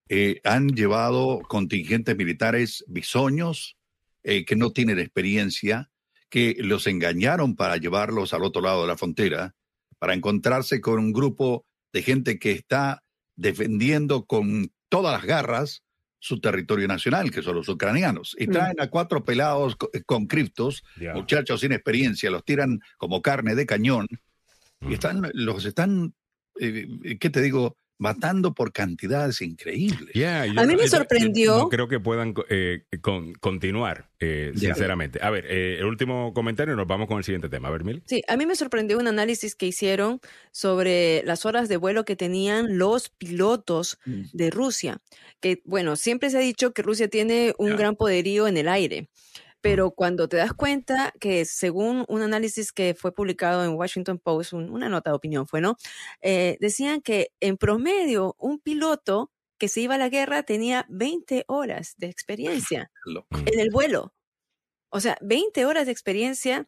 Eh, 0.10 0.40
han 0.44 0.70
llevado 0.70 1.42
contingentes 1.48 2.16
militares 2.18 2.84
bisoños 2.88 3.78
eh, 4.24 4.46
que 4.46 4.56
no 4.56 4.72
tienen 4.72 5.00
experiencia, 5.00 5.90
que 6.30 6.56
los 6.60 6.88
engañaron 6.88 7.56
para 7.56 7.78
llevarlos 7.78 8.34
al 8.34 8.44
otro 8.44 8.62
lado 8.62 8.82
de 8.82 8.88
la 8.88 8.98
frontera, 8.98 9.56
para 10.00 10.14
encontrarse 10.14 10.82
con 10.82 11.00
un 11.00 11.14
grupo 11.14 11.66
de 11.94 12.02
gente 12.02 12.40
que 12.40 12.52
está 12.52 13.04
defendiendo 13.36 14.26
con 14.26 14.72
todas 14.90 15.14
las 15.14 15.24
garras 15.26 15.84
su 16.20 16.40
territorio 16.40 16.88
nacional, 16.88 17.30
que 17.30 17.44
son 17.44 17.56
los 17.56 17.70
ucranianos. 17.70 18.36
Y 18.40 18.48
Mm. 18.48 18.52
traen 18.52 18.82
a 18.82 18.90
cuatro 18.90 19.24
pelados 19.24 19.76
co- 19.76 19.90
con 20.06 20.26
criptos, 20.26 20.84
muchachos 21.14 21.62
sin 21.62 21.72
experiencia, 21.74 22.32
los 22.32 22.44
tiran 22.44 22.80
como 22.98 23.22
carne 23.22 23.54
de 23.56 23.66
cañón. 23.68 24.08
Y 24.82 24.94
están, 24.94 25.30
los 25.34 25.66
están, 25.66 26.14
eh, 26.60 27.18
¿qué 27.20 27.30
te 27.30 27.42
digo? 27.42 27.78
Matando 28.00 28.54
por 28.54 28.72
cantidades 28.72 29.42
increíbles. 29.42 30.10
Yo 30.14 30.30
A 30.30 30.44
mí 30.46 30.76
me 30.76 30.78
yo- 30.78 30.82
yo 30.84 30.88
sorprendió- 30.88 31.58
No 31.58 31.68
creo 31.68 31.88
que 31.88 32.00
puedan 32.00 32.36
eh, 32.48 32.84
con- 33.02 33.34
continuar, 33.34 34.12
eh, 34.20 34.52
sinceramente. 34.56 35.18
A 35.24 35.32
ver, 35.32 35.46
eh, 35.50 35.78
el 35.80 35.86
último 35.86 36.32
comentario 36.32 36.76
y 36.76 36.78
nos 36.78 36.86
vamos 36.86 37.08
con 37.08 37.18
el 37.18 37.24
siguiente 37.24 37.50
tema. 37.50 37.70
A 37.70 37.72
ver, 37.72 37.84
Mil. 37.84 38.04
Sí, 38.06 38.22
a 38.28 38.38
mí 38.38 38.46
me 38.46 38.56
sorprendió 38.56 39.00
un 39.00 39.08
análisis 39.08 39.56
que 39.56 39.66
hicieron 39.66 40.20
sobre 40.52 41.24
las 41.26 41.44
horas 41.48 41.70
de 41.70 41.78
vuelo 41.78 42.06
que 42.06 42.16
tenían 42.16 42.78
los 42.78 43.10
pilotos 43.10 43.98
Mm. 44.06 44.22
de 44.32 44.50
Rusia. 44.52 45.00
Que, 45.40 45.64
bueno, 45.66 45.96
siempre 45.96 46.30
se 46.30 46.38
ha 46.38 46.42
dicho 46.42 46.74
que 46.74 46.84
Rusia 46.84 47.08
tiene 47.08 47.56
un 47.58 47.76
gran 47.78 47.96
poderío 47.96 48.48
en 48.48 48.58
el 48.58 48.68
aire. 48.68 49.10
Pero 49.62 49.92
cuando 49.92 50.28
te 50.30 50.38
das 50.38 50.54
cuenta 50.54 51.14
que 51.20 51.44
según 51.46 52.06
un 52.08 52.22
análisis 52.22 52.72
que 52.72 52.94
fue 52.94 53.14
publicado 53.14 53.64
en 53.66 53.72
Washington 53.76 54.20
Post, 54.20 54.54
un- 54.54 54.70
una 54.70 54.88
nota 54.90 55.10
de 55.12 55.16
opinión 55.16 55.48
fue, 55.48 55.62
¿no? 55.62 55.76
Eh, 56.22 56.58
decían 56.62 57.02
que 57.02 57.32
en 57.40 57.58
promedio 57.58 58.36
un 58.38 58.60
piloto 58.60 59.32
que 59.58 59.68
se 59.68 59.82
iba 59.82 59.96
a 59.96 59.98
la 59.98 60.10
guerra 60.10 60.44
tenía 60.44 60.86
20 60.90 61.44
horas 61.48 61.96
de 61.98 62.08
experiencia 62.08 62.92
en 63.46 63.60
el 63.60 63.70
vuelo. 63.72 64.14
O 64.90 65.00
sea, 65.00 65.18
20 65.22 65.66
horas 65.66 65.86
de 65.88 65.92
experiencia 65.92 66.66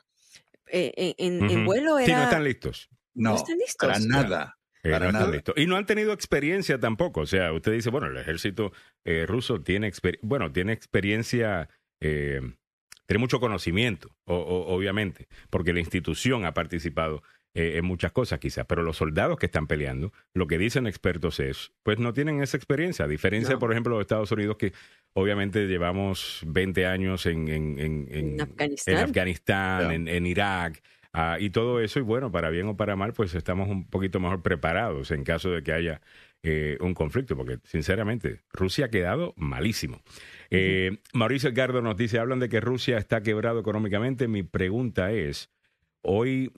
eh, 0.72 0.92
en, 1.18 1.44
en- 1.44 1.50
en 1.50 1.58
Ujú. 1.60 1.66
vuelo 1.66 1.98
Sí, 2.00 2.06
era... 2.06 2.18
no 2.18 2.24
están 2.26 2.44
listos. 2.44 2.90
No, 3.14 3.36
están 3.36 3.58
listos. 3.58 3.88
para 3.88 4.00
nada. 4.00 4.58
Eh, 4.84 4.92
Para 4.92 5.06
no 5.06 5.10
están 5.12 5.22
nada. 5.24 5.34
listos. 5.34 5.56
Y 5.58 5.66
no 5.66 5.76
han 5.78 5.86
tenido 5.86 6.14
experiencia 6.14 6.80
tampoco. 6.80 7.22
O 7.22 7.26
sea, 7.26 7.52
usted 7.54 7.72
dice, 7.74 7.90
bueno, 7.90 8.08
el 8.08 8.18
ejército 8.18 8.72
eh, 9.04 9.26
ruso 9.28 9.62
tiene, 9.62 9.92
exper- 9.92 10.20
bueno, 10.22 10.52
tiene 10.52 10.74
experiencia, 10.74 11.70
eh, 12.02 12.40
tiene 13.10 13.20
mucho 13.22 13.40
conocimiento, 13.40 14.16
o- 14.26 14.36
o- 14.36 14.68
obviamente, 14.76 15.28
porque 15.50 15.74
la 15.74 15.80
institución 15.80 16.46
ha 16.46 16.54
participado 16.54 17.24
eh, 17.56 17.78
en 17.78 17.86
muchas 17.86 18.12
cosas 18.12 18.38
quizás, 18.38 18.68
pero 18.68 18.84
los 18.84 18.98
soldados 18.98 19.40
que 19.40 19.48
están 19.48 19.66
peleando, 19.66 20.14
lo 20.36 20.46
que 20.46 20.60
dicen 20.60 20.86
expertos 20.86 21.40
es, 21.40 21.72
pues 21.82 21.98
no 21.98 22.14
tienen 22.14 22.44
esa 22.44 22.56
experiencia, 22.58 23.06
a 23.06 23.08
diferencia, 23.08 23.56
No. 23.56 23.60
por 23.60 23.72
ejemplo, 23.72 23.96
de 23.96 24.02
Estados 24.04 24.32
Unidos, 24.32 24.58
que 24.58 24.72
obviamente 25.14 25.66
llevamos 25.68 26.44
20 26.46 26.86
años 26.86 27.26
en, 27.26 27.48
en, 27.48 27.80
en- 27.80 28.08
en- 28.12 28.30
En 28.36 28.42
Afganistán. 28.42 28.94
en 28.96 29.00
Afganistán, 29.04 29.82
Ya. 29.90 29.94
en, 29.96 30.08
en 30.08 30.26
Irak, 30.28 30.84
ah, 31.12 31.38
y 31.40 31.50
todo 31.50 31.80
eso, 31.82 31.98
y 31.98 32.04
bueno, 32.04 32.32
para 32.32 32.52
bien 32.52 32.68
o 32.68 32.78
para 32.78 32.96
mal, 32.96 33.14
pues 33.14 33.34
estamos 33.34 33.68
un 33.68 33.90
poquito 33.90 34.20
mejor 34.20 34.44
preparados 34.44 35.10
en 35.10 35.24
caso 35.24 35.50
de 35.50 35.64
que 35.64 35.74
haya 35.74 36.02
eh, 36.44 36.78
un 36.80 36.94
conflicto, 36.94 37.36
porque 37.36 37.60
sinceramente 37.64 38.42
Rusia 38.52 38.86
ha 38.86 38.90
quedado 38.90 39.34
malísimo. 39.38 40.02
Eh, 40.50 41.00
Mauricio 41.14 41.50
Edgardo 41.50 41.82
nos 41.82 41.98
dice, 41.98 42.20
hablan 42.20 42.40
de 42.40 42.50
que 42.50 42.62
Rusia 42.62 42.98
está 42.98 43.22
quebrado 43.22 43.60
económicamente. 43.60 44.28
Mi 44.28 44.44
pregunta 44.44 45.12
es, 45.12 45.50
hoy... 46.02 46.52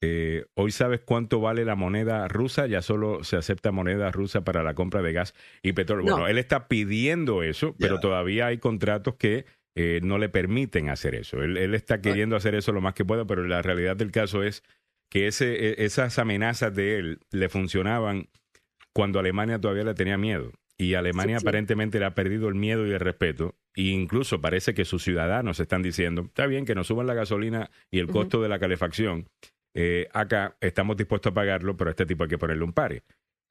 eh, 0.00 0.44
hoy 0.54 0.70
sabes 0.70 1.00
cuánto 1.00 1.40
vale 1.40 1.64
la 1.64 1.76
moneda 1.76 2.28
rusa, 2.28 2.66
ya 2.66 2.82
solo 2.82 3.24
se 3.24 3.36
acepta 3.36 3.72
moneda 3.72 4.10
rusa 4.10 4.44
para 4.44 4.62
la 4.62 4.74
compra 4.74 5.00
de 5.00 5.12
gas 5.14 5.34
y 5.62 5.72
petróleo. 5.72 6.04
No. 6.06 6.12
Bueno, 6.12 6.28
él 6.28 6.36
está 6.38 6.68
pidiendo 6.68 7.42
eso, 7.42 7.74
pero 7.78 8.00
todavía 8.00 8.46
hay 8.46 8.58
contratos 8.58 9.14
que 9.14 9.46
eh, 9.76 10.00
no 10.02 10.18
le 10.18 10.28
permiten 10.28 10.88
hacer 10.90 11.14
eso. 11.14 11.42
Él, 11.42 11.56
él 11.56 11.74
está 11.74 12.00
queriendo 12.02 12.36
hacer 12.36 12.54
eso 12.54 12.72
lo 12.72 12.80
más 12.80 12.94
que 12.94 13.04
pueda, 13.04 13.24
pero 13.26 13.46
la 13.46 13.62
realidad 13.62 13.96
del 13.96 14.12
caso 14.12 14.42
es 14.42 14.62
que 15.10 15.26
ese, 15.26 15.54
e- 15.54 15.84
esas 15.84 16.18
amenazas 16.18 16.74
de 16.74 16.96
él 16.98 17.18
le 17.30 17.48
funcionaban 17.48 18.28
cuando 18.94 19.18
Alemania 19.18 19.60
todavía 19.60 19.84
le 19.84 19.94
tenía 19.94 20.16
miedo. 20.16 20.52
Y 20.78 20.94
Alemania 20.94 21.36
Sí, 21.38 21.42
sí. 21.42 21.46
aparentemente 21.46 21.98
le 22.00 22.04
ha 22.06 22.14
perdido 22.14 22.48
el 22.48 22.54
miedo 22.54 22.86
y 22.86 22.90
el 22.92 23.00
respeto. 23.00 23.54
E 23.76 23.82
incluso 23.82 24.40
parece 24.40 24.74
que 24.74 24.84
sus 24.84 25.02
ciudadanos 25.04 25.60
están 25.60 25.82
diciendo, 25.82 26.22
está 26.22 26.46
bien 26.46 26.64
que 26.64 26.74
nos 26.74 26.86
suban 26.88 27.06
la 27.06 27.14
gasolina 27.14 27.70
y 27.92 27.98
el 28.00 28.08
costo 28.08 28.40
de 28.42 28.48
la 28.48 28.58
calefacción. 28.58 29.28
eh, 29.76 30.06
acá 30.12 30.56
estamos 30.60 30.96
dispuestos 30.96 31.32
a 31.32 31.34
pagarlo, 31.34 31.76
pero 31.76 31.90
a 31.90 31.92
este 31.92 32.06
tipo 32.06 32.22
hay 32.22 32.28
que 32.30 32.38
ponerle 32.38 32.62
un 32.62 32.72
pare. 32.72 33.02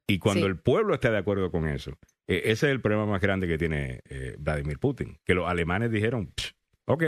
Y 0.07 0.19
cuando 0.19 0.45
Sí. 0.45 0.47
el 0.47 0.57
pueblo 0.57 0.93
está 0.93 1.11
de 1.11 1.17
acuerdo 1.17 1.51
con 1.51 1.67
eso, 1.67 1.91
eh, 2.29 2.43
ese 2.45 2.51
es 2.67 2.71
el 2.71 2.79
problema 2.79 3.05
más 3.05 3.19
grande 3.21 3.45
que 3.45 3.57
tiene 3.57 3.99
eh, 4.09 4.35
Vladimir 4.39 4.79
Putin. 4.79 5.17
Que 5.25 5.33
los 5.33 5.49
alemanes 5.49 5.91
dijeron, 5.91 6.31
"Psh, 6.33 6.51
ok. 6.87 7.03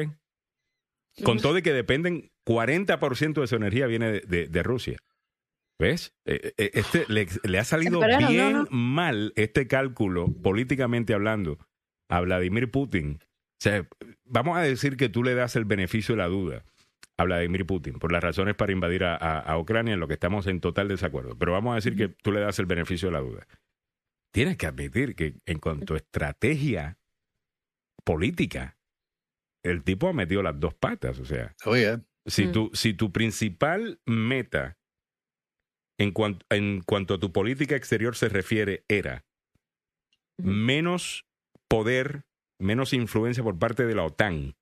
Con 1.24 1.40
todo 1.40 1.58
y 1.58 1.62
que 1.62 1.72
dependen, 1.72 2.30
40% 2.46 3.40
de 3.40 3.48
su 3.48 3.56
energía 3.56 3.88
viene 3.88 4.12
de, 4.12 4.20
de- 4.28 4.48
de 4.48 4.64
Rusia. 4.64 4.98
¿Ves? 5.80 6.16
Eh, 6.26 6.54
eh, 6.58 6.72
Este, 6.74 7.06
le, 7.10 7.28
le 7.44 7.60
ha 7.60 7.64
salido 7.66 8.00
bien 8.28 8.54
¿no? 8.54 8.64
No. 8.64 8.68
mal 8.72 9.34
este 9.36 9.68
cálculo, 9.68 10.28
políticamente 10.42 11.14
hablando, 11.14 11.58
a 12.10 12.22
Vladimir 12.22 12.72
Putin. 12.72 13.20
O 13.22 13.62
sea, 13.62 13.88
vamos 14.24 14.58
a 14.58 14.62
decir 14.62 14.96
que 14.98 15.10
tú 15.10 15.24
le 15.24 15.34
das 15.36 15.56
el 15.56 15.66
beneficio 15.66 16.16
de 16.16 16.22
la 16.22 16.28
duda 16.28 16.64
a 17.18 17.24
Vladimir 17.24 17.66
Putin 17.66 17.94
por 18.00 18.12
las 18.12 18.24
razones 18.24 18.56
para 18.56 18.72
invadir 18.74 19.04
a, 19.06 19.16
a- 19.16 19.40
a 19.40 19.58
Ucrania, 19.58 19.94
en 19.94 20.00
lo 20.00 20.08
que 20.08 20.14
estamos 20.16 20.48
en 20.48 20.60
total 20.62 20.88
desacuerdo. 20.88 21.38
Pero 21.38 21.52
vamos 21.54 21.72
a 21.72 21.76
decir 21.76 21.96
que 21.96 22.10
tú 22.10 22.32
le 22.32 22.40
das 22.42 22.60
el 22.60 22.66
beneficio 22.66 23.08
de 23.10 23.14
la 23.14 23.20
duda. 23.22 23.48
Tienes 24.34 24.58
que 24.58 24.68
admitir 24.68 25.16
que 25.16 25.36
en 25.46 25.60
cuanto 25.60 25.94
a 25.94 25.98
estrategia 25.98 26.98
política, 28.04 28.78
el 29.64 29.84
tipo 29.84 30.08
ha 30.10 30.14
metido 30.14 30.44
las 30.44 30.60
dos 30.60 30.74
patas. 30.74 31.20
O 31.20 31.26
sea, 31.26 31.56
si, 32.26 32.48
Mm. 32.48 32.52
tu, 32.52 32.72
si 32.74 32.94
tu 32.94 33.12
principal 33.12 34.00
meta 34.06 34.78
en, 35.98 36.12
cuan- 36.14 36.44
en 36.50 36.82
cuanto 36.82 37.14
a 37.16 37.20
tu 37.20 37.32
política 37.32 37.76
exterior 37.76 38.16
se 38.16 38.30
refiere 38.30 38.84
era 38.88 39.24
menos 40.38 41.26
poder, 41.70 42.24
menos 42.60 42.94
influencia 42.94 43.44
por 43.44 43.58
parte 43.58 43.86
de 43.86 43.96
la 43.96 44.04
OTAN 44.04 44.56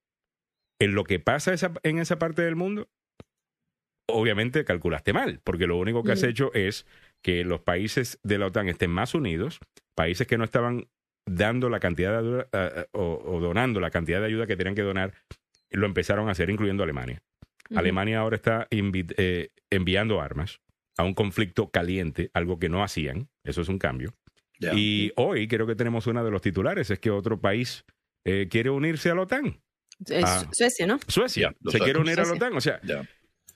en 0.80 0.96
lo 0.96 1.04
que 1.04 1.20
pasa 1.20 1.54
esa- 1.54 1.74
en 1.84 1.98
esa 2.00 2.20
parte 2.20 2.42
del 2.44 2.56
mundo, 2.56 2.90
obviamente 4.08 4.66
calculaste 4.66 5.14
mal, 5.14 5.40
porque 5.44 5.68
lo 5.68 5.78
único 5.78 6.04
que 6.04 6.12
has 6.12 6.24
hecho 6.30 6.54
es 6.54 6.86
que 7.24 7.44
los 7.46 7.62
países 7.62 8.20
de 8.24 8.38
la 8.38 8.48
OTAN 8.48 8.68
estén 8.68 8.92
más 8.92 9.16
unidos, 9.16 9.60
países 9.96 10.28
que 10.28 10.38
no 10.38 10.44
estaban 10.44 10.88
dando 11.26 11.70
la 11.70 11.80
cantidad 11.80 12.12
de 12.12 12.18
ayuda, 12.18 12.48
eh, 12.52 12.72
eh, 12.82 12.86
o, 12.92 13.22
o 13.26 13.40
donando 13.40 13.80
la 13.80 13.92
cantidad 13.92 14.20
de 14.20 14.26
ayuda 14.28 14.46
que 14.46 14.58
tenían 14.58 14.76
que 14.76 14.82
donar, 14.82 15.14
lo 15.72 15.86
empezaron 15.86 16.28
a 16.28 16.34
hacer, 16.34 16.50
incluyendo 16.50 16.84
Alemania. 16.84 17.22
Alemania 17.80 18.20
ahora 18.20 18.36
está 18.36 18.68
eh, 18.70 19.50
enviando 19.72 20.20
armas 20.22 20.60
a 20.98 21.04
un 21.04 21.14
conflicto 21.14 21.70
caliente, 21.72 22.30
algo 22.34 22.60
que 22.60 22.70
no 22.70 22.84
hacían, 22.84 23.30
eso 23.44 23.62
es 23.62 23.70
un 23.70 23.80
cambio. 23.80 24.14
Y 24.74 25.12
hoy 25.18 25.48
creo 25.50 25.68
que 25.68 25.76
tenemos 25.76 26.08
uno 26.08 26.24
de 26.24 26.32
los 26.32 26.42
titulares, 26.42 26.90
es 26.90 27.00
que 27.00 27.10
otro 27.12 27.42
país 27.42 27.84
eh, 28.26 28.48
quiere 28.50 28.70
unirse 28.70 29.10
a 29.10 29.16
la 29.16 29.22
OTAN. 29.24 29.60
Es 30.06 30.24
Ah. 30.26 30.48
Suecia, 30.54 30.88
¿no? 30.88 31.00
Suecia 31.08 31.54
se 31.70 31.80
quiere 31.80 32.00
unir 32.00 32.14
a 32.20 32.24
la 32.24 32.26
Suecia. 32.26 32.46
OTAN. 32.48 32.58
O 32.58 32.62
sea, 32.62 32.80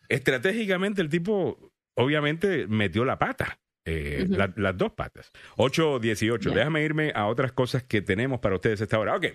estratégicamente 0.09 1.01
el 1.01 1.09
tipo 1.09 1.71
obviamente 1.95 2.67
metió 2.67 3.05
la 3.05 3.17
pata. 3.19 3.59
eh, 3.89 4.25
la- 4.27 4.51
las 4.57 4.77
dos 4.77 4.91
patas. 4.91 5.31
8.18. 5.55 6.49
Ya. 6.49 6.55
Déjame 6.57 6.83
irme 6.83 7.13
a 7.15 7.25
otras 7.27 7.53
cosas 7.53 7.83
que 7.83 8.01
tenemos 8.01 8.41
para 8.41 8.55
ustedes 8.55 8.81
a 8.81 8.83
esta 8.83 8.99
hora. 8.99 9.15
Ok. 9.15 9.27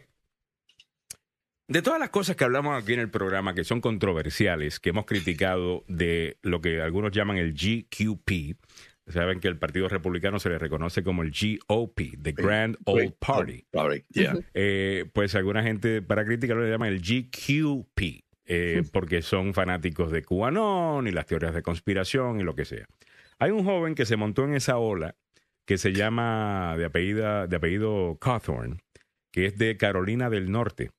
De 1.68 1.80
todas 1.80 2.00
las 2.00 2.10
cosas 2.10 2.36
que 2.36 2.44
hablamos 2.44 2.80
aquí 2.80 2.92
en 2.92 3.00
el 3.00 3.10
programa 3.10 3.54
que 3.54 3.64
son 3.64 3.80
controversiales, 3.80 4.80
que 4.80 4.90
hemos 4.90 5.06
criticado 5.06 5.84
de 5.88 6.38
lo 6.42 6.60
que 6.60 6.80
algunos 6.80 7.12
llaman 7.12 7.36
el 7.36 7.54
GQP, 7.54 8.56
Saben 9.08 9.40
que 9.40 9.48
el 9.48 9.58
Partido 9.58 9.88
Republicano 9.88 10.38
se 10.38 10.48
le 10.48 10.58
reconoce 10.58 11.02
como 11.02 11.22
el 11.22 11.32
GOP, 11.32 12.22
The 12.22 12.32
Grand 12.32 12.76
Old 12.84 13.14
Party. 13.18 13.66
Yeah. 14.10 14.38
Eh, 14.54 15.06
pues 15.12 15.34
alguna 15.34 15.62
gente 15.62 16.02
para 16.02 16.24
criticarlo 16.24 16.62
le 16.62 16.70
llama 16.70 16.86
el 16.86 17.00
GQP, 17.00 18.24
eh, 18.46 18.82
porque 18.92 19.22
son 19.22 19.54
fanáticos 19.54 20.12
de 20.12 20.22
QAnon 20.22 21.08
y 21.08 21.10
las 21.10 21.26
teorías 21.26 21.52
de 21.52 21.62
conspiración 21.62 22.40
y 22.40 22.44
lo 22.44 22.54
que 22.54 22.64
sea. 22.64 22.86
Hay 23.40 23.50
un 23.50 23.64
joven 23.64 23.96
que 23.96 24.06
se 24.06 24.16
montó 24.16 24.44
en 24.44 24.54
esa 24.54 24.78
ola 24.78 25.16
que 25.64 25.78
se 25.78 25.92
llama 25.92 26.76
de 26.78 26.84
apellido, 26.84 27.48
de 27.48 27.56
apellido 27.56 28.18
Cawthorn, 28.20 28.82
que 29.32 29.46
es 29.46 29.58
de 29.58 29.76
Carolina 29.76 30.30
del 30.30 30.52
Norte. 30.52 30.90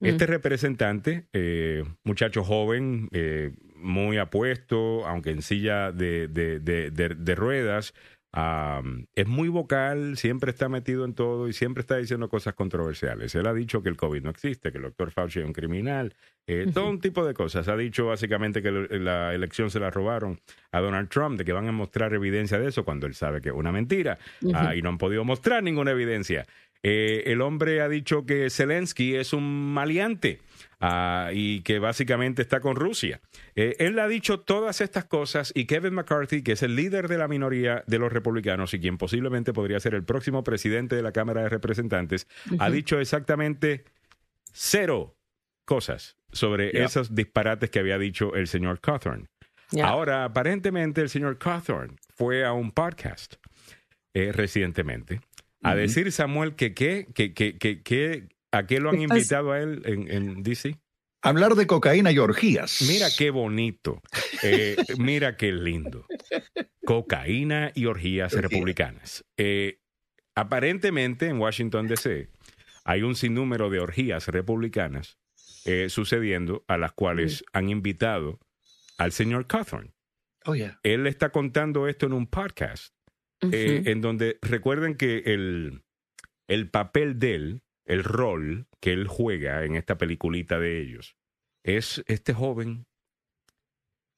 Este 0.00 0.26
representante, 0.26 1.26
eh, 1.32 1.84
muchacho 2.04 2.44
joven, 2.44 3.08
eh, 3.12 3.52
muy 3.76 4.18
apuesto, 4.18 5.06
aunque 5.06 5.30
en 5.30 5.42
silla 5.42 5.92
de, 5.92 6.28
de- 6.28 6.60
de- 6.60 6.90
de- 6.90 7.14
de 7.14 7.34
ruedas, 7.34 7.94
am, 8.32 9.06
es 9.14 9.26
muy 9.26 9.48
vocal, 9.48 10.18
siempre 10.18 10.50
está 10.50 10.68
metido 10.68 11.06
en 11.06 11.14
todo 11.14 11.48
y 11.48 11.54
siempre 11.54 11.80
está 11.80 11.96
diciendo 11.96 12.28
cosas 12.28 12.52
controversiales. 12.54 13.34
Él 13.34 13.46
ha 13.46 13.54
dicho 13.54 13.82
que 13.82 13.88
el 13.88 13.96
COVID 13.96 14.22
no 14.22 14.30
existe, 14.30 14.70
que 14.72 14.76
el 14.78 14.84
doctor 14.84 15.10
Fauci 15.10 15.38
es 15.40 15.46
un 15.46 15.54
criminal, 15.54 16.14
eh, 16.46 16.66
todo 16.74 16.90
un 16.90 17.00
tipo 17.00 17.24
de 17.26 17.32
cosas. 17.32 17.66
Ha 17.68 17.76
dicho 17.76 18.06
básicamente 18.06 18.60
que 18.62 18.70
lo- 18.70 18.86
la 18.98 19.34
elección 19.34 19.70
se 19.70 19.80
la 19.80 19.90
robaron 19.90 20.38
a 20.72 20.80
Donald 20.80 21.08
Trump, 21.08 21.38
de 21.38 21.44
que 21.46 21.52
van 21.52 21.66
a 21.68 21.72
mostrar 21.72 22.12
evidencia 22.12 22.58
de 22.58 22.68
eso 22.68 22.84
cuando 22.84 23.06
él 23.06 23.14
sabe 23.14 23.40
que 23.40 23.48
es 23.48 23.54
una 23.54 23.72
mentira 23.72 24.18
ah, 24.54 24.74
y 24.76 24.82
no 24.82 24.90
han 24.90 24.98
podido 24.98 25.24
mostrar 25.24 25.62
ninguna 25.62 25.92
evidencia. 25.92 26.44
Eh, 26.82 27.24
el 27.26 27.40
hombre 27.40 27.80
ha 27.80 27.88
dicho 27.88 28.26
que 28.26 28.48
Zelensky 28.50 29.16
es 29.16 29.32
un 29.32 29.72
maleante 29.72 30.40
ah, 30.80 31.30
y 31.32 31.62
que 31.62 31.78
básicamente 31.78 32.42
está 32.42 32.60
con 32.60 32.76
Rusia. 32.76 33.20
Eh, 33.54 33.76
él 33.78 33.98
ha 33.98 34.06
dicho 34.08 34.40
todas 34.40 34.80
estas 34.80 35.04
cosas 35.04 35.52
y 35.54 35.66
Kevin 35.66 35.94
McCarthy, 35.94 36.42
que 36.42 36.52
es 36.52 36.62
el 36.62 36.76
líder 36.76 37.08
de 37.08 37.18
la 37.18 37.28
minoría 37.28 37.82
de 37.86 37.98
los 37.98 38.12
republicanos 38.12 38.72
y 38.74 38.80
quien 38.80 38.98
posiblemente 38.98 39.52
podría 39.52 39.80
ser 39.80 39.94
el 39.94 40.04
próximo 40.04 40.44
presidente 40.44 40.94
de 40.96 41.02
la 41.02 41.12
Cámara 41.12 41.42
de 41.42 41.48
Representantes, 41.48 42.28
ha 42.58 42.70
dicho 42.70 43.00
exactamente 43.00 43.84
cero 44.52 45.16
cosas 45.64 46.16
sobre 46.32 46.70
Yeah. 46.70 46.84
esos 46.84 47.14
disparates 47.14 47.70
que 47.70 47.78
había 47.78 47.98
dicho 47.98 48.34
el 48.34 48.46
señor 48.46 48.80
Cawthorn. 48.80 49.28
Ahora, 49.82 50.24
aparentemente, 50.24 51.00
el 51.00 51.08
señor 51.08 51.38
Cawthorn 51.38 51.96
fue 52.14 52.44
a 52.44 52.52
un 52.52 52.70
podcast 52.70 53.34
eh, 54.14 54.30
recientemente 54.32 55.20
a 55.62 55.74
decir, 55.74 56.10
Samuel, 56.12 56.54
que, 56.54 56.74
qué, 56.74 57.06
que, 57.14 57.32
que, 57.34 57.58
que, 57.58 57.82
que- 57.82 58.28
a 58.52 58.66
qué 58.66 58.80
lo 58.80 58.90
han 58.90 59.00
invitado 59.02 59.52
a 59.52 59.60
él 59.60 59.82
en, 59.84 60.10
en 60.10 60.42
DC. 60.42 60.78
Hablar 61.22 61.56
de 61.56 61.66
cocaína 61.66 62.12
y 62.12 62.18
orgías. 62.18 62.82
Mira 62.88 63.08
qué 63.18 63.30
bonito. 63.30 64.00
Eh, 64.42 64.76
mira 64.98 65.36
qué 65.36 65.52
lindo. 65.52 66.06
Cocaína 66.84 67.72
y 67.74 67.86
orgías 67.86 68.32
Orgías. 68.32 68.50
republicanas. 68.50 69.24
Eh, 69.36 69.80
aparentemente 70.34 71.26
en 71.26 71.38
Washington, 71.38 71.88
D.C., 71.88 72.28
hay 72.84 73.02
un 73.02 73.16
sinnúmero 73.16 73.68
de 73.70 73.80
orgías 73.80 74.28
republicanas 74.28 75.18
eh, 75.64 75.88
sucediendo 75.88 76.64
a 76.68 76.78
las 76.78 76.92
cuales 76.92 77.44
han 77.52 77.68
invitado 77.68 78.38
al 78.98 79.10
señor 79.12 79.46
Cawthorn. 79.48 79.92
Oh, 80.44 80.54
yeah. 80.54 80.78
Él 80.84 81.06
está 81.08 81.30
contando 81.30 81.88
esto 81.88 82.06
en 82.06 82.12
un 82.12 82.28
podcast 82.28 82.94
eh, 83.40 83.82
en 83.86 84.00
donde 84.00 84.38
recuerden 84.42 84.96
que 84.96 85.18
el, 85.26 85.82
el 86.48 86.70
papel 86.70 87.18
de 87.18 87.34
él, 87.34 87.62
el 87.84 88.04
rol 88.04 88.66
que 88.80 88.92
él 88.92 89.06
juega 89.06 89.64
en 89.64 89.76
esta 89.76 89.98
peliculita 89.98 90.58
de 90.58 90.80
ellos, 90.80 91.16
es 91.64 92.02
este 92.06 92.32
joven 92.32 92.86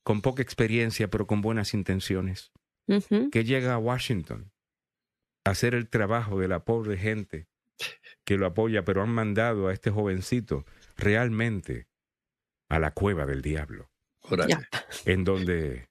con 0.05 0.23
poca 0.23 0.43
experiencia 0.43 1.09
pero 1.09 1.27
con 1.27 1.41
buenas 1.41 1.75
intenciones, 1.75 2.53
que 3.31 3.45
llega 3.45 3.75
a 3.75 3.79
Washington 3.79 4.51
a 5.45 5.51
hacer 5.51 5.75
el 5.75 5.91
trabajo 5.91 6.41
de 6.41 6.49
la 6.49 6.65
pobre 6.65 6.97
gente 6.97 7.47
que 8.25 8.39
lo 8.39 8.47
apoya, 8.47 8.85
pero 8.85 9.03
han 9.03 9.11
mandado 9.11 9.69
a 9.69 9.73
este 9.73 9.91
jovencito 9.91 10.65
realmente 10.97 11.89
a 12.69 12.79
la 12.79 12.93
cueva 12.93 13.27
del 13.27 13.43
diablo. 13.43 13.91
En 15.05 15.25
donde 15.25 15.89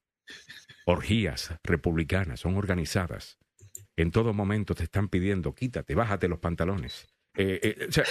orgías 0.87 1.53
republicanas 1.63 2.39
son 2.39 2.55
organizadas. 2.55 3.37
En 3.97 4.11
todo 4.11 4.33
momento 4.33 4.73
te 4.73 4.83
están 4.83 5.09
pidiendo, 5.09 5.53
quítate, 5.53 5.95
bájate 5.95 6.27
los 6.27 6.39
pantalones. 6.39 7.07
Eh, 7.35 7.59
eh, 7.61 7.85
o 7.89 7.91
sea, 7.91 8.05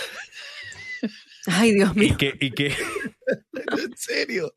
Ay, 1.46 1.72
Dios 1.72 1.96
y 1.96 1.98
mío. 2.00 2.16
que, 2.18 2.36
y 2.38 2.50
que, 2.50 2.66
¿En 3.52 3.96
serio? 3.96 4.52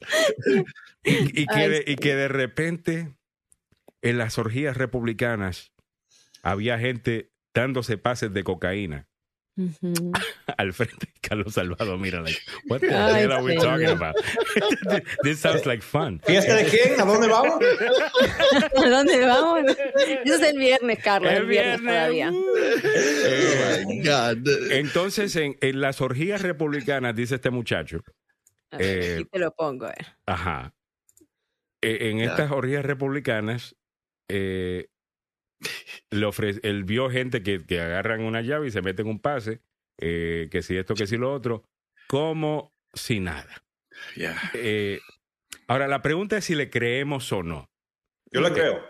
y, 1.04 1.41
y 1.41 1.46
que 1.46 1.54
Ay, 1.54 1.70
de, 1.70 1.84
y 1.88 1.96
que 1.96 2.16
de 2.16 2.28
repente 2.28 3.16
en 4.02 4.18
las 4.18 4.38
orgías 4.38 4.76
republicanas 4.76 5.72
había 6.44 6.78
gente 6.78 7.32
dándose 7.54 7.98
pases 7.98 8.34
de 8.34 8.44
cocaína 8.44 9.09
Al 10.57 10.73
frente 10.73 11.07
de 11.07 11.14
Carlos 11.22 11.53
Salvador. 11.53 11.98
Mira, 11.99 12.22
like, 12.22 12.40
what 12.68 12.80
the 12.80 12.88
Ay, 12.95 13.22
hell 13.23 13.31
are 13.34 13.44
we 13.44 13.56
talking 13.56 13.88
about? 13.90 14.15
This 15.23 15.40
sounds 15.40 15.65
like 15.65 15.81
fun. 15.84 16.19
¿Fiesta 16.26 16.56
de 16.56 16.65
quién? 16.65 16.99
¿A 16.99 17.06
dónde 17.06 17.27
vamos? 17.27 17.60
¿A 18.77 18.90
dónde 18.90 19.26
vamos? 19.26 19.64
Eso 20.26 20.36
es 20.36 20.41
el 20.41 20.57
viernes, 20.57 20.99
Carlos. 21.03 21.31
El, 21.31 21.38
El 21.40 21.45
viernes, 21.48 21.81
viernes, 21.81 21.95
todavía. 21.95 22.31
uh. 22.31 22.45
Oh, 23.86 23.88
my 23.88 24.02
God. 24.03 24.72
Entonces, 24.72 25.36
en, 25.36 25.57
en 25.61 25.81
las 25.81 26.02
orgías 26.02 26.41
republicanas, 26.41 27.15
dice 27.15 27.36
este 27.36 27.49
muchacho, 27.49 28.02
ver, 28.72 28.81
eh, 28.81 29.14
aquí 29.15 29.26
te 29.26 29.40
lo 29.40 29.52
pongo. 29.53 29.86
ver. 29.88 30.06
Ajá. 30.26 30.73
Eh, 31.81 32.10
en 32.10 32.19
estas 32.19 32.52
orgías 32.52 32.84
republicanas, 32.86 33.76
eh, 34.30 34.88
le 36.11 36.26
ofrece, 36.26 36.60
él 36.64 36.84
vio 36.84 37.10
gente 37.10 37.44
que, 37.44 37.65
que 37.65 37.80
agarran 37.81 38.22
una 38.22 38.41
llave 38.41 38.68
y 38.68 38.72
se 38.72 38.81
meten 38.81 39.07
un 39.07 39.19
pase, 39.19 39.61
eh, 39.98 40.48
que 40.52 40.61
si 40.61 40.77
esto, 40.77 40.94
que 40.95 41.07
si 41.07 41.18
lo 41.18 41.31
otro, 41.34 41.64
como 42.07 42.73
si 42.94 43.19
nada. 43.19 43.64
Yeah. 44.15 44.40
Eh, 44.53 44.99
ahora, 45.68 45.88
la 45.88 46.02
pregunta 46.02 46.38
es 46.38 46.45
si 46.45 46.56
le 46.56 46.69
creemos 46.69 47.31
o 47.31 47.44
no. 47.44 47.69
Yo 48.31 48.41
le 48.41 48.52
creo. 48.53 48.86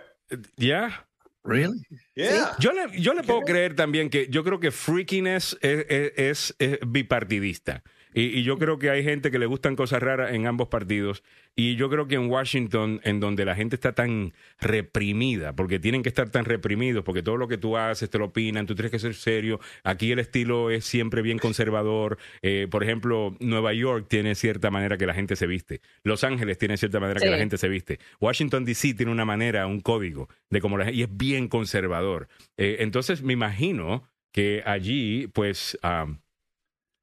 ¿Ya? 0.58 1.08
Really? 1.44 1.82
Yeah. 2.16 2.56
Yo 2.60 2.72
le, 2.74 3.02
yo 3.02 3.14
le 3.14 3.24
puedo 3.24 3.42
creer 3.42 3.76
también 3.76 4.10
que 4.10 4.28
yo 4.30 4.44
creo 4.44 4.60
que 4.60 4.72
freakiness 4.72 5.58
es, 5.62 5.86
es- 5.90 6.14
es- 6.18 6.56
es 6.60 6.80
bipartidista. 6.86 7.82
Y, 8.14 8.40
y 8.40 8.44
yo 8.44 8.58
creo 8.58 8.80
que 8.80 8.90
hay 8.90 9.04
gente 9.04 9.32
que 9.32 9.40
le 9.40 9.46
gustan 9.46 9.76
cosas 9.76 10.02
raras 10.02 10.34
en 10.34 10.48
ambos 10.48 10.68
partidos. 10.68 11.24
Y 11.56 11.76
yo 11.76 11.90
creo 11.90 12.08
que 12.08 12.16
en 12.16 12.30
Washington, 12.30 13.02
en 13.04 13.20
donde 13.20 13.44
la 13.44 13.56
gente 13.56 13.76
está 13.76 13.92
tan 13.92 14.34
reprimida, 14.62 15.54
porque 15.54 15.78
tienen 15.78 16.04
que 16.04 16.10
estar 16.10 16.30
tan 16.30 16.46
reprimidos, 16.46 17.04
porque 17.04 17.22
todo 17.22 17.36
lo 17.36 17.48
que 17.48 17.58
tú 17.58 17.76
haces 17.76 18.10
te 18.10 18.18
lo 18.18 18.26
opinan, 18.26 18.66
tú 18.66 18.76
tienes 18.76 18.92
que 18.92 19.00
ser 19.00 19.14
serio. 19.14 19.60
Aquí 19.84 20.12
el 20.12 20.20
estilo 20.20 20.70
es 20.70 20.86
siempre 20.86 21.22
bien 21.22 21.38
conservador. 21.38 22.18
Eh, 22.42 22.68
por 22.70 22.84
ejemplo, 22.84 23.36
Nueva 23.40 23.74
York 23.74 24.06
tiene 24.08 24.36
cierta 24.36 24.72
manera 24.72 24.98
que 24.98 25.06
la 25.06 25.14
gente 25.14 25.36
se 25.36 25.48
viste. 25.48 25.82
Los 26.04 26.24
Ángeles 26.24 26.58
tiene 26.58 26.78
cierta 26.78 27.00
manera 27.00 27.20
que 27.20 27.30
la 27.30 27.38
gente 27.38 27.58
se 27.58 27.68
viste. 27.68 28.00
Washington 28.22 28.64
DC 28.64 28.94
tiene 28.94 29.12
una 29.12 29.26
manera, 29.26 29.68
un 29.68 29.82
código 29.82 30.30
de 30.50 30.62
cómo 30.62 30.78
la 30.78 30.86
gente, 30.86 30.98
y 30.98 31.04
es 31.04 31.10
bien 31.12 31.48
conservador. 31.50 32.30
Eh, 32.58 32.78
entonces 32.80 33.22
me 33.22 33.34
imagino 33.34 34.08
que 34.32 34.64
allí, 34.66 35.28
pues, 35.28 35.78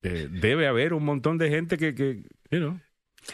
eh, 0.07 0.29
debe 0.31 0.67
haber 0.67 0.93
un 0.93 1.05
montón 1.05 1.39
de 1.39 1.49
gente 1.51 1.77
que, 1.77 1.95
que 1.95 2.23
you 2.51 2.59
know, 2.59 2.81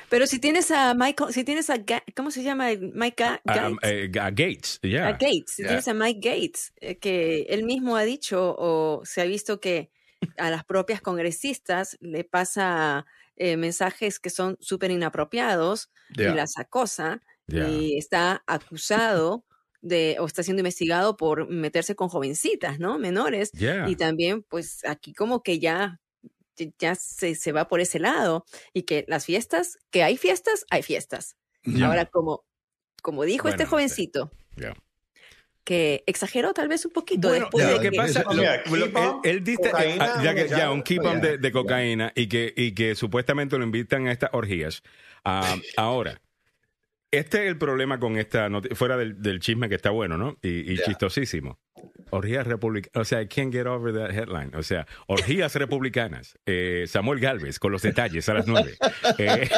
Pero 0.09 0.27
si 0.27 0.39
tienes 0.39 0.71
a 0.71 0.95
Michael, 0.95 1.33
si 1.33 1.45
tienes 1.45 1.69
a, 1.71 1.77
Ga- 1.77 2.03
¿cómo 2.17 2.31
se 2.31 2.43
llama? 2.43 2.69
Mike 2.95 3.23
Ga- 3.25 3.41
Gates. 3.45 3.79
eh, 3.83 4.11
a 4.21 4.31
Gates, 4.31 4.81
ya. 4.83 5.07
A 5.09 5.13
Gates, 5.13 5.53
si 5.55 5.63
Yeah. 5.63 5.69
tienes 5.69 5.89
a 5.89 5.95
Mike 5.95 6.21
Gates, 6.31 6.73
eh, 6.81 6.99
que 6.99 7.43
él 7.51 7.65
mismo 7.65 7.97
ha 7.97 8.03
dicho 8.05 8.55
o 8.59 9.03
se 9.05 9.21
ha 9.21 9.25
visto 9.25 9.61
que 9.61 9.91
a 10.39 10.51
las 10.51 10.65
propias 10.65 11.01
congresistas 11.03 11.97
le 12.01 12.25
pasa 12.25 13.05
eh, 13.37 13.57
mensajes 13.57 14.19
que 14.21 14.31
son 14.31 14.57
súper 14.61 14.91
inapropiados 14.91 15.91
Yeah. 16.17 16.33
y 16.33 16.35
las 16.37 16.59
acosa 16.59 17.21
y 17.49 17.99
está 17.99 18.43
acusado 18.47 19.45
de 19.81 20.17
o 20.21 20.27
está 20.27 20.43
siendo 20.43 20.61
investigado 20.61 21.17
por 21.17 21.49
meterse 21.49 21.95
con 21.97 22.09
jovencitas, 22.09 22.79
¿no? 22.79 22.99
Menores. 22.99 23.51
Y 23.89 23.97
también, 23.97 24.43
pues 24.43 24.85
aquí 24.87 25.13
como 25.13 25.43
que 25.43 25.59
ya, 25.59 26.01
ya 26.79 26.95
se, 26.95 27.35
se 27.35 27.53
va 27.53 27.69
por 27.69 27.81
ese 27.81 27.99
lado 27.99 28.45
y 28.73 28.83
que 28.83 29.05
las 29.09 29.25
fiestas, 29.27 29.79
que 29.91 30.03
hay 30.03 30.17
fiestas, 30.17 30.65
hay 30.71 30.83
fiestas. 30.83 31.37
Ahora, 31.83 32.07
como, 32.07 32.45
como 33.03 33.25
dijo 33.25 33.49
este 33.49 33.65
Bueno, 33.65 33.71
jovencito, 33.71 34.31
Ya. 34.57 34.75
que 35.65 36.03
exageró 36.07 36.53
tal 36.55 36.69
vez 36.69 36.85
un 36.85 36.91
poquito 36.93 37.29
Bueno, 37.29 37.45
después 37.47 37.69
de 37.69 37.81
que 37.81 37.91
que- 37.91 37.97
pasa, 37.97 38.25
lo- 38.25 38.35
lo- 38.77 38.85
él, 38.85 39.15
él 39.25 39.45
dice, 39.45 39.71
cocaína, 39.71 40.05
ah, 40.17 40.23
ya, 40.25 40.35
que- 40.35 40.49
ya, 40.49 40.59
ya, 40.59 40.71
un 40.73 40.83
keep 40.83 41.05
on 41.05 41.21
de, 41.21 41.39
de 41.39 41.53
cocaína 41.53 42.13
y 42.17 42.27
que, 42.29 42.53
y 42.57 42.73
que 42.75 42.95
supuestamente 42.97 43.57
lo 43.59 43.65
invitan 43.65 44.09
a 44.09 44.13
estas 44.13 44.31
orgías. 44.33 44.83
Ah, 45.25 45.57
ahora, 45.77 46.21
este 47.13 47.43
es 47.45 47.49
el 47.49 47.59
problema 47.59 48.01
con 48.01 48.17
esta 48.19 48.49
noti- 48.49 48.75
fuera 48.75 48.97
del, 48.97 49.23
del 49.23 49.39
chisme 49.39 49.69
que 49.69 49.77
está 49.77 49.91
bueno, 49.91 50.17
¿no? 50.19 50.37
Y, 50.43 50.73
y 50.73 50.79
chistosísimo. 50.79 51.61
Orgías 52.11 52.47
republicanas, 52.47 53.01
o 53.01 53.05
sea, 53.05 53.23
I 53.23 53.27
can't 53.27 53.53
get 53.53 53.67
over 53.67 53.93
that 53.95 54.11
headline. 54.11 54.55
O 54.55 54.63
sea, 54.63 54.87
orgías 55.07 55.55
republicanas. 55.55 56.39
Eh, 56.47 56.85
Samuel 56.87 57.21
Galvez 57.21 57.59
con 57.59 57.73
los 57.73 57.83
detalles 57.83 58.29
a 58.29 58.35
las 58.35 58.47
nueve. 58.47 58.77
Eh, 59.19 59.49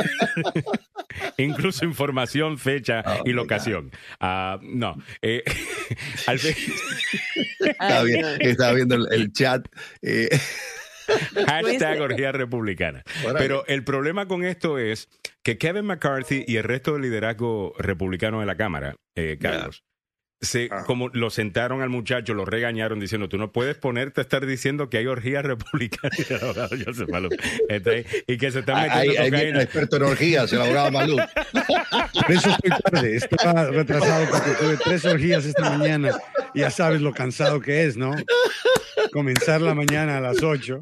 incluso 1.38 1.84
información, 1.84 2.58
fecha 2.58 3.02
Oh, 3.06 3.22
y 3.24 3.32
locación. 3.32 3.90
Ah, 4.20 4.58
no, 4.62 4.96
eh, 5.22 5.42
al 6.26 6.38
Estaba, 8.40 8.72
viendo 8.72 8.94
el, 8.96 9.06
el 9.12 9.32
chat. 9.32 9.66
eh, 10.02 10.28
hashtag 11.46 12.00
orgía 12.00 12.32
republicana. 12.32 13.02
Pero 13.36 13.64
el 13.66 13.84
problema 13.84 14.26
con 14.26 14.44
esto 14.44 14.78
es 14.78 15.08
que 15.42 15.58
Kevin 15.58 15.84
McCarthy 15.86 16.44
y 16.46 16.56
el 16.56 16.64
resto 16.64 16.92
del 16.94 17.02
liderazgo 17.02 17.74
republicano 17.78 18.40
de 18.40 18.46
la 18.46 18.56
Cámara, 18.56 18.96
eh, 19.14 19.38
Carlos, 19.40 19.84
se, 20.44 20.68
Ah. 20.70 20.84
como 20.86 21.08
lo 21.12 21.30
sentaron 21.30 21.82
al 21.82 21.88
muchacho, 21.90 22.34
lo 22.34 22.44
regañaron 22.44 23.00
diciendo, 23.00 23.28
tú 23.28 23.38
no 23.38 23.52
puedes 23.52 23.76
ponerte 23.76 24.20
a 24.20 24.22
estar 24.22 24.44
diciendo 24.46 24.88
que 24.88 24.98
hay 24.98 25.06
orgías 25.06 25.44
republicanas 25.44 26.18
y 26.30 26.32
el 26.32 26.40
abogado 26.42 26.76
Joseph 26.84 27.08
Maluf 27.08 27.32
está 27.68 27.90
ahí, 27.90 28.06
y 28.26 28.36
que 28.38 28.50
se 28.50 28.60
están 28.60 28.76
ahí 28.90 29.08
metiendo 29.08 29.22
el 29.24 29.30
cocaína. 29.32 29.62
experto 29.62 29.96
en 29.96 30.02
orgías, 30.04 30.52
el 30.52 30.60
abogado 30.60 30.90
Malú. 30.92 31.16
Por 32.14 32.32
eso 32.32 32.50
estoy 32.50 32.70
tarde. 32.82 33.16
Estaba 33.16 33.64
retrasado 33.66 34.26
porque 34.30 34.50
tuve 34.60 34.76
tres 34.82 35.04
orgías 35.04 35.44
esta 35.44 35.70
mañana. 35.70 36.10
Y 36.54 36.60
ya 36.60 36.70
sabes 36.70 37.00
lo 37.00 37.12
cansado 37.12 37.60
que 37.60 37.84
es, 37.84 37.96
¿no? 37.96 38.14
Comenzar 39.12 39.60
la 39.60 39.74
mañana 39.74 40.18
a 40.18 40.20
las 40.20 40.42
8 40.42 40.80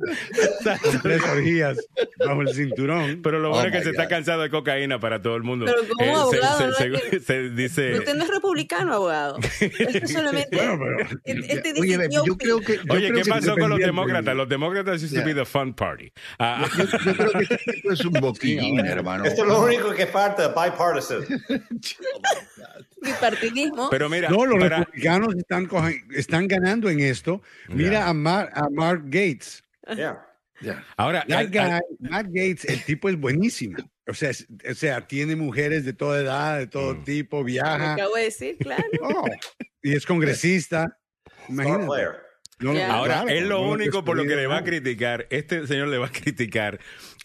con 0.82 1.02
tres 1.02 1.22
orgías 1.24 1.78
bajo 2.24 2.42
el 2.42 2.48
cinturón. 2.54 3.20
Pero 3.22 3.38
lo 3.40 3.48
Oh 3.50 3.52
bueno 3.54 3.66
es 3.68 3.72
que 3.72 3.78
my 3.78 3.84
se 3.84 3.90
está 3.90 4.04
God. 4.04 4.10
cansado 4.10 4.42
de 4.42 4.50
cocaína 4.50 4.98
para 5.00 5.20
todo 5.20 5.36
el 5.36 5.42
mundo. 5.42 5.66
Pero 5.66 5.82
como 5.88 6.04
Eh, 6.04 6.14
abogado, 6.14 6.72
se, 6.74 6.88
¿no? 6.88 6.98
se- 6.98 7.20
se 7.20 7.50
dice... 7.50 7.98
Usted 7.98 8.14
no 8.14 8.24
es 8.24 8.30
republicano, 8.30 8.94
abogado. 8.94 9.38
Esto 9.60 10.06
solamente. 10.08 10.56
Bueno, 10.56 10.78
pero- 10.78 11.20
este 11.24 11.72
Oye, 11.80 11.98
decidió 11.98 12.24
yo 12.24 12.36
creo 12.36 12.60
que. 12.60 12.76
yo 12.76 12.82
Oye, 12.94 13.08
creo 13.08 13.16
¿qué 13.16 13.22
que 13.22 13.30
pasó 13.30 13.56
con 13.56 13.70
los 13.70 13.78
demócratas? 13.78 14.34
Los 14.36 14.48
demócratas 14.48 15.02
used 15.02 15.10
to 15.10 15.16
Yeah. 15.16 15.24
be 15.24 15.34
the 15.34 15.44
fun 15.44 15.74
party. 15.74 16.12
Ah, 16.38 16.66
Yo, 16.78 16.84
yo 16.84 17.14
creo 17.14 17.32
que 17.32 17.42
este 17.54 17.72
tipo 17.72 17.92
es 17.92 18.04
un 18.04 18.12
boquillín, 18.12 18.80
hermano. 18.80 19.24
Esto 19.24 19.42
es 19.42 19.48
lo 19.48 19.60
único 19.62 19.90
que 19.92 20.06
falta, 20.06 20.48
bipartisan. 20.48 21.20
bipartidismo. 23.00 23.88
pero 23.90 24.08
mira, 24.08 24.28
No, 24.28 24.46
los 24.46 24.58
para- 24.58 24.78
republicanos 24.78 25.34
están, 25.36 25.66
coge- 25.68 26.02
están 26.14 26.46
ganando 26.48 26.88
en 26.88 27.00
esto. 27.00 27.42
Mira 27.68 27.90
Ya. 28.00 28.11
A, 28.12 28.14
Mar- 28.14 28.50
a 28.54 28.68
Mark 28.70 29.02
Gates. 29.06 29.62
Yeah. 29.96 30.24
Ya. 30.60 30.84
ahora, 30.96 31.24
That 31.28 31.48
guy, 31.50 31.80
Matt 31.98 32.26
Gates, 32.26 32.64
el 32.66 32.84
tipo 32.84 33.08
es 33.08 33.16
buenísimo. 33.18 33.78
O 34.06 34.14
sea, 34.14 34.30
es- 34.30 34.46
o 34.70 34.74
sea, 34.74 35.00
tiene 35.08 35.34
mujeres 35.34 35.84
de 35.84 35.92
toda 35.92 36.20
edad, 36.20 36.58
de 36.58 36.66
todo 36.68 36.94
Mm. 36.94 37.04
tipo, 37.04 37.42
viaja. 37.42 37.94
acabo 37.94 38.14
de 38.14 38.22
decir, 38.24 38.56
claro. 38.58 38.84
Oh, 39.02 39.26
y 39.82 39.94
es 39.96 40.06
congresista. 40.06 40.96
Star 41.26 41.48
Imagínate. 41.48 41.86
player. 41.86 42.16
No, 42.60 42.74
Ya. 42.74 42.92
ahora, 42.92 43.22
claro, 43.22 43.28
es 43.30 43.42
lo 43.42 43.60
no 43.62 43.70
único 43.72 44.04
por 44.04 44.16
lo 44.16 44.22
que 44.24 44.36
le 44.36 44.46
va 44.46 44.58
a 44.58 44.64
criticar, 44.64 45.26
este 45.30 45.66
señor 45.66 45.88
le 45.88 45.98
va 45.98 46.06
a 46.06 46.12
criticar 46.12 46.78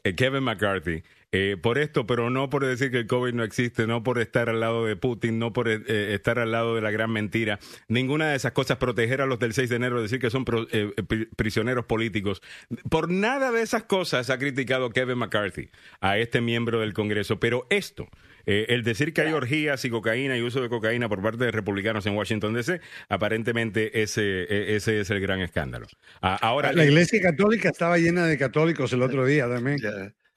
eh, 0.04 0.16
Kevin 0.16 0.42
McCarthy 0.44 1.04
eh, 1.32 1.58
por 1.62 1.78
esto, 1.78 2.08
pero 2.08 2.30
no 2.30 2.50
por 2.50 2.66
decir 2.66 2.90
que 2.92 3.00
el 3.00 3.08
COVID 3.08 3.34
no 3.34 3.44
existe, 3.44 3.86
no 3.86 4.02
por 4.04 4.20
estar 4.20 4.50
al 4.50 4.60
lado 4.60 4.86
de 4.86 4.96
Putin, 4.96 5.40
no 5.40 5.52
por 5.54 5.68
eh, 5.70 5.82
estar 6.14 6.40
al 6.40 6.52
lado 6.52 6.76
de 6.76 6.82
la 6.82 6.92
gran 6.92 7.12
mentira, 7.12 7.60
ninguna 7.88 8.30
de 8.30 8.36
esas 8.38 8.54
cosas, 8.54 8.78
proteger 8.78 9.22
a 9.22 9.26
los 9.26 9.38
del 9.40 9.54
6 9.54 9.70
de 9.70 9.76
enero, 9.76 10.02
decir 10.02 10.20
que 10.20 10.30
son 10.30 10.46
pro- 10.46 10.68
eh, 10.72 10.92
pri- 11.08 11.26
prisioneros 11.36 11.86
políticos. 11.86 12.42
Por 12.90 13.12
nada 13.12 13.52
de 13.52 13.62
esas 13.62 13.84
cosas 13.84 14.30
ha 14.30 14.38
criticado 14.40 14.90
Kevin 14.92 15.18
McCarthy 15.18 15.70
a 16.00 16.18
este 16.18 16.40
miembro 16.42 16.80
del 16.80 16.94
Congreso, 16.94 17.40
pero 17.40 17.68
esto... 17.70 18.08
eh, 18.50 18.68
el 18.70 18.84
decir 18.84 19.12
que 19.14 19.20
hay 19.22 19.34
orgías 19.34 19.84
y 19.84 19.90
cocaína 19.90 20.38
y 20.38 20.42
uso 20.42 20.62
de 20.62 20.70
cocaína 20.70 21.10
por 21.10 21.22
parte 21.22 21.44
de 21.44 21.52
republicanos 21.52 22.06
en 22.06 22.16
Washington 22.16 22.54
DC, 22.54 22.80
aparentemente 23.10 24.02
ese, 24.02 24.44
eh, 24.44 24.76
ese 24.78 25.02
es 25.02 25.10
el 25.10 25.20
gran 25.20 25.42
escándalo. 25.42 25.88
Ah, 26.22 26.38
ahora, 26.42 26.72
La 26.72 26.86
iglesia 26.86 27.20
católica 27.22 27.68
estaba 27.68 27.98
llena 27.98 28.26
de 28.26 28.38
católicos 28.38 28.94
el 28.94 29.02
otro 29.02 29.26
día 29.26 29.50
también. 29.50 29.78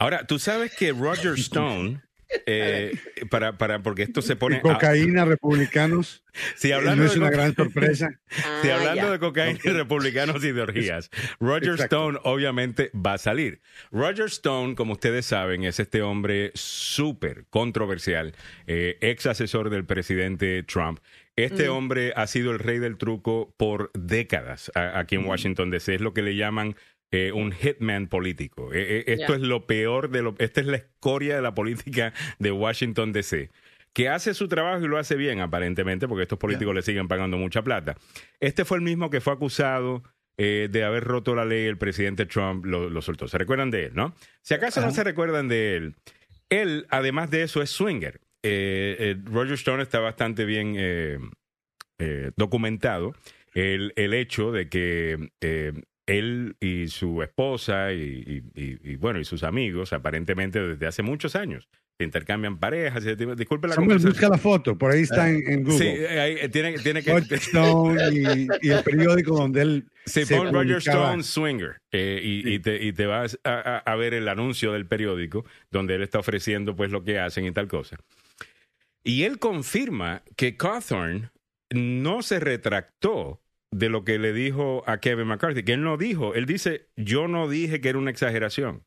Ahora, 0.00 0.26
tú 0.26 0.40
sabes 0.40 0.74
que 0.74 0.90
Roger 0.92 1.34
Stone, 1.38 2.00
eh, 2.46 2.92
para, 3.28 3.58
para, 3.58 3.82
porque 3.82 4.02
esto 4.04 4.22
se 4.22 4.36
pone... 4.36 4.56
a- 4.56 4.60
cocaína, 4.60 5.24
republicanos. 5.24 6.22
si 6.56 6.68
No 6.70 6.76
hablando, 6.76 7.04
es 7.04 7.12
de, 7.14 7.18
una 7.18 7.30
gran 7.30 7.54
sorpresa. 7.56 8.08
si 8.62 8.68
Ah, 8.70 8.76
hablando 8.76 9.10
de 9.10 9.18
cocaína 9.18 9.58
y 9.64 9.68
republicanos 9.70 10.44
y 10.44 10.52
de 10.52 10.60
orgías, 10.62 11.10
Roger 11.40 11.70
Exacto. 11.72 11.82
Stone 12.10 12.18
obviamente 12.22 12.90
va 12.94 13.14
a 13.14 13.18
salir. 13.18 13.60
Roger 13.90 14.26
Stone, 14.26 14.76
como 14.76 14.92
ustedes 14.92 15.26
saben, 15.26 15.64
es 15.64 15.80
este 15.80 16.02
hombre 16.02 16.52
súper 16.54 17.46
controversial, 17.50 18.32
eh, 18.68 18.96
ex 19.00 19.26
asesor 19.26 19.68
del 19.70 19.84
presidente 19.84 20.62
Trump. 20.62 21.00
Este 21.34 21.68
Mm. 21.68 21.72
hombre 21.72 22.12
ha 22.14 22.26
sido 22.28 22.52
el 22.52 22.60
rey 22.60 22.78
del 22.78 22.96
truco 22.96 23.52
por 23.56 23.90
décadas 23.94 24.70
a- 24.76 25.00
aquí 25.00 25.16
en 25.16 25.24
Washington 25.26 25.70
DC. 25.70 25.96
Es 25.96 26.00
lo 26.00 26.14
que 26.14 26.22
le 26.22 26.36
llaman 26.36 26.76
eh, 27.10 27.32
un 27.32 27.52
hitman 27.52 28.08
político. 28.08 28.72
Eh, 28.72 28.98
eh, 28.98 29.04
esto 29.06 29.34
es 29.34 29.40
lo 29.40 29.66
peor 29.66 30.10
de 30.10 30.22
lo. 30.22 30.34
Esta 30.38 30.60
es 30.60 30.66
la 30.66 30.76
escoria 30.76 31.36
de 31.36 31.42
la 31.42 31.54
política 31.54 32.12
de 32.38 32.52
Washington 32.52 33.12
DC. 33.12 33.50
Que 33.92 34.08
hace 34.08 34.34
su 34.34 34.46
trabajo 34.46 34.84
y 34.84 34.88
lo 34.88 34.98
hace 34.98 35.16
bien, 35.16 35.40
aparentemente, 35.40 36.06
porque 36.06 36.22
estos 36.22 36.38
políticos 36.38 36.74
le 36.74 36.82
siguen 36.82 37.08
pagando 37.08 37.36
mucha 37.36 37.62
plata. 37.62 37.96
Este 38.38 38.64
fue 38.64 38.78
el 38.78 38.84
mismo 38.84 39.10
que 39.10 39.20
fue 39.20 39.32
acusado 39.32 40.04
eh, 40.38 40.68
de 40.70 40.84
haber 40.84 41.02
roto 41.02 41.34
la 41.34 41.44
ley. 41.44 41.66
El 41.66 41.76
presidente 41.76 42.24
Trump 42.26 42.64
lo, 42.64 42.88
lo 42.88 43.02
soltó. 43.02 43.26
¿Se 43.26 43.36
recuerdan 43.36 43.70
de 43.72 43.86
él, 43.86 43.92
no? 43.94 44.14
Si 44.42 44.54
acaso 44.54 44.80
no 44.80 44.92
se 44.92 45.02
recuerdan 45.02 45.48
de 45.48 45.76
él, 45.76 45.96
él, 46.50 46.86
además 46.90 47.30
de 47.30 47.42
eso, 47.42 47.62
es 47.62 47.70
swinger. 47.70 48.20
Eh, 48.42 48.96
eh, 48.98 49.16
Roger 49.24 49.54
Stone 49.54 49.82
está 49.82 49.98
bastante 49.98 50.44
bien 50.44 50.74
eh, 50.78 51.18
eh, 51.98 52.30
documentado 52.36 53.14
el, 53.52 53.92
el 53.96 54.14
hecho 54.14 54.52
de 54.52 54.68
que 54.68 55.30
eh, 55.40 55.72
él 56.18 56.56
y 56.60 56.88
su 56.88 57.22
esposa 57.22 57.92
y, 57.92 58.42
y- 58.54 58.60
y- 58.62 58.78
y, 58.92 58.96
bueno 58.96 59.20
y 59.20 59.24
sus 59.24 59.42
amigos 59.42 59.92
aparentemente 59.92 60.60
desde 60.60 60.86
hace 60.86 61.02
muchos 61.02 61.36
años 61.36 61.68
se 61.98 62.04
intercambian 62.04 62.58
parejas 62.58 63.04
disculpe 63.36 63.68
la 63.68 63.74
busca 63.76 64.28
la 64.30 64.38
foto, 64.38 64.76
por 64.78 64.90
ahí 64.92 65.02
está 65.02 65.28
en, 65.28 65.36
en 65.46 65.70
sí 65.70 65.86
Google. 65.86 66.20
ahí, 66.20 66.36
eh, 66.40 66.48
tiene, 66.48 66.78
tiene 66.78 67.02
que 67.02 67.12
Roger 67.12 67.38
Stone 67.38 68.00
y, 68.62 68.68
el 68.70 68.82
periódico 68.82 69.36
donde 69.36 69.60
él 69.62 69.84
Se 70.06 70.24
se 70.24 70.34
pone 70.34 70.50
Roger. 70.50 70.76
Stone 70.78 71.22
Swinger 71.22 71.76
eh, 71.92 72.20
y, 72.24 72.54
y 72.54 72.58
te, 72.60 72.82
y 72.82 72.92
te 72.94 73.04
vas 73.06 73.38
a, 73.44 73.50
a- 73.52 73.78
a 73.92 73.96
ver 73.96 74.14
el 74.14 74.28
anuncio 74.28 74.72
del 74.72 74.86
periódico 74.86 75.44
donde 75.70 75.94
él 75.96 76.02
está 76.02 76.18
ofreciendo 76.18 76.74
pues 76.74 76.90
lo 76.90 77.04
que 77.04 77.18
hacen 77.18 77.44
y 77.44 77.52
tal 77.52 77.68
cosa. 77.68 77.98
Y 79.04 79.24
él 79.24 79.38
confirma 79.38 80.22
que 80.36 80.56
Cawthorn 80.56 81.30
no 81.70 82.22
se 82.22 82.40
retractó 82.40 83.40
de 83.72 83.88
lo 83.88 84.04
que 84.04 84.18
le 84.18 84.32
dijo 84.32 84.82
a 84.86 84.98
Kevin 84.98 85.28
McCarthy, 85.28 85.62
que 85.62 85.72
él 85.74 85.82
no 85.82 85.96
dijo, 85.96 86.34
él 86.34 86.46
dice, 86.46 86.88
yo 86.96 87.28
no 87.28 87.48
dije 87.48 87.80
que 87.80 87.88
era 87.90 87.98
una 87.98 88.10
exageración. 88.10 88.84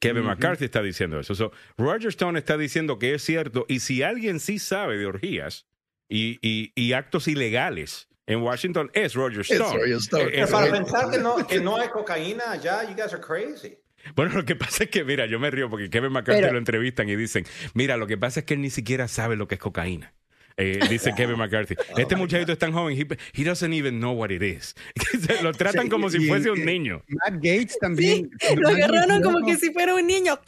Kevin. 0.00 0.24
McCarthy 0.24 0.64
está 0.64 0.82
diciendo 0.82 1.20
eso. 1.20 1.34
So, 1.34 1.52
Roger 1.78 2.08
Stone 2.08 2.38
está 2.38 2.56
diciendo 2.58 2.98
que 2.98 3.14
es 3.14 3.22
cierto 3.22 3.64
y 3.68 3.80
si 3.80 4.02
alguien 4.02 4.40
sí 4.40 4.58
sabe 4.58 4.98
de 4.98 5.06
orgías 5.06 5.66
y, 6.08 6.38
y- 6.42 6.72
y 6.74 6.92
actos 6.94 7.28
ilegales 7.28 8.08
en 8.26 8.42
Washington 8.42 8.90
es 8.92 9.14
Roger 9.14 9.40
Es 9.40 9.50
Stone. 9.52 9.76
Roger 9.78 9.96
Stone. 9.98 10.24
Eh, 10.24 10.28
Pero 10.32 10.44
es- 10.46 10.50
para 10.50 10.66
eh, 10.66 10.70
pensar 10.72 11.10
que 11.10 11.18
no, 11.18 11.46
que 11.46 11.60
no 11.60 11.76
hay 11.76 11.88
cocaína 11.88 12.50
allá, 12.50 12.82
you 12.88 12.94
guys 12.94 13.12
are 13.12 13.20
crazy. 13.22 13.78
Bueno, 14.16 14.34
lo 14.34 14.44
que 14.44 14.56
pasa 14.56 14.84
es 14.84 14.90
que, 14.90 15.04
mira, 15.04 15.24
yo 15.26 15.38
me 15.38 15.50
río 15.50 15.70
porque 15.70 15.88
Kevin 15.88 16.12
McCarthy 16.12 16.40
Pero- 16.42 16.52
lo 16.52 16.58
entrevistan 16.58 17.08
y 17.08 17.16
dicen, 17.16 17.44
mira, 17.74 17.96
lo 17.96 18.06
que 18.06 18.18
pasa 18.18 18.40
es 18.40 18.46
que 18.46 18.54
él 18.54 18.60
ni 18.60 18.70
siquiera 18.70 19.06
sabe 19.08 19.36
lo 19.36 19.48
que 19.48 19.54
es 19.54 19.60
cocaína. 19.60 20.12
Eh, 20.56 20.78
dice 20.88 21.12
Kevin 21.16 21.36
McCarthy. 21.38 21.74
Este 21.96 22.14
muchachito 22.16 22.52
es 22.52 22.58
tan 22.58 22.72
joven, 22.72 22.96
he, 22.96 23.06
he 23.32 23.44
doesn't 23.44 23.72
even 23.72 23.98
know 23.98 24.12
what 24.12 24.30
it 24.30 24.42
is. 24.42 24.74
lo 25.42 25.52
tratan 25.52 25.88
como 25.88 26.08
si 26.10 26.18
Y- 26.24 26.28
fuese 26.28 26.50
un 26.50 26.60
y- 26.60 26.64
niño. 26.64 27.02
Matt 27.08 27.34
Gates 27.42 27.78
también. 27.80 28.30
Sí, 28.40 28.54
lo 28.56 28.68
agarraron 28.68 29.22
como 29.22 29.40
no- 29.40 29.46
que 29.46 29.56
si 29.56 29.72
fuera 29.72 29.94
un 29.94 30.06
niño. 30.06 30.38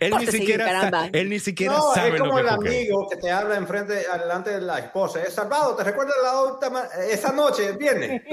Él 0.00 0.14
ni 0.18 0.26
siquiera, 0.26 0.90
sa- 0.90 1.08
él 1.12 1.28
ni 1.28 1.38
siquiera 1.38 1.74
No, 1.74 1.94
sabe 1.94 2.08
es 2.14 2.18
lo 2.18 2.24
como 2.26 2.36
que 2.36 2.40
el 2.40 2.48
amigo 2.48 3.08
que 3.10 3.16
te 3.16 3.30
habla 3.30 3.56
enfrente, 3.56 3.92
delante 4.20 4.50
de 4.50 4.60
la 4.62 4.78
esposa. 4.78 5.22
Es 5.22 5.34
Salvador, 5.34 5.76
¿te 5.76 5.84
recuerdas 5.84 6.14
la 6.22 6.40
última, 6.42 6.84
esa 7.10 7.32
noche, 7.32 7.66
el 7.68 7.76
viernes? 7.76 8.22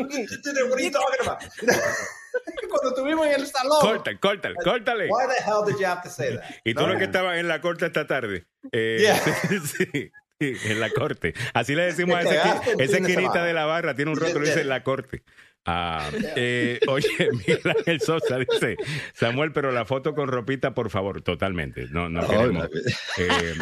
Cuando 2.69 2.89
estuvimos 2.89 3.25
en 3.27 3.33
el 3.33 3.47
salón. 3.47 3.79
Córtale, 3.81 4.19
córtale, 4.19 4.55
córtale. 4.63 5.05
Why 5.09 5.25
the 5.27 5.43
hell 5.43 5.63
did 5.65 5.79
you 5.79 5.85
have 5.87 6.01
to 6.03 6.09
say 6.09 6.35
that? 6.35 6.43
Y 6.63 6.73
tú 6.73 6.81
¿No? 6.81 6.93
lo 6.93 6.99
que 6.99 7.05
estabas 7.05 7.37
en 7.37 7.47
la 7.47 7.59
corte 7.61 7.85
esta 7.87 8.05
tarde. 8.07 8.45
Eh, 8.71 8.97
Yeah. 9.01 9.17
sí, 9.49 9.59
sí, 9.59 10.11
en 10.69 10.79
la 10.79 10.89
corte. 10.89 11.33
Así 11.53 11.75
le 11.75 11.83
decimos 11.83 12.15
a 12.15 12.21
ese, 12.21 12.37
esa 12.37 12.61
fin 12.61 12.77
de 12.77 12.83
esquinita 12.85 13.33
semana. 13.33 13.43
de 13.43 13.53
la 13.53 13.65
barra, 13.65 13.95
tiene 13.95 14.11
un 14.11 14.17
rótulo 14.17 14.41
que 14.41 14.49
dice 14.51 14.63
la 14.63 14.83
corte. 14.83 15.23
Ah, 15.65 16.09
eh, 16.37 16.79
oye, 16.87 17.09
Miguel 17.33 17.61
Ángel 17.77 17.99
Sosa 17.99 18.37
dice, 18.39 18.77
Samuel, 19.13 19.51
pero 19.51 19.71
la 19.71 19.83
foto 19.85 20.15
con 20.15 20.29
ropita, 20.29 20.73
por 20.73 20.89
favor, 20.89 21.21
totalmente. 21.21 21.87
No, 21.91 22.07
no 22.07 22.25
queremos. 22.25 22.69
Eh, 23.17 23.53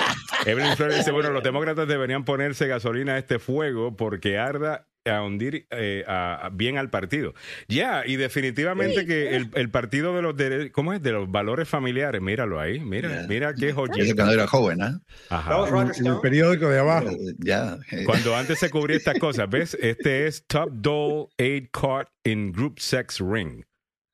Evelyn 0.46 0.78
Flores 0.78 0.98
dice, 0.98 1.12
bueno, 1.12 1.32
los 1.32 1.44
demócratas 1.44 1.88
deberían 1.88 2.24
ponerse 2.24 2.68
gasolina 2.68 3.16
a 3.16 3.18
este 3.18 3.40
fuego 3.40 3.98
porque 3.98 4.38
arda 4.38 4.88
a 5.10 5.22
hundir 5.24 5.68
eh, 5.72 6.04
a- 6.08 6.46
a- 6.46 6.50
bien 6.50 6.78
al 6.78 6.90
partido. 6.90 7.34
Ya, 7.68 8.04
y 8.06 8.16
definitivamente 8.16 9.06
que 9.06 9.36
el, 9.36 9.50
el 9.54 9.70
partido 9.70 10.14
de 10.16 10.22
los 10.22 10.36
¿cómo 10.72 10.94
es? 10.94 11.02
De 11.02 11.12
los 11.12 11.30
valores 11.32 11.68
familiares, 11.68 12.22
míralo 12.22 12.60
ahí, 12.60 12.80
mira, 12.80 13.22
Ya. 13.22 13.28
mira 13.28 13.54
qué 13.54 13.68
Ese 13.68 13.74
joyita. 13.74 14.16
cuando 14.16 14.34
era 14.34 14.48
joven, 14.48 14.82
¿ah? 14.82 15.00
Ajá. 15.30 15.58
En 15.98 16.08
el 16.08 16.20
periódico 16.22 16.70
de 16.70 16.80
abajo. 16.80 17.10
Eh, 17.10 17.34
Ya. 17.40 17.78
eh, 17.92 18.04
Cuando 18.06 18.36
antes 18.36 18.60
se 18.60 18.70
cubría 18.70 18.98
estas 18.98 19.20
cosas, 19.20 19.50
¿ves? 19.50 19.76
Este 19.82 20.28
es 20.28 20.46
Top 20.48 20.70
Doll 20.72 21.28
Aid 21.38 21.68
Caught 21.72 22.08
in 22.26 22.52
Group 22.52 22.80
Sex 22.80 23.20
Ring. 23.20 23.64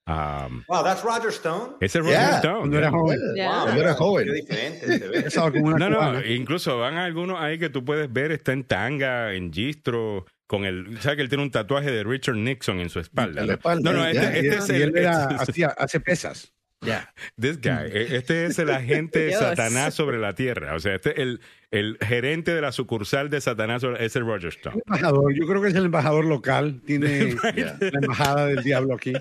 Um, 0.06 0.64
Wow, 0.68 0.84
that's 0.84 1.02
Roger 1.02 1.30
Stone. 1.30 1.76
ese 1.80 2.00
es 2.00 2.04
Roger 2.04 2.20
Yeah, 2.20 2.38
Stone. 2.40 2.58
Cuando 2.60 2.78
era 2.78 2.90
yeah. 2.90 3.00
joven. 3.00 3.20
Ya. 3.38 3.50
Wow, 3.56 3.64
Cuando 3.64 3.82
era 3.82 3.94
joven. 3.94 4.26
Qué 4.26 4.34
diferente 4.34 5.00
se 5.00 5.08
ve. 5.08 5.62
No, 5.80 5.90
no, 5.90 6.26
incluso 6.26 6.78
van 6.78 6.96
algunos 6.96 7.40
ahí 7.40 7.58
que 7.58 7.70
tú 7.70 7.86
puedes 7.86 8.12
ver, 8.12 8.34
está 8.34 8.52
en 8.52 8.66
tanga, 8.66 9.34
en 9.34 9.54
gistro, 9.54 10.26
con 10.54 10.66
el, 10.66 11.00
¿sabes 11.02 11.16
que 11.16 11.24
él 11.24 11.30
tiene 11.30 11.44
un 11.44 11.50
tatuaje 11.50 11.90
de 11.90 12.04
Richard 12.04 12.36
Nixon 12.36 12.80
en 12.80 12.92
su 12.92 13.00
espalda? 13.00 13.42
En 13.42 13.48
la 13.48 13.54
espalda, 13.54 13.92
no, 13.92 13.98
no, 13.98 14.06
este, 14.06 14.40
este 14.40 14.56
es 14.58 14.70
él 14.70 14.82
el, 14.84 14.98
era, 14.98 15.24
este- 15.32 15.36
hacía, 15.52 15.68
hace 15.70 16.00
pesas. 16.00 16.54
Ya. 16.82 17.12
this 17.40 17.60
guy, 17.60 17.88
eh, 17.92 18.18
este 18.18 18.46
es 18.46 18.60
el 18.60 18.70
agente. 18.70 19.32
Satanás 19.40 19.96
sobre 19.96 20.20
la 20.20 20.36
tierra, 20.36 20.76
o 20.76 20.80
sea, 20.80 20.94
este 20.94 21.20
el, 21.24 21.40
el 21.72 21.98
gerente 22.00 22.54
de 22.54 22.62
la 22.62 22.72
sucursal 22.72 23.32
de 23.32 23.42
Satanás, 23.42 23.82
sobre- 23.82 24.06
es 24.06 24.16
el 24.16 24.28
Roger 24.28 24.50
Stone. 24.50 24.80
Embajador, 24.86 25.34
yo 25.34 25.48
creo 25.48 25.60
que 25.60 25.70
es 25.70 25.76
el 25.76 25.86
embajador 25.86 26.26
local. 26.26 26.82
Tiene 26.86 27.36
Ya. 27.56 27.76
la 27.82 28.00
embajada 28.00 28.46
del 28.46 28.64
diablo 28.64 28.94
aquí. 28.94 29.14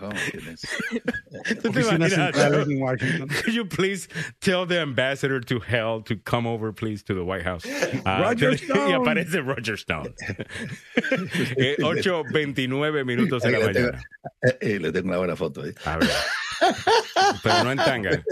Oh, 0.00 0.10
goodness. 0.32 0.62
¿Tú 1.62 1.62
te 1.62 1.68
Oficinas 1.68 2.12
imaginas? 2.12 2.12
centrales 2.34 2.68
en 2.68 2.80
Washington. 2.82 3.28
Could 3.44 3.54
you 3.54 3.64
please 3.66 4.08
tell 4.40 4.66
the 4.66 4.80
ambassador 4.80 5.40
to 5.40 5.58
hell 5.60 6.02
to 6.04 6.16
come 6.16 6.46
over, 6.46 6.72
please, 6.72 7.02
to 7.04 7.14
the 7.14 7.24
White 7.24 7.42
House? 7.44 7.64
Ah, 8.04 8.20
Roger 8.22 8.50
y 8.52 8.54
Stone. 8.56 8.94
aparece 8.94 9.40
Roger 9.44 9.74
Stone. 9.76 10.14
eh, 11.56 11.76
8.29 11.80 13.04
minutos 13.04 13.42
de 13.42 13.50
la 13.50 13.58
Le 13.58 13.72
tengo, 13.72 13.86
mañana. 13.92 14.02
eh, 14.42 14.58
eh, 14.60 14.78
le 14.80 14.92
tengo 14.92 15.08
una 15.08 15.18
buena 15.18 15.36
foto. 15.36 15.64
¿eh? 15.66 15.74
A 15.84 15.96
ver. 15.98 16.08
Pero 17.42 17.64
no 17.64 17.72
en 17.72 17.78
tanga. 17.78 18.22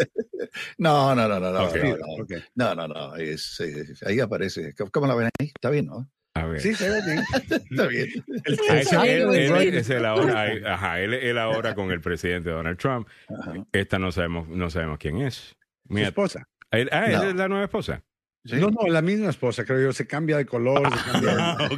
No, 0.79 1.15
no, 1.15 1.29
no, 1.29 1.39
no, 1.41 1.53
no. 1.53 1.65
Ok. 1.65 1.77
no, 1.77 1.97
no. 1.97 2.23
Ok. 2.23 2.33
No, 2.55 2.75
no, 2.75 2.89
no. 2.89 3.17
es- 3.17 3.61
es- 3.61 4.03
ahí 4.05 4.21
aparece. 4.21 4.75
¿Cómo 4.93 5.07
la 5.07 5.15
ven 5.15 5.29
ahí? 5.39 5.49
Está 5.55 5.71
bien, 5.71 5.87
¿no? 5.87 6.09
A 6.43 6.47
ver. 6.47 6.61
Sí, 6.61 6.75
se 6.75 6.89
ve 6.91 7.01
bien. 7.07 7.23
Está 7.71 7.87
bien. 7.87 8.09
El, 8.45 8.59
Ah, 8.97 9.07
él, 9.07 9.35
él 9.35 9.75
es 9.75 9.91
el 9.91 10.05
ahora, 10.05 10.47
ajá, 10.67 11.01
él, 11.01 11.15
él 11.15 11.39
ahora 11.39 11.75
con 11.75 11.91
el 11.91 12.01
presidente 12.01 12.51
Donald 12.51 12.79
Trump. 12.79 13.09
Ajá. 13.29 13.55
Esta 13.73 13.99
no 13.99 14.13
sabemos, 14.13 14.49
no 14.49 14.69
sabemos 14.71 14.99
quién 14.99 15.19
es. 15.23 15.55
Mira, 15.89 16.09
esposa. 16.09 16.47
él- 16.71 16.89
ah, 16.93 17.01
No. 17.03 17.07
esa 17.17 17.29
es 17.31 17.35
la 17.37 17.49
nueva 17.49 17.65
esposa. 17.65 18.03
Sí. 18.45 18.57
No, 18.57 18.69
no, 18.71 18.87
la 18.89 19.03
misma 19.03 19.31
esposa, 19.31 19.65
creo 19.65 19.81
yo. 19.81 19.93
Se 19.93 20.07
cambia 20.07 20.37
de 20.37 20.47
color. 20.47 20.89
se 20.97 21.11
cambia 21.11 21.35
de- 21.35 21.41
Ah. 21.43 21.69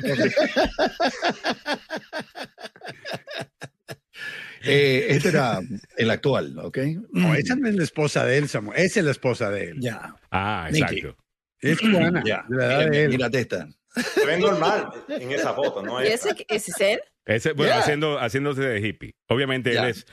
Eh, 4.65 5.07
este 5.11 5.29
era 5.29 5.61
el 5.97 6.11
actual, 6.11 6.59
¿ok? 6.59 6.79
No, 7.13 7.35
esa 7.35 7.55
no 7.55 7.69
es 7.69 7.77
la 7.77 7.85
esposa 7.85 8.25
de 8.25 8.39
él, 8.39 8.49
Samuel. 8.49 8.79
Esa 8.81 9.01
es 9.01 9.05
la 9.05 9.13
esposa 9.13 9.51
de 9.51 9.69
él. 9.71 9.77
Ya. 9.81 10.15
Ah, 10.31 10.69
Nicky. 10.73 10.83
exacto. 10.99 11.17
Es 11.61 11.79
cubana, 11.81 12.23
Ya. 12.25 12.45
de 12.49 12.57
la 12.57 12.65
edad 12.67 12.91
de 12.91 13.03
él. 13.05 13.11
Mírate 13.11 13.41
esta. 13.41 13.69
Se 14.03 14.27
ve 14.27 14.39
normal 14.39 14.91
en 15.09 15.31
esa 15.33 15.53
foto, 15.55 15.83
¿no? 15.83 16.03
¿Y 16.03 16.09
ese, 16.09 16.31
ese 16.49 16.71
es 16.71 16.81
él? 16.81 17.01
Ese, 17.27 17.53
bueno, 17.53 17.73
Yeah. 17.73 17.81
haciendo, 17.81 18.19
haciéndose 18.19 18.63
de 18.63 18.81
hippie. 18.81 19.15
Obviamente 19.29 19.73
Ya. 19.75 19.83
él 19.85 19.89
es 19.91 20.07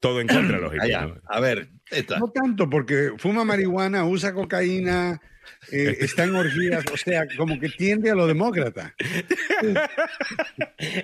todo 0.00 0.20
en 0.20 0.26
contra 0.28 0.56
de 0.56 0.62
los 0.62 0.72
hippies. 0.72 0.82
Allá. 0.96 1.06
¿no? 1.06 1.20
A 1.26 1.40
ver, 1.40 1.68
esta. 1.90 2.18
No 2.18 2.30
tanto, 2.30 2.68
porque 2.68 3.12
fuma 3.18 3.44
marihuana, 3.44 4.04
usa 4.04 4.32
cocaína, 4.34 5.20
eh, 5.72 5.96
está 6.00 6.24
en 6.24 6.34
orgías, 6.34 6.84
o 6.92 6.96
sea, 6.96 7.26
como 7.36 7.58
que 7.60 7.68
tiende 7.68 8.10
a 8.10 8.14
lo 8.14 8.26
demócrata. 8.26 8.94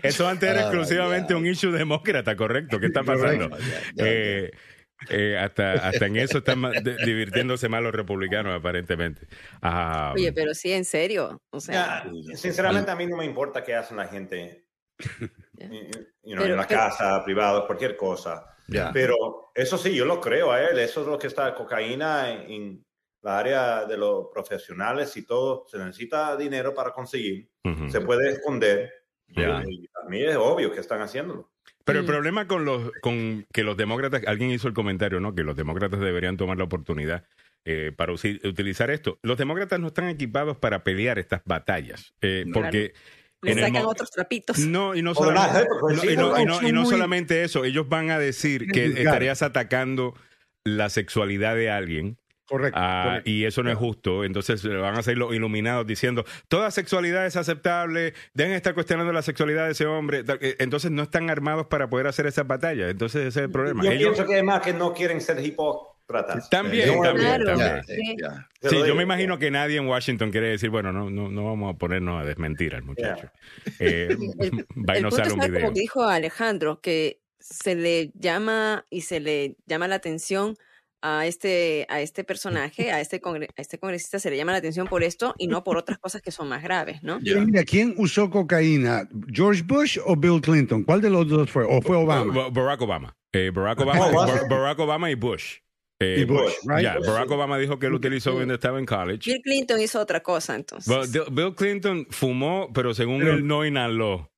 Eso 0.03 0.29
antes 0.29 0.49
era 0.51 0.61
Ah, 0.61 0.63
exclusivamente 0.65 1.35
un 1.35 1.47
issue 1.47 1.73
demócrata, 1.73 2.37
correcto. 2.37 2.79
¿Qué 2.81 2.87
está 2.87 3.03
pasando? 3.03 3.51
Correcto, 3.51 4.05
Eh, 4.05 4.51
eh, 5.11 5.39
hasta, 5.39 5.73
hasta 5.73 6.07
en 6.07 6.17
eso 6.17 6.39
están 6.39 6.63
divirtiéndose 7.05 7.69
más 7.69 7.83
los 7.83 7.95
republicanos, 7.95 8.55
aparentemente. 8.59 9.27
Ah, 9.63 10.13
Oye, 10.15 10.33
pero 10.33 10.55
sí, 10.55 10.73
en 10.73 10.85
serio. 10.85 11.41
O 11.51 11.61
sea, 11.61 12.05
Ya, 12.05 12.37
sinceramente, 12.37 12.91
a 12.91 12.97
mí 12.97 13.07
no 13.07 13.17
me 13.17 13.25
importa 13.25 13.63
qué 13.63 13.75
hacen 13.75 13.97
la 13.97 14.07
gente 14.09 14.67
you 15.59 16.35
know, 16.35 16.43
Pero- 16.43 16.45
en 16.45 16.57
la 16.57 16.67
pero- 16.67 16.81
casa, 16.81 17.25
privado, 17.25 17.67
cualquier 17.67 17.97
cosa. 17.97 18.47
Ya. 18.69 18.91
Pero 18.93 19.51
eso 19.55 19.77
sí, 19.77 19.95
yo 19.95 20.05
lo 20.07 20.21
creo 20.21 20.51
a 20.53 20.63
él. 20.63 20.79
Eso 20.79 21.03
es 21.03 21.07
lo 21.07 21.19
que 21.19 21.27
está 21.27 21.55
cocaína 21.55 22.31
en, 22.33 22.51
en 22.51 22.87
la 23.23 23.39
área 23.39 23.85
de 23.85 23.97
los 23.99 24.29
profesionales 24.33 25.17
y 25.19 25.27
todo. 25.27 25.65
Se 25.69 25.77
necesita 25.79 26.35
dinero 26.37 26.73
para 26.75 26.91
conseguir. 26.93 27.51
ujú. 27.65 27.91
Se 27.91 28.01
puede 28.01 28.31
esconder. 28.31 28.91
Ya. 29.29 29.63
Y 29.67 29.87
a 30.03 30.09
mí 30.09 30.23
es 30.23 30.37
obvio 30.37 30.73
que 30.73 30.81
están 30.81 31.03
haciéndolo. 31.03 31.51
Pero 31.85 31.99
el 32.01 32.05
Mm. 32.05 32.09
problema 32.09 32.47
con 32.49 32.65
los 32.65 32.91
con 33.03 33.47
que 33.53 33.63
los 33.63 33.77
demócratas, 33.77 34.23
alguien 34.27 34.51
hizo 34.51 34.69
el 34.69 34.75
comentario, 34.75 35.21
¿no? 35.21 35.35
Que 35.35 35.45
los 35.45 35.57
demócratas 35.57 36.01
deberían 36.01 36.37
tomar 36.37 36.57
la 36.59 36.65
oportunidad 36.65 37.25
eh, 37.67 37.93
para 37.97 38.13
utilizar 38.13 38.91
esto. 38.91 39.19
Los 39.23 39.39
demócratas 39.39 39.81
no 39.81 39.87
están 39.87 40.09
equipados 40.09 40.57
para 40.59 40.85
pelear 40.85 41.19
estas 41.19 41.41
batallas, 41.47 42.13
eh, 42.21 42.45
porque 42.53 42.93
le 43.41 43.53
en 43.53 43.59
el 43.59 43.65
sacan 43.67 43.87
otros 43.87 44.11
trapitos. 44.11 44.59
no 44.59 44.95
y 44.95 45.01
no 45.01 45.15
solamente, 45.15 45.67
no, 45.81 46.05
y, 46.11 46.17
no, 46.17 46.41
y 46.41 46.45
no- 46.45 46.69
y 46.69 46.73
no 46.73 46.85
solamente 46.85 47.43
eso, 47.43 47.65
ellos 47.65 47.89
van 47.89 48.11
a 48.11 48.19
decir 48.19 48.67
que 48.71 48.85
estarías 48.87 49.41
atacando 49.43 50.15
la 50.63 50.91
sexualidad 50.91 51.55
de 51.57 51.71
alguien 51.71 52.19
Correcto. 52.47 52.79
Ah, 52.81 53.05
correcto. 53.07 53.31
y 53.31 53.45
eso 53.45 53.63
no 53.63 53.71
es 53.71 53.77
justo. 53.79 54.25
Entonces 54.25 54.63
le 54.65 54.77
van 54.77 54.97
a 54.99 55.03
ser 55.03 55.17
los 55.19 55.35
iluminados 55.35 55.87
diciendo, 55.87 56.25
toda 56.49 56.71
sexualidad 56.71 57.25
es 57.27 57.37
aceptable, 57.37 58.15
deben 58.35 58.53
estar 58.53 58.75
cuestionando 58.75 59.13
la 59.13 59.23
sexualidad 59.23 59.67
de 59.67 59.73
ese 59.73 59.87
hombre. 59.87 60.25
Eh, 60.41 60.57
Entonces 60.59 60.91
no 60.91 61.03
están 61.05 61.31
armados 61.31 61.67
para 61.69 61.89
poder 61.89 62.07
hacer 62.07 62.27
esa 62.27 62.43
batalla. 62.43 62.89
Entonces 62.91 63.23
ese 63.27 63.41
es 63.41 63.45
el 63.47 63.51
problema. 63.51 63.83
Yo 63.85 63.91
Ellos, 63.93 64.03
pienso 64.13 64.27
que 64.27 64.35
además 64.35 64.61
que 64.63 64.73
no 64.75 64.93
quieren 64.93 65.21
ser 65.23 65.39
hipócratas. 65.45 66.51
También, 66.51 66.87
Yo- 66.89 67.01
también, 67.03 67.27
Claro. 67.29 67.45
también. 67.47 67.69
Ya, 67.87 67.95
eh, 67.95 67.97
Sí. 67.97 68.17
ya. 68.21 68.49
Te 68.61 68.69
Sí, 68.69 68.77
lo 68.79 68.87
yo 68.89 68.95
me 68.95 69.03
imagino 69.05 69.39
que 69.39 69.51
nadie 69.51 69.79
en 69.79 69.87
Washington 69.87 70.31
quiere 70.31 70.49
decir, 70.49 70.69
bueno, 70.69 70.93
no, 70.93 71.09
no, 71.09 71.31
no 71.31 71.45
vamos 71.47 71.75
a 71.75 71.79
ponernos 71.79 72.21
a 72.21 72.27
desmentir 72.27 72.75
al 72.75 72.83
muchacho. 72.83 73.31
Eh, 73.81 74.09
El, 74.11 74.19
va 74.87 74.95
y 74.95 74.99
el 74.99 75.03
nos 75.03 75.15
punto 75.15 75.17
sale 75.17 75.33
un 75.33 75.41
está 75.41 75.47
video. 75.51 75.61
como 75.63 75.73
dijo 75.73 76.05
Alejandro, 76.05 76.81
que 76.83 77.21
se 77.41 77.75
le 77.75 78.11
llama 78.15 78.85
y 78.91 79.01
se 79.01 79.21
le 79.21 79.57
llama 79.67 79.89
la 79.89 79.95
atención 79.97 80.57
a 81.07 81.27
este, 81.27 81.87
a 81.91 82.01
este 82.01 82.25
personaje, 82.25 82.91
a 82.91 83.01
este, 83.01 83.21
congre- 83.21 83.49
a 83.57 83.61
este 83.61 83.79
congresista, 83.79 84.19
se 84.19 84.31
le 84.31 84.39
llama 84.39 84.53
la 84.53 84.59
atención 84.59 84.87
por 84.89 85.03
esto 85.05 85.35
y 85.37 85.47
no 85.49 85.63
por 85.63 85.77
otras 85.77 85.99
cosas 85.99 86.23
que 86.23 86.31
son 86.31 86.49
más 86.49 86.63
graves, 86.63 87.03
¿no? 87.03 87.21
Pero 87.23 87.43
mira, 87.43 87.63
¿quién 87.65 87.95
usó 87.99 88.31
cocaína? 88.31 89.07
¿George 89.31 89.63
Bush 89.63 89.99
o 90.05 90.17
Bill 90.17 90.41
Clinton? 90.41 90.83
¿Cuál 90.83 91.03
de 91.03 91.11
los 91.11 91.29
dos 91.29 91.51
fue? 91.51 91.65
¿O 91.65 91.83
fue 91.83 91.97
Obama? 91.97 92.33
Ba- 92.33 92.49
Barack 92.49 92.81
Obama. 92.81 93.15
Eh, 93.33 93.51
Barack 93.55 93.81
Obama, 93.81 94.07
Oh, 94.07 94.13
¿was 94.13 94.31
Bar- 94.33 94.43
it? 94.45 94.49
Barack 94.49 94.79
Obama 94.79 95.11
y 95.11 95.15
Bush. 95.15 95.57
Eh, 96.01 96.21
Y 96.21 96.25
Bush, 96.25 96.55
right? 96.67 96.83
ya, 96.83 96.97
Barack 97.07 97.31
Obama 97.31 97.59
dijo 97.59 97.79
que 97.79 97.89
lo 97.91 97.97
utilizó 97.97 98.33
cuando 98.33 98.55
estaba 98.55 98.79
en 98.79 98.87
college. 98.87 99.31
Bill 99.31 99.43
Clinton 99.43 99.81
hizo 99.81 100.01
otra 100.01 100.21
cosa, 100.21 100.55
entonces. 100.55 101.13
Bill 101.31 101.55
Clinton 101.55 102.07
fumó, 102.11 102.71
pero 102.73 102.95
según 102.95 103.19
Pero- 103.21 103.35
él 103.35 103.47
no 103.47 103.65
inhaló. 103.67 104.31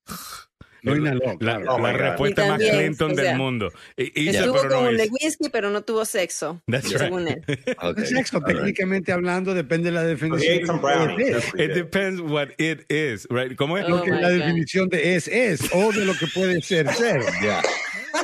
No 0.86 0.96
inhaló, 0.96 1.20
La, 1.26 1.36
claro. 1.38 1.64
Oh, 1.74 1.78
la 1.80 1.92
respuesta 1.92 2.44
Y 2.44 2.48
más 2.48 2.58
también, 2.58 2.76
Clinton 2.78 3.12
o 3.12 3.14
del 3.14 3.36
mundo. 3.36 3.72
Y- 3.96 4.28
Estuvo 4.28 4.54
pero 4.62 4.68
no 4.70 4.76
con 4.76 4.86
es- 4.88 4.92
Lewinsky, 4.96 5.48
pero 5.50 5.70
no 5.70 5.82
tuvo 5.82 6.04
sexo, 6.04 6.62
That's 6.70 6.88
right. 6.88 6.98
según 6.98 7.28
él. 7.28 7.42
Ok, 7.82 7.98
El 7.98 8.06
sexo, 8.06 8.38
right. 8.38 8.56
técnicamente 8.56 9.12
hablando, 9.12 9.54
depende 9.54 9.90
de 9.90 9.94
la 9.96 10.02
definición. 10.04 10.80
de 10.80 11.30
es, 11.30 11.44
It 11.54 11.74
depends 11.74 12.20
what 12.20 12.48
it 12.58 12.90
is, 12.90 13.26
right? 13.30 13.54
¿Cómo 13.56 13.76
es? 13.78 13.84
Oh, 13.86 13.88
Lo 13.90 14.02
que 14.02 14.10
la 14.10 14.30
God. 14.30 14.38
definición 14.38 14.88
de 14.88 15.16
es 15.16 15.28
es 15.28 15.60
o 15.72 15.92
de 15.92 16.04
lo 16.04 16.14
que 16.14 16.26
puede 16.28 16.62
ser 16.62 16.88
ser. 16.94 17.20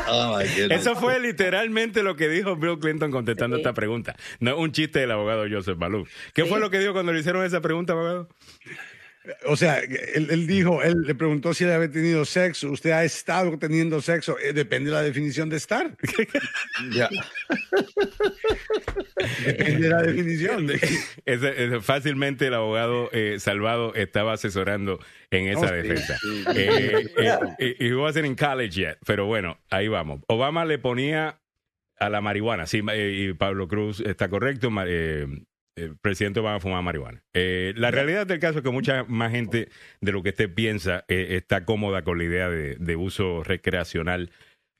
Oh, 0.09 0.39
my. 0.39 0.73
Eso 0.73 0.97
fue 0.97 1.21
literalmente 1.21 2.03
lo 2.03 2.17
que 2.17 2.27
dijo 2.29 2.57
Bill 2.57 2.79
Clinton 2.79 3.11
contestando 3.11 3.57
Sí. 3.57 3.61
esta 3.61 3.75
pregunta. 3.75 4.17
No 4.41 4.57
un 4.57 4.73
chiste 4.73 5.01
del 5.01 5.11
abogado 5.11 5.45
Joseph 5.51 5.77
Balú. 5.77 6.07
¿Qué 6.33 6.45
Sí. 6.45 6.49
fue 6.49 6.61
lo 6.61 6.71
que 6.71 6.79
dijo 6.79 6.95
cuando 6.95 7.13
le 7.13 7.21
hicieron 7.21 7.45
esa 7.45 7.61
pregunta, 7.61 7.93
abogado? 7.93 8.29
O 9.47 9.57
sea, 9.57 9.79
él, 9.79 10.29
él 10.31 10.47
dijo, 10.49 10.83
él 10.83 10.95
le 11.07 11.15
preguntó 11.15 11.55
si 11.55 11.63
él 11.65 11.71
había 11.71 11.91
tenido 11.91 12.25
sexo. 12.25 12.71
¿Usted 12.71 12.91
ha 12.91 13.05
estado 13.05 13.57
teniendo 13.59 14.01
sexo? 14.01 14.37
Eh, 14.41 14.53
depende 14.53 14.91
de 14.91 14.97
la 14.97 15.03
definición 15.03 15.49
de 15.49 15.57
estar. 15.59 15.97
Ya. 16.93 17.09
Depende 19.47 19.83
de 19.83 19.89
la 19.89 20.03
definición. 20.03 20.67
De, 20.67 20.75
Ese- 21.25 21.65
ese- 21.65 21.81
fácilmente 21.81 22.47
el 22.49 22.55
abogado 22.55 23.09
eh, 23.13 23.37
Salvado 23.39 23.95
estaba 23.95 24.33
asesorando 24.33 24.99
en 25.31 25.49
esa 25.49 25.67
Oh, 25.67 25.73
defensa. 25.73 26.19
Eh, 26.55 27.07
eh, 27.17 27.39
eh, 27.59 27.77
he 27.79 27.95
wasn't 27.95 28.27
in 28.27 28.35
college 28.35 28.81
yet, 28.81 28.99
pero 29.07 29.27
bueno, 29.27 29.59
ahí 29.71 29.89
vamos. 29.89 30.21
Obama 30.29 30.65
le 30.65 30.79
ponía 30.79 31.41
a 31.99 32.11
la 32.11 32.21
marihuana, 32.21 32.67
sí, 32.67 32.83
eh, 32.93 33.29
y 33.31 33.33
Pablo 33.35 33.69
Cruz 33.69 34.01
está 34.01 34.29
correcto, 34.29 34.71
eh, 34.87 35.27
el 35.77 35.97
presidente 35.97 36.41
Obama 36.41 36.61
fumaba 36.61 36.83
marihuana. 36.83 37.23
Eh, 37.33 37.73
la 37.77 37.91
realidad 37.91 38.27
del 38.27 38.39
caso 38.39 38.59
es 38.59 38.65
que 38.65 38.71
mucha 38.71 39.05
más 39.05 39.31
gente 39.31 39.69
de 40.01 40.13
lo 40.13 40.23
que 40.23 40.31
usted 40.31 40.53
piensa 40.53 41.05
eh, 41.09 41.29
está 41.31 41.65
cómoda 41.65 42.03
con 42.03 42.19
la 42.19 42.25
idea 42.25 42.49
de, 42.51 42.77
de 42.77 42.97
uso 42.97 43.43
recreacional 43.43 44.31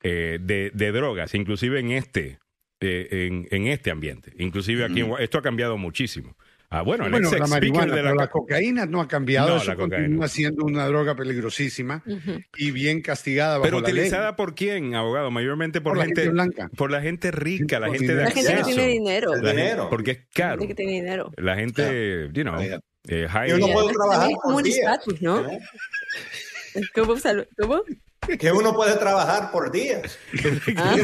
eh, 0.03 0.39
de, 0.41 0.71
de 0.75 0.93
drogas, 0.93 1.35
inclusive 1.35 1.81
en 1.81 1.93
este, 1.93 2.39
eh, 2.81 3.29
en, 3.29 3.49
en 3.51 3.67
este 3.69 3.91
ambiente. 3.91 4.33
Inclusive 4.39 4.85
aquí, 4.85 5.05
esto 5.21 5.39
ha 5.39 5.43
cambiado 5.43 5.79
muchísimo. 5.79 6.37
Ah, 6.75 6.81
bueno, 6.83 7.05
el 7.05 7.11
bueno, 7.11 7.29
ex 7.29 7.39
la 7.39 7.47
marihuana, 7.49 7.95
de 7.95 8.01
pero 8.03 8.15
la, 8.15 8.23
la 8.23 8.29
cocaína 8.31 8.87
no 8.87 9.01
ha 9.03 9.07
cambiado. 9.09 9.49
No, 9.51 9.57
Eso 9.57 9.67
la 9.67 9.77
cocaína. 9.77 9.97
continúa 10.05 10.29
siendo 10.29 10.65
una 10.65 10.87
droga 10.87 11.15
peligrosísima 11.15 12.03
Ujú. 12.07 12.41
y 12.57 12.71
bien 12.71 13.03
castigada 13.03 13.59
bajo 13.59 13.65
Pero 13.65 13.81
la 13.81 13.89
ley. 13.89 13.93
utilizada 13.95 14.37
por 14.37 14.55
quién, 14.55 14.95
abogado? 14.95 15.31
Mayormente 15.31 15.81
por, 15.83 15.91
por 15.93 15.99
la 15.99 16.05
gente, 16.07 16.21
gente 16.23 16.33
blanca. 16.33 16.71
por 16.77 16.91
la 16.91 17.03
gente 17.03 17.31
rica, 17.31 17.79
la 17.79 17.91
gente 17.91 18.07
de 18.15 18.25
dinero. 18.25 18.25
La 18.25 18.31
gente 18.35 18.47
que 18.49 18.59
acceso. 18.61 18.77
tiene 18.77 18.93
dinero. 18.93 19.31
La 19.31 19.37
gente- 19.37 19.51
dinero. 19.51 19.89
porque 19.91 20.11
es 20.13 20.19
La 20.19 20.25
caro. 20.35 20.59
gente 20.61 20.69
que 20.69 20.75
tiene 20.75 20.93
dinero. 20.93 21.31
La 21.37 21.57
gente, 21.57 22.31
you 22.33 22.43
know, 22.43 22.59
eh, 22.61 23.27
high- 23.29 23.49
Yo 23.51 23.59
no 23.59 23.67
puedo 23.69 23.89
trabajar 23.91 24.31
es 24.31 24.37
como 24.43 24.55
por 24.55 24.63
un 24.63 24.69
estatus, 24.69 25.21
¿no? 25.23 25.45
¿Cómo? 26.95 27.15
¿Cómo? 27.59 27.83
que 28.39 28.53
uno 28.53 28.73
puede 28.73 28.97
trabajar 28.97 29.51
por 29.51 29.71
días. 29.73 30.19
Ah. 30.77 30.95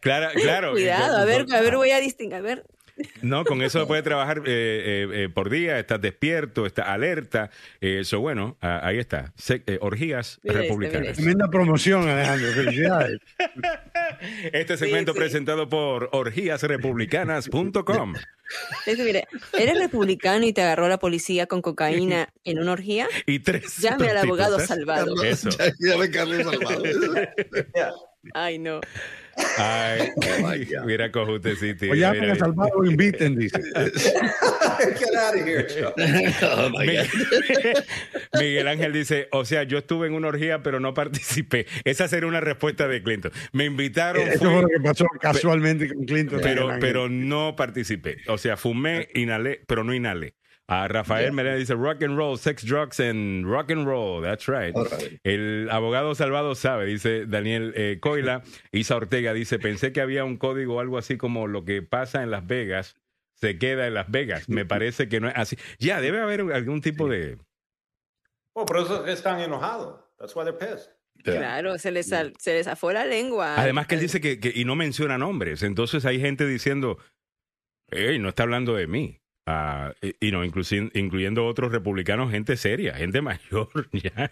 Claro, 0.00 0.28
claro. 0.34 0.72
Cuidado, 0.72 1.16
a 1.16 1.24
ver, 1.24 1.46
a 1.52 1.60
ver, 1.60 1.76
voy 1.76 1.90
a 1.90 2.00
distinguir. 2.00 2.36
A 2.36 2.40
ver, 2.40 2.64
No, 3.22 3.44
con 3.44 3.62
eso 3.62 3.86
puede 3.86 4.02
trabajar 4.02 4.38
eh, 4.38 4.42
eh, 4.46 5.08
eh, 5.24 5.28
por 5.28 5.50
día, 5.50 5.78
estás 5.78 6.00
despierto, 6.00 6.66
estás 6.66 6.88
alerta. 6.88 7.50
Eh, 7.80 7.98
Eso, 8.00 8.20
bueno, 8.20 8.56
ah, 8.60 8.80
ahí 8.82 8.98
está. 8.98 9.32
Se- 9.36 9.62
eh, 9.66 9.78
orgías 9.80 10.40
Mira 10.42 10.60
este, 10.60 10.68
republicanas. 10.68 11.00
mira 11.02 11.14
Tremenda 11.14 11.48
promoción, 11.50 12.08
Alejandro. 12.08 12.52
Felicidades. 12.52 13.20
Este 14.52 14.76
segmento 14.76 15.12
sí. 15.12 15.18
presentado 15.18 15.68
por 15.68 16.08
orgíasrepublicanas.com. 16.12 18.14
Este, 18.86 19.04
mire, 19.04 19.24
¿eres 19.58 19.78
republicano 19.78 20.46
y 20.46 20.52
te 20.52 20.62
agarró 20.62 20.88
la 20.88 20.98
policía 20.98 21.46
con 21.46 21.60
cocaína 21.62 22.28
en 22.44 22.58
una 22.58 22.72
orgía? 22.72 23.08
Y 23.26 23.40
tres. 23.40 23.76
Llame 23.78 24.08
al 24.08 24.18
abogado 24.18 24.58
salvado. 24.60 25.22
Eso. 25.22 25.50
Ya, 25.50 25.66
ya 25.78 25.96
ve 25.98 26.10
Carlos 26.10 26.42
Salvador. 26.44 26.88
Yeah. 27.74 27.92
Ay, 28.34 28.58
no. 28.58 28.80
Ay, 29.58 30.10
Oh, 30.16 30.46
my 30.46 30.64
God. 30.70 30.84
mira 30.86 31.10
Cojute 31.10 31.56
City. 31.56 31.90
O 31.90 31.94
llamen 31.94 32.20
mira, 32.20 32.32
a 32.32 32.34
mira. 32.34 32.46
Salvador 32.46 32.72
o 32.76 32.84
inviten, 32.84 33.36
dice. 33.36 33.60
Get 33.72 35.16
out 35.16 35.34
of 35.34 35.46
here. 35.46 35.66
Chuck. 35.66 35.94
Oh, 35.96 36.70
my 36.70 36.86
God. 36.86 37.06
Miguel, 37.48 37.84
Miguel 38.38 38.68
Ángel 38.68 38.92
dice, 38.92 39.28
o 39.32 39.44
sea, 39.44 39.62
yo 39.64 39.78
estuve 39.78 40.06
en 40.06 40.14
una 40.14 40.28
orgía, 40.28 40.62
pero 40.62 40.80
no 40.80 40.94
participé. 40.94 41.66
Esa 41.84 42.08
sería 42.08 42.28
una 42.28 42.40
respuesta 42.40 42.86
de 42.88 43.02
Clinton. 43.02 43.32
Me 43.52 43.64
invitaron, 43.64 44.26
Eso 44.28 44.38
fui, 44.40 44.48
fue 44.50 44.62
lo 44.62 44.68
que 44.68 44.80
pasó 44.80 45.06
casualmente 45.20 45.92
con 45.92 46.04
Clinton. 46.04 46.40
pero, 46.42 46.68
pero 46.80 47.08
no 47.08 47.56
participé. 47.56 48.18
O 48.28 48.38
sea, 48.38 48.56
fumé, 48.56 49.08
inhalé, 49.14 49.60
pero 49.66 49.84
no 49.84 49.94
inhalé. 49.94 50.34
A 50.70 50.86
Rafael 50.86 51.32
Melena 51.32 51.56
dice 51.56 51.74
rock 51.74 52.02
and 52.02 52.14
roll, 52.14 52.36
sex, 52.36 52.62
drugs 52.62 53.00
and 53.00 53.46
rock 53.46 53.70
and 53.70 53.86
roll. 53.86 54.20
That's 54.20 54.46
right. 54.48 54.74
El 55.24 55.68
abogado 55.70 56.14
salvado 56.14 56.54
sabe, 56.54 56.84
dice 56.84 57.24
Daniel 57.24 57.72
eh, 57.74 57.98
Coila. 58.00 58.42
Isa 58.72 58.96
Ortega 58.96 59.32
dice, 59.32 59.58
pensé 59.58 59.92
que 59.92 60.02
había 60.02 60.24
un 60.24 60.36
código 60.36 60.76
o 60.76 60.80
algo 60.80 60.98
así 60.98 61.16
como 61.16 61.46
lo 61.46 61.64
que 61.64 61.80
pasa 61.80 62.22
en 62.22 62.30
Las 62.30 62.46
Vegas 62.46 62.96
se 63.32 63.56
queda 63.56 63.86
en 63.86 63.94
Las 63.94 64.10
Vegas. 64.10 64.48
Me 64.50 64.64
parece 64.66 65.08
que 65.08 65.20
no 65.20 65.28
es 65.28 65.34
así. 65.36 65.56
Ya, 65.78 66.02
debe 66.02 66.20
haber 66.20 66.40
algún 66.52 66.82
tipo 66.82 67.08
de... 67.08 67.38
Oh, 68.52 68.66
por 68.66 68.78
eso 68.78 68.96
es 68.96 69.00
que 69.02 69.12
están 69.12 69.40
enojados. 69.40 70.04
That's 70.18 70.36
why 70.36 70.44
they're 70.44 70.58
pissed. 70.58 70.90
Claro, 71.24 71.78
se 71.78 71.90
les, 71.90 72.08
sal- 72.08 72.34
se 72.38 72.52
les 72.52 72.66
la 72.66 73.04
lengua. 73.04 73.56
Además 73.56 73.86
que 73.86 73.94
él 73.94 74.00
Al- 74.00 74.06
dice 74.06 74.20
que, 74.20 74.38
que- 74.38 74.52
y 74.54 74.64
no 74.66 74.76
menciona 74.76 75.16
nombres. 75.16 75.62
Entonces 75.62 76.04
hay 76.04 76.20
gente 76.20 76.46
diciendo, 76.46 76.98
hey, 77.90 78.18
no 78.18 78.28
está 78.28 78.42
hablando 78.42 78.74
de 78.74 78.86
mí. 78.86 79.20
Ah, 79.50 79.94
y, 80.02 80.28
y 80.28 80.30
no, 80.30 80.44
inclusi- 80.44 80.90
incluyendo 80.94 81.46
otros 81.46 81.72
republicanos, 81.72 82.30
gente 82.30 82.54
seria, 82.58 82.92
gente 82.94 83.22
mayor, 83.22 83.70
ya. 83.92 84.30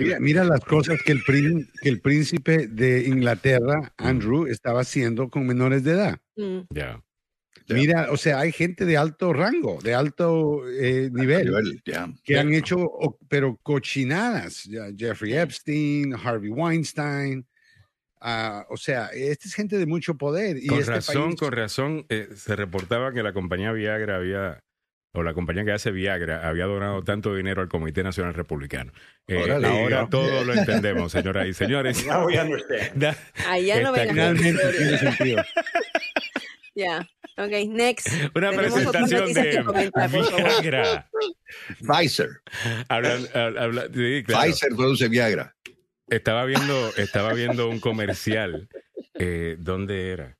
Mira, 0.00 0.18
mira 0.18 0.42
las 0.44 0.60
cosas 0.64 1.00
que 1.02 1.12
el, 1.12 1.20
prín- 1.22 1.70
que 1.80 1.88
el 1.88 2.00
príncipe 2.00 2.66
de 2.66 3.04
Inglaterra, 3.06 3.92
Andrew, 3.96 4.46
estaba 4.46 4.80
haciendo 4.80 5.28
con 5.28 5.46
menores 5.46 5.84
de 5.84 5.92
edad. 5.92 6.18
Mm. 6.36 6.58
Ya. 6.70 7.00
Ya. 7.66 7.76
Mira, 7.76 8.08
o 8.10 8.16
sea, 8.16 8.40
hay 8.40 8.50
gente 8.50 8.84
de 8.84 8.96
alto 8.96 9.32
rango, 9.32 9.78
de 9.82 9.94
alto 9.94 10.68
eh, 10.68 11.08
nivel, 11.12 11.46
Nivel, 11.46 11.80
ya. 11.86 12.12
que 12.24 12.36
han 12.36 12.52
hecho, 12.52 12.76
o- 12.78 13.16
pero 13.28 13.56
cochinadas. 13.62 14.68
Jeffrey 14.98 15.34
Epstein, 15.34 16.12
Harvey 16.14 16.50
Weinstein. 16.50 17.46
O 18.70 18.76
sea, 18.76 19.06
esta 19.12 19.48
es 19.48 19.54
gente 19.54 19.76
de 19.78 19.86
mucho 19.86 20.14
poder. 20.16 20.56
Y 20.56 20.66
Con 20.66 20.78
este 20.78 20.92
razón, 20.92 21.24
país- 21.30 21.40
con 21.40 21.52
razón, 21.52 22.06
eh, 22.08 22.28
se 22.34 22.56
reportaba 22.56 23.12
que 23.12 23.22
la 23.22 23.32
compañía 23.32 23.70
Viagra 23.72 24.16
había, 24.16 24.60
o 25.12 25.22
la 25.22 25.34
compañía 25.34 25.64
que 25.64 25.72
hace 25.72 25.90
Viagra, 25.90 26.48
había 26.48 26.64
donado 26.64 27.02
tanto 27.04 27.34
dinero 27.36 27.60
al 27.62 27.68
Comité 27.68 28.02
Nacional 28.02 28.34
Republicano. 28.34 28.92
Eh, 29.28 29.36
Órale. 29.42 29.68
ahora 29.68 30.08
todo 30.08 30.42
lo 30.44 30.52
entendemos, 30.54 31.12
señoras 31.12 31.46
y 31.46 31.52
señores. 31.54 32.06
Now 32.06 32.26
we 32.26 32.40
understand. 32.40 32.92
Da- 32.94 33.16
Allá 33.48 33.80
no 33.82 33.94
Está 33.94 34.08
Finalmente 34.08 34.62
tiene 34.76 34.98
sentido. 34.98 35.42
Ya. 36.74 37.06
Ok, 37.36 37.50
next. 37.68 38.08
Una 38.34 38.52
presentación 38.52 39.32
de. 39.32 39.64
Viagra. 40.36 41.08
Pfizer. 41.80 42.28
Hablan- 42.88 43.90
sí, 43.92 44.22
claro. 44.24 44.44
Pfizer 44.44 44.68
produce 44.76 45.08
Viagra. 45.08 45.54
Estaba 46.08 46.44
viendo, 46.44 46.90
estaba 46.96 47.32
viendo 47.32 47.68
un 47.68 47.80
comercial. 47.80 48.68
Eh, 49.14 49.56
¿Dónde 49.58 50.10
era? 50.10 50.36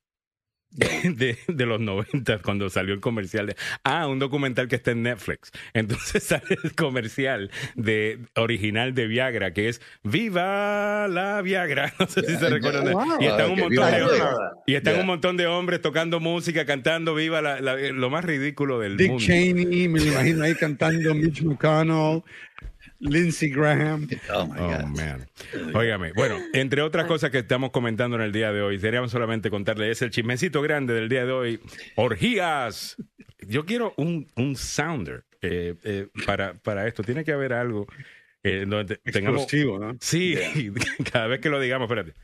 De, 1.04 1.38
de 1.46 1.66
los 1.66 1.78
90, 1.78 2.40
cuando 2.42 2.68
salió 2.68 2.94
el 2.94 3.00
comercial. 3.00 3.46
De, 3.46 3.56
ah, 3.84 4.08
un 4.08 4.18
documental 4.18 4.66
que 4.66 4.74
está 4.74 4.90
en 4.90 5.04
Netflix. 5.04 5.52
Entonces 5.72 6.24
sale 6.24 6.58
el 6.64 6.74
comercial 6.74 7.52
de 7.76 8.18
original 8.34 8.92
de 8.92 9.06
Viagra, 9.06 9.52
que 9.52 9.68
es 9.68 9.80
Viva 10.02 11.06
la 11.08 11.40
Viagra. 11.42 11.94
No 12.00 12.06
sé 12.08 12.22
si 12.26 12.36
se 12.36 12.48
recuerdan. 12.50 12.92
wow. 12.92 13.04
y 13.20 13.26
están 13.26 13.50
un 13.52 13.60
montón 13.60 13.90
de 13.92 14.02
hombres. 14.02 14.22
Y 14.66 14.74
están 14.74 14.98
un 15.00 15.06
montón 15.06 15.36
de 15.36 15.46
hombres 15.46 15.80
tocando 15.80 16.18
música, 16.18 16.66
cantando 16.66 17.14
Viva 17.14 17.40
la, 17.40 17.60
la- 17.60 17.76
lo 17.76 18.10
más 18.10 18.24
ridículo 18.24 18.80
del 18.80 18.96
Dick 18.96 19.10
mundo. 19.10 19.24
Cheney, 19.24 19.88
me 19.88 20.00
lo 20.00 20.06
imagino 20.06 20.42
ahí 20.42 20.54
cantando 20.56 21.14
Mitch 21.14 21.42
McConnell, 21.42 22.22
Lindsey 23.04 23.50
Graham. 23.50 24.08
Oh, 24.32 24.46
my 24.46 24.58
Oh, 24.58 24.68
God. 24.70 24.84
man. 24.96 25.26
Óigame, 25.74 26.12
bueno, 26.14 26.38
entre 26.52 26.82
otras 26.82 27.06
cosas 27.06 27.30
que 27.30 27.38
estamos 27.38 27.70
comentando 27.70 28.16
en 28.16 28.22
el 28.22 28.32
día 28.32 28.52
de 28.52 28.62
hoy, 28.62 28.78
queríamos 28.80 29.10
solamente 29.10 29.50
contarle, 29.50 29.90
es 29.90 30.02
el 30.02 30.10
chismecito 30.10 30.62
grande 30.62 30.94
del 30.94 31.08
día 31.08 31.24
de 31.26 31.32
hoy, 31.32 31.60
orgías. 31.96 32.96
Yo 33.46 33.64
quiero 33.66 33.92
un, 33.96 34.30
un 34.36 34.56
sounder 34.56 35.24
eh, 35.42 35.74
eh, 35.84 36.08
para, 36.26 36.54
para 36.54 36.86
esto. 36.88 37.02
Tiene 37.02 37.24
que 37.24 37.32
haber 37.32 37.52
algo 37.52 37.86
eh, 38.42 38.64
donde 38.66 38.96
te- 38.96 39.12
tengamos... 39.12 39.42
Explosivo, 39.42 39.78
¿no? 39.78 39.96
Sí, 40.00 40.34
cada 41.12 41.26
vez 41.26 41.40
que 41.40 41.50
lo 41.50 41.60
digamos, 41.60 41.90
espérate. 41.90 42.14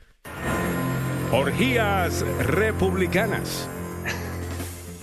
Orgías 1.31 2.21
republicanas. 2.45 3.69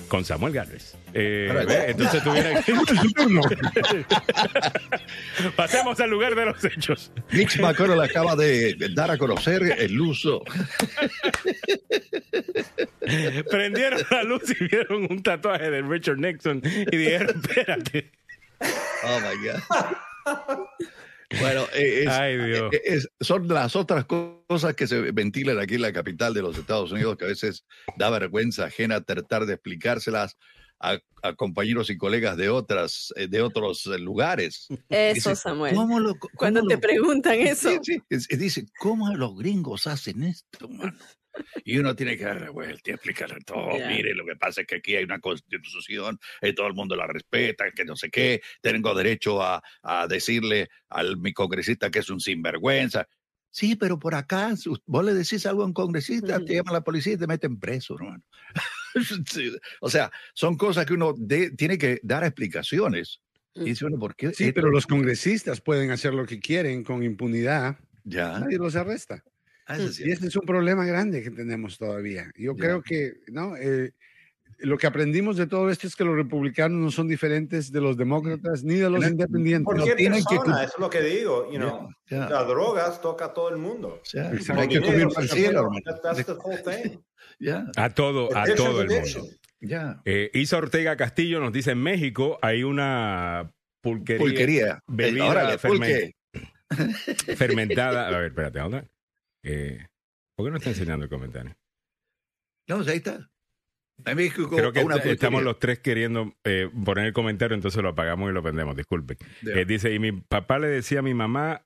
Con 0.09 0.25
Samuel 0.25 0.53
Gálvez. 0.55 0.88
Eh, 1.15 1.65
ve, 1.67 1.91
entonces 1.91 2.23
tuviera 2.23 2.63
que... 2.63 2.75
Pasemos 5.57 5.99
al 6.01 6.11
lugar 6.11 6.35
de 6.35 6.47
los 6.47 6.65
hechos. 6.65 7.13
Mitch 7.33 7.59
McConnell 7.61 8.01
acaba 8.01 8.35
de 8.37 8.77
dar 8.95 9.11
a 9.11 9.19
conocer 9.19 9.63
el 9.79 10.01
uso. 10.01 10.43
Prendieron 13.51 14.01
la 14.11 14.23
luz 14.23 14.43
y 14.51 14.55
vieron 14.69 15.07
un 15.11 15.23
tatuaje 15.23 15.71
de 15.71 15.83
Richard 15.83 16.19
Nixon 16.19 16.63
y 16.65 16.97
dijeron, 16.97 17.41
espérate. 17.43 18.11
Oh 19.05 19.21
my 19.21 19.37
God. 19.47 19.61
Bueno, 21.41 21.67
eh, 21.75 22.05
es- 22.05 22.09
Ay, 22.09 22.37
eh, 22.39 22.71
es- 22.85 23.09
son 23.21 23.47
las 23.49 23.77
otras 23.77 24.05
co- 24.07 24.45
cosas 24.49 24.75
que 24.75 24.87
se 24.87 25.13
ventilan 25.13 25.59
aquí 25.59 25.75
en 25.75 25.83
la 25.83 25.93
capital 25.93 26.33
de 26.33 26.41
los 26.43 26.57
Estados 26.57 26.91
Unidos 26.91 27.17
que 27.19 27.27
a 27.27 27.29
veces 27.29 27.65
da 27.97 28.09
vergüenza 28.11 28.65
ajena 28.65 29.03
tratar 29.03 29.45
de 29.47 29.55
explicárselas 29.55 30.39
a, 30.81 30.99
a 31.23 31.35
compañeros 31.35 31.91
y 31.91 31.97
colegas 31.97 32.37
de 32.37 32.49
otras 32.49 33.13
eh, 33.17 33.27
de 33.29 33.43
otros 33.43 33.87
eh, 33.87 33.99
lugares. 33.99 34.69
Eso, 34.89 35.31
Dice, 35.31 35.37
Samuel. 35.37 35.75
¿cómo 35.75 35.99
lo- 36.01 36.15
cómo 36.19 36.33
Cuando 36.37 36.67
te 36.67 36.75
lo- 36.75 36.81
preguntan 36.81 37.35
eso. 37.41 37.71
Es- 38.09 38.29
dice, 38.29 38.67
¿cómo 38.79 39.13
los 39.15 39.37
gringos 39.37 39.87
hacen 39.87 40.23
esto, 40.23 40.69
mano? 40.69 40.97
Y 41.65 41.79
uno 41.79 41.95
tiene 41.95 42.17
que 42.17 42.25
dar 42.25 42.51
vuelta 42.51 42.91
y 42.91 42.95
explicarle 42.95 43.39
todo. 43.47 43.79
Ya. 43.79 43.87
Mire, 43.89 44.13
lo 44.15 44.27
que 44.27 44.35
pasa 44.35 44.63
es 44.63 44.67
que 44.67 44.77
aquí 44.77 44.97
hay 44.97 45.05
una 45.05 45.21
constitución, 45.21 46.19
y 46.43 46.53
todo 46.53 46.67
el 46.67 46.75
mundo 46.75 46.97
la 46.97 47.07
respeta, 47.07 47.71
que 47.71 47.85
no 47.85 47.95
sé 47.95 48.11
qué. 48.11 48.41
Tengo 48.61 48.93
derecho 48.95 49.41
a, 49.41 49.63
a 49.83 50.07
decirle 50.09 50.69
al 50.89 51.17
mi 51.19 51.33
congresista 51.33 51.91
que 51.91 52.01
es 52.01 52.11
un 52.11 52.19
sinvergüenza. 52.19 53.07
Sí, 53.51 53.77
pero 53.77 53.99
por 54.01 54.15
acá, 54.17 54.53
vos 54.87 55.05
le 55.05 55.15
decís 55.15 55.47
algo 55.47 55.63
a 55.63 55.67
un 55.67 55.73
congresista, 55.73 56.45
te 56.45 56.55
llama 56.55 56.73
la 56.73 56.83
policía 56.83 57.13
y 57.13 57.19
te 57.19 57.27
meten 57.29 57.59
preso, 57.61 57.95
hermano. 57.95 58.23
O 59.81 59.91
sea, 59.91 60.11
son 60.35 60.57
cosas 60.57 60.87
que 60.87 60.95
uno 60.95 61.15
de- 61.17 61.51
tiene 61.53 61.79
que 61.79 62.01
dar 62.03 62.25
explicaciones. 62.25 63.21
Y 63.55 63.65
dice 63.65 63.87
uno, 63.87 63.99
¿por 63.99 64.15
qué? 64.15 64.33
Sí, 64.33 64.45
esto- 64.45 64.55
pero 64.55 64.71
los 64.71 64.87
congresistas 64.87 65.61
pueden 65.61 65.91
hacer 65.91 66.15
lo 66.15 66.25
que 66.27 66.39
quieren 66.39 66.85
con 66.85 67.03
impunidad. 67.03 67.77
Ya, 68.05 68.39
Nadie 68.39 68.59
los 68.59 68.77
arresta. 68.77 69.23
ah, 69.67 69.77
Y 69.79 70.11
este 70.11 70.29
es 70.29 70.37
un 70.37 70.47
problema 70.47 70.85
grande 70.87 71.23
que 71.23 71.31
tenemos 71.31 71.77
todavía. 71.77 72.31
Yo 72.37 72.55
Ya. 72.55 72.59
creo 72.59 72.83
que 72.83 73.15
¿no? 73.29 73.57
Eh, 73.57 73.93
lo 74.59 74.77
que 74.79 74.87
aprendimos 74.87 75.37
de 75.37 75.47
todo 75.47 75.71
esto 75.71 75.87
es 75.87 75.95
que 75.97 76.05
los 76.05 76.17
republicanos 76.17 76.79
no 76.79 76.91
son 76.91 77.07
diferentes 77.09 77.71
de 77.71 77.81
los 77.81 77.97
demócratas 77.97 78.65
ni 78.65 78.75
de 78.75 78.91
los 78.91 79.01
No, 79.01 79.09
independientes. 79.09 79.65
Cualquier 79.65 79.97
tienen 79.97 80.21
que 80.25 80.37
persona, 80.37 80.55
cu- 80.57 80.61
eso 80.65 80.73
es 80.75 80.79
lo 80.81 80.91
que 80.91 81.03
digo. 81.03 81.51
You 81.53 81.59
know, 81.59 81.89
Ya, 82.11 82.17
ya. 82.19 82.29
Las 82.29 82.47
drogas 82.49 83.01
toca 83.01 83.27
a 83.27 83.33
todo 83.35 83.49
el 83.51 83.57
mundo. 83.59 84.01
No 84.15 84.61
hay 84.61 84.69
que 84.69 84.81
comer. 84.81 85.09
Ya, 87.41 87.67
A 87.77 87.91
todo, 87.91 88.37
a 88.37 88.47
todo 88.55 88.83
el 88.83 88.89
mundo. 88.89 89.29
Eh, 90.05 90.31
Isa 90.35 90.57
Ortega 90.59 90.97
Castillo 90.97 91.39
nos 91.41 91.53
dice, 91.53 91.71
en 91.73 91.79
México 91.83 92.39
hay 92.43 92.65
una 92.65 93.53
pulquería, 93.81 94.19
Pulquería. 94.19 94.83
bebida 94.89 95.25
Eh, 95.27 95.29
órale, 95.29 95.59
pulque. 95.59 96.15
fermentada. 97.37 98.09
A 98.09 98.11
ver, 98.11 98.25
espérate, 98.29 98.59
¿dónde? 98.59 98.89
Eh, 99.45 99.87
¿Por 100.37 100.47
qué 100.47 100.51
no 100.51 100.57
está 100.57 100.71
enseñando 100.71 101.05
el 101.05 101.11
comentario? 101.11 101.57
No, 102.69 102.81
ahí 102.81 102.97
está. 102.97 103.29
México, 104.15 104.49
Creo 104.49 104.73
que 104.73 104.83
una 104.83 104.97
estamos 104.97 105.43
los 105.43 105.59
tres 105.59 105.81
queriendo 105.81 106.35
eh, 106.45 106.69
poner 106.85 107.07
el 107.07 107.13
comentario, 107.13 107.55
entonces 107.55 107.83
lo 107.83 107.91
apagamos 107.91 108.31
y 108.31 108.33
lo 108.33 108.43
prendemos, 108.43 108.77
disculpen. 108.77 109.17
Eh, 109.47 109.65
dice, 109.67 109.93
y 109.93 109.99
mi 109.99 110.13
papá 110.13 110.59
le 110.59 110.69
decía 110.69 111.01
a 111.01 111.03
mi 111.03 111.15
mamá, 111.15 111.63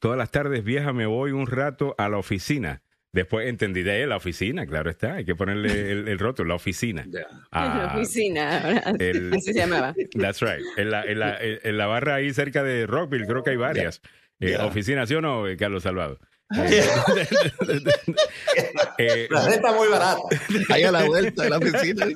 todas 0.00 0.18
las 0.18 0.30
tardes 0.30 0.64
vieja 0.64 0.92
me 0.92 1.06
voy 1.06 1.32
un 1.32 1.46
rato 1.46 1.94
a 1.98 2.08
la 2.08 2.18
oficina. 2.18 2.82
Después 3.12 3.48
entendí 3.48 3.82
de 3.82 4.02
él, 4.02 4.10
la 4.10 4.16
oficina, 4.16 4.66
claro 4.66 4.90
está, 4.90 5.14
hay 5.14 5.24
que 5.24 5.34
ponerle 5.34 5.90
el, 5.92 6.08
el 6.08 6.18
rótulo, 6.18 6.50
la 6.50 6.54
oficina. 6.56 7.06
la 7.52 7.92
oficina, 7.94 8.58
ahora, 8.60 8.82
el- 8.98 9.32
así 9.32 9.40
se 9.52 9.54
llamaba. 9.54 9.94
That's 10.18 10.40
right. 10.42 10.62
En 10.76 10.90
la, 10.90 11.04
en, 11.04 11.18
la, 11.20 11.38
en 11.40 11.78
la 11.78 11.86
barra 11.86 12.16
ahí 12.16 12.32
cerca 12.34 12.62
de 12.62 12.86
Rockville, 12.86 13.26
creo 13.26 13.42
que 13.42 13.50
hay 13.50 13.56
varias. 13.56 14.02
Eh, 14.04 14.08
Yeah. 14.38 14.66
Oficinas, 14.66 15.08
¿sí 15.08 15.14
o 15.14 15.22
no, 15.22 15.48
eh, 15.48 15.56
Carlos 15.56 15.82
Salvado? 15.84 16.18
Eh, 18.98 19.26
La 19.30 19.46
renta 19.48 19.72
muy 19.72 19.88
barata. 19.88 20.20
Ahí 20.70 20.82
a 20.84 20.92
la 20.92 21.04
vuelta 21.04 21.42
de 21.44 21.50
la 21.50 21.58
oficina. 21.58 22.06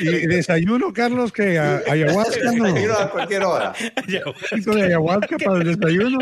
¿Y 0.00 0.26
desayuno, 0.26 0.92
Carlos, 0.92 1.32
que 1.32 1.58
a- 1.58 1.82
ayahuasca 1.88 2.52
no? 2.52 2.64
Desayuno 2.64 2.94
a 2.94 3.10
cualquier 3.10 3.42
hora. 3.44 3.72
¿Poquito 4.50 4.74
de 4.74 4.82
ayahuasca 4.84 5.36
para 5.38 5.58
el 5.62 5.76
desayuno? 5.76 6.18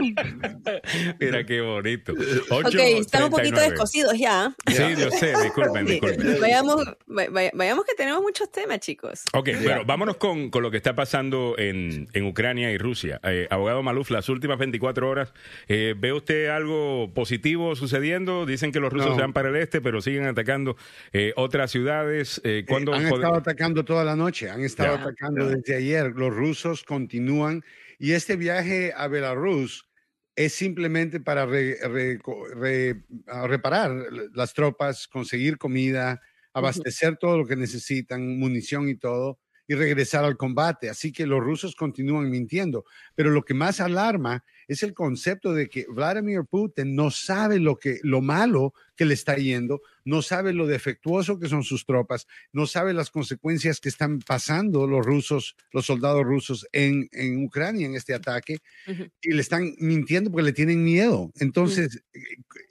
Mira 1.20 1.47
qué 1.47 1.61
bonito. 1.61 2.12
Ok, 2.51 2.74
estamos 2.74 3.27
un 3.31 3.31
poquito 3.36 3.57
8:39. 3.57 3.70
descosidos 3.70 4.19
ya. 4.19 4.55
Sí, 4.66 4.82
yo 4.99 5.11
sé, 5.11 5.32
disculpen, 5.43 5.86
disculpen. 5.86 6.40
Vayamos, 6.40 6.85
va- 7.09 7.28
va- 7.28 7.51
vayamos 7.55 7.85
que 7.85 7.94
tenemos 7.94 8.20
muchos 8.23 8.51
temas, 8.51 8.81
chicos. 8.81 9.23
Ok, 9.32 9.51
bueno, 9.62 9.82
vámonos 9.86 10.16
con, 10.16 10.51
con 10.51 10.62
lo 10.62 10.70
que 10.70 10.77
está 10.77 10.94
pasando 10.94 11.55
en, 11.59 12.09
en 12.12 12.27
Ucrania 12.27 12.70
y 12.73 12.78
Rusia. 12.78 13.20
Eh, 13.23 13.47
abogado 13.51 13.82
Maluf, 13.82 14.11
las 14.11 14.28
últimas 14.28 14.59
24 14.59 15.09
horas, 15.09 15.32
eh, 15.69 15.94
¿ve 15.97 16.12
usted 16.12 16.49
algo 16.49 17.12
positivo 17.15 17.77
sucediendo? 17.77 18.44
Dicen 18.62 18.70
que 18.72 18.78
los 18.78 18.93
rusos 18.93 19.09
No. 19.09 19.14
se 19.16 19.20
van 19.22 19.32
para 19.32 19.48
el 19.48 19.56
este, 19.56 19.80
pero 19.80 20.01
siguen 20.01 20.24
atacando 20.24 20.76
eh, 21.12 21.32
otras 21.34 21.72
ciudades. 21.72 22.40
Eh, 22.44 22.64
¿cuándo 22.68 22.94
han 22.94 23.02
estado 23.05 23.34
atacando 23.34 23.84
toda 23.84 24.05
la 24.05 24.14
noche, 24.14 24.48
han 24.51 24.60
estado 24.62 24.94
Ya. 24.98 25.02
atacando 25.02 25.48
desde 25.48 25.74
ayer. 25.74 26.12
Los 26.14 26.32
rusos 26.32 26.84
continúan 26.84 27.64
y 27.98 28.12
este 28.12 28.36
viaje 28.36 28.93
a 28.97 29.09
Belarus 29.09 29.90
es 30.36 30.52
simplemente 30.52 31.18
para 31.18 31.44
re- 31.44 31.76
re- 31.89 32.20
re- 32.55 33.02
a 33.26 33.48
reparar 33.48 33.90
las 34.32 34.55
tropas, 34.55 35.09
conseguir 35.09 35.59
comida, 35.59 36.20
abastecer 36.55 37.16
todo 37.16 37.39
lo 37.39 37.47
que 37.48 37.56
necesitan, 37.56 38.39
munición 38.39 38.89
y 38.89 38.94
todo, 38.94 39.40
y 39.66 39.74
regresar 39.74 40.24
al 40.24 40.36
combate. 40.36 40.90
Así 40.90 41.12
que 41.12 41.26
los 41.26 41.40
rusos 41.40 41.74
continúan 41.74 42.30
mintiendo. 42.30 42.84
Pero 43.14 43.30
lo 43.30 43.43
que 43.43 43.55
más 43.55 43.80
alarma 43.80 44.44
es 44.68 44.82
el 44.82 44.94
concepto 44.94 45.52
de 45.52 45.68
que 45.68 45.86
Vladimir 45.89 46.44
Putin 46.48 46.94
no 46.94 47.10
sabe 47.10 47.59
lo 47.59 47.78
que 47.78 47.98
lo 48.02 48.20
malo 48.20 48.74
que 48.97 49.05
le 49.05 49.14
está 49.14 49.36
yendo, 49.36 49.82
no 50.05 50.22
sabe 50.22 50.52
lo 50.52 50.66
defectuoso 50.66 51.39
que 51.39 51.48
son 51.48 51.62
sus 51.62 51.84
tropas, 51.84 52.26
no 52.52 52.66
sabe 52.66 52.93
las 52.93 53.10
consecuencias 53.10 53.80
que 53.80 53.89
están 53.89 54.20
pasando 54.20 54.86
los 54.86 55.05
rusos, 55.05 55.56
los 55.72 55.86
soldados 55.86 56.24
rusos 56.24 56.66
en, 56.72 57.09
en 57.12 57.44
Ucrania 57.44 57.86
en 57.86 57.94
este 57.94 58.14
ataque 58.14 58.59
y 59.20 59.32
le 59.32 59.40
están 59.40 59.74
mintiendo 59.78 60.30
porque 60.30 60.47
le 60.47 60.52
tienen 60.52 60.84
miedo. 60.84 61.32
Entonces, 61.36 62.02
eh, 62.12 62.20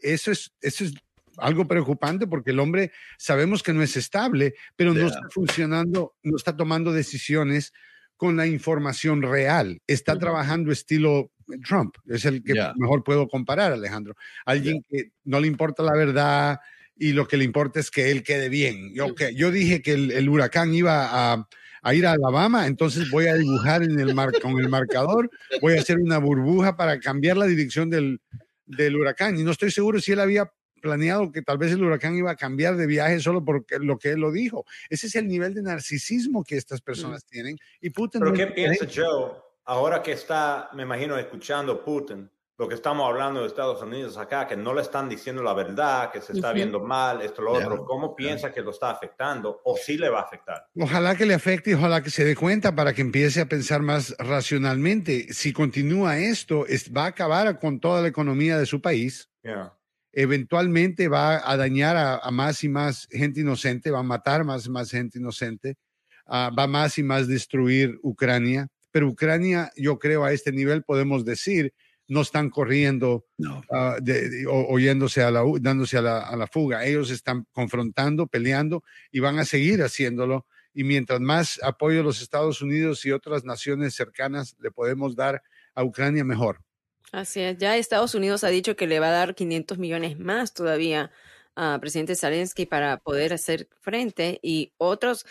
eso 0.02 0.32
es, 0.32 0.52
eso 0.62 0.86
es 0.86 0.94
algo 1.38 1.68
preocupante 1.68 2.28
porque 2.28 2.52
el 2.52 2.60
hombre 2.60 2.92
sabemos 3.18 3.64
que 3.64 3.74
no 3.74 3.82
es 3.84 3.96
estable, 3.98 4.54
pero 4.76 4.94
no 4.94 5.00
Yeah. 5.00 5.08
está 5.08 5.22
funcionando, 5.32 6.14
no 6.24 6.38
está 6.38 6.56
tomando 6.56 6.92
decisiones 6.92 7.74
con 8.18 8.38
la 8.38 8.46
información 8.48 9.22
real. 9.22 9.82
Está 9.88 10.14
Ujú. 10.14 10.20
trabajando 10.22 10.72
estilo 10.72 11.32
Trump, 11.68 11.96
es 12.08 12.26
el 12.26 12.44
que 12.44 12.54
Yeah. 12.54 12.74
mejor 12.78 13.04
puedo 13.04 13.28
comparar, 13.28 13.72
Alejandro. 13.74 14.16
Alguien 14.46 14.84
que 14.90 15.12
no 15.24 15.40
le 15.40 15.48
importa 15.48 15.84
la 15.84 15.94
verdad 15.96 16.60
y 16.96 17.14
lo 17.14 17.28
que 17.28 17.38
le 17.38 17.44
importa 17.46 17.80
es 17.80 17.90
que 17.92 18.12
él 18.12 18.24
quede 18.24 18.48
bien. 18.50 18.94
Yo, 18.94 19.16
que, 19.16 19.34
yo 19.36 19.52
dije 19.52 19.82
que 19.82 19.94
el, 19.94 20.12
el 20.12 20.30
huracán 20.30 20.74
iba 20.76 21.34
a, 21.34 21.48
a 21.82 21.94
ir 21.96 22.06
a 22.06 22.12
Alabama, 22.12 22.68
entonces 22.68 23.10
voy 23.10 23.26
a 23.26 23.34
dibujar 23.34 23.82
en 23.84 24.00
el 24.00 24.14
mar, 24.14 24.32
con 24.40 24.60
el 24.60 24.70
marcador, 24.70 25.30
voy 25.62 25.76
a 25.78 25.82
hacer 25.82 25.98
una 25.98 26.20
burbuja 26.20 26.78
para 26.78 27.00
cambiar 27.00 27.38
la 27.38 27.48
dirección 27.48 27.90
del, 27.90 28.22
del 28.68 28.96
huracán. 28.96 29.40
Y 29.40 29.44
no 29.44 29.50
estoy 29.52 29.72
seguro 29.72 30.00
si 30.00 30.12
él 30.12 30.20
había 30.20 30.52
planeado 30.82 31.32
que 31.32 31.42
tal 31.42 31.58
vez 31.58 31.72
el 31.72 31.84
huracán 31.84 32.16
iba 32.18 32.32
a 32.32 32.36
cambiar 32.36 32.76
de 32.76 32.88
viaje 32.88 33.20
solo 33.22 33.46
porque 33.46 33.80
lo 33.80 33.98
que 33.98 34.10
él 34.10 34.20
lo 34.20 34.32
dijo. 34.32 34.66
Ese 34.90 35.08
es 35.08 35.16
el 35.16 35.28
nivel 35.28 35.54
de 35.54 35.62
narcisismo 35.62 36.44
que 36.44 36.58
estas 36.58 36.82
personas 36.82 37.24
tienen. 37.26 37.58
Y 37.80 37.92
Putin 37.92 38.20
Pero 38.22 38.32
no 38.32 38.38
¿qué 38.38 38.48
piensa. 38.48 38.86
Joe 38.94 39.32
ahora 39.66 40.02
que 40.04 40.12
está, 40.12 40.70
me 40.74 40.84
imagino, 40.84 41.18
escuchando 41.18 41.86
Putin, 41.86 42.30
lo 42.58 42.68
que 42.68 42.76
estamos 42.76 43.08
hablando 43.10 43.42
de 43.42 43.48
Estados 43.48 43.82
Unidos 43.82 44.18
acá, 44.18 44.46
que 44.48 44.56
no 44.56 44.74
le 44.74 44.82
están 44.82 45.10
diciendo 45.10 45.42
la 45.42 45.54
verdad, 45.54 46.12
que 46.12 46.22
se 46.22 46.34
está 46.34 46.50
Ujú. 46.50 46.56
viendo 46.56 46.80
mal, 46.80 47.22
esto, 47.22 47.42
lo 47.42 47.54
otro, 47.54 47.86
¿cómo 47.86 48.16
piensa 48.16 48.52
que 48.52 48.62
lo 48.62 48.70
está 48.70 48.92
afectando 48.92 49.62
o 49.64 49.76
sí 49.78 49.98
le 49.98 50.10
va 50.10 50.20
a 50.20 50.24
afectar? 50.24 50.68
Ojalá 50.80 51.16
que 51.16 51.26
le 51.26 51.34
afecte 51.34 51.72
y 51.72 51.74
ojalá 51.74 52.04
que 52.04 52.12
se 52.12 52.24
dé 52.24 52.36
cuenta 52.36 52.76
para 52.76 52.94
que 52.94 53.02
empiece 53.02 53.42
a 53.42 53.48
pensar 53.48 53.82
más 53.82 54.16
racionalmente. 54.20 55.34
Si 55.34 55.54
continúa 55.54 56.20
esto, 56.20 56.68
es- 56.68 56.92
va 56.96 57.06
a 57.06 57.08
acabar 57.08 57.58
con 57.60 57.80
toda 57.80 58.02
la 58.02 58.10
economía 58.10 58.58
de 58.60 58.66
su 58.68 58.80
país. 58.82 59.30
Yeah. 59.44 59.74
Eventualmente 60.14 61.08
va 61.08 61.42
a 61.50 61.58
dañar 61.58 61.96
a, 61.98 62.18
a 62.18 62.32
más 62.32 62.64
y 62.64 62.70
más 62.70 63.08
gente 63.12 63.42
inocente, 63.42 63.92
va 63.92 64.00
a 64.00 64.04
matar 64.04 64.44
más 64.44 64.66
y 64.66 64.70
más 64.70 64.92
gente 64.92 65.20
inocente, 65.20 65.76
ah, 66.26 66.52
va 66.58 66.68
más 66.68 66.98
y 66.98 67.04
más 67.04 67.28
destruir 67.28 67.98
Ucrania. 68.04 68.68
Pero 68.92 69.08
Ucrania, 69.08 69.72
yo 69.76 69.98
creo, 70.00 70.24
a 70.26 70.34
este 70.34 70.52
nivel 70.52 70.84
podemos 70.84 71.24
decir, 71.26 71.74
no 72.08 72.22
están 72.22 72.50
corriendo 72.50 73.26
No. 73.38 73.62
ah, 73.72 73.96
de- 74.02 74.30
de- 74.30 74.46
o, 74.48 74.68
oyéndose 74.68 75.22
a 75.24 75.32
la, 75.32 75.44
dándose 75.62 75.98
a 75.98 76.02
la, 76.02 76.20
a 76.28 76.36
la 76.36 76.46
fuga. 76.48 76.86
Ellos 76.86 77.10
están 77.10 77.46
confrontando, 77.54 78.28
peleando 78.28 78.84
y 79.12 79.22
van 79.22 79.40
a 79.40 79.46
seguir 79.46 79.82
haciéndolo. 79.82 80.46
Y 80.74 80.84
mientras 80.84 81.20
más 81.22 81.60
apoyo 81.64 82.04
los 82.04 82.22
Estados 82.22 82.62
Unidos 82.62 83.06
y 83.06 83.12
otras 83.12 83.44
naciones 83.46 83.94
cercanas 83.96 84.56
le 84.60 84.72
podemos 84.72 85.16
dar 85.16 85.42
a 85.74 85.84
Ucrania, 85.86 86.24
mejor. 86.26 86.60
Así 87.12 87.42
es. 87.42 87.58
Ya 87.58 87.76
Estados 87.76 88.16
Unidos 88.16 88.44
ha 88.44 88.48
dicho 88.48 88.76
que 88.76 88.88
le 88.88 89.00
va 89.00 89.10
a 89.10 89.12
dar 89.12 89.36
500 89.36 89.78
millones 89.78 90.18
más 90.18 90.54
todavía 90.54 91.12
a 91.56 91.78
presidente 91.82 92.16
Zelensky 92.16 92.66
para 92.66 92.98
poder 92.98 93.34
hacer 93.34 93.68
frente 93.82 94.40
y 94.42 94.74
otros, 94.78 95.26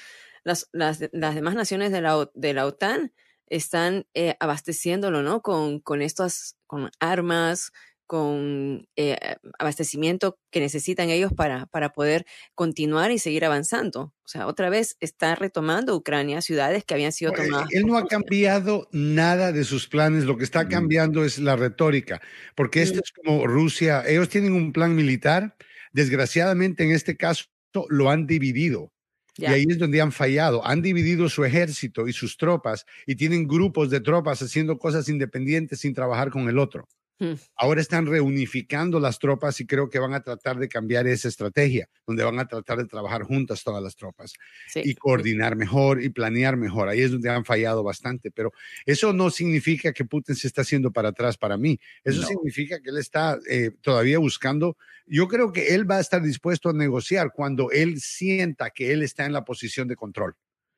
las, 0.44 0.68
las, 0.72 1.00
las 1.12 1.34
demás 1.34 1.54
naciones 1.54 1.90
de 1.92 2.02
la, 2.02 2.30
de 2.34 2.54
la 2.54 2.66
OTAN 2.66 3.12
están 3.46 4.06
eh, 4.14 4.36
abasteciéndolo, 4.40 5.22
¿no? 5.22 5.42
Con, 5.42 5.80
con 5.80 6.02
estas, 6.02 6.56
con 6.66 6.90
armas, 7.00 7.72
con 8.10 8.88
eh, 8.96 9.36
abastecimiento 9.60 10.36
que 10.50 10.58
necesitan 10.58 11.10
ellos 11.10 11.32
para, 11.32 11.66
para 11.66 11.92
poder 11.92 12.26
continuar 12.56 13.12
y 13.12 13.20
seguir 13.20 13.44
avanzando. 13.44 14.12
O 14.24 14.28
sea, 14.28 14.48
otra 14.48 14.68
vez 14.68 14.96
está 14.98 15.36
retomando 15.36 15.94
Ucrania 15.94 16.42
ciudades 16.42 16.82
que 16.84 16.94
habían 16.94 17.12
sido 17.12 17.30
No, 17.30 17.38
eh, 17.40 17.46
tomadas. 17.46 17.68
Él 17.70 17.86
no 17.86 17.96
ha 17.96 18.08
cambiado 18.08 18.88
nada 18.90 19.52
de 19.52 19.62
sus 19.62 19.86
planes, 19.86 20.24
lo 20.24 20.36
que 20.36 20.42
está 20.42 20.66
cambiando 20.66 21.24
es 21.24 21.38
la 21.38 21.54
retórica, 21.54 22.20
porque 22.56 22.82
esto 22.82 22.98
es 22.98 23.12
como 23.12 23.46
Rusia, 23.46 24.02
ellos 24.04 24.28
tienen 24.28 24.54
un 24.54 24.72
plan 24.72 24.96
militar, 24.96 25.54
desgraciadamente 25.92 26.82
en 26.82 26.90
este 26.90 27.16
caso 27.16 27.44
lo 27.90 28.10
han 28.10 28.26
dividido. 28.26 28.90
Y 29.36 29.46
ahí 29.46 29.66
es 29.68 29.78
donde 29.78 30.00
han 30.00 30.10
fallado. 30.10 30.66
Han 30.66 30.82
dividido 30.82 31.28
su 31.28 31.44
ejército 31.44 32.08
y 32.08 32.12
sus 32.12 32.36
tropas 32.36 32.86
y 33.06 33.14
tienen 33.14 33.46
grupos 33.46 33.88
de 33.88 34.00
tropas 34.00 34.42
haciendo 34.42 34.78
cosas 34.78 35.08
independientes 35.08 35.78
sin 35.78 35.94
trabajar 35.94 36.30
con 36.30 36.48
el 36.48 36.58
otro. 36.58 36.88
Hmm. 37.22 37.34
Ahora 37.54 37.82
están 37.82 38.06
reunificando 38.06 38.98
las 38.98 39.18
tropas 39.18 39.60
y 39.60 39.66
creo 39.66 39.90
que 39.90 39.98
van 39.98 40.14
a 40.14 40.22
tratar 40.22 40.58
de 40.58 40.70
cambiar 40.70 41.06
esa 41.06 41.28
estrategia, 41.28 41.86
donde 42.06 42.24
van 42.24 42.38
a 42.38 42.48
tratar 42.48 42.78
de 42.78 42.86
trabajar 42.86 43.24
juntas 43.24 43.62
todas 43.62 43.82
las 43.82 43.94
tropas 43.94 44.32
Sí. 44.68 44.80
y 44.82 44.94
coordinar 44.94 45.54
mejor 45.54 46.02
y 46.02 46.08
planear 46.08 46.56
mejor. 46.56 46.88
Ahí 46.88 47.02
es 47.02 47.10
donde 47.12 47.28
han 47.28 47.44
fallado 47.44 47.82
bastante, 47.82 48.30
pero 48.30 48.52
eso 48.86 49.12
no 49.12 49.28
significa 49.28 49.92
que 49.92 50.06
Putin 50.06 50.34
se 50.34 50.46
está 50.46 50.62
haciendo 50.62 50.90
para 50.92 51.10
atrás 51.10 51.36
para 51.36 51.58
mí. 51.58 51.78
Eso 52.04 52.22
No. 52.22 52.26
significa 52.26 52.80
que 52.80 52.88
él 52.88 52.96
está 52.96 53.38
eh, 53.50 53.70
todavía 53.82 54.18
buscando. 54.18 54.78
Yo 55.06 55.28
creo 55.28 55.52
que 55.52 55.74
él 55.74 55.88
va 55.90 55.96
a 55.98 56.00
estar 56.00 56.22
dispuesto 56.22 56.70
a 56.70 56.72
negociar 56.72 57.32
cuando 57.34 57.70
él 57.70 58.00
sienta 58.00 58.70
que 58.70 58.92
él 58.92 59.02
está 59.02 59.26
en 59.26 59.34
la 59.34 59.44
posición 59.44 59.88
de 59.88 59.96
control. 59.96 60.34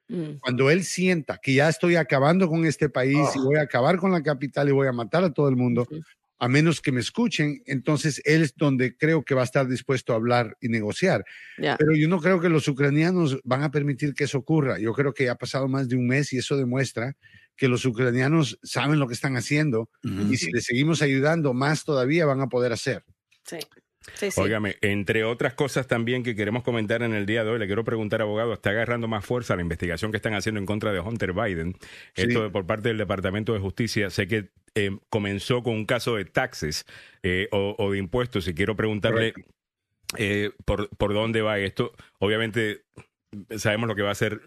Mm. 0.09 0.39
Cuando 0.41 0.71
él 0.71 0.83
sienta 0.83 1.39
que 1.41 1.55
ya 1.55 1.69
estoy 1.69 1.95
acabando 1.95 2.49
con 2.49 2.67
este 2.67 2.89
país 2.89 3.17
y 3.37 3.39
Ah. 3.39 3.43
voy 3.45 3.57
a 3.59 3.63
acabar 3.63 3.97
con 3.99 4.11
la 4.11 4.23
capital 4.25 4.69
y 4.69 4.73
voy 4.73 4.89
a 4.89 4.93
matar 4.93 5.23
a 5.23 5.33
todo 5.33 5.49
el 5.49 5.55
mundo. 5.57 5.87
A 6.43 6.49
menos 6.49 6.81
que 6.81 6.91
me 6.91 6.99
escuchen, 6.99 7.63
entonces 7.67 8.21
él 8.25 8.43
es 8.43 8.57
donde 8.57 8.97
creo 8.97 9.23
que 9.23 9.33
va 9.33 9.43
a 9.43 9.45
estar 9.45 9.69
dispuesto 9.69 10.13
a 10.13 10.17
hablar 10.17 10.57
y 10.61 10.69
negociar. 10.69 11.25
Pero 11.57 11.95
yo 11.95 12.09
no 12.09 12.21
creo 12.21 12.41
que 12.41 12.49
los 12.49 12.67
ucranianos 12.67 13.39
van 13.45 13.63
a 13.63 13.71
permitir 13.71 14.13
que 14.13 14.25
eso 14.25 14.39
ocurra. 14.39 14.81
Yo 14.81 14.93
creo 14.93 15.15
que 15.15 15.27
ya 15.27 15.33
ha 15.33 15.37
pasado 15.37 15.69
más 15.69 15.89
de 15.89 15.95
un 15.95 16.09
mes 16.09 16.33
y 16.33 16.39
eso 16.39 16.57
demuestra 16.57 17.17
que 17.55 17.69
los 17.69 17.85
ucranianos 17.85 18.59
saben 18.65 18.99
lo 18.99 19.07
que 19.07 19.15
están 19.15 19.37
haciendo 19.37 19.89
y 20.03 20.37
si 20.37 20.51
les 20.51 20.65
seguimos 20.65 21.01
ayudando, 21.01 21.55
más 21.55 21.85
todavía 21.85 22.27
van 22.27 22.41
a 22.41 22.49
poder 22.49 22.73
hacer. 22.73 23.05
Sí. 23.45 23.59
Sí, 24.15 24.31
sí. 24.31 24.41
Óigame, 24.41 24.77
entre 24.81 25.25
otras 25.25 25.55
cosas 25.55 25.87
también 25.87 26.23
que 26.23 26.35
queremos 26.35 26.63
comentar 26.63 27.03
en 27.03 27.15
el 27.15 27.27
día 27.27 27.45
de 27.45 27.51
hoy, 27.51 27.59
le 27.59 27.67
quiero 27.67 27.85
preguntar, 27.85 28.21
abogado, 28.23 28.53
¿está 28.53 28.71
agarrando 28.71 29.09
más 29.09 29.25
fuerza 29.25 29.55
la 29.57 29.63
investigación 29.63 30.11
que 30.11 30.17
están 30.17 30.35
haciendo 30.35 30.59
en 30.61 30.67
contra 30.67 30.93
de 30.93 31.01
Hunter 31.01 31.33
Biden? 31.33 31.75
Sí. 32.15 32.23
Esto 32.23 32.43
de- 32.45 32.51
por 32.51 32.67
parte 32.67 32.89
del 32.89 32.99
Departamento 32.99 33.53
de 33.53 33.61
Justicia. 33.61 34.11
Sé 34.11 34.27
que 34.29 34.51
eh, 34.75 34.97
comenzó 35.11 35.63
con 35.63 35.75
un 35.75 35.87
caso 35.87 36.17
de 36.17 36.25
taxes 36.25 36.87
eh, 37.23 37.49
o, 37.53 37.75
o 37.79 37.93
de 37.93 37.99
impuestos 37.99 38.49
y 38.49 38.55
quiero 38.55 38.75
preguntarle 38.77 39.35
eh, 40.19 40.51
por, 40.65 40.89
por 40.97 41.13
dónde 41.15 41.43
va 41.43 41.59
esto. 41.59 41.93
Obviamente 42.19 42.83
sabemos 43.57 43.89
lo 43.89 43.95
que 43.95 44.03
va 44.03 44.11
a 44.11 44.13
hacer, 44.13 44.41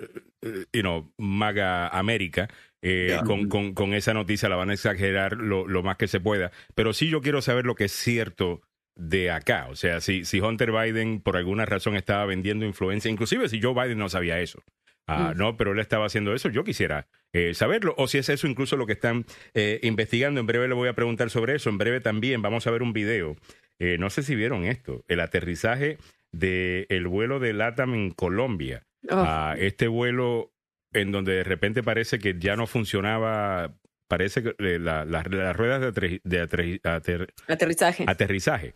you 0.74 0.82
know, 0.82 1.12
MAGA 1.18 1.88
América 1.88 2.50
eh, 2.82 3.18
con, 3.26 3.50
con- 3.50 3.74
con 3.74 3.94
esa 3.96 4.14
noticia, 4.14 4.48
la 4.48 4.56
van 4.58 4.70
a 4.70 4.74
exagerar 4.74 5.34
lo, 5.38 5.68
lo 5.68 5.82
más 5.82 5.98
que 5.98 6.08
se 6.08 6.20
pueda. 6.20 6.52
Pero 6.76 6.94
sí 6.94 7.10
yo 7.10 7.22
quiero 7.22 7.42
saber 7.42 7.66
lo 7.66 7.74
que 7.76 7.86
es 7.86 7.92
cierto 7.92 8.62
de 8.96 9.32
acá. 9.32 9.68
O 9.70 9.76
sea, 9.76 10.02
si, 10.02 10.26
si 10.26 10.40
Hunter 10.40 10.72
Biden 10.72 11.20
por 11.22 11.38
alguna 11.38 11.66
razón 11.66 11.96
estaba 11.96 12.26
vendiendo 12.26 12.66
influencia, 12.66 13.12
inclusive 13.12 13.50
si 13.50 13.62
Joe 13.62 13.74
Biden 13.74 13.98
no 13.98 14.10
sabía 14.10 14.40
eso. 14.40 14.64
Ah, 15.08 15.34
Mm. 15.36 15.38
No, 15.38 15.58
pero 15.58 15.74
él 15.74 15.80
estaba 15.80 16.06
haciendo 16.08 16.34
eso. 16.34 16.50
Yo 16.50 16.64
quisiera 16.64 17.08
eh, 17.32 17.54
saberlo. 17.54 17.94
O 17.98 18.08
si 18.08 18.18
es 18.18 18.28
eso 18.30 18.48
incluso 18.48 18.76
lo 18.78 18.88
que 18.88 18.94
están 18.94 19.26
eh, 19.54 19.80
investigando. 19.84 20.40
En 20.40 20.48
breve 20.48 20.68
le 20.68 20.74
voy 20.74 20.90
a 20.90 20.94
preguntar 20.94 21.30
sobre 21.30 21.56
eso. 21.56 21.70
En 21.70 21.78
breve 21.78 22.00
también 22.02 22.42
vamos 22.42 22.66
a 22.66 22.72
ver 22.72 22.82
un 22.82 22.92
video. 22.94 23.36
Eh, 23.78 23.98
no 24.00 24.10
sé 24.10 24.24
si 24.24 24.34
vieron 24.36 24.64
esto. 24.66 25.04
El 25.08 25.20
aterrizaje 25.20 25.98
del 26.32 26.88
el 26.90 27.08
vuelo 27.08 27.40
de 27.40 27.54
LATAM 27.54 27.94
en 27.94 28.12
Colombia. 28.12 28.84
Oh, 29.10 29.16
Ah, 29.24 29.56
este 29.60 29.88
vuelo 29.88 30.52
en 30.94 31.12
donde 31.12 31.34
de 31.34 31.44
repente 31.44 31.84
parece 31.84 32.18
que 32.18 32.36
ya 32.40 32.56
no 32.56 32.66
funcionaba. 32.66 33.76
Parece 34.08 34.42
que 34.44 34.56
eh, 34.60 34.80
la- 34.80 35.04
la- 35.06 35.24
las 35.24 35.56
ruedas 35.56 35.82
de, 35.82 35.90
aterri- 35.94 36.22
de 36.24 36.42
aterri- 36.44 36.82
ater- 36.84 37.32
aterrizaje. 37.48 38.06
aterrizaje 38.08 38.74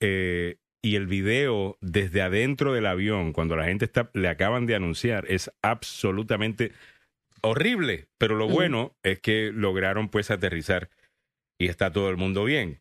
Eh, 0.00 0.56
y 0.82 0.96
el 0.96 1.06
video 1.06 1.78
desde 1.80 2.22
adentro 2.22 2.72
del 2.72 2.86
avión, 2.86 3.32
cuando 3.32 3.56
la 3.56 3.64
gente 3.64 3.84
está, 3.84 4.10
le 4.14 4.28
acaban 4.28 4.66
de 4.66 4.74
anunciar, 4.74 5.24
es 5.28 5.50
absolutamente 5.62 6.72
horrible. 7.40 8.08
Pero 8.18 8.36
lo 8.36 8.48
bueno 8.48 8.96
es 9.02 9.20
que 9.20 9.50
lograron 9.52 10.08
pues 10.08 10.30
aterrizar 10.30 10.90
y 11.58 11.68
está 11.68 11.92
todo 11.92 12.10
el 12.10 12.16
mundo 12.16 12.44
bien. 12.44 12.80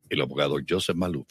El 0.09 0.21
abogado 0.21 0.57
Joseph 0.67 0.95
Maluf, 0.95 1.27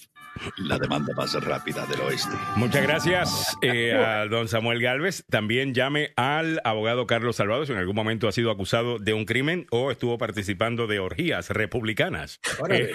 la 0.58 0.78
demanda 0.78 1.12
más 1.14 1.34
rápida 1.42 1.86
del 1.86 2.00
oeste. 2.00 2.36
Muchas 2.56 2.82
gracias 2.82 3.56
eh, 3.62 3.92
a 3.94 4.26
don 4.26 4.48
Samuel 4.48 4.80
Galvez. 4.80 5.24
También 5.28 5.74
llame 5.74 6.12
al 6.16 6.60
abogado 6.64 7.06
Carlos 7.06 7.36
Salvador 7.36 7.66
si 7.66 7.72
en 7.72 7.78
algún 7.78 7.96
momento 7.96 8.28
ha 8.28 8.32
sido 8.32 8.50
acusado 8.50 8.98
de 8.98 9.14
un 9.14 9.24
crimen 9.24 9.66
o 9.70 9.90
estuvo 9.90 10.18
participando 10.18 10.86
de 10.86 10.98
orgías 10.98 11.50
republicanas. 11.50 12.40
Eh, 12.70 12.92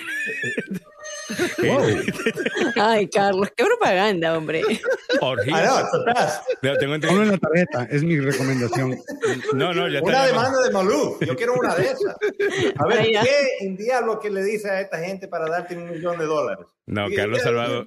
Ay, 2.75 3.07
Carlos, 3.09 3.49
qué 3.55 3.63
propaganda, 3.63 4.37
hombre. 4.37 4.61
orgías. 5.21 5.61
Ah, 6.15 6.41
no, 6.61 6.75
tengo 6.77 6.95
entendido- 6.95 7.09
Ponlo 7.09 7.23
en 7.23 7.31
la 7.31 7.37
tarjeta, 7.37 7.87
es 7.89 8.03
mi 8.03 8.19
recomendación. 8.19 8.97
No, 9.53 9.73
no, 9.73 9.87
ya 9.87 9.99
está. 9.99 10.09
Una 10.09 10.25
demanda 10.25 10.61
de 10.63 10.71
Malú. 10.71 11.17
Yo 11.21 11.35
quiero 11.35 11.53
una 11.53 11.75
de 11.75 11.83
esas. 11.85 12.15
A 12.79 12.87
ver, 12.87 12.99
Ay. 12.99 13.13
¿qué 13.21 13.65
en 13.65 13.77
diablo 13.77 14.19
que 14.19 14.29
le 14.29 14.43
dice 14.43 14.69
a 14.69 14.81
esta 14.81 14.99
gente 14.99 15.27
para 15.27 15.45
darte 15.47 15.75
un 15.75 15.89
millón 15.89 16.17
de 16.17 16.25
dólares? 16.25 16.65
No, 16.85 17.07
Carlos 17.15 17.39
y- 17.39 17.41
Salvador. 17.41 17.85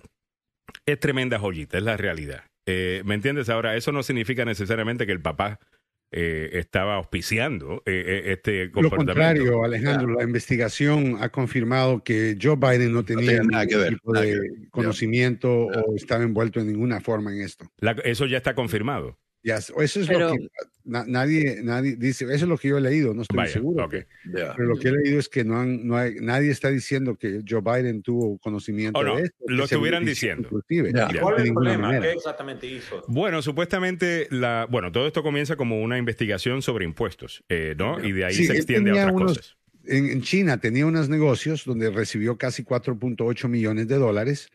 es 0.86 0.98
tremenda 1.00 1.38
joyita, 1.38 1.78
es 1.78 1.84
la 1.84 1.96
realidad. 1.96 2.44
Eh, 2.66 3.02
¿Me 3.04 3.14
entiendes? 3.14 3.48
Ahora, 3.48 3.76
eso 3.76 3.90
no 3.92 4.02
significa 4.02 4.44
necesariamente 4.44 5.06
que 5.06 5.12
el 5.12 5.20
papá 5.20 5.58
eh, 6.12 6.50
estaba 6.52 6.96
auspiciando 6.96 7.82
eh, 7.86 8.04
eh, 8.06 8.22
este 8.32 8.66
Lo 8.66 8.72
comportamiento. 8.72 9.14
contrario, 9.14 9.64
Alejandro, 9.64 10.12
la 10.14 10.22
investigación 10.24 11.16
ha 11.20 11.30
confirmado 11.30 12.04
que 12.04 12.36
Joe 12.40 12.56
Biden 12.56 12.92
no 12.92 13.04
tenía 13.04 13.26
tenía 13.38 13.42
nada 13.42 13.66
que 13.66 13.74
ningún 13.74 13.82
ver, 13.84 13.94
tipo 13.94 14.12
nada 14.12 14.26
de 14.26 14.32
que 14.32 14.38
ver. 14.40 14.50
conocimiento 14.70 15.50
o 15.66 15.96
estaba 15.96 16.22
envuelto 16.22 16.60
en 16.60 16.66
ninguna 16.68 17.00
forma 17.00 17.32
en 17.32 17.40
esto. 17.40 17.66
La- 17.78 17.92
eso 18.04 18.26
ya 18.26 18.36
está 18.36 18.54
confirmado. 18.54 19.18
Ya, 19.44 19.56
eso 19.56 19.74
es 19.80 20.06
Pero- 20.06 20.28
lo 20.28 20.32
que 20.34 20.48
na- 20.84 21.04
nadie, 21.06 21.60
nadie 21.62 21.96
dice, 21.96 22.24
eso 22.26 22.34
es 22.34 22.42
lo 22.42 22.56
que 22.58 22.68
yo 22.68 22.78
he 22.78 22.80
leído, 22.80 23.12
no 23.14 23.22
estoy 23.22 23.36
Vaya, 23.38 23.52
seguro. 23.52 23.84
ok. 23.86 23.90
que- 23.90 24.06
Ya. 24.36 24.54
pero 24.56 24.68
lo 24.68 24.76
que 24.78 24.88
he 24.88 24.92
leído 24.92 25.18
es 25.18 25.28
que 25.28 25.44
no 25.44 25.58
han, 25.58 25.86
no 25.86 25.96
hay, 25.96 26.14
nadie 26.20 26.50
está 26.50 26.70
diciendo 26.70 27.16
que 27.16 27.40
Joe 27.48 27.60
Biden 27.60 28.02
tuvo 28.02 28.38
conocimiento 28.38 28.98
Oh, 29.00 29.02
no, 29.04 29.16
de 29.16 29.24
esto. 29.24 29.36
lo 29.48 29.56
que 29.58 29.74
estuvieran 29.74 30.04
diciendo. 30.04 30.48
inclusive, 30.48 30.92
Ya. 30.94 31.08
¿Y 31.10 31.14
Ya. 31.14 31.20
cuál 31.20 31.38
es 31.40 31.44
el 31.46 31.52
problema? 31.54 31.86
manera. 31.88 32.02
¿Qué 32.06 32.12
exactamente 32.12 32.66
hizo? 32.66 33.02
Bueno, 33.08 33.42
supuestamente, 33.42 34.28
la, 34.30 34.66
bueno, 34.70 34.92
todo 34.92 35.06
esto 35.08 35.22
comienza 35.24 35.56
como 35.56 35.82
una 35.82 35.98
investigación 35.98 36.62
sobre 36.62 36.84
impuestos, 36.84 37.42
eh, 37.48 37.74
¿no? 37.76 38.04
Y 38.04 38.12
de 38.12 38.24
ahí 38.26 38.34
Sí, 38.34 38.46
se 38.46 38.52
extiende 38.54 38.90
a 38.90 38.94
otras 39.06 39.12
unos- 39.12 39.38
cosas. 39.38 39.56
en, 39.86 40.08
en 40.10 40.22
China 40.22 40.58
tenía 40.60 40.86
unos 40.86 41.08
negocios 41.08 41.64
donde 41.64 41.90
recibió 41.90 42.36
casi 42.38 42.62
4.8 42.64 43.48
millones 43.48 43.88
de 43.88 43.96
dólares 43.96 44.50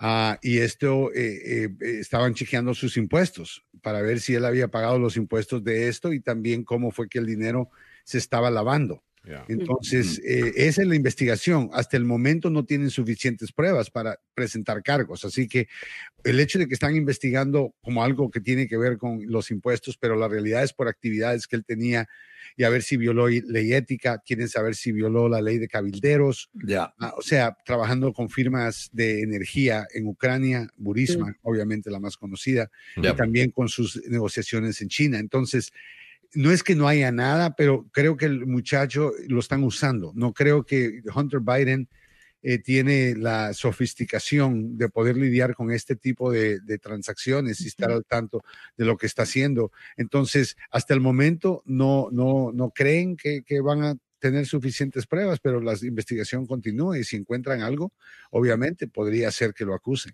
ah, 0.00 0.38
y 0.42 0.58
esto 0.58 1.12
eh, 1.12 1.64
eh, 1.64 1.68
eh, 1.80 1.98
estaban 2.00 2.34
chequeando 2.34 2.74
sus 2.74 2.96
impuestos 2.96 3.64
para 3.82 4.00
ver 4.02 4.20
si 4.20 4.34
él 4.34 4.44
había 4.44 4.68
pagado 4.68 4.98
los 4.98 5.16
impuestos 5.16 5.62
de 5.64 5.88
esto 5.88 6.12
y 6.12 6.20
también 6.20 6.64
cómo 6.64 6.90
fue 6.90 7.08
que 7.08 7.18
el 7.18 7.26
dinero 7.26 7.70
se 8.04 8.18
estaba 8.18 8.50
lavando. 8.50 9.02
Entonces, 9.48 10.20
eh, 10.24 10.52
esa 10.56 10.82
es 10.82 10.88
la 10.88 10.94
investigación. 10.94 11.70
Hasta 11.72 11.96
el 11.96 12.04
momento 12.04 12.50
no 12.50 12.64
tienen 12.64 12.90
suficientes 12.90 13.52
pruebas 13.52 13.90
para 13.90 14.18
presentar 14.34 14.82
cargos. 14.82 15.24
Así 15.24 15.48
que 15.48 15.68
el 16.24 16.40
hecho 16.40 16.58
de 16.58 16.66
que 16.66 16.74
están 16.74 16.96
investigando 16.96 17.74
como 17.82 18.02
algo 18.02 18.30
que 18.30 18.40
tiene 18.40 18.66
que 18.68 18.76
ver 18.76 18.96
con 18.96 19.20
los 19.30 19.50
impuestos, 19.50 19.96
pero 19.98 20.16
la 20.16 20.28
realidad 20.28 20.62
es 20.62 20.72
por 20.72 20.88
actividades 20.88 21.46
que 21.46 21.56
él 21.56 21.64
tenía 21.64 22.08
y 22.56 22.64
a 22.64 22.70
ver 22.70 22.82
si 22.82 22.96
violó 22.96 23.28
ley 23.28 23.72
ética, 23.72 24.22
quieren 24.24 24.48
saber 24.48 24.74
si 24.74 24.92
violó 24.92 25.28
la 25.28 25.42
ley 25.42 25.58
de 25.58 25.68
cabilderos, 25.68 26.50
Ya. 26.54 26.94
Ah, 26.98 27.14
o 27.16 27.22
sea, 27.22 27.56
trabajando 27.64 28.12
con 28.12 28.30
firmas 28.30 28.88
de 28.92 29.22
energía 29.22 29.86
en 29.92 30.06
Ucrania, 30.06 30.68
Burisma, 30.76 31.36
obviamente 31.42 31.90
la 31.90 32.00
más 32.00 32.16
conocida, 32.16 32.70
Ya. 32.96 33.10
y 33.10 33.16
también 33.16 33.50
con 33.50 33.68
sus 33.68 34.02
negociaciones 34.08 34.80
en 34.80 34.88
China. 34.88 35.18
Entonces, 35.18 35.72
no 36.34 36.50
es 36.50 36.62
que 36.62 36.74
no 36.74 36.88
haya 36.88 37.10
nada, 37.10 37.54
pero 37.56 37.86
creo 37.92 38.16
que 38.16 38.26
el 38.26 38.46
muchacho 38.46 39.12
lo 39.28 39.40
están 39.40 39.64
usando. 39.64 40.12
No 40.14 40.32
creo 40.32 40.64
que 40.64 41.00
Hunter 41.14 41.40
Biden 41.40 41.88
eh, 42.42 42.58
tiene 42.58 43.14
la 43.16 43.52
sofisticación 43.52 44.78
de 44.78 44.88
poder 44.88 45.16
lidiar 45.16 45.54
con 45.54 45.72
este 45.72 45.96
tipo 45.96 46.30
de, 46.30 46.60
de 46.60 46.78
transacciones 46.78 47.60
y 47.60 47.66
estar 47.66 47.90
al 47.90 48.04
tanto 48.04 48.42
de 48.76 48.84
lo 48.84 48.96
que 48.96 49.06
está 49.06 49.22
haciendo. 49.22 49.72
Entonces, 49.96 50.56
hasta 50.70 50.94
el 50.94 51.00
momento 51.00 51.62
no, 51.66 52.08
no, 52.12 52.52
no 52.52 52.70
creen 52.70 53.16
que, 53.16 53.42
que 53.42 53.60
van 53.60 53.82
a 53.82 53.96
tener 54.18 54.46
suficientes 54.46 55.06
pruebas, 55.06 55.40
pero 55.40 55.60
la 55.60 55.74
investigación 55.82 56.46
continúa 56.46 56.98
y 56.98 57.04
si 57.04 57.16
encuentran 57.16 57.62
algo, 57.62 57.92
obviamente 58.30 58.88
podría 58.88 59.30
ser 59.30 59.54
que 59.54 59.64
lo 59.64 59.74
acusen. 59.74 60.12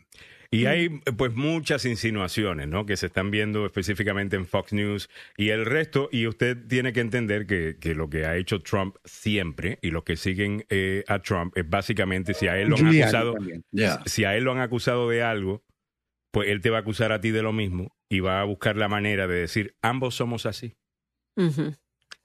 Y 0.51 0.67
hay 0.67 0.89
pues 1.17 1.35
muchas 1.35 1.85
insinuaciones, 1.85 2.69
¿no? 2.69 2.87
Que 2.87 2.97
se 2.97 3.07
están 3.07 3.31
viendo 3.31 3.67
específicamente 3.67 4.37
en 4.37 4.47
Fox 4.47 4.73
News 4.73 5.11
y 5.37 5.49
el 5.49 5.67
resto, 5.67 6.09
y 6.13 6.27
usted 6.27 6.57
tiene 6.69 6.93
que 6.93 7.01
entender 7.01 7.47
que, 7.47 7.77
que 7.81 7.95
lo 7.95 8.09
que 8.09 8.25
ha 8.25 8.37
hecho 8.37 8.61
Trump 8.61 8.97
siempre 9.05 9.79
y 9.83 9.91
los 9.91 10.05
que 10.05 10.17
siguen 10.17 10.65
eh, 10.69 11.03
a 11.09 11.21
Trump 11.21 11.57
es 11.57 11.69
básicamente 11.69 12.35
si 12.35 12.47
a 12.47 12.59
él 12.59 12.69
lo 12.69 12.77
han 12.77 12.83
Giuliani 12.83 13.03
acusado, 13.03 13.35
también. 13.35 13.65
Ya. 13.73 14.03
si 14.07 14.25
a 14.25 14.37
él 14.37 14.45
lo 14.45 14.53
han 14.53 14.61
acusado 14.61 15.09
de 15.09 15.23
algo, 15.23 15.65
pues 16.31 16.49
él 16.49 16.61
te 16.61 16.71
va 16.71 16.79
a 16.79 16.81
acusar 16.81 17.11
a 17.13 17.21
ti 17.21 17.31
de 17.31 17.43
lo 17.43 17.53
mismo 17.53 17.97
y 18.09 18.21
va 18.21 18.41
a 18.41 18.45
buscar 18.45 18.77
la 18.77 18.89
manera 18.89 19.27
de 19.27 19.37
decir, 19.37 19.77
ambos 19.83 20.15
somos 20.15 20.47
así. 20.47 20.77
Ujú. 21.37 21.75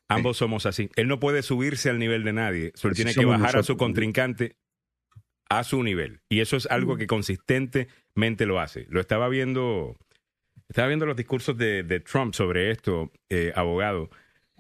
Ambos 0.10 0.38
somos 0.38 0.66
así. 0.66 0.90
Él 0.96 1.08
no 1.08 1.20
puede 1.20 1.44
subirse 1.44 1.90
al 1.90 2.00
nivel 2.00 2.24
de 2.24 2.34
nadie. 2.34 2.72
Solo 2.76 2.96
tiene 2.96 3.14
que 3.14 3.26
bajar 3.26 3.58
a 3.58 3.64
su 3.64 3.78
contrincante 3.78 4.56
a 5.50 5.64
su 5.64 5.84
nivel. 5.84 6.22
Y 6.30 6.42
eso 6.42 6.56
es 6.56 6.68
algo 6.68 6.96
que 6.96 7.08
consistentemente 7.08 8.46
lo 8.46 8.60
hace. 8.60 8.86
Lo 8.90 9.02
estaba 9.02 9.28
viendo, 9.28 9.98
estaba 10.70 10.88
viendo 10.88 11.06
los 11.06 11.18
discursos 11.18 11.58
de, 11.58 11.84
de 11.84 12.00
Trump 12.00 12.36
sobre 12.36 12.72
esto, 12.72 13.12
eh, 13.30 13.52
abogado, 13.56 14.10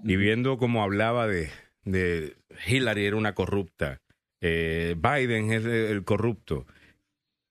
y 0.03 0.15
viendo 0.15 0.57
cómo 0.57 0.83
hablaba 0.83 1.27
de, 1.27 1.51
de 1.83 2.35
Hillary 2.67 3.05
era 3.05 3.15
una 3.15 3.35
corrupta, 3.35 4.01
eh, 4.41 4.95
Biden 4.97 5.51
es 5.51 5.63
el, 5.63 5.71
el 5.71 6.03
corrupto. 6.03 6.65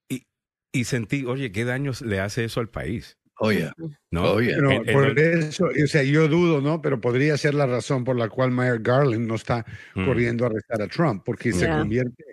Y, 0.09 0.27
y 0.73 0.85
sentí, 0.85 1.25
oye, 1.25 1.53
¿qué 1.53 1.65
daños 1.65 2.03
le 2.03 2.21
hace 2.21 2.45
eso 2.45 2.61
al 2.61 2.71
país? 2.71 3.18
Oye. 3.41 3.71
¿No? 4.11 4.33
Oye. 4.33 4.53
Pero 4.55 4.71
En- 4.73 4.89
en 4.89 4.93
por 4.95 5.19
eso, 5.19 5.67
o 5.67 5.87
sea, 5.87 6.03
yo 6.03 6.29
dudo, 6.29 6.61
¿no? 6.61 6.83
Pero 6.83 7.01
podría 7.01 7.37
ser 7.37 7.55
la 7.55 7.67
razón 7.67 8.05
por 8.05 8.17
la 8.17 8.29
cual 8.29 8.51
Mayor 8.51 8.81
Garland 8.83 9.27
no 9.27 9.35
está 9.37 9.65
Mm. 9.95 10.07
corriendo 10.07 10.45
a 10.45 10.49
arrestar 10.49 10.83
a 10.83 10.89
Trump, 10.89 11.23
porque 11.25 11.53
se 11.53 11.69
convierte 11.69 12.25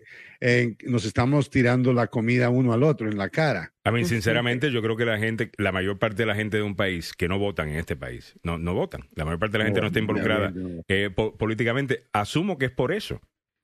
en, 0.41 0.77
nos 0.85 1.05
estamos 1.05 1.49
tirando 1.49 1.93
la 1.93 2.07
comida 2.07 2.49
uno 2.49 2.73
al 2.73 2.83
otro 2.83 3.09
en 3.09 3.17
la 3.17 3.29
cara. 3.29 3.73
A 3.83 3.91
mí, 3.91 4.03
sinceramente, 4.05 4.71
yo 4.71 4.81
creo 4.81 4.97
que 4.97 5.05
la 5.05 5.17
gente, 5.17 5.51
la 5.57 5.71
mayor 5.71 5.97
parte 5.99 6.17
de 6.23 6.25
la 6.25 6.35
gente 6.35 6.57
de 6.57 6.63
un 6.63 6.75
país 6.75 7.13
que 7.13 7.27
no 7.27 7.39
votan 7.39 7.69
en 7.69 7.75
este 7.75 7.95
país, 7.95 8.35
no, 8.43 8.57
no 8.57 8.73
votan. 8.73 9.07
La 9.15 9.25
mayor 9.25 9.39
parte 9.39 9.53
de 9.53 9.59
la 9.59 9.65
gente 9.65 9.81
no 9.81 9.87
está 9.87 9.99
involucrada 9.99 10.53
eh, 10.87 11.09
po- 11.15 11.37
políticamente. 11.37 12.03
Asumo 12.13 12.57
que 12.57 12.65
es 12.65 12.71
por 12.71 12.91
eso. 12.91 13.21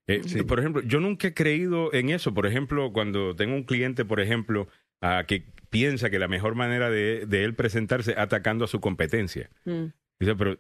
Eh, 0.07 0.21
Sí. 0.25 0.43
Por 0.43 0.59
ejemplo, 0.59 0.81
yo 0.83 0.99
nunca 0.99 1.27
he 1.27 1.33
creído 1.33 1.93
en 1.93 2.09
eso. 2.09 2.33
Por 2.33 2.45
ejemplo, 2.45 2.91
cuando 2.93 3.35
tengo 3.35 3.53
un 3.55 3.63
cliente, 3.63 4.03
por 4.05 4.19
ejemplo, 4.19 4.67
ah, 5.01 5.23
que 5.27 5.45
piensa 5.71 6.11
que 6.11 6.19
la 6.19 6.27
mejor 6.27 6.53
manera 6.53 6.91
de, 6.91 7.25
de 7.25 7.43
él 7.43 7.55
presentarse 7.55 8.11
es 8.11 8.17
atacando 8.19 8.65
a 8.65 8.67
su 8.67 8.79
competencia. 8.79 9.49
Mm. 9.65 9.85
Dice, 10.19 10.35
pero 10.35 10.59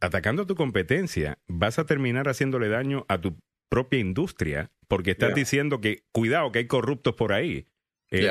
atacando 0.00 0.42
a 0.42 0.46
tu 0.46 0.56
competencia, 0.56 1.38
vas 1.46 1.78
a 1.78 1.86
terminar 1.86 2.28
haciéndole 2.28 2.68
daño 2.68 3.04
a 3.08 3.20
tu 3.20 3.36
propia 3.68 4.00
industria 4.00 4.70
porque 4.88 5.12
estás 5.12 5.34
diciendo 5.34 5.80
que, 5.80 6.02
cuidado, 6.10 6.50
que 6.50 6.58
hay 6.58 6.66
corruptos 6.66 7.14
por 7.14 7.32
ahí. 7.32 7.68
Eh, 8.10 8.28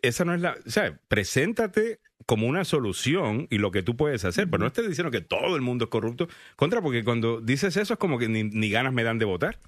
esa 0.00 0.24
no 0.24 0.34
es 0.34 0.40
la. 0.40 0.56
O 0.66 0.70
sea, 0.70 0.98
preséntate 1.08 2.00
como 2.24 2.46
una 2.46 2.64
solución 2.64 3.46
y 3.50 3.58
lo 3.58 3.70
que 3.70 3.82
tú 3.82 3.96
puedes 3.96 4.24
hacer, 4.24 4.48
pero 4.48 4.62
no 4.62 4.68
estés 4.68 4.88
diciendo 4.88 5.10
que 5.10 5.20
todo 5.20 5.56
el 5.56 5.62
mundo 5.62 5.84
es 5.84 5.90
corrupto. 5.90 6.26
Contra, 6.56 6.80
porque 6.80 7.04
cuando 7.04 7.42
dices 7.42 7.76
eso 7.76 7.92
es 7.92 7.98
como 7.98 8.18
que 8.18 8.28
ni, 8.28 8.44
ni 8.44 8.70
ganas 8.70 8.94
me 8.94 9.02
dan 9.02 9.18
de 9.18 9.26
votar. 9.26 9.58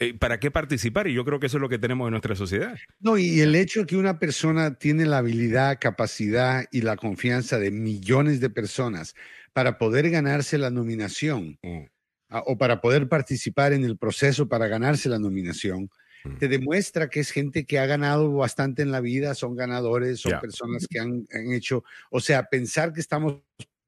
Eh, 0.00 0.14
¿Para 0.14 0.38
qué 0.38 0.50
participar? 0.50 1.08
Y 1.08 1.14
yo 1.14 1.24
creo 1.24 1.40
que 1.40 1.46
eso 1.46 1.56
es 1.56 1.60
lo 1.60 1.68
que 1.68 1.78
tenemos 1.78 2.06
en 2.06 2.12
nuestra 2.12 2.36
sociedad. 2.36 2.76
No, 3.00 3.18
y 3.18 3.40
el 3.40 3.54
hecho 3.54 3.84
que 3.86 3.96
una 3.96 4.18
persona 4.18 4.74
tiene 4.74 5.06
la 5.06 5.18
habilidad, 5.18 5.78
capacidad 5.80 6.66
y 6.70 6.82
la 6.82 6.96
confianza 6.96 7.58
de 7.58 7.70
millones 7.70 8.40
de 8.40 8.50
personas 8.50 9.14
para 9.52 9.78
poder 9.78 10.08
ganarse 10.10 10.56
la 10.58 10.70
nominación 10.70 11.58
Mm. 11.62 11.84
ah, 12.28 12.42
o 12.46 12.56
para 12.58 12.80
poder 12.80 13.08
participar 13.08 13.72
en 13.72 13.84
el 13.84 13.96
proceso 13.96 14.48
para 14.48 14.68
ganarse 14.68 15.08
la 15.08 15.18
nominación, 15.18 15.90
Mm. 16.24 16.36
te 16.38 16.48
demuestra 16.48 17.08
que 17.08 17.20
es 17.20 17.30
gente 17.30 17.64
que 17.64 17.78
ha 17.78 17.86
ganado 17.86 18.32
bastante 18.32 18.82
en 18.82 18.92
la 18.92 19.00
vida, 19.00 19.34
son 19.34 19.56
ganadores, 19.56 20.20
son 20.20 20.38
personas 20.40 20.86
que 20.88 20.98
han, 21.00 21.26
han 21.32 21.52
hecho, 21.52 21.82
o 22.10 22.20
sea, 22.20 22.44
pensar 22.44 22.92
que 22.92 23.00
estamos 23.00 23.36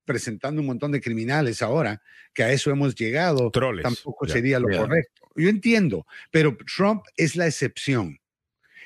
presentando 0.04 0.60
un 0.60 0.66
montón 0.66 0.92
de 0.92 1.00
criminales 1.00 1.62
ahora, 1.62 2.02
que 2.34 2.42
a 2.42 2.52
eso 2.52 2.70
hemos 2.70 2.94
llegado, 2.94 3.50
Troles. 3.50 3.82
tampoco 3.82 4.26
sería 4.26 4.58
lo 4.58 4.68
correcto. 4.68 5.28
Yo 5.36 5.48
entiendo, 5.48 6.06
pero 6.30 6.56
Trump 6.76 7.02
es 7.16 7.36
la 7.36 7.46
excepción. 7.46 8.18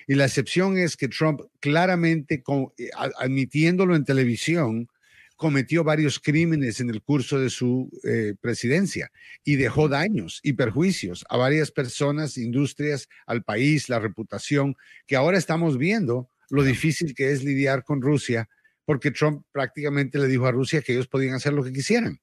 Y 0.07 0.15
la 0.15 0.27
excepción 0.27 0.77
es 0.77 0.97
que 0.97 1.09
Trump 1.09 1.41
claramente, 1.61 2.43
con- 2.43 2.69
eh, 2.79 2.91
admitiéndolo 3.19 3.97
en 3.97 4.05
televisión, 4.05 4.89
cometió 5.37 5.83
varios 5.83 6.21
crímenes 6.21 6.79
en 6.81 6.91
el 6.91 7.03
curso 7.03 7.41
de 7.41 7.51
su 7.51 7.91
eh, 8.05 8.35
presidencia 8.41 9.11
y 9.43 9.57
dejó 9.57 9.89
daños 9.89 10.41
y 10.43 10.53
perjuicios 10.53 11.25
a 11.29 11.37
varias 11.37 11.71
personas, 11.73 12.39
industrias, 12.39 13.09
al 13.27 13.43
país, 13.43 13.89
la 13.89 13.99
reputación, 13.99 14.77
que 15.07 15.17
ahora 15.17 15.37
estamos 15.39 15.77
viendo 15.77 16.29
lo 16.51 16.63
difícil 16.63 17.15
que 17.15 17.33
es 17.33 17.43
lidiar 17.43 17.83
con 17.83 18.01
Rusia, 18.01 18.49
porque 18.85 19.11
Trump 19.11 19.45
prácticamente 19.53 20.19
le 20.19 20.27
dijo 20.29 20.47
a 20.47 20.53
Rusia 20.53 20.83
que 20.83 20.93
ellos 20.93 21.07
podían 21.09 21.35
hacer 21.35 21.53
lo 21.53 21.63
que 21.65 21.73
quisieran. 21.73 22.19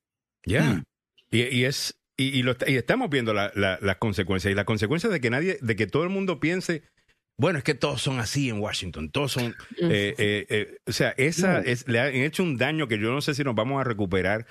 Ya. 0.46 0.64
Mm. 0.64 0.84
Y, 1.32 1.42
y 1.44 1.66
es 1.66 1.98
y, 2.18 2.38
y 2.40 2.44
lo, 2.44 2.56
y 2.68 2.76
estamos 2.76 3.10
viendo 3.10 3.34
la- 3.34 3.52
la- 3.56 3.80
las 3.82 3.96
consecuencias 3.98 4.52
y 4.52 4.56
las 4.56 4.66
consecuencias 4.66 5.12
de 5.12 5.20
que 5.22 5.30
nadie, 5.30 5.58
de 5.62 5.76
que 5.76 5.88
todo 5.88 6.04
el 6.04 6.10
mundo 6.10 6.40
piense, 6.40 6.84
bueno, 7.40 7.58
es 7.58 7.64
que 7.64 7.74
todos 7.74 8.02
son 8.02 8.20
así 8.20 8.50
en 8.50 8.60
Washington, 8.60 9.10
todos 9.10 9.32
son, 9.32 9.56
eh, 9.82 10.14
eh, 10.18 10.46
eh, 10.50 10.78
o 10.86 10.92
sea, 10.92 11.16
esa 11.18 11.54
No. 11.54 11.60
es, 11.66 11.88
le 11.88 12.00
han 12.00 12.14
hecho 12.14 12.44
un 12.44 12.58
daño 12.58 12.88
que 12.88 13.00
yo 13.00 13.12
no 13.12 13.22
sé 13.22 13.34
si 13.34 13.44
nos 13.44 13.56
vamos 13.56 13.82
a 13.82 13.84
recuperar 13.86 14.46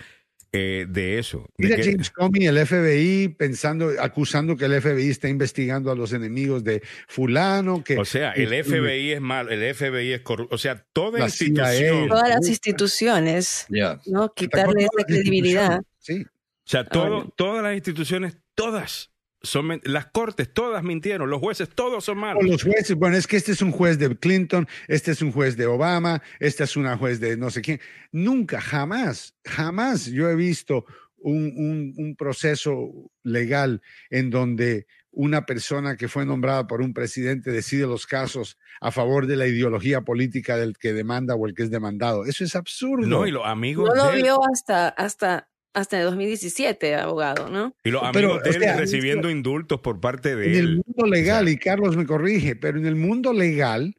eh, 0.52 0.86
de 0.88 1.18
eso. 1.18 1.46
de 1.58 1.68
Mira 1.68 1.76
que- 1.76 1.84
James 1.84 2.10
Comey, 2.10 2.46
el 2.46 2.58
FBI, 2.58 3.28
pensando, 3.28 3.90
acusando 4.00 4.56
que 4.56 4.64
el 4.64 4.72
FBI 4.80 5.08
está 5.10 5.28
investigando 5.28 5.90
a 5.90 5.94
los 5.94 6.12
enemigos 6.12 6.64
de 6.64 6.82
fulano, 7.06 7.84
que 7.84 7.96
o 7.98 8.04
sea, 8.04 8.32
el 8.32 8.50
que- 8.50 8.64
FBI 8.64 9.12
es 9.12 9.20
malo, 9.20 9.50
el 9.50 9.62
FBI 9.74 10.12
es 10.12 10.22
corrupto, 10.22 10.54
o 10.54 10.58
sea, 10.58 10.84
toda 10.92 11.20
La 11.20 11.26
institución, 11.26 11.74
CIA. 11.74 12.08
Todas 12.08 12.28
las 12.28 12.48
instituciones, 12.48 13.66
Ya. 13.68 14.00
¿no? 14.06 14.32
Quitarle 14.34 14.82
esa 14.82 15.04
credibilidad. 15.06 15.80
Sí, 15.98 16.22
o 16.24 16.28
sea, 16.64 16.84
todo, 16.84 17.32
todas 17.36 17.62
las 17.62 17.74
instituciones, 17.74 18.36
todas 18.54 19.09
son 19.42 19.80
las 19.84 20.06
cortes 20.06 20.52
todas 20.52 20.82
mintieron, 20.82 21.30
los 21.30 21.40
jueces 21.40 21.68
todos 21.70 22.04
son 22.04 22.18
malos. 22.18 22.42
O 22.44 22.46
los 22.46 22.62
jueces, 22.62 22.94
bueno, 22.96 23.16
es 23.16 23.26
que 23.26 23.36
este 23.36 23.52
es 23.52 23.62
un 23.62 23.72
juez 23.72 23.98
de 23.98 24.14
Clinton, 24.16 24.68
este 24.88 25.12
es 25.12 25.22
un 25.22 25.32
juez 25.32 25.56
de 25.56 25.66
Obama, 25.66 26.22
esta 26.38 26.64
es 26.64 26.76
una 26.76 26.96
juez 26.96 27.20
de 27.20 27.36
no 27.36 27.50
sé 27.50 27.62
quién. 27.62 27.80
Nunca, 28.12 28.60
jamás, 28.60 29.34
jamás 29.44 30.06
yo 30.06 30.28
he 30.28 30.34
visto 30.36 30.84
un, 31.16 31.52
un- 31.56 31.94
un 31.96 32.16
proceso 32.16 32.90
legal 33.22 33.82
en 34.10 34.30
donde 34.30 34.86
una 35.12 35.44
persona 35.44 35.96
que 35.96 36.06
fue 36.06 36.24
nombrada 36.24 36.68
por 36.68 36.80
un 36.80 36.94
presidente 36.94 37.50
decide 37.50 37.84
los 37.86 38.06
casos 38.06 38.56
a 38.80 38.92
favor 38.92 39.26
de 39.26 39.34
la 39.36 39.48
ideología 39.48 40.02
política 40.02 40.56
del 40.56 40.78
que 40.78 40.92
demanda 40.92 41.34
o 41.34 41.46
el 41.48 41.54
que 41.54 41.64
es 41.64 41.70
demandado. 41.70 42.24
Eso 42.26 42.44
es 42.44 42.54
absurdo. 42.54 43.08
No, 43.08 43.26
y 43.26 43.32
los 43.32 43.44
amigos 43.44 43.90
No 43.92 44.04
lo 44.04 44.10
él, 44.12 44.22
vio 44.22 44.38
hasta, 44.54 44.88
hasta, 44.90 45.49
hasta 45.72 45.98
el 45.98 46.04
2017, 46.04 46.94
abogado, 46.96 47.48
¿no? 47.48 47.74
y 47.84 47.90
los 47.90 48.02
Pero, 48.12 48.34
amigos 48.34 48.42
de 48.42 48.50
o 48.50 48.52
él 48.54 48.62
sea, 48.62 48.76
recibiendo 48.76 49.30
indultos 49.30 49.80
por 49.80 50.00
parte 50.00 50.34
de 50.36 50.46
en 50.46 50.52
el 50.52 50.58
él. 50.58 50.82
mundo 50.86 51.06
legal, 51.06 51.48
y 51.48 51.56
Carlos 51.56 51.96
me 51.96 52.06
corrige, 52.06 52.56
pero 52.56 52.78
en 52.78 52.86
el 52.86 52.96
mundo 52.96 53.32
legal 53.32 53.94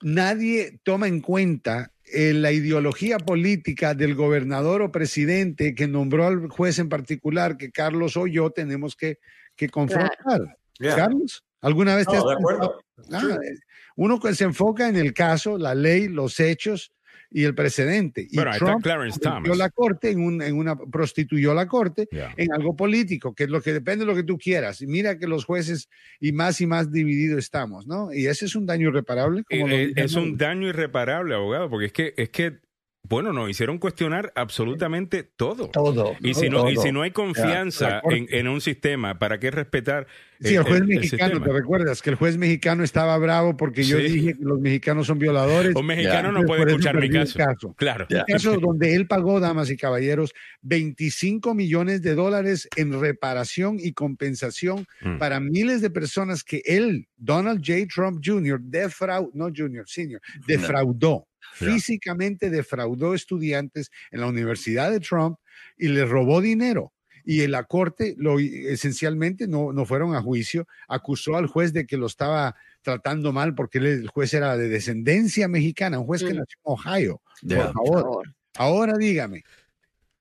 nadie 0.00 0.80
toma 0.82 1.08
en 1.08 1.20
cuenta 1.20 1.92
eh, 2.12 2.32
la 2.34 2.52
ideología 2.52 3.18
política 3.18 3.94
del 3.94 4.14
gobernador 4.14 4.82
o 4.82 4.92
presidente 4.92 5.74
que 5.74 5.88
nombró 5.88 6.26
al 6.26 6.48
juez 6.48 6.78
en 6.78 6.88
particular 6.88 7.56
que 7.56 7.70
Carlos 7.70 8.16
o 8.16 8.26
yo 8.26 8.50
tenemos 8.50 8.96
que, 8.96 9.18
que 9.56 9.68
confrontar. 9.68 10.58
Yeah. 10.78 10.96
Carlos, 10.96 11.44
¿alguna 11.60 11.96
vez 11.96 12.06
te 12.06 12.16
has 12.16 12.24
de 12.24 12.32
acuerdo. 12.32 12.78
Ah, 13.10 13.38
eh, 13.42 13.58
uno 13.96 14.20
que 14.20 14.34
se 14.34 14.44
enfoca 14.44 14.88
en 14.88 14.96
el 14.96 15.14
caso, 15.14 15.56
la 15.56 15.74
ley, 15.74 16.08
los 16.08 16.40
hechos 16.40 16.92
y 17.34 17.42
el 17.44 17.54
precedente. 17.54 18.26
Y 18.30 18.36
ahí 18.52 18.54
está 18.54 18.66
Trump 18.66 18.82
Thomas. 19.18 19.58
la 19.58 19.68
corte 19.70 20.10
en, 20.10 20.20
un- 20.20 20.40
en 20.40 20.56
una 20.56 20.76
prostituyó 20.76 21.52
la 21.52 21.66
corte 21.66 22.08
en 22.36 22.52
algo 22.52 22.76
político, 22.76 23.34
que 23.34 23.44
es 23.44 23.50
lo 23.50 23.60
que 23.60 23.72
depende 23.72 24.04
de 24.04 24.10
lo 24.10 24.14
que 24.16 24.22
tú 24.22 24.38
quieras. 24.38 24.80
Y 24.80 24.86
mira 24.86 25.18
que 25.18 25.26
los 25.26 25.44
jueces 25.44 25.88
y 26.20 26.30
más 26.32 26.60
y 26.60 26.66
más 26.66 26.92
divididos 26.92 27.40
estamos, 27.40 27.86
¿no? 27.88 28.12
Y 28.12 28.26
ese 28.28 28.44
es 28.46 28.54
un 28.54 28.64
daño 28.66 28.88
irreparable. 28.88 29.42
Como 29.50 29.68
Eh, 29.68 29.92
es 29.96 30.14
un 30.14 30.36
daño 30.38 30.68
irreparable, 30.68 31.34
abogado, 31.34 31.68
porque 31.68 31.86
es 31.86 31.92
que, 31.92 32.14
es 32.16 32.30
que, 32.30 32.63
bueno, 33.08 33.32
nos 33.32 33.50
hicieron 33.50 33.78
cuestionar 33.78 34.32
absolutamente 34.34 35.22
todo. 35.22 35.68
Todo. 35.68 36.14
Y 36.20 36.34
si, 36.34 36.48
no, 36.48 36.70
y 36.70 36.76
si 36.76 36.90
no 36.90 37.02
hay 37.02 37.10
confianza 37.10 38.00
en, 38.10 38.26
en 38.30 38.48
un 38.48 38.60
sistema, 38.60 39.18
¿para 39.18 39.38
qué 39.38 39.50
respetar 39.50 40.06
Sí, 40.40 40.56
el 40.56 40.62
juez 40.64 40.80
el 40.80 40.86
mexicano? 40.88 41.40
¿te 41.40 41.52
recuerdas? 41.52 42.02
Que 42.02 42.10
el 42.10 42.16
juez 42.16 42.36
mexicano 42.36 42.82
estaba 42.82 43.16
bravo 43.18 43.56
porque 43.56 43.82
yo 43.84 43.98
Sí. 43.98 44.04
dije 44.04 44.34
que 44.36 44.42
los 44.44 44.58
mexicanos 44.60 45.06
son 45.06 45.18
violadores. 45.18 45.74
Un 45.74 45.86
mexicano 45.86 46.32
no 46.32 46.42
puede 46.44 46.64
escuchar 46.66 47.00
mi 47.00 47.08
caso. 47.08 47.38
caso. 47.38 47.74
Claro. 47.78 48.06
Ya. 48.10 48.24
caso 48.24 48.58
donde 48.58 48.94
él 48.94 49.06
pagó, 49.06 49.38
damas 49.40 49.70
y 49.70 49.76
caballeros, 49.76 50.32
25 50.62 51.54
millones 51.54 52.02
de 52.02 52.14
dólares 52.14 52.68
en 52.76 52.98
reparación 53.00 53.76
y 53.80 53.92
compensación 53.92 54.86
Mm. 55.02 55.18
para 55.18 55.40
miles 55.40 55.80
de 55.80 55.90
personas 55.90 56.42
que 56.44 56.62
él, 56.64 57.06
Donald 57.16 57.62
J. 57.64 57.86
Trump 57.94 58.20
Jr., 58.24 58.60
defraudó, 58.60 59.30
no 59.34 59.46
Jr., 59.54 59.84
Senior, 59.86 60.20
defraudó. 60.46 61.26
Físicamente 61.54 62.50
defraudó 62.50 63.14
estudiantes 63.14 63.90
en 64.10 64.20
la 64.20 64.26
Universidad 64.26 64.90
de 64.90 65.00
Trump 65.00 65.38
y 65.76 65.88
le 65.88 66.04
robó 66.04 66.40
dinero. 66.40 66.92
Y 67.26 67.40
en 67.42 67.52
la 67.52 67.64
corte 67.64 68.14
lo 68.18 68.38
esencialmente 68.38 69.48
no, 69.48 69.72
no 69.72 69.86
fueron 69.86 70.14
a 70.14 70.20
juicio, 70.20 70.66
acusó 70.88 71.36
al 71.36 71.46
juez 71.46 71.72
de 71.72 71.86
que 71.86 71.96
lo 71.96 72.06
estaba 72.06 72.54
tratando 72.82 73.32
mal 73.32 73.54
porque 73.54 73.78
él- 73.78 73.86
el 73.86 74.08
juez 74.08 74.34
era 74.34 74.56
de 74.58 74.68
descendencia 74.68 75.48
mexicana, 75.48 75.98
un 75.98 76.04
juez 76.06 76.22
que 76.22 76.34
Mm. 76.34 76.36
nació 76.36 76.58
en 76.58 76.72
Ohio. 76.72 77.22
Por 77.48 77.72
favor. 77.72 78.34
Ahora 78.56 78.94
dígame. 78.98 79.42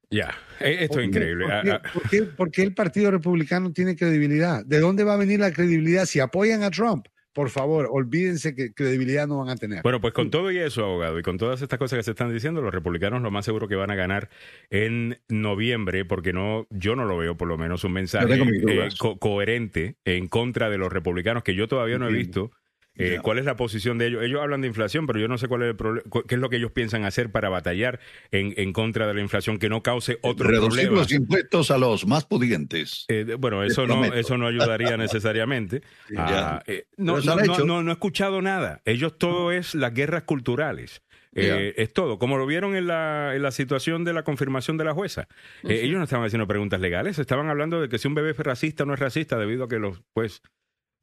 Ya, 0.09 0.29
Eh, 0.59 0.77
esto 0.81 0.83
es 0.83 0.87
¿por 0.89 0.97
qué- 0.99 1.05
increíble. 1.05 1.45
¿por 1.45 1.53
Ah, 1.53 1.61
qué, 1.63 1.71
ah, 1.71 1.81
por 1.93 2.09
qué- 2.09 2.21
por 2.23 2.51
qué 2.51 2.61
el 2.61 2.73
Partido 2.73 3.11
Republicano 3.11 3.73
tiene 3.73 3.95
credibilidad? 3.95 4.63
¿De 4.63 4.79
dónde 4.79 5.03
va 5.03 5.15
a 5.15 5.17
venir 5.17 5.39
la 5.39 5.51
credibilidad? 5.51 6.05
Si 6.05 6.19
apoyan 6.19 6.61
a 6.63 6.69
Trump, 6.69 7.07
por 7.33 7.49
favor, 7.49 7.87
olvídense 7.91 8.55
que 8.55 8.73
credibilidad 8.73 9.27
no 9.27 9.39
van 9.39 9.49
a 9.49 9.55
tener. 9.55 9.81
Bueno, 9.81 9.99
pues 9.99 10.13
con 10.13 10.29
todo 10.29 10.51
y 10.51 10.59
eso, 10.59 10.85
abogado, 10.85 11.19
y 11.19 11.23
con 11.23 11.37
todas 11.37 11.61
estas 11.61 11.79
cosas 11.79 11.97
que 11.97 12.03
se 12.03 12.11
están 12.11 12.31
diciendo, 12.33 12.61
los 12.61 12.73
republicanos 12.73 13.21
lo 13.21 13.31
más 13.31 13.43
seguro 13.45 13.67
que 13.67 13.75
van 13.75 13.91
a 13.91 13.95
ganar 13.95 14.29
en 14.69 15.19
noviembre, 15.29 16.05
porque 16.05 16.31
no, 16.33 16.67
yo 16.69 16.95
no 16.95 17.05
lo 17.05 17.17
veo 17.17 17.35
por 17.35 17.47
lo 17.47 17.57
menos 17.57 17.83
un 17.83 17.93
mensaje 17.93 18.27
eh, 18.73 18.89
co- 18.99 19.17
coherente 19.17 19.95
en 20.05 20.27
contra 20.27 20.69
de 20.69 20.77
los 20.77 20.93
republicanos, 20.93 21.43
que 21.43 21.55
yo 21.55 21.67
todavía 21.67 21.97
no 21.97 22.07
he 22.07 22.11
visto. 22.13 22.51
Eh. 22.95 23.19
¿Cuál 23.21 23.39
es 23.39 23.45
la 23.45 23.55
posición 23.55 23.97
de 23.97 24.07
ellos? 24.07 24.23
Ellos 24.23 24.41
hablan 24.41 24.61
de 24.61 24.67
inflación, 24.67 25.07
pero 25.07 25.19
yo 25.19 25.27
no 25.27 25.37
sé 25.37 25.47
cuál 25.47 25.63
es 25.63 25.69
el 25.69 25.75
problema, 25.75 26.03
qué 26.27 26.35
es 26.35 26.41
lo 26.41 26.49
que 26.49 26.57
ellos 26.57 26.71
piensan 26.71 27.05
hacer 27.05 27.31
para 27.31 27.49
batallar 27.49 27.99
en, 28.31 28.53
en 28.57 28.71
contra 28.73 29.07
de 29.07 29.13
la 29.13 29.21
inflación, 29.21 29.57
que 29.57 29.69
no 29.69 29.81
cause 29.83 30.19
otro 30.21 30.47
Reducir 30.47 30.69
problema. 30.87 30.97
los 31.01 31.11
impuestos 31.11 31.71
a 31.71 31.77
los 31.77 32.05
más 32.05 32.25
pudientes. 32.25 33.05
Eh, 33.07 33.35
bueno, 33.39 33.63
eso 33.63 33.87
no, 33.87 34.05
eso 34.05 34.37
no 34.37 34.47
ayudaría 34.47 34.95
necesariamente. 34.97 35.81
Ah, 36.17 36.61
eh, 36.67 36.85
no, 36.97 37.19
no, 37.21 37.35
no, 37.65 37.83
no- 37.83 37.89
he 37.91 37.93
escuchado 37.93 38.41
nada. 38.41 38.81
Ellos 38.85 39.17
todo 39.17 39.51
es 39.51 39.73
las 39.75 39.93
guerras 39.93 40.23
culturales. 40.23 41.01
Eh, 41.35 41.73
Es 41.77 41.93
todo. 41.93 42.19
Como 42.19 42.37
lo 42.37 42.45
vieron 42.45 42.75
en 42.75 42.85
la, 42.85 43.35
en 43.35 43.41
la 43.41 43.49
situación 43.49 44.03
de 44.03 44.13
la 44.13 44.21
confirmación 44.21 44.77
de 44.77 44.83
la 44.83 44.93
jueza. 44.93 45.27
Ellos 45.63 45.97
no 45.97 46.03
estaban 46.03 46.25
haciendo 46.27 46.45
preguntas 46.47 46.79
legales, 46.79 47.17
estaban 47.17 47.49
hablando 47.49 47.81
de 47.81 47.89
que 47.89 47.97
si 47.97 48.07
un 48.07 48.13
bebé 48.13 48.31
es 48.31 48.37
racista 48.37 48.83
o 48.83 48.85
no 48.85 48.93
es 48.93 48.99
racista, 48.99 49.35
debido 49.39 49.63
a 49.63 49.67
que 49.67 49.79
los, 49.79 50.03
pues, 50.13 50.43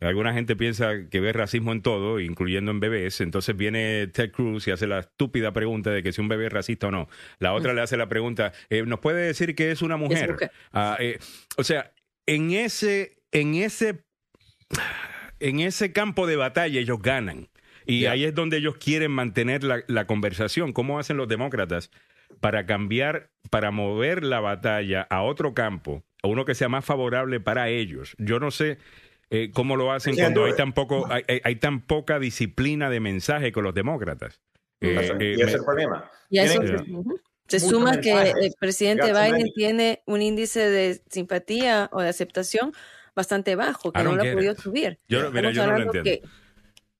alguna 0.07 0.33
gente 0.33 0.57
piensa 0.57 1.09
que 1.11 1.21
ve 1.21 1.33
racismo 1.33 1.73
en 1.73 1.83
todo, 1.83 2.21
incluyendo 2.21 2.71
en 2.71 2.81
bebés. 2.81 3.21
Entonces 3.21 3.55
viene 3.57 4.07
Ted 4.07 4.33
Cruz 4.33 4.67
y 4.67 4.71
hace 4.71 4.87
la 4.87 5.01
estúpida 5.01 5.53
pregunta 5.53 5.91
de 5.91 6.03
que 6.03 6.13
si 6.13 6.21
un 6.21 6.29
bebé 6.29 6.47
es 6.47 6.53
racista 6.53 6.87
o 6.89 6.91
no. 6.91 7.09
La 7.39 7.53
otra 7.53 7.75
le 7.75 7.83
hace 7.83 7.97
la 7.99 8.09
pregunta, 8.09 8.53
eh, 8.71 8.83
¿nos 8.87 9.01
puede 9.01 9.27
decir 9.27 9.55
que 9.55 9.71
es 9.71 9.83
una 9.83 9.97
mujer? 9.99 10.33
mujer. 10.33 10.51
Ah, 10.73 10.97
eh, 10.99 11.19
o 11.59 11.65
sea, 11.65 11.93
en 12.27 12.53
ese, 12.53 13.19
en 13.31 13.55
ese, 13.55 14.05
en 15.39 15.61
ese 15.61 15.93
campo 15.93 16.27
de 16.27 16.37
batalla 16.37 16.81
ellos 16.81 17.03
ganan. 17.03 17.49
Y 17.87 18.07
ahí 18.07 18.25
es 18.25 18.35
donde 18.35 18.59
ellos 18.59 18.77
quieren 18.77 19.11
mantener 19.11 19.65
la, 19.65 19.83
la 19.89 20.07
conversación. 20.07 20.73
¿Cómo 20.73 20.99
hacen 20.99 21.17
los 21.17 21.29
demócratas 21.29 21.91
para 22.41 22.65
cambiar, 22.65 23.31
para 23.51 23.71
mover 23.71 24.23
la 24.23 24.41
batalla 24.41 25.07
a 25.11 25.23
otro 25.23 25.55
campo, 25.55 26.05
a 26.23 26.29
uno 26.29 26.45
que 26.45 26.55
sea 26.55 26.69
más 26.69 26.85
favorable 26.85 27.41
para 27.41 27.69
ellos? 27.69 28.15
Yo 28.19 28.39
no 28.39 28.51
sé 28.51 28.79
eh, 29.31 29.51
cómo 29.53 29.77
lo 29.77 29.93
hacen 29.93 30.15
Sí, 30.15 30.21
cuando 30.21 30.45
hay 30.45 30.55
tan, 30.55 30.73
poco, 30.73 31.07
hay, 31.11 31.23
hay- 31.29 31.41
hay 31.45 31.57
tan 31.57 31.81
poca 31.87 32.19
disciplina 32.19 32.91
de 32.91 33.01
mensaje 33.01 33.53
con 33.53 33.65
los 33.65 33.75
demócratas. 33.75 34.41
Eh, 34.81 35.13
eh, 35.21 35.35
y 35.39 35.41
ese 35.41 35.51
es 35.51 35.55
el 35.57 35.65
problema. 35.65 36.11
Y 36.31 36.39
eso 36.41 36.61
se 37.47 37.61
suma 37.61 38.01
que 38.01 38.13
el 38.31 38.53
presidente 38.59 39.13
Got 39.13 39.23
Biden 39.23 39.53
tiene 39.55 40.03
un 40.07 40.23
índice 40.23 40.61
de 40.69 41.01
simpatía 41.11 41.89
o 41.93 42.01
de 42.01 42.09
aceptación 42.09 42.73
bastante 43.15 43.57
bajo, 43.57 43.93
que 43.93 44.03
no 44.05 44.15
lo 44.15 44.23
ha 44.23 44.33
podido 44.33 44.53
it. 44.53 44.59
subir. 44.59 44.99
Yo- 45.09 45.31
mira, 45.33 45.51
yo 45.51 45.67
no 45.67 45.73
lo 45.79 45.83
entiendo. 45.93 46.03
que 46.05 46.23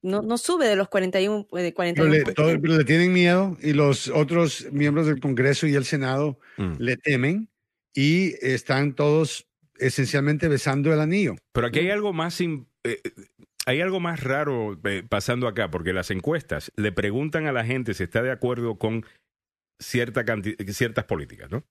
no, 0.03 0.23
no 0.23 0.39
sube 0.39 0.67
de 0.67 0.77
los 0.77 0.89
41, 0.89 1.47
de 1.53 1.73
Pero 1.73 1.75
41 1.75 2.11
le, 2.13 2.23
todo- 2.35 2.59
pero 2.61 2.77
le 2.79 2.85
tienen 2.85 3.13
miedo 3.13 3.57
y 3.63 3.73
los 3.75 4.09
otros 4.09 4.67
miembros 4.73 5.07
del 5.07 5.21
Congreso 5.21 5.67
y 5.67 5.75
el 5.75 5.85
Senado 5.85 6.39
Mm. 6.57 6.73
le 6.79 6.97
temen 6.97 7.49
y 7.95 8.35
están 8.45 8.95
todos 8.95 9.47
esencialmente 9.81 10.49
besando 10.49 10.93
el 10.93 11.01
anillo. 11.01 11.37
Pero 11.53 11.67
aquí 11.67 11.81
hay 11.81 11.91
algo 11.91 12.13
más 12.13 12.41
eh, 12.41 13.01
hay 13.67 13.81
algo 13.81 14.01
más 14.01 14.23
raro 14.23 14.79
eh, 14.85 15.03
pasando 15.09 15.47
acá, 15.47 15.71
porque 15.71 15.93
las 15.93 16.11
encuestas 16.11 16.73
le 16.77 16.93
preguntan 16.93 17.47
a 17.47 17.53
la 17.53 17.65
gente 17.65 17.95
si 17.95 18.03
está 18.03 18.23
de 18.23 18.31
acuerdo 18.31 18.79
con 18.79 19.05
cierta 19.79 20.25
ciertas 20.69 21.05
políticas, 21.05 21.51
¿no? 21.51 21.65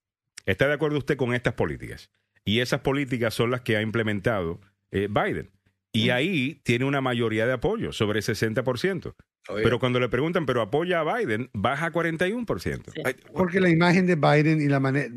¿Está 0.45 0.67
de 0.67 0.73
acuerdo 0.73 0.97
usted 0.97 1.17
con 1.17 1.33
estas 1.33 1.53
políticas? 1.53 2.09
Y 2.45 2.61
esas 2.61 2.81
políticas 2.81 3.33
son 3.33 3.51
las 3.51 3.61
que 3.61 3.77
ha 3.77 3.81
implementado 3.81 4.59
eh, 4.91 5.07
Biden. 5.09 5.51
Y 5.91 6.11
ahí 6.11 6.61
tiene 6.63 6.85
una 6.85 7.01
mayoría 7.01 7.45
de 7.45 7.53
apoyo, 7.53 7.91
sobre 7.91 8.19
60%. 8.21 9.15
Oye, 9.47 9.63
Pero 9.63 9.79
cuando 9.79 9.99
le 9.99 10.09
preguntan, 10.09 10.45
¿pero 10.45 10.61
apoya 10.61 10.99
a 10.99 11.17
Biden? 11.17 11.49
Baja 11.53 11.87
a 11.87 11.91
41%. 11.91 12.91
Sí. 12.93 13.01
Porque 13.33 13.59
la 13.59 13.69
imagen 13.69 14.05
de 14.05 14.15
Biden 14.15 14.61
y 14.61 14.67
la 14.67 14.79
manera... 14.79 15.09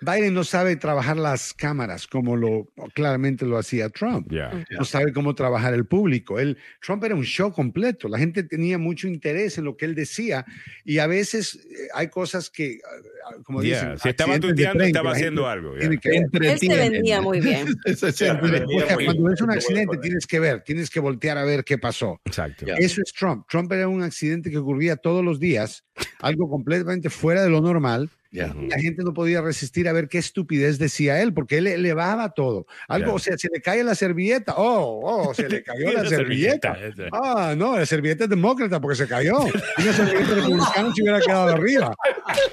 Biden 0.00 0.34
no 0.34 0.42
sabe 0.42 0.74
trabajar 0.76 1.16
las 1.16 1.54
cámaras 1.54 2.06
como 2.08 2.36
lo 2.36 2.66
claramente 2.94 3.46
lo 3.46 3.58
hacía 3.58 3.88
Trump. 3.90 4.26
ya. 4.30 4.50
No 4.70 4.84
sabe 4.84 5.12
cómo 5.12 5.34
trabajar 5.36 5.72
el 5.74 5.86
público. 5.86 6.40
Él, 6.40 6.58
Trump 6.80 7.04
era 7.04 7.14
un 7.14 7.22
show 7.24 7.52
completo. 7.52 8.08
La 8.08 8.18
gente 8.18 8.42
tenía 8.42 8.76
mucho 8.78 9.06
interés 9.06 9.58
en 9.58 9.64
lo 9.64 9.76
que 9.76 9.84
él 9.84 9.94
decía 9.94 10.44
y 10.84 10.98
a 10.98 11.06
veces 11.06 11.54
eh, 11.54 11.88
hay 11.94 12.08
cosas 12.08 12.50
que, 12.50 12.78
ah, 12.84 13.34
como 13.44 13.62
Ya, 13.62 13.74
dicen, 13.92 13.98
Si 13.98 14.08
estaba 14.08 14.40
tuiteando, 14.40 14.82
estaba 14.82 15.12
haciendo 15.12 15.46
algo. 15.48 15.74
tiene 15.78 15.98
que- 15.98 16.08
Él 16.32 16.58
se 16.58 16.76
vendía 16.76 17.20
muy 17.20 17.40
bien. 17.40 17.66
Sí, 18.16 18.24
el- 18.24 18.36
vendía 18.38 18.84
o 18.84 18.86
sea, 18.86 18.96
muy- 18.96 19.04
cuando 19.06 19.32
es 19.32 19.40
un 19.42 19.50
accidente 19.52 19.96
tienes 19.98 20.26
que 20.26 20.40
ver, 20.40 20.62
tienes 20.62 20.90
que 20.90 20.98
voltear 20.98 21.38
a 21.38 21.44
ver 21.44 21.62
qué 21.64 21.78
pasó. 21.78 22.20
Exacto. 22.24 22.66
Eso 22.78 23.00
es 23.04 23.12
Trump. 23.12 23.46
Trump 23.48 23.65
era 23.74 23.88
un 23.88 24.02
accidente 24.02 24.50
que 24.50 24.58
ocurría 24.58 24.96
todos 24.96 25.24
los 25.24 25.40
días, 25.40 25.84
algo 26.20 26.48
completamente 26.48 27.10
fuera 27.10 27.42
de 27.42 27.50
lo 27.50 27.60
normal. 27.60 28.10
Ujú. 28.32 28.66
La 28.68 28.78
gente 28.78 29.02
no 29.02 29.14
podía 29.14 29.40
resistir 29.40 29.88
a 29.88 29.92
ver 29.94 30.08
qué 30.08 30.18
estupidez 30.18 30.78
decía 30.78 31.22
él, 31.22 31.32
porque 31.32 31.56
él 31.56 31.68
elevaba 31.68 32.30
todo. 32.30 32.66
Algo, 32.86 33.06
Ya. 33.08 33.14
o 33.14 33.18
sea, 33.18 33.38
se 33.38 33.48
le 33.50 33.62
cae 33.62 33.82
la 33.82 33.94
servilleta. 33.94 34.54
Oh, 34.58 35.00
oh, 35.02 35.32
se 35.34 35.48
le 35.48 35.62
cayó 35.64 35.90
la 35.92 36.06
servilleta. 36.06 36.76
Ah, 37.12 37.54
no, 37.56 37.78
la 37.78 37.86
servilleta 37.86 38.24
es 38.24 38.30
demócrata 38.30 38.78
porque 38.78 38.96
se 38.96 39.08
cayó. 39.08 39.38
Y 39.78 39.82
una 39.82 39.92
servilleta 39.94 40.34
republicana 40.34 40.94
se 40.94 41.02
hubiera 41.02 41.20
quedado 41.20 41.48
arriba. 41.48 41.94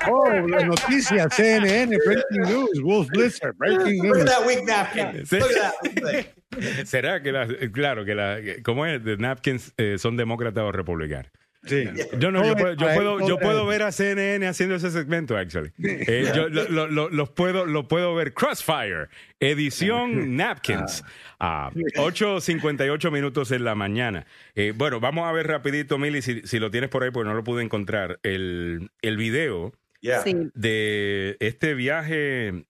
Oh, 0.10 0.30
las 0.48 0.66
noticias, 0.66 1.36
CNN, 1.36 1.98
breaking 2.06 2.42
news, 2.44 2.82
Wolf 2.82 3.10
Blitzer, 3.10 3.52
breaking 3.58 4.04
Look 4.08 4.20
at 4.20 4.24
news. 4.24 4.26
that 4.26 4.48
weak 4.48 4.64
napkin. 4.66 5.24
Look 5.32 5.52
at 5.52 6.02
that. 6.02 6.28
¿Será 6.86 7.22
que 7.22 7.32
las, 7.32 7.50
claro, 7.72 8.06
que 8.06 8.16
la, 8.16 8.40
¿cómo 8.64 8.86
es? 8.86 9.04
The 9.04 9.18
napkins 9.18 9.74
eh, 9.78 9.98
son 9.98 10.18
demócratas 10.18 10.64
o 10.64 10.72
republicanos? 10.72 11.32
Sí. 11.66 11.86
Yo 12.20 12.30
no, 12.30 12.46
yo 12.46 12.58
puedo, 12.58 12.74
yo 12.74 12.88
puedo, 12.94 13.26
yo 13.26 13.40
puedo 13.40 13.66
ver 13.66 13.84
a 13.84 13.94
CNN 13.94 14.46
haciendo 14.48 14.76
ese 14.76 14.92
segmento, 14.92 15.38
actually. 15.38 15.72
Eh, 15.82 16.30
yo 16.36 16.50
lo, 16.50 16.68
lo- 16.68 16.88
lo- 16.88 17.10
los 17.10 17.30
puedo, 17.30 17.66
lo 17.66 17.88
puedo 17.88 18.14
ver. 18.16 18.34
Crossfire, 18.34 19.08
edición 19.40 20.36
Napkins, 20.36 21.06
a 21.40 21.72
8.58 21.72 23.12
minutos 23.12 23.52
en 23.52 23.64
la 23.64 23.76
mañana. 23.76 24.26
Eh, 24.56 24.74
bueno, 24.76 25.00
vamos 25.00 25.26
a 25.26 25.32
ver 25.32 25.48
rapidito, 25.48 25.98
Mili, 25.98 26.22
si, 26.22 26.42
si 26.42 26.60
lo 26.60 26.70
tienes 26.70 26.90
por 26.90 27.04
ahí, 27.04 27.12
porque 27.12 27.30
no 27.30 27.34
lo 27.36 27.46
pude 27.46 27.64
encontrar, 27.64 28.20
el, 28.24 28.90
el 29.02 29.16
video 29.18 29.72
Yeah. 30.02 30.20
Sí. 30.22 30.36
de 30.54 31.38
este 31.40 31.76
viaje 31.76 32.66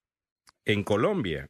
en 0.65 0.83
Colombia. 0.83 1.49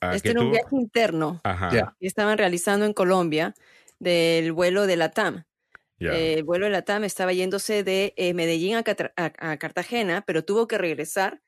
Ah, 0.00 0.14
Este 0.16 0.32
era 0.32 0.40
un 0.42 0.50
viaje 0.50 0.66
interno 0.76 1.44
que 1.68 1.84
estaban 2.00 2.38
realizando 2.38 2.84
en 2.86 2.92
Colombia 2.94 3.54
del 3.98 4.52
vuelo 4.52 4.86
de 4.86 4.96
la 4.96 5.10
TAM. 5.10 5.44
Eh, 6.06 6.34
el 6.38 6.44
vuelo 6.44 6.66
de 6.66 6.72
la 6.72 6.82
TAM 6.84 7.04
estaba 7.04 7.32
yéndose 7.34 7.84
de 7.84 8.14
eh, 8.16 8.34
Medellín 8.34 8.76
a, 8.76 8.84
Catra- 8.84 9.12
a- 9.16 9.52
a 9.52 9.58
Cartagena, 9.58 10.24
pero 10.26 10.44
tuvo 10.44 10.66
que 10.68 10.78
regresar 10.78 11.42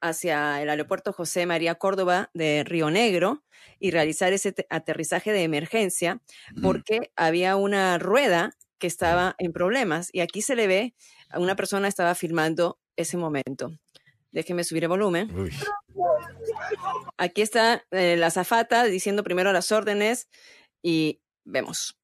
hacia 0.00 0.60
el 0.62 0.70
aeropuerto 0.70 1.12
José 1.12 1.46
María 1.46 1.76
Córdoba 1.76 2.30
de 2.34 2.64
Río 2.64 2.90
Negro 2.90 3.44
y 3.80 3.90
realizar 3.90 4.32
ese 4.32 4.52
te- 4.52 4.66
aterrizaje 4.70 5.32
de 5.32 5.44
emergencia 5.44 6.20
porque 6.60 7.12
había 7.16 7.56
una 7.56 7.98
rueda 7.98 8.52
que 8.78 8.86
estaba 8.86 9.34
en 9.38 9.52
problemas 9.52 10.10
y 10.12 10.20
aquí 10.20 10.42
se 10.42 10.56
le 10.56 10.66
ve 10.66 10.94
a 11.30 11.38
una 11.40 11.56
persona 11.56 11.88
estaba 11.88 12.14
filmando 12.14 12.78
ese 12.96 13.16
momento. 13.16 13.70
Déjeme 14.34 14.64
subir 14.64 14.82
el 14.82 14.88
volumen. 14.88 15.30
Uy. 15.38 15.52
Aquí 17.16 17.40
está 17.40 17.84
eh, 17.92 18.16
la 18.16 18.26
azafata 18.26 18.82
diciendo 18.82 19.22
primero 19.22 19.52
las 19.52 19.70
órdenes 19.70 20.28
y 20.82 21.20
vemos. 21.44 21.96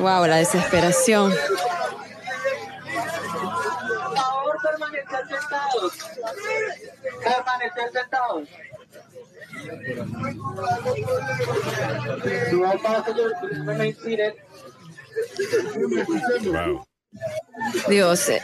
Wow, 0.00 0.26
la 0.26 0.38
desesperación. 0.38 1.32
Por 1.32 1.40
favor, 4.16 4.56
permanecer 4.60 5.28
sentados. 5.28 5.92
Permanecer 7.22 7.92
sentados. 7.92 8.48
Wow. 16.44 16.84
Dios, 17.88 18.28
eh, 18.28 18.40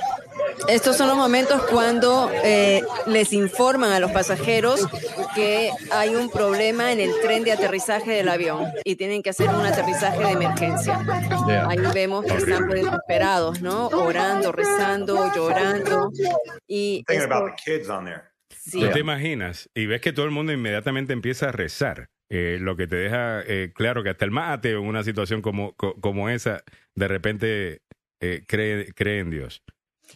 estos 0.68 0.96
son 0.96 1.06
los 1.08 1.16
momentos 1.16 1.62
cuando 1.70 2.28
eh, 2.42 2.82
les 3.06 3.32
informan 3.32 3.92
a 3.92 4.00
los 4.00 4.10
pasajeros 4.10 4.86
que 5.34 5.70
hay 5.92 6.16
un 6.16 6.28
problema 6.30 6.90
en 6.92 6.98
el 6.98 7.12
tren 7.20 7.44
de 7.44 7.52
aterrizaje 7.52 8.10
del 8.10 8.28
avión 8.28 8.66
y 8.84 8.96
tienen 8.96 9.22
que 9.22 9.30
hacer 9.30 9.48
un 9.50 9.64
aterrizaje 9.64 10.18
de 10.18 10.30
emergencia. 10.32 11.00
Yeah. 11.46 11.68
Ahí 11.68 11.78
vemos 11.94 12.24
que 12.24 12.34
están 12.34 12.68
desesperados, 12.68 13.60
¿no? 13.62 13.86
Orando, 13.88 14.50
rezando, 14.50 15.32
llorando. 15.34 16.10
Y 16.66 17.04
esto- 17.22 17.34
sí, 18.70 18.80
¿Tú 18.80 18.90
te 18.90 19.01
imaginas? 19.01 19.70
Y 19.74 19.86
ves 19.86 20.01
que 20.01 20.12
todo 20.12 20.26
el 20.26 20.32
mundo 20.32 20.52
inmediatamente 20.52 21.12
empieza 21.12 21.48
a 21.48 21.52
rezar. 21.52 22.09
eh, 22.28 22.59
lo 22.60 22.76
que 22.76 22.86
te 22.88 22.97
deja 22.97 23.40
eh, 23.47 23.70
claro 23.72 24.02
que 24.02 24.10
hasta 24.10 24.24
el 24.24 24.32
más 24.32 24.51
ateo 24.59 24.80
en 24.80 24.86
una 24.86 25.05
situación 25.05 25.43
como, 25.43 25.74
co- 25.76 25.94
como 26.01 26.28
esa, 26.28 26.62
de 26.97 27.06
repente 27.09 27.82
eh, 28.20 28.43
cree, 28.48 28.93
cree 28.94 29.20
en 29.20 29.30
Dios. 29.30 29.62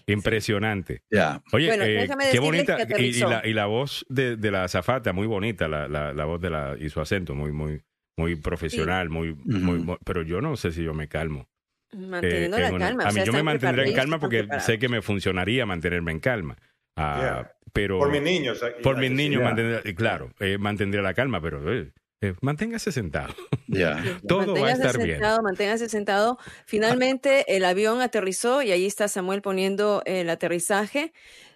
Impresionante. 0.06 1.02
Ya. 1.10 1.40
Oye, 1.52 1.68
Bueno, 1.68 1.84
eh, 1.84 2.08
qué 2.32 2.38
bonita. 2.40 2.78
Y, 2.98 3.12
la, 3.20 3.42
y 3.46 3.52
la 3.52 3.66
voz 3.66 4.04
de, 4.08 4.36
de 4.36 4.50
la 4.50 4.64
azafata, 4.64 5.12
muy 5.12 5.26
bonita, 5.26 5.68
la, 5.68 5.88
la, 5.88 6.12
la 6.12 6.24
voz 6.24 6.40
de 6.40 6.50
la 6.50 6.76
y 6.78 6.88
su 6.90 7.00
acento, 7.00 7.34
muy, 7.34 7.52
muy, 7.52 7.80
muy 8.16 8.36
profesional, 8.36 9.08
muy, 9.08 9.34
muy, 9.44 9.78
muy- 9.78 9.96
Pero 10.04 10.22
yo 10.22 10.40
no 10.40 10.56
sé 10.56 10.72
si 10.72 10.82
yo 10.82 10.94
me 10.94 11.08
calmo. 11.08 11.48
manteniendo 11.92 12.56
en 12.56 12.62
la 12.64 12.70
una- 12.72 12.86
calma. 12.86 13.02
a 13.04 13.06
o 13.06 13.10
mí 13.10 13.14
sea, 13.14 13.24
yo 13.24 13.32
me 13.32 13.42
mantendré 13.42 13.88
en 13.88 13.94
calma 13.94 14.18
porque 14.18 14.46
sé 14.60 14.78
que 14.78 14.88
me 14.88 15.02
funcionaría 15.02 15.64
mantenerme 15.66 16.12
en 16.12 16.20
calma. 16.20 16.56
Ah, 16.96 17.18
Yeah. 17.20 17.52
Pero 17.72 17.98
Por 17.98 18.10
mis 18.10 18.22
niños. 18.22 18.60
por 18.82 18.98
mis 18.98 19.10
niños, 19.10 19.42
Yeah. 19.56 19.80
y 19.84 19.94
claro, 19.94 20.32
eh, 20.40 20.58
mantendré 20.58 21.02
la 21.02 21.14
calma, 21.14 21.40
pero 21.40 21.72
eh, 21.72 21.92
eh, 22.22 22.34
manténgase 22.40 22.92
sentado. 22.92 23.34
Ya. 23.68 24.02
Todo 24.28 24.38
va 24.38 24.44
a 24.44 24.46
Manténgase 24.46 24.86
estar 24.86 24.96
bien. 24.98 25.10
sentado, 25.18 25.42
Manténgase 25.42 25.88
sentado. 25.88 26.38
Finalmente 26.66 27.44
el 27.56 27.64
avión 27.64 28.00
aterrizó 28.00 28.62
y 28.62 28.72
ahí 28.72 28.84
está 28.86 29.06
Samuel 29.08 29.42
poniendo 29.42 30.02
el 30.06 30.28
aterrizaje 30.30 31.12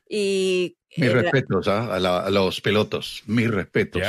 y 0.08 0.76
Mis 0.96 1.08
la- 1.12 1.22
respetos 1.22 1.66
¿ah? 1.68 1.94
a, 1.94 1.98
la- 1.98 2.20
a 2.20 2.30
los 2.30 2.60
pilotos. 2.60 3.22
Mis 3.26 3.50
respetos. 3.50 4.02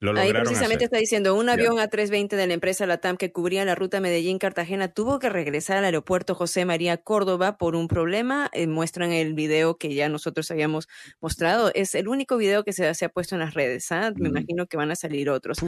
Lo 0.00 0.12
Ahí 0.18 0.32
precisamente 0.32 0.84
hacer. 0.84 0.84
está 0.86 0.96
diciendo, 0.98 1.34
un 1.34 1.48
avión 1.50 1.76
A320 1.78 2.28
de 2.36 2.46
la 2.46 2.54
empresa 2.54 2.86
LATAM 2.86 3.16
que 3.18 3.32
cubría 3.32 3.64
la 3.66 3.74
ruta 3.74 4.00
Medellín-Cartagena 4.00 4.88
tuvo 4.92 5.18
que 5.18 5.28
regresar 5.28 5.76
al 5.76 5.84
aeropuerto 5.84 6.34
José 6.34 6.64
María 6.64 6.96
Córdoba 6.96 7.58
por 7.58 7.76
un 7.76 7.86
problema. 7.86 8.48
Eh, 8.52 8.66
muestran 8.66 9.12
el 9.12 9.34
video 9.34 9.76
que 9.76 9.94
ya 9.94 10.08
nosotros 10.08 10.50
habíamos 10.50 10.88
mostrado. 11.20 11.70
Es 11.74 11.94
el 11.94 12.08
único 12.08 12.38
video 12.38 12.64
que 12.64 12.72
se, 12.72 12.94
se 12.94 13.04
ha 13.04 13.08
puesto 13.10 13.34
en 13.34 13.40
las 13.40 13.52
redes. 13.54 13.92
¿ah? 13.92 14.10
Me 14.16 14.28
Mm. 14.30 14.32
imagino 14.36 14.66
que 14.66 14.76
van 14.78 14.90
a 14.90 14.96
salir 14.96 15.28
otros. 15.30 15.58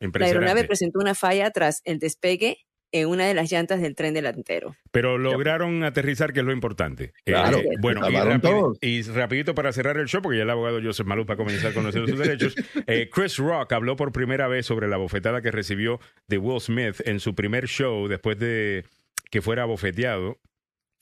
La 0.00 0.26
aeronave 0.26 0.64
presentó 0.64 0.98
una 0.98 1.14
falla 1.14 1.50
tras 1.52 1.80
el 1.84 1.98
despegue 1.98 2.65
en 2.92 3.08
una 3.08 3.26
de 3.26 3.34
las 3.34 3.50
llantas 3.50 3.80
del 3.80 3.94
tren 3.94 4.14
delantero. 4.14 4.76
Pero 4.90 5.18
lograron 5.18 5.82
aterrizar, 5.84 6.32
que 6.32 6.40
es 6.40 6.46
lo 6.46 6.52
importante. 6.52 7.12
Eh, 7.24 7.32
Claro, 7.32 7.58
eh, 7.58 7.64
bueno, 7.80 8.00
y, 8.80 9.02
rapidito 9.02 9.54
para 9.54 9.72
cerrar 9.72 9.96
el 9.98 10.06
show, 10.06 10.22
porque 10.22 10.38
ya 10.38 10.44
el 10.44 10.50
abogado 10.50 10.80
Joseph 10.82 11.06
Maluf 11.06 11.28
va 11.28 11.34
a 11.34 11.36
comenzar 11.36 11.74
conociendo 11.74 12.10
sus 12.10 12.18
derechos. 12.26 12.54
eh, 12.86 13.10
Chris 13.12 13.36
Rock 13.38 13.72
habló 13.72 13.96
por 13.96 14.12
primera 14.12 14.48
vez 14.48 14.66
sobre 14.66 14.88
la 14.88 14.96
bofetada 14.96 15.42
que 15.42 15.50
recibió 15.50 16.00
de 16.28 16.38
Will 16.38 16.60
Smith 16.60 17.00
en 17.06 17.20
su 17.20 17.34
primer 17.34 17.66
show 17.66 18.08
después 18.08 18.38
de 18.38 18.84
que 19.30 19.42
fuera 19.42 19.64
bofeteado. 19.64 20.38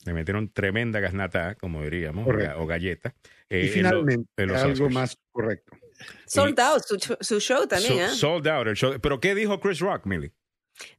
Le 0.06 0.12
metieron 0.12 0.50
tremenda 0.52 1.00
gasnata, 1.00 1.54
como 1.54 1.82
diríamos, 1.82 2.24
o, 2.24 2.26
Correcto. 2.26 2.60
o 2.60 2.66
galleta. 2.66 3.14
eh, 3.48 3.62
Y 3.64 3.66
en 3.68 3.72
finalmente, 3.72 4.28
lo- 4.36 4.42
en 4.44 4.48
los 4.50 4.62
algo 4.62 4.72
Oscars. 4.86 4.92
más 4.94 5.18
correcto. 5.32 5.76
Sold 6.26 6.58
out 6.60 6.82
su, 7.20 7.40
show 7.40 7.66
también. 7.66 8.08
So- 8.10 8.14
sold 8.16 8.48
out 8.48 8.66
el 8.66 8.74
show. 8.74 8.98
¿Pero 9.00 9.20
qué 9.20 9.34
dijo 9.34 9.60
Chris 9.60 9.78
Rock, 9.80 10.04
Millie? 10.06 10.32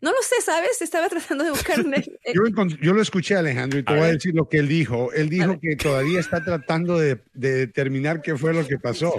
No 0.01 0.11
lo 0.11 0.17
sé, 0.21 0.35
¿sabes? 0.41 0.81
Estaba 0.81 1.09
tratando 1.09 1.43
de 1.43 1.49
buscar 1.51 1.79
un- 1.81 1.93
Yo, 2.81 2.93
lo 2.93 3.01
escuché, 3.01 3.35
Alejandro, 3.35 3.79
y 3.79 3.83
te 3.83 3.91
A 3.91 3.95
voy 3.95 4.03
a 4.03 4.07
ver. 4.07 4.15
decir 4.15 4.33
lo 4.33 4.47
que 4.47 4.57
él 4.59 4.67
dijo. 4.67 5.11
Él 5.13 5.27
A 5.27 5.29
dijo 5.29 5.59
que 5.59 5.75
todavía 5.75 6.19
está 6.19 6.43
tratando 6.43 6.97
de, 6.97 7.19
de 7.33 7.53
determinar 7.55 8.21
qué 8.21 8.37
fue 8.37 8.53
lo 8.53 8.65
que 8.65 8.77
pasó. 8.77 9.13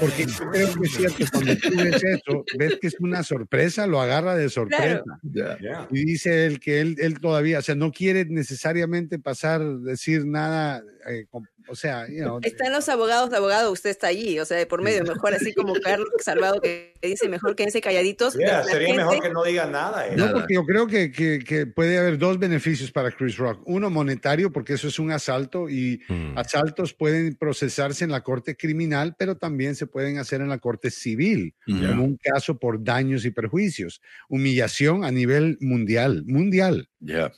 Porque 0.00 0.26
yo 0.26 0.50
creo 0.50 0.72
que 0.74 0.86
es 0.86 0.92
cierto, 0.94 1.24
cuando 1.32 1.56
tú 1.56 1.70
ves 1.76 2.02
eso, 2.04 2.44
ves 2.58 2.78
que 2.80 2.86
es 2.86 2.96
una 3.00 3.22
sorpresa, 3.22 3.86
lo 3.86 4.00
agarra 4.00 4.34
de 4.34 4.48
sorpresa. 4.48 5.02
Yeah. 5.32 5.88
Y 5.90 6.04
dice 6.04 6.46
él 6.46 6.58
que 6.60 6.80
él, 6.80 6.96
él 6.98 7.20
todavía, 7.20 7.58
o 7.58 7.62
sea, 7.62 7.74
no 7.74 7.92
quiere 7.92 8.24
necesariamente 8.24 9.18
pasar, 9.18 9.62
decir 9.80 10.24
nada, 10.26 10.82
eh, 11.08 11.26
o 11.68 11.74
sea, 11.74 12.06
you 12.08 12.22
know, 12.22 12.38
Están 12.42 12.72
los 12.72 12.88
abogados 12.88 13.30
de 13.30 13.36
abogado, 13.36 13.70
usted 13.72 13.90
está 13.90 14.08
allí, 14.08 14.38
o 14.40 14.44
sea, 14.44 14.56
de 14.56 14.66
por 14.66 14.82
medio, 14.82 15.02
mejor 15.04 15.34
así 15.34 15.52
como 15.54 15.74
Carlos 15.82 16.08
Salvado 16.22 16.60
que 16.60 16.94
dice, 17.02 17.28
mejor 17.28 17.56
quédense 17.56 17.80
calladitos. 17.80 18.34
Yeah, 18.34 18.62
sería 18.64 18.88
gente- 18.88 19.04
mejor 19.04 19.20
que 19.22 19.30
no 19.30 19.44
diga 19.44 19.66
nada. 19.66 20.06
eh. 20.08 20.14
No, 20.16 20.32
porque 20.32 20.54
yo 20.54 20.64
creo 20.64 20.86
que, 20.86 21.10
que- 21.10 21.38
que 21.40 21.66
puede 21.66 21.98
haber 21.98 22.18
dos 22.18 22.38
beneficios 22.38 22.90
para 22.92 23.10
Chris 23.10 23.36
Rock. 23.36 23.62
Uno 23.66 23.90
monetario, 23.90 24.52
porque 24.52 24.74
eso 24.74 24.88
es 24.88 24.98
un 24.98 25.10
asalto 25.12 25.68
y 25.68 26.00
Mm. 26.08 26.38
asaltos 26.38 26.94
pueden 26.94 27.34
procesarse 27.36 28.04
en 28.04 28.10
la 28.10 28.22
corte 28.22 28.56
criminal, 28.56 29.14
pero 29.18 29.36
también 29.36 29.74
se 29.74 29.86
pueden 29.86 30.18
hacer 30.18 30.40
en 30.40 30.48
la 30.48 30.58
corte 30.58 30.90
civil, 30.90 31.54
Ya. 31.66 31.88
como 31.88 32.04
un 32.04 32.16
caso 32.16 32.58
por 32.58 32.82
daños 32.82 33.24
y 33.24 33.30
perjuicios. 33.30 34.00
Humillación 34.28 35.04
a 35.04 35.10
nivel 35.10 35.58
mundial, 35.60 36.24
mundial, 36.26 36.88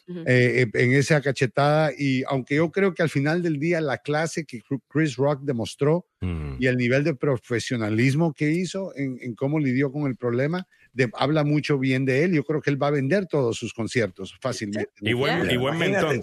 Ujú. 0.07 0.25
eh, 0.27 0.67
en 0.75 0.93
esa 0.93 1.21
cachetada. 1.21 1.91
Y 1.97 2.23
aunque 2.29 2.57
yo 2.57 2.71
creo 2.71 2.93
que 2.95 3.03
al 3.03 3.09
final 3.11 3.43
del 3.43 3.59
día 3.59 3.81
la 3.81 3.99
clase 3.99 4.45
que 4.45 4.61
Chris 4.89 5.17
Rock 5.17 5.41
demostró 5.43 6.07
Mm. 6.21 6.57
y 6.59 6.67
el 6.69 6.77
nivel 6.77 7.05
de 7.05 7.15
profesionalismo 7.15 8.33
que 8.33 8.51
hizo 8.51 8.93
en, 8.97 9.19
en 9.21 9.35
cómo 9.35 9.59
lidió 9.59 9.93
con 9.93 10.07
el 10.07 10.17
problema, 10.17 10.67
de- 10.95 11.11
habla 11.15 11.45
mucho 11.45 11.79
bien 11.79 12.05
de 12.05 12.25
él. 12.25 12.33
Yo 12.33 12.45
creo 12.45 12.63
que 12.63 12.71
él 12.71 12.81
va 12.83 12.87
a 12.87 12.93
vender 12.93 13.27
todos 13.27 13.57
sus 13.59 13.75
conciertos 13.75 14.35
fácilmente. 14.41 14.91
Y 15.01 15.13
buen, 15.13 15.51
y 15.51 15.57
buen 15.57 15.77
mentón 15.77 16.21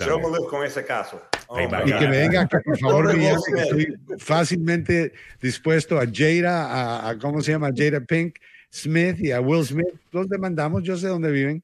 con 0.49 0.65
ese 0.65 0.83
caso. 0.85 1.21
Oh, 1.47 1.59
Y 1.59 1.67
que 1.99 2.07
venga 2.07 2.41
acá, 2.41 2.61
por 2.63 2.79
favor, 2.79 3.15
me 3.15 3.23
llame, 3.25 3.41
que 3.53 3.61
estoy 3.61 3.95
fácilmente 4.17 5.11
dispuesto 5.41 5.99
a 5.99 6.05
Jada, 6.11 6.65
a, 6.71 7.09
a- 7.09 7.17
¿cómo 7.19 7.41
se 7.41 7.51
llama? 7.51 7.69
Jada 7.75 7.99
Pink 8.01 8.35
Smith 8.71 9.19
y 9.19 9.31
a 9.31 9.41
Will 9.41 9.65
Smith. 9.65 9.87
Los 10.11 10.29
demandamos, 10.29 10.81
yo 10.83 10.95
sé 10.97 11.07
dónde 11.07 11.29
viven. 11.31 11.61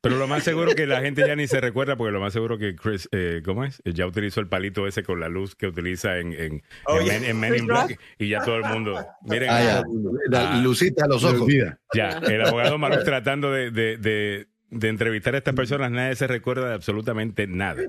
Pero 0.00 0.16
lo 0.16 0.26
más 0.26 0.42
seguro 0.44 0.74
que 0.74 0.86
la 0.86 1.00
gente 1.00 1.26
ya 1.26 1.36
ni 1.36 1.46
se 1.46 1.60
recuerda, 1.60 1.96
porque 1.96 2.12
lo 2.12 2.20
más 2.20 2.32
seguro 2.32 2.58
que 2.58 2.76
Chris, 2.76 3.08
eh, 3.12 3.42
¿cómo 3.44 3.64
es? 3.64 3.80
Eh, 3.84 3.92
ya 3.94 4.06
utilizó 4.06 4.40
el 4.40 4.48
palito 4.48 4.86
ese 4.86 5.02
con 5.02 5.20
la 5.20 5.28
luz 5.28 5.54
que 5.54 5.66
utiliza 5.66 6.18
en, 6.18 6.32
en, 6.32 6.40
en, 6.40 6.62
oh, 6.86 7.00
yeah. 7.00 7.16
en, 7.16 7.40
Men 7.40 7.56
in 7.56 7.66
Black 7.66 7.98
y 8.18 8.28
ya 8.28 8.44
todo 8.44 8.56
el 8.56 8.64
mundo. 8.64 9.06
Miren. 9.22 9.50
Ah, 9.50 9.82
la, 10.28 10.52
ah. 10.52 10.60
lucita 10.62 11.04
a 11.04 11.08
los 11.08 11.24
ojos. 11.24 11.48
Ya, 11.94 12.18
el 12.18 12.42
abogado 12.42 12.78
Maru 12.78 13.02
tratando 13.04 13.50
de, 13.50 13.70
de, 13.70 14.46
de 14.70 14.88
entrevistar 14.88 15.34
a 15.34 15.38
estas 15.38 15.54
personas, 15.54 15.90
nadie 15.90 16.16
se 16.16 16.26
recuerda 16.26 16.68
de 16.68 16.74
absolutamente 16.74 17.46
nada. 17.46 17.82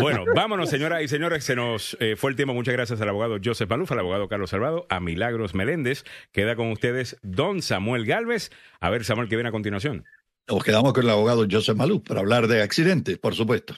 Bueno, 0.00 0.24
vámonos, 0.34 0.68
señoras 0.68 1.02
y 1.02 1.08
señores, 1.08 1.44
se 1.44 1.56
nos 1.56 1.96
eh, 2.00 2.14
fue 2.16 2.30
el 2.30 2.36
tiempo. 2.36 2.54
Muchas 2.54 2.74
gracias 2.74 3.00
al 3.00 3.08
abogado 3.08 3.38
Joseph 3.42 3.70
Maluf, 3.70 3.90
al 3.92 4.00
abogado 4.00 4.28
Carlos 4.28 4.50
Salvado, 4.50 4.86
a 4.90 5.00
Milagros 5.00 5.54
Meléndez. 5.54 6.04
Queda 6.32 6.54
con 6.54 6.70
ustedes 6.70 7.16
don 7.22 7.62
Samuel 7.62 8.04
Galvez. 8.04 8.50
A 8.80 8.90
ver, 8.90 9.04
Samuel, 9.04 9.28
¿qué 9.28 9.36
viene 9.36 9.48
a 9.48 9.52
continuación? 9.52 10.04
Nos 10.48 10.62
quedamos 10.62 10.92
con 10.92 11.02
el 11.02 11.10
abogado 11.10 11.46
Joseph 11.50 11.76
Malú 11.76 12.02
para 12.02 12.20
hablar 12.20 12.46
de 12.46 12.62
accidentes, 12.62 13.18
por 13.18 13.34
supuesto. 13.34 13.74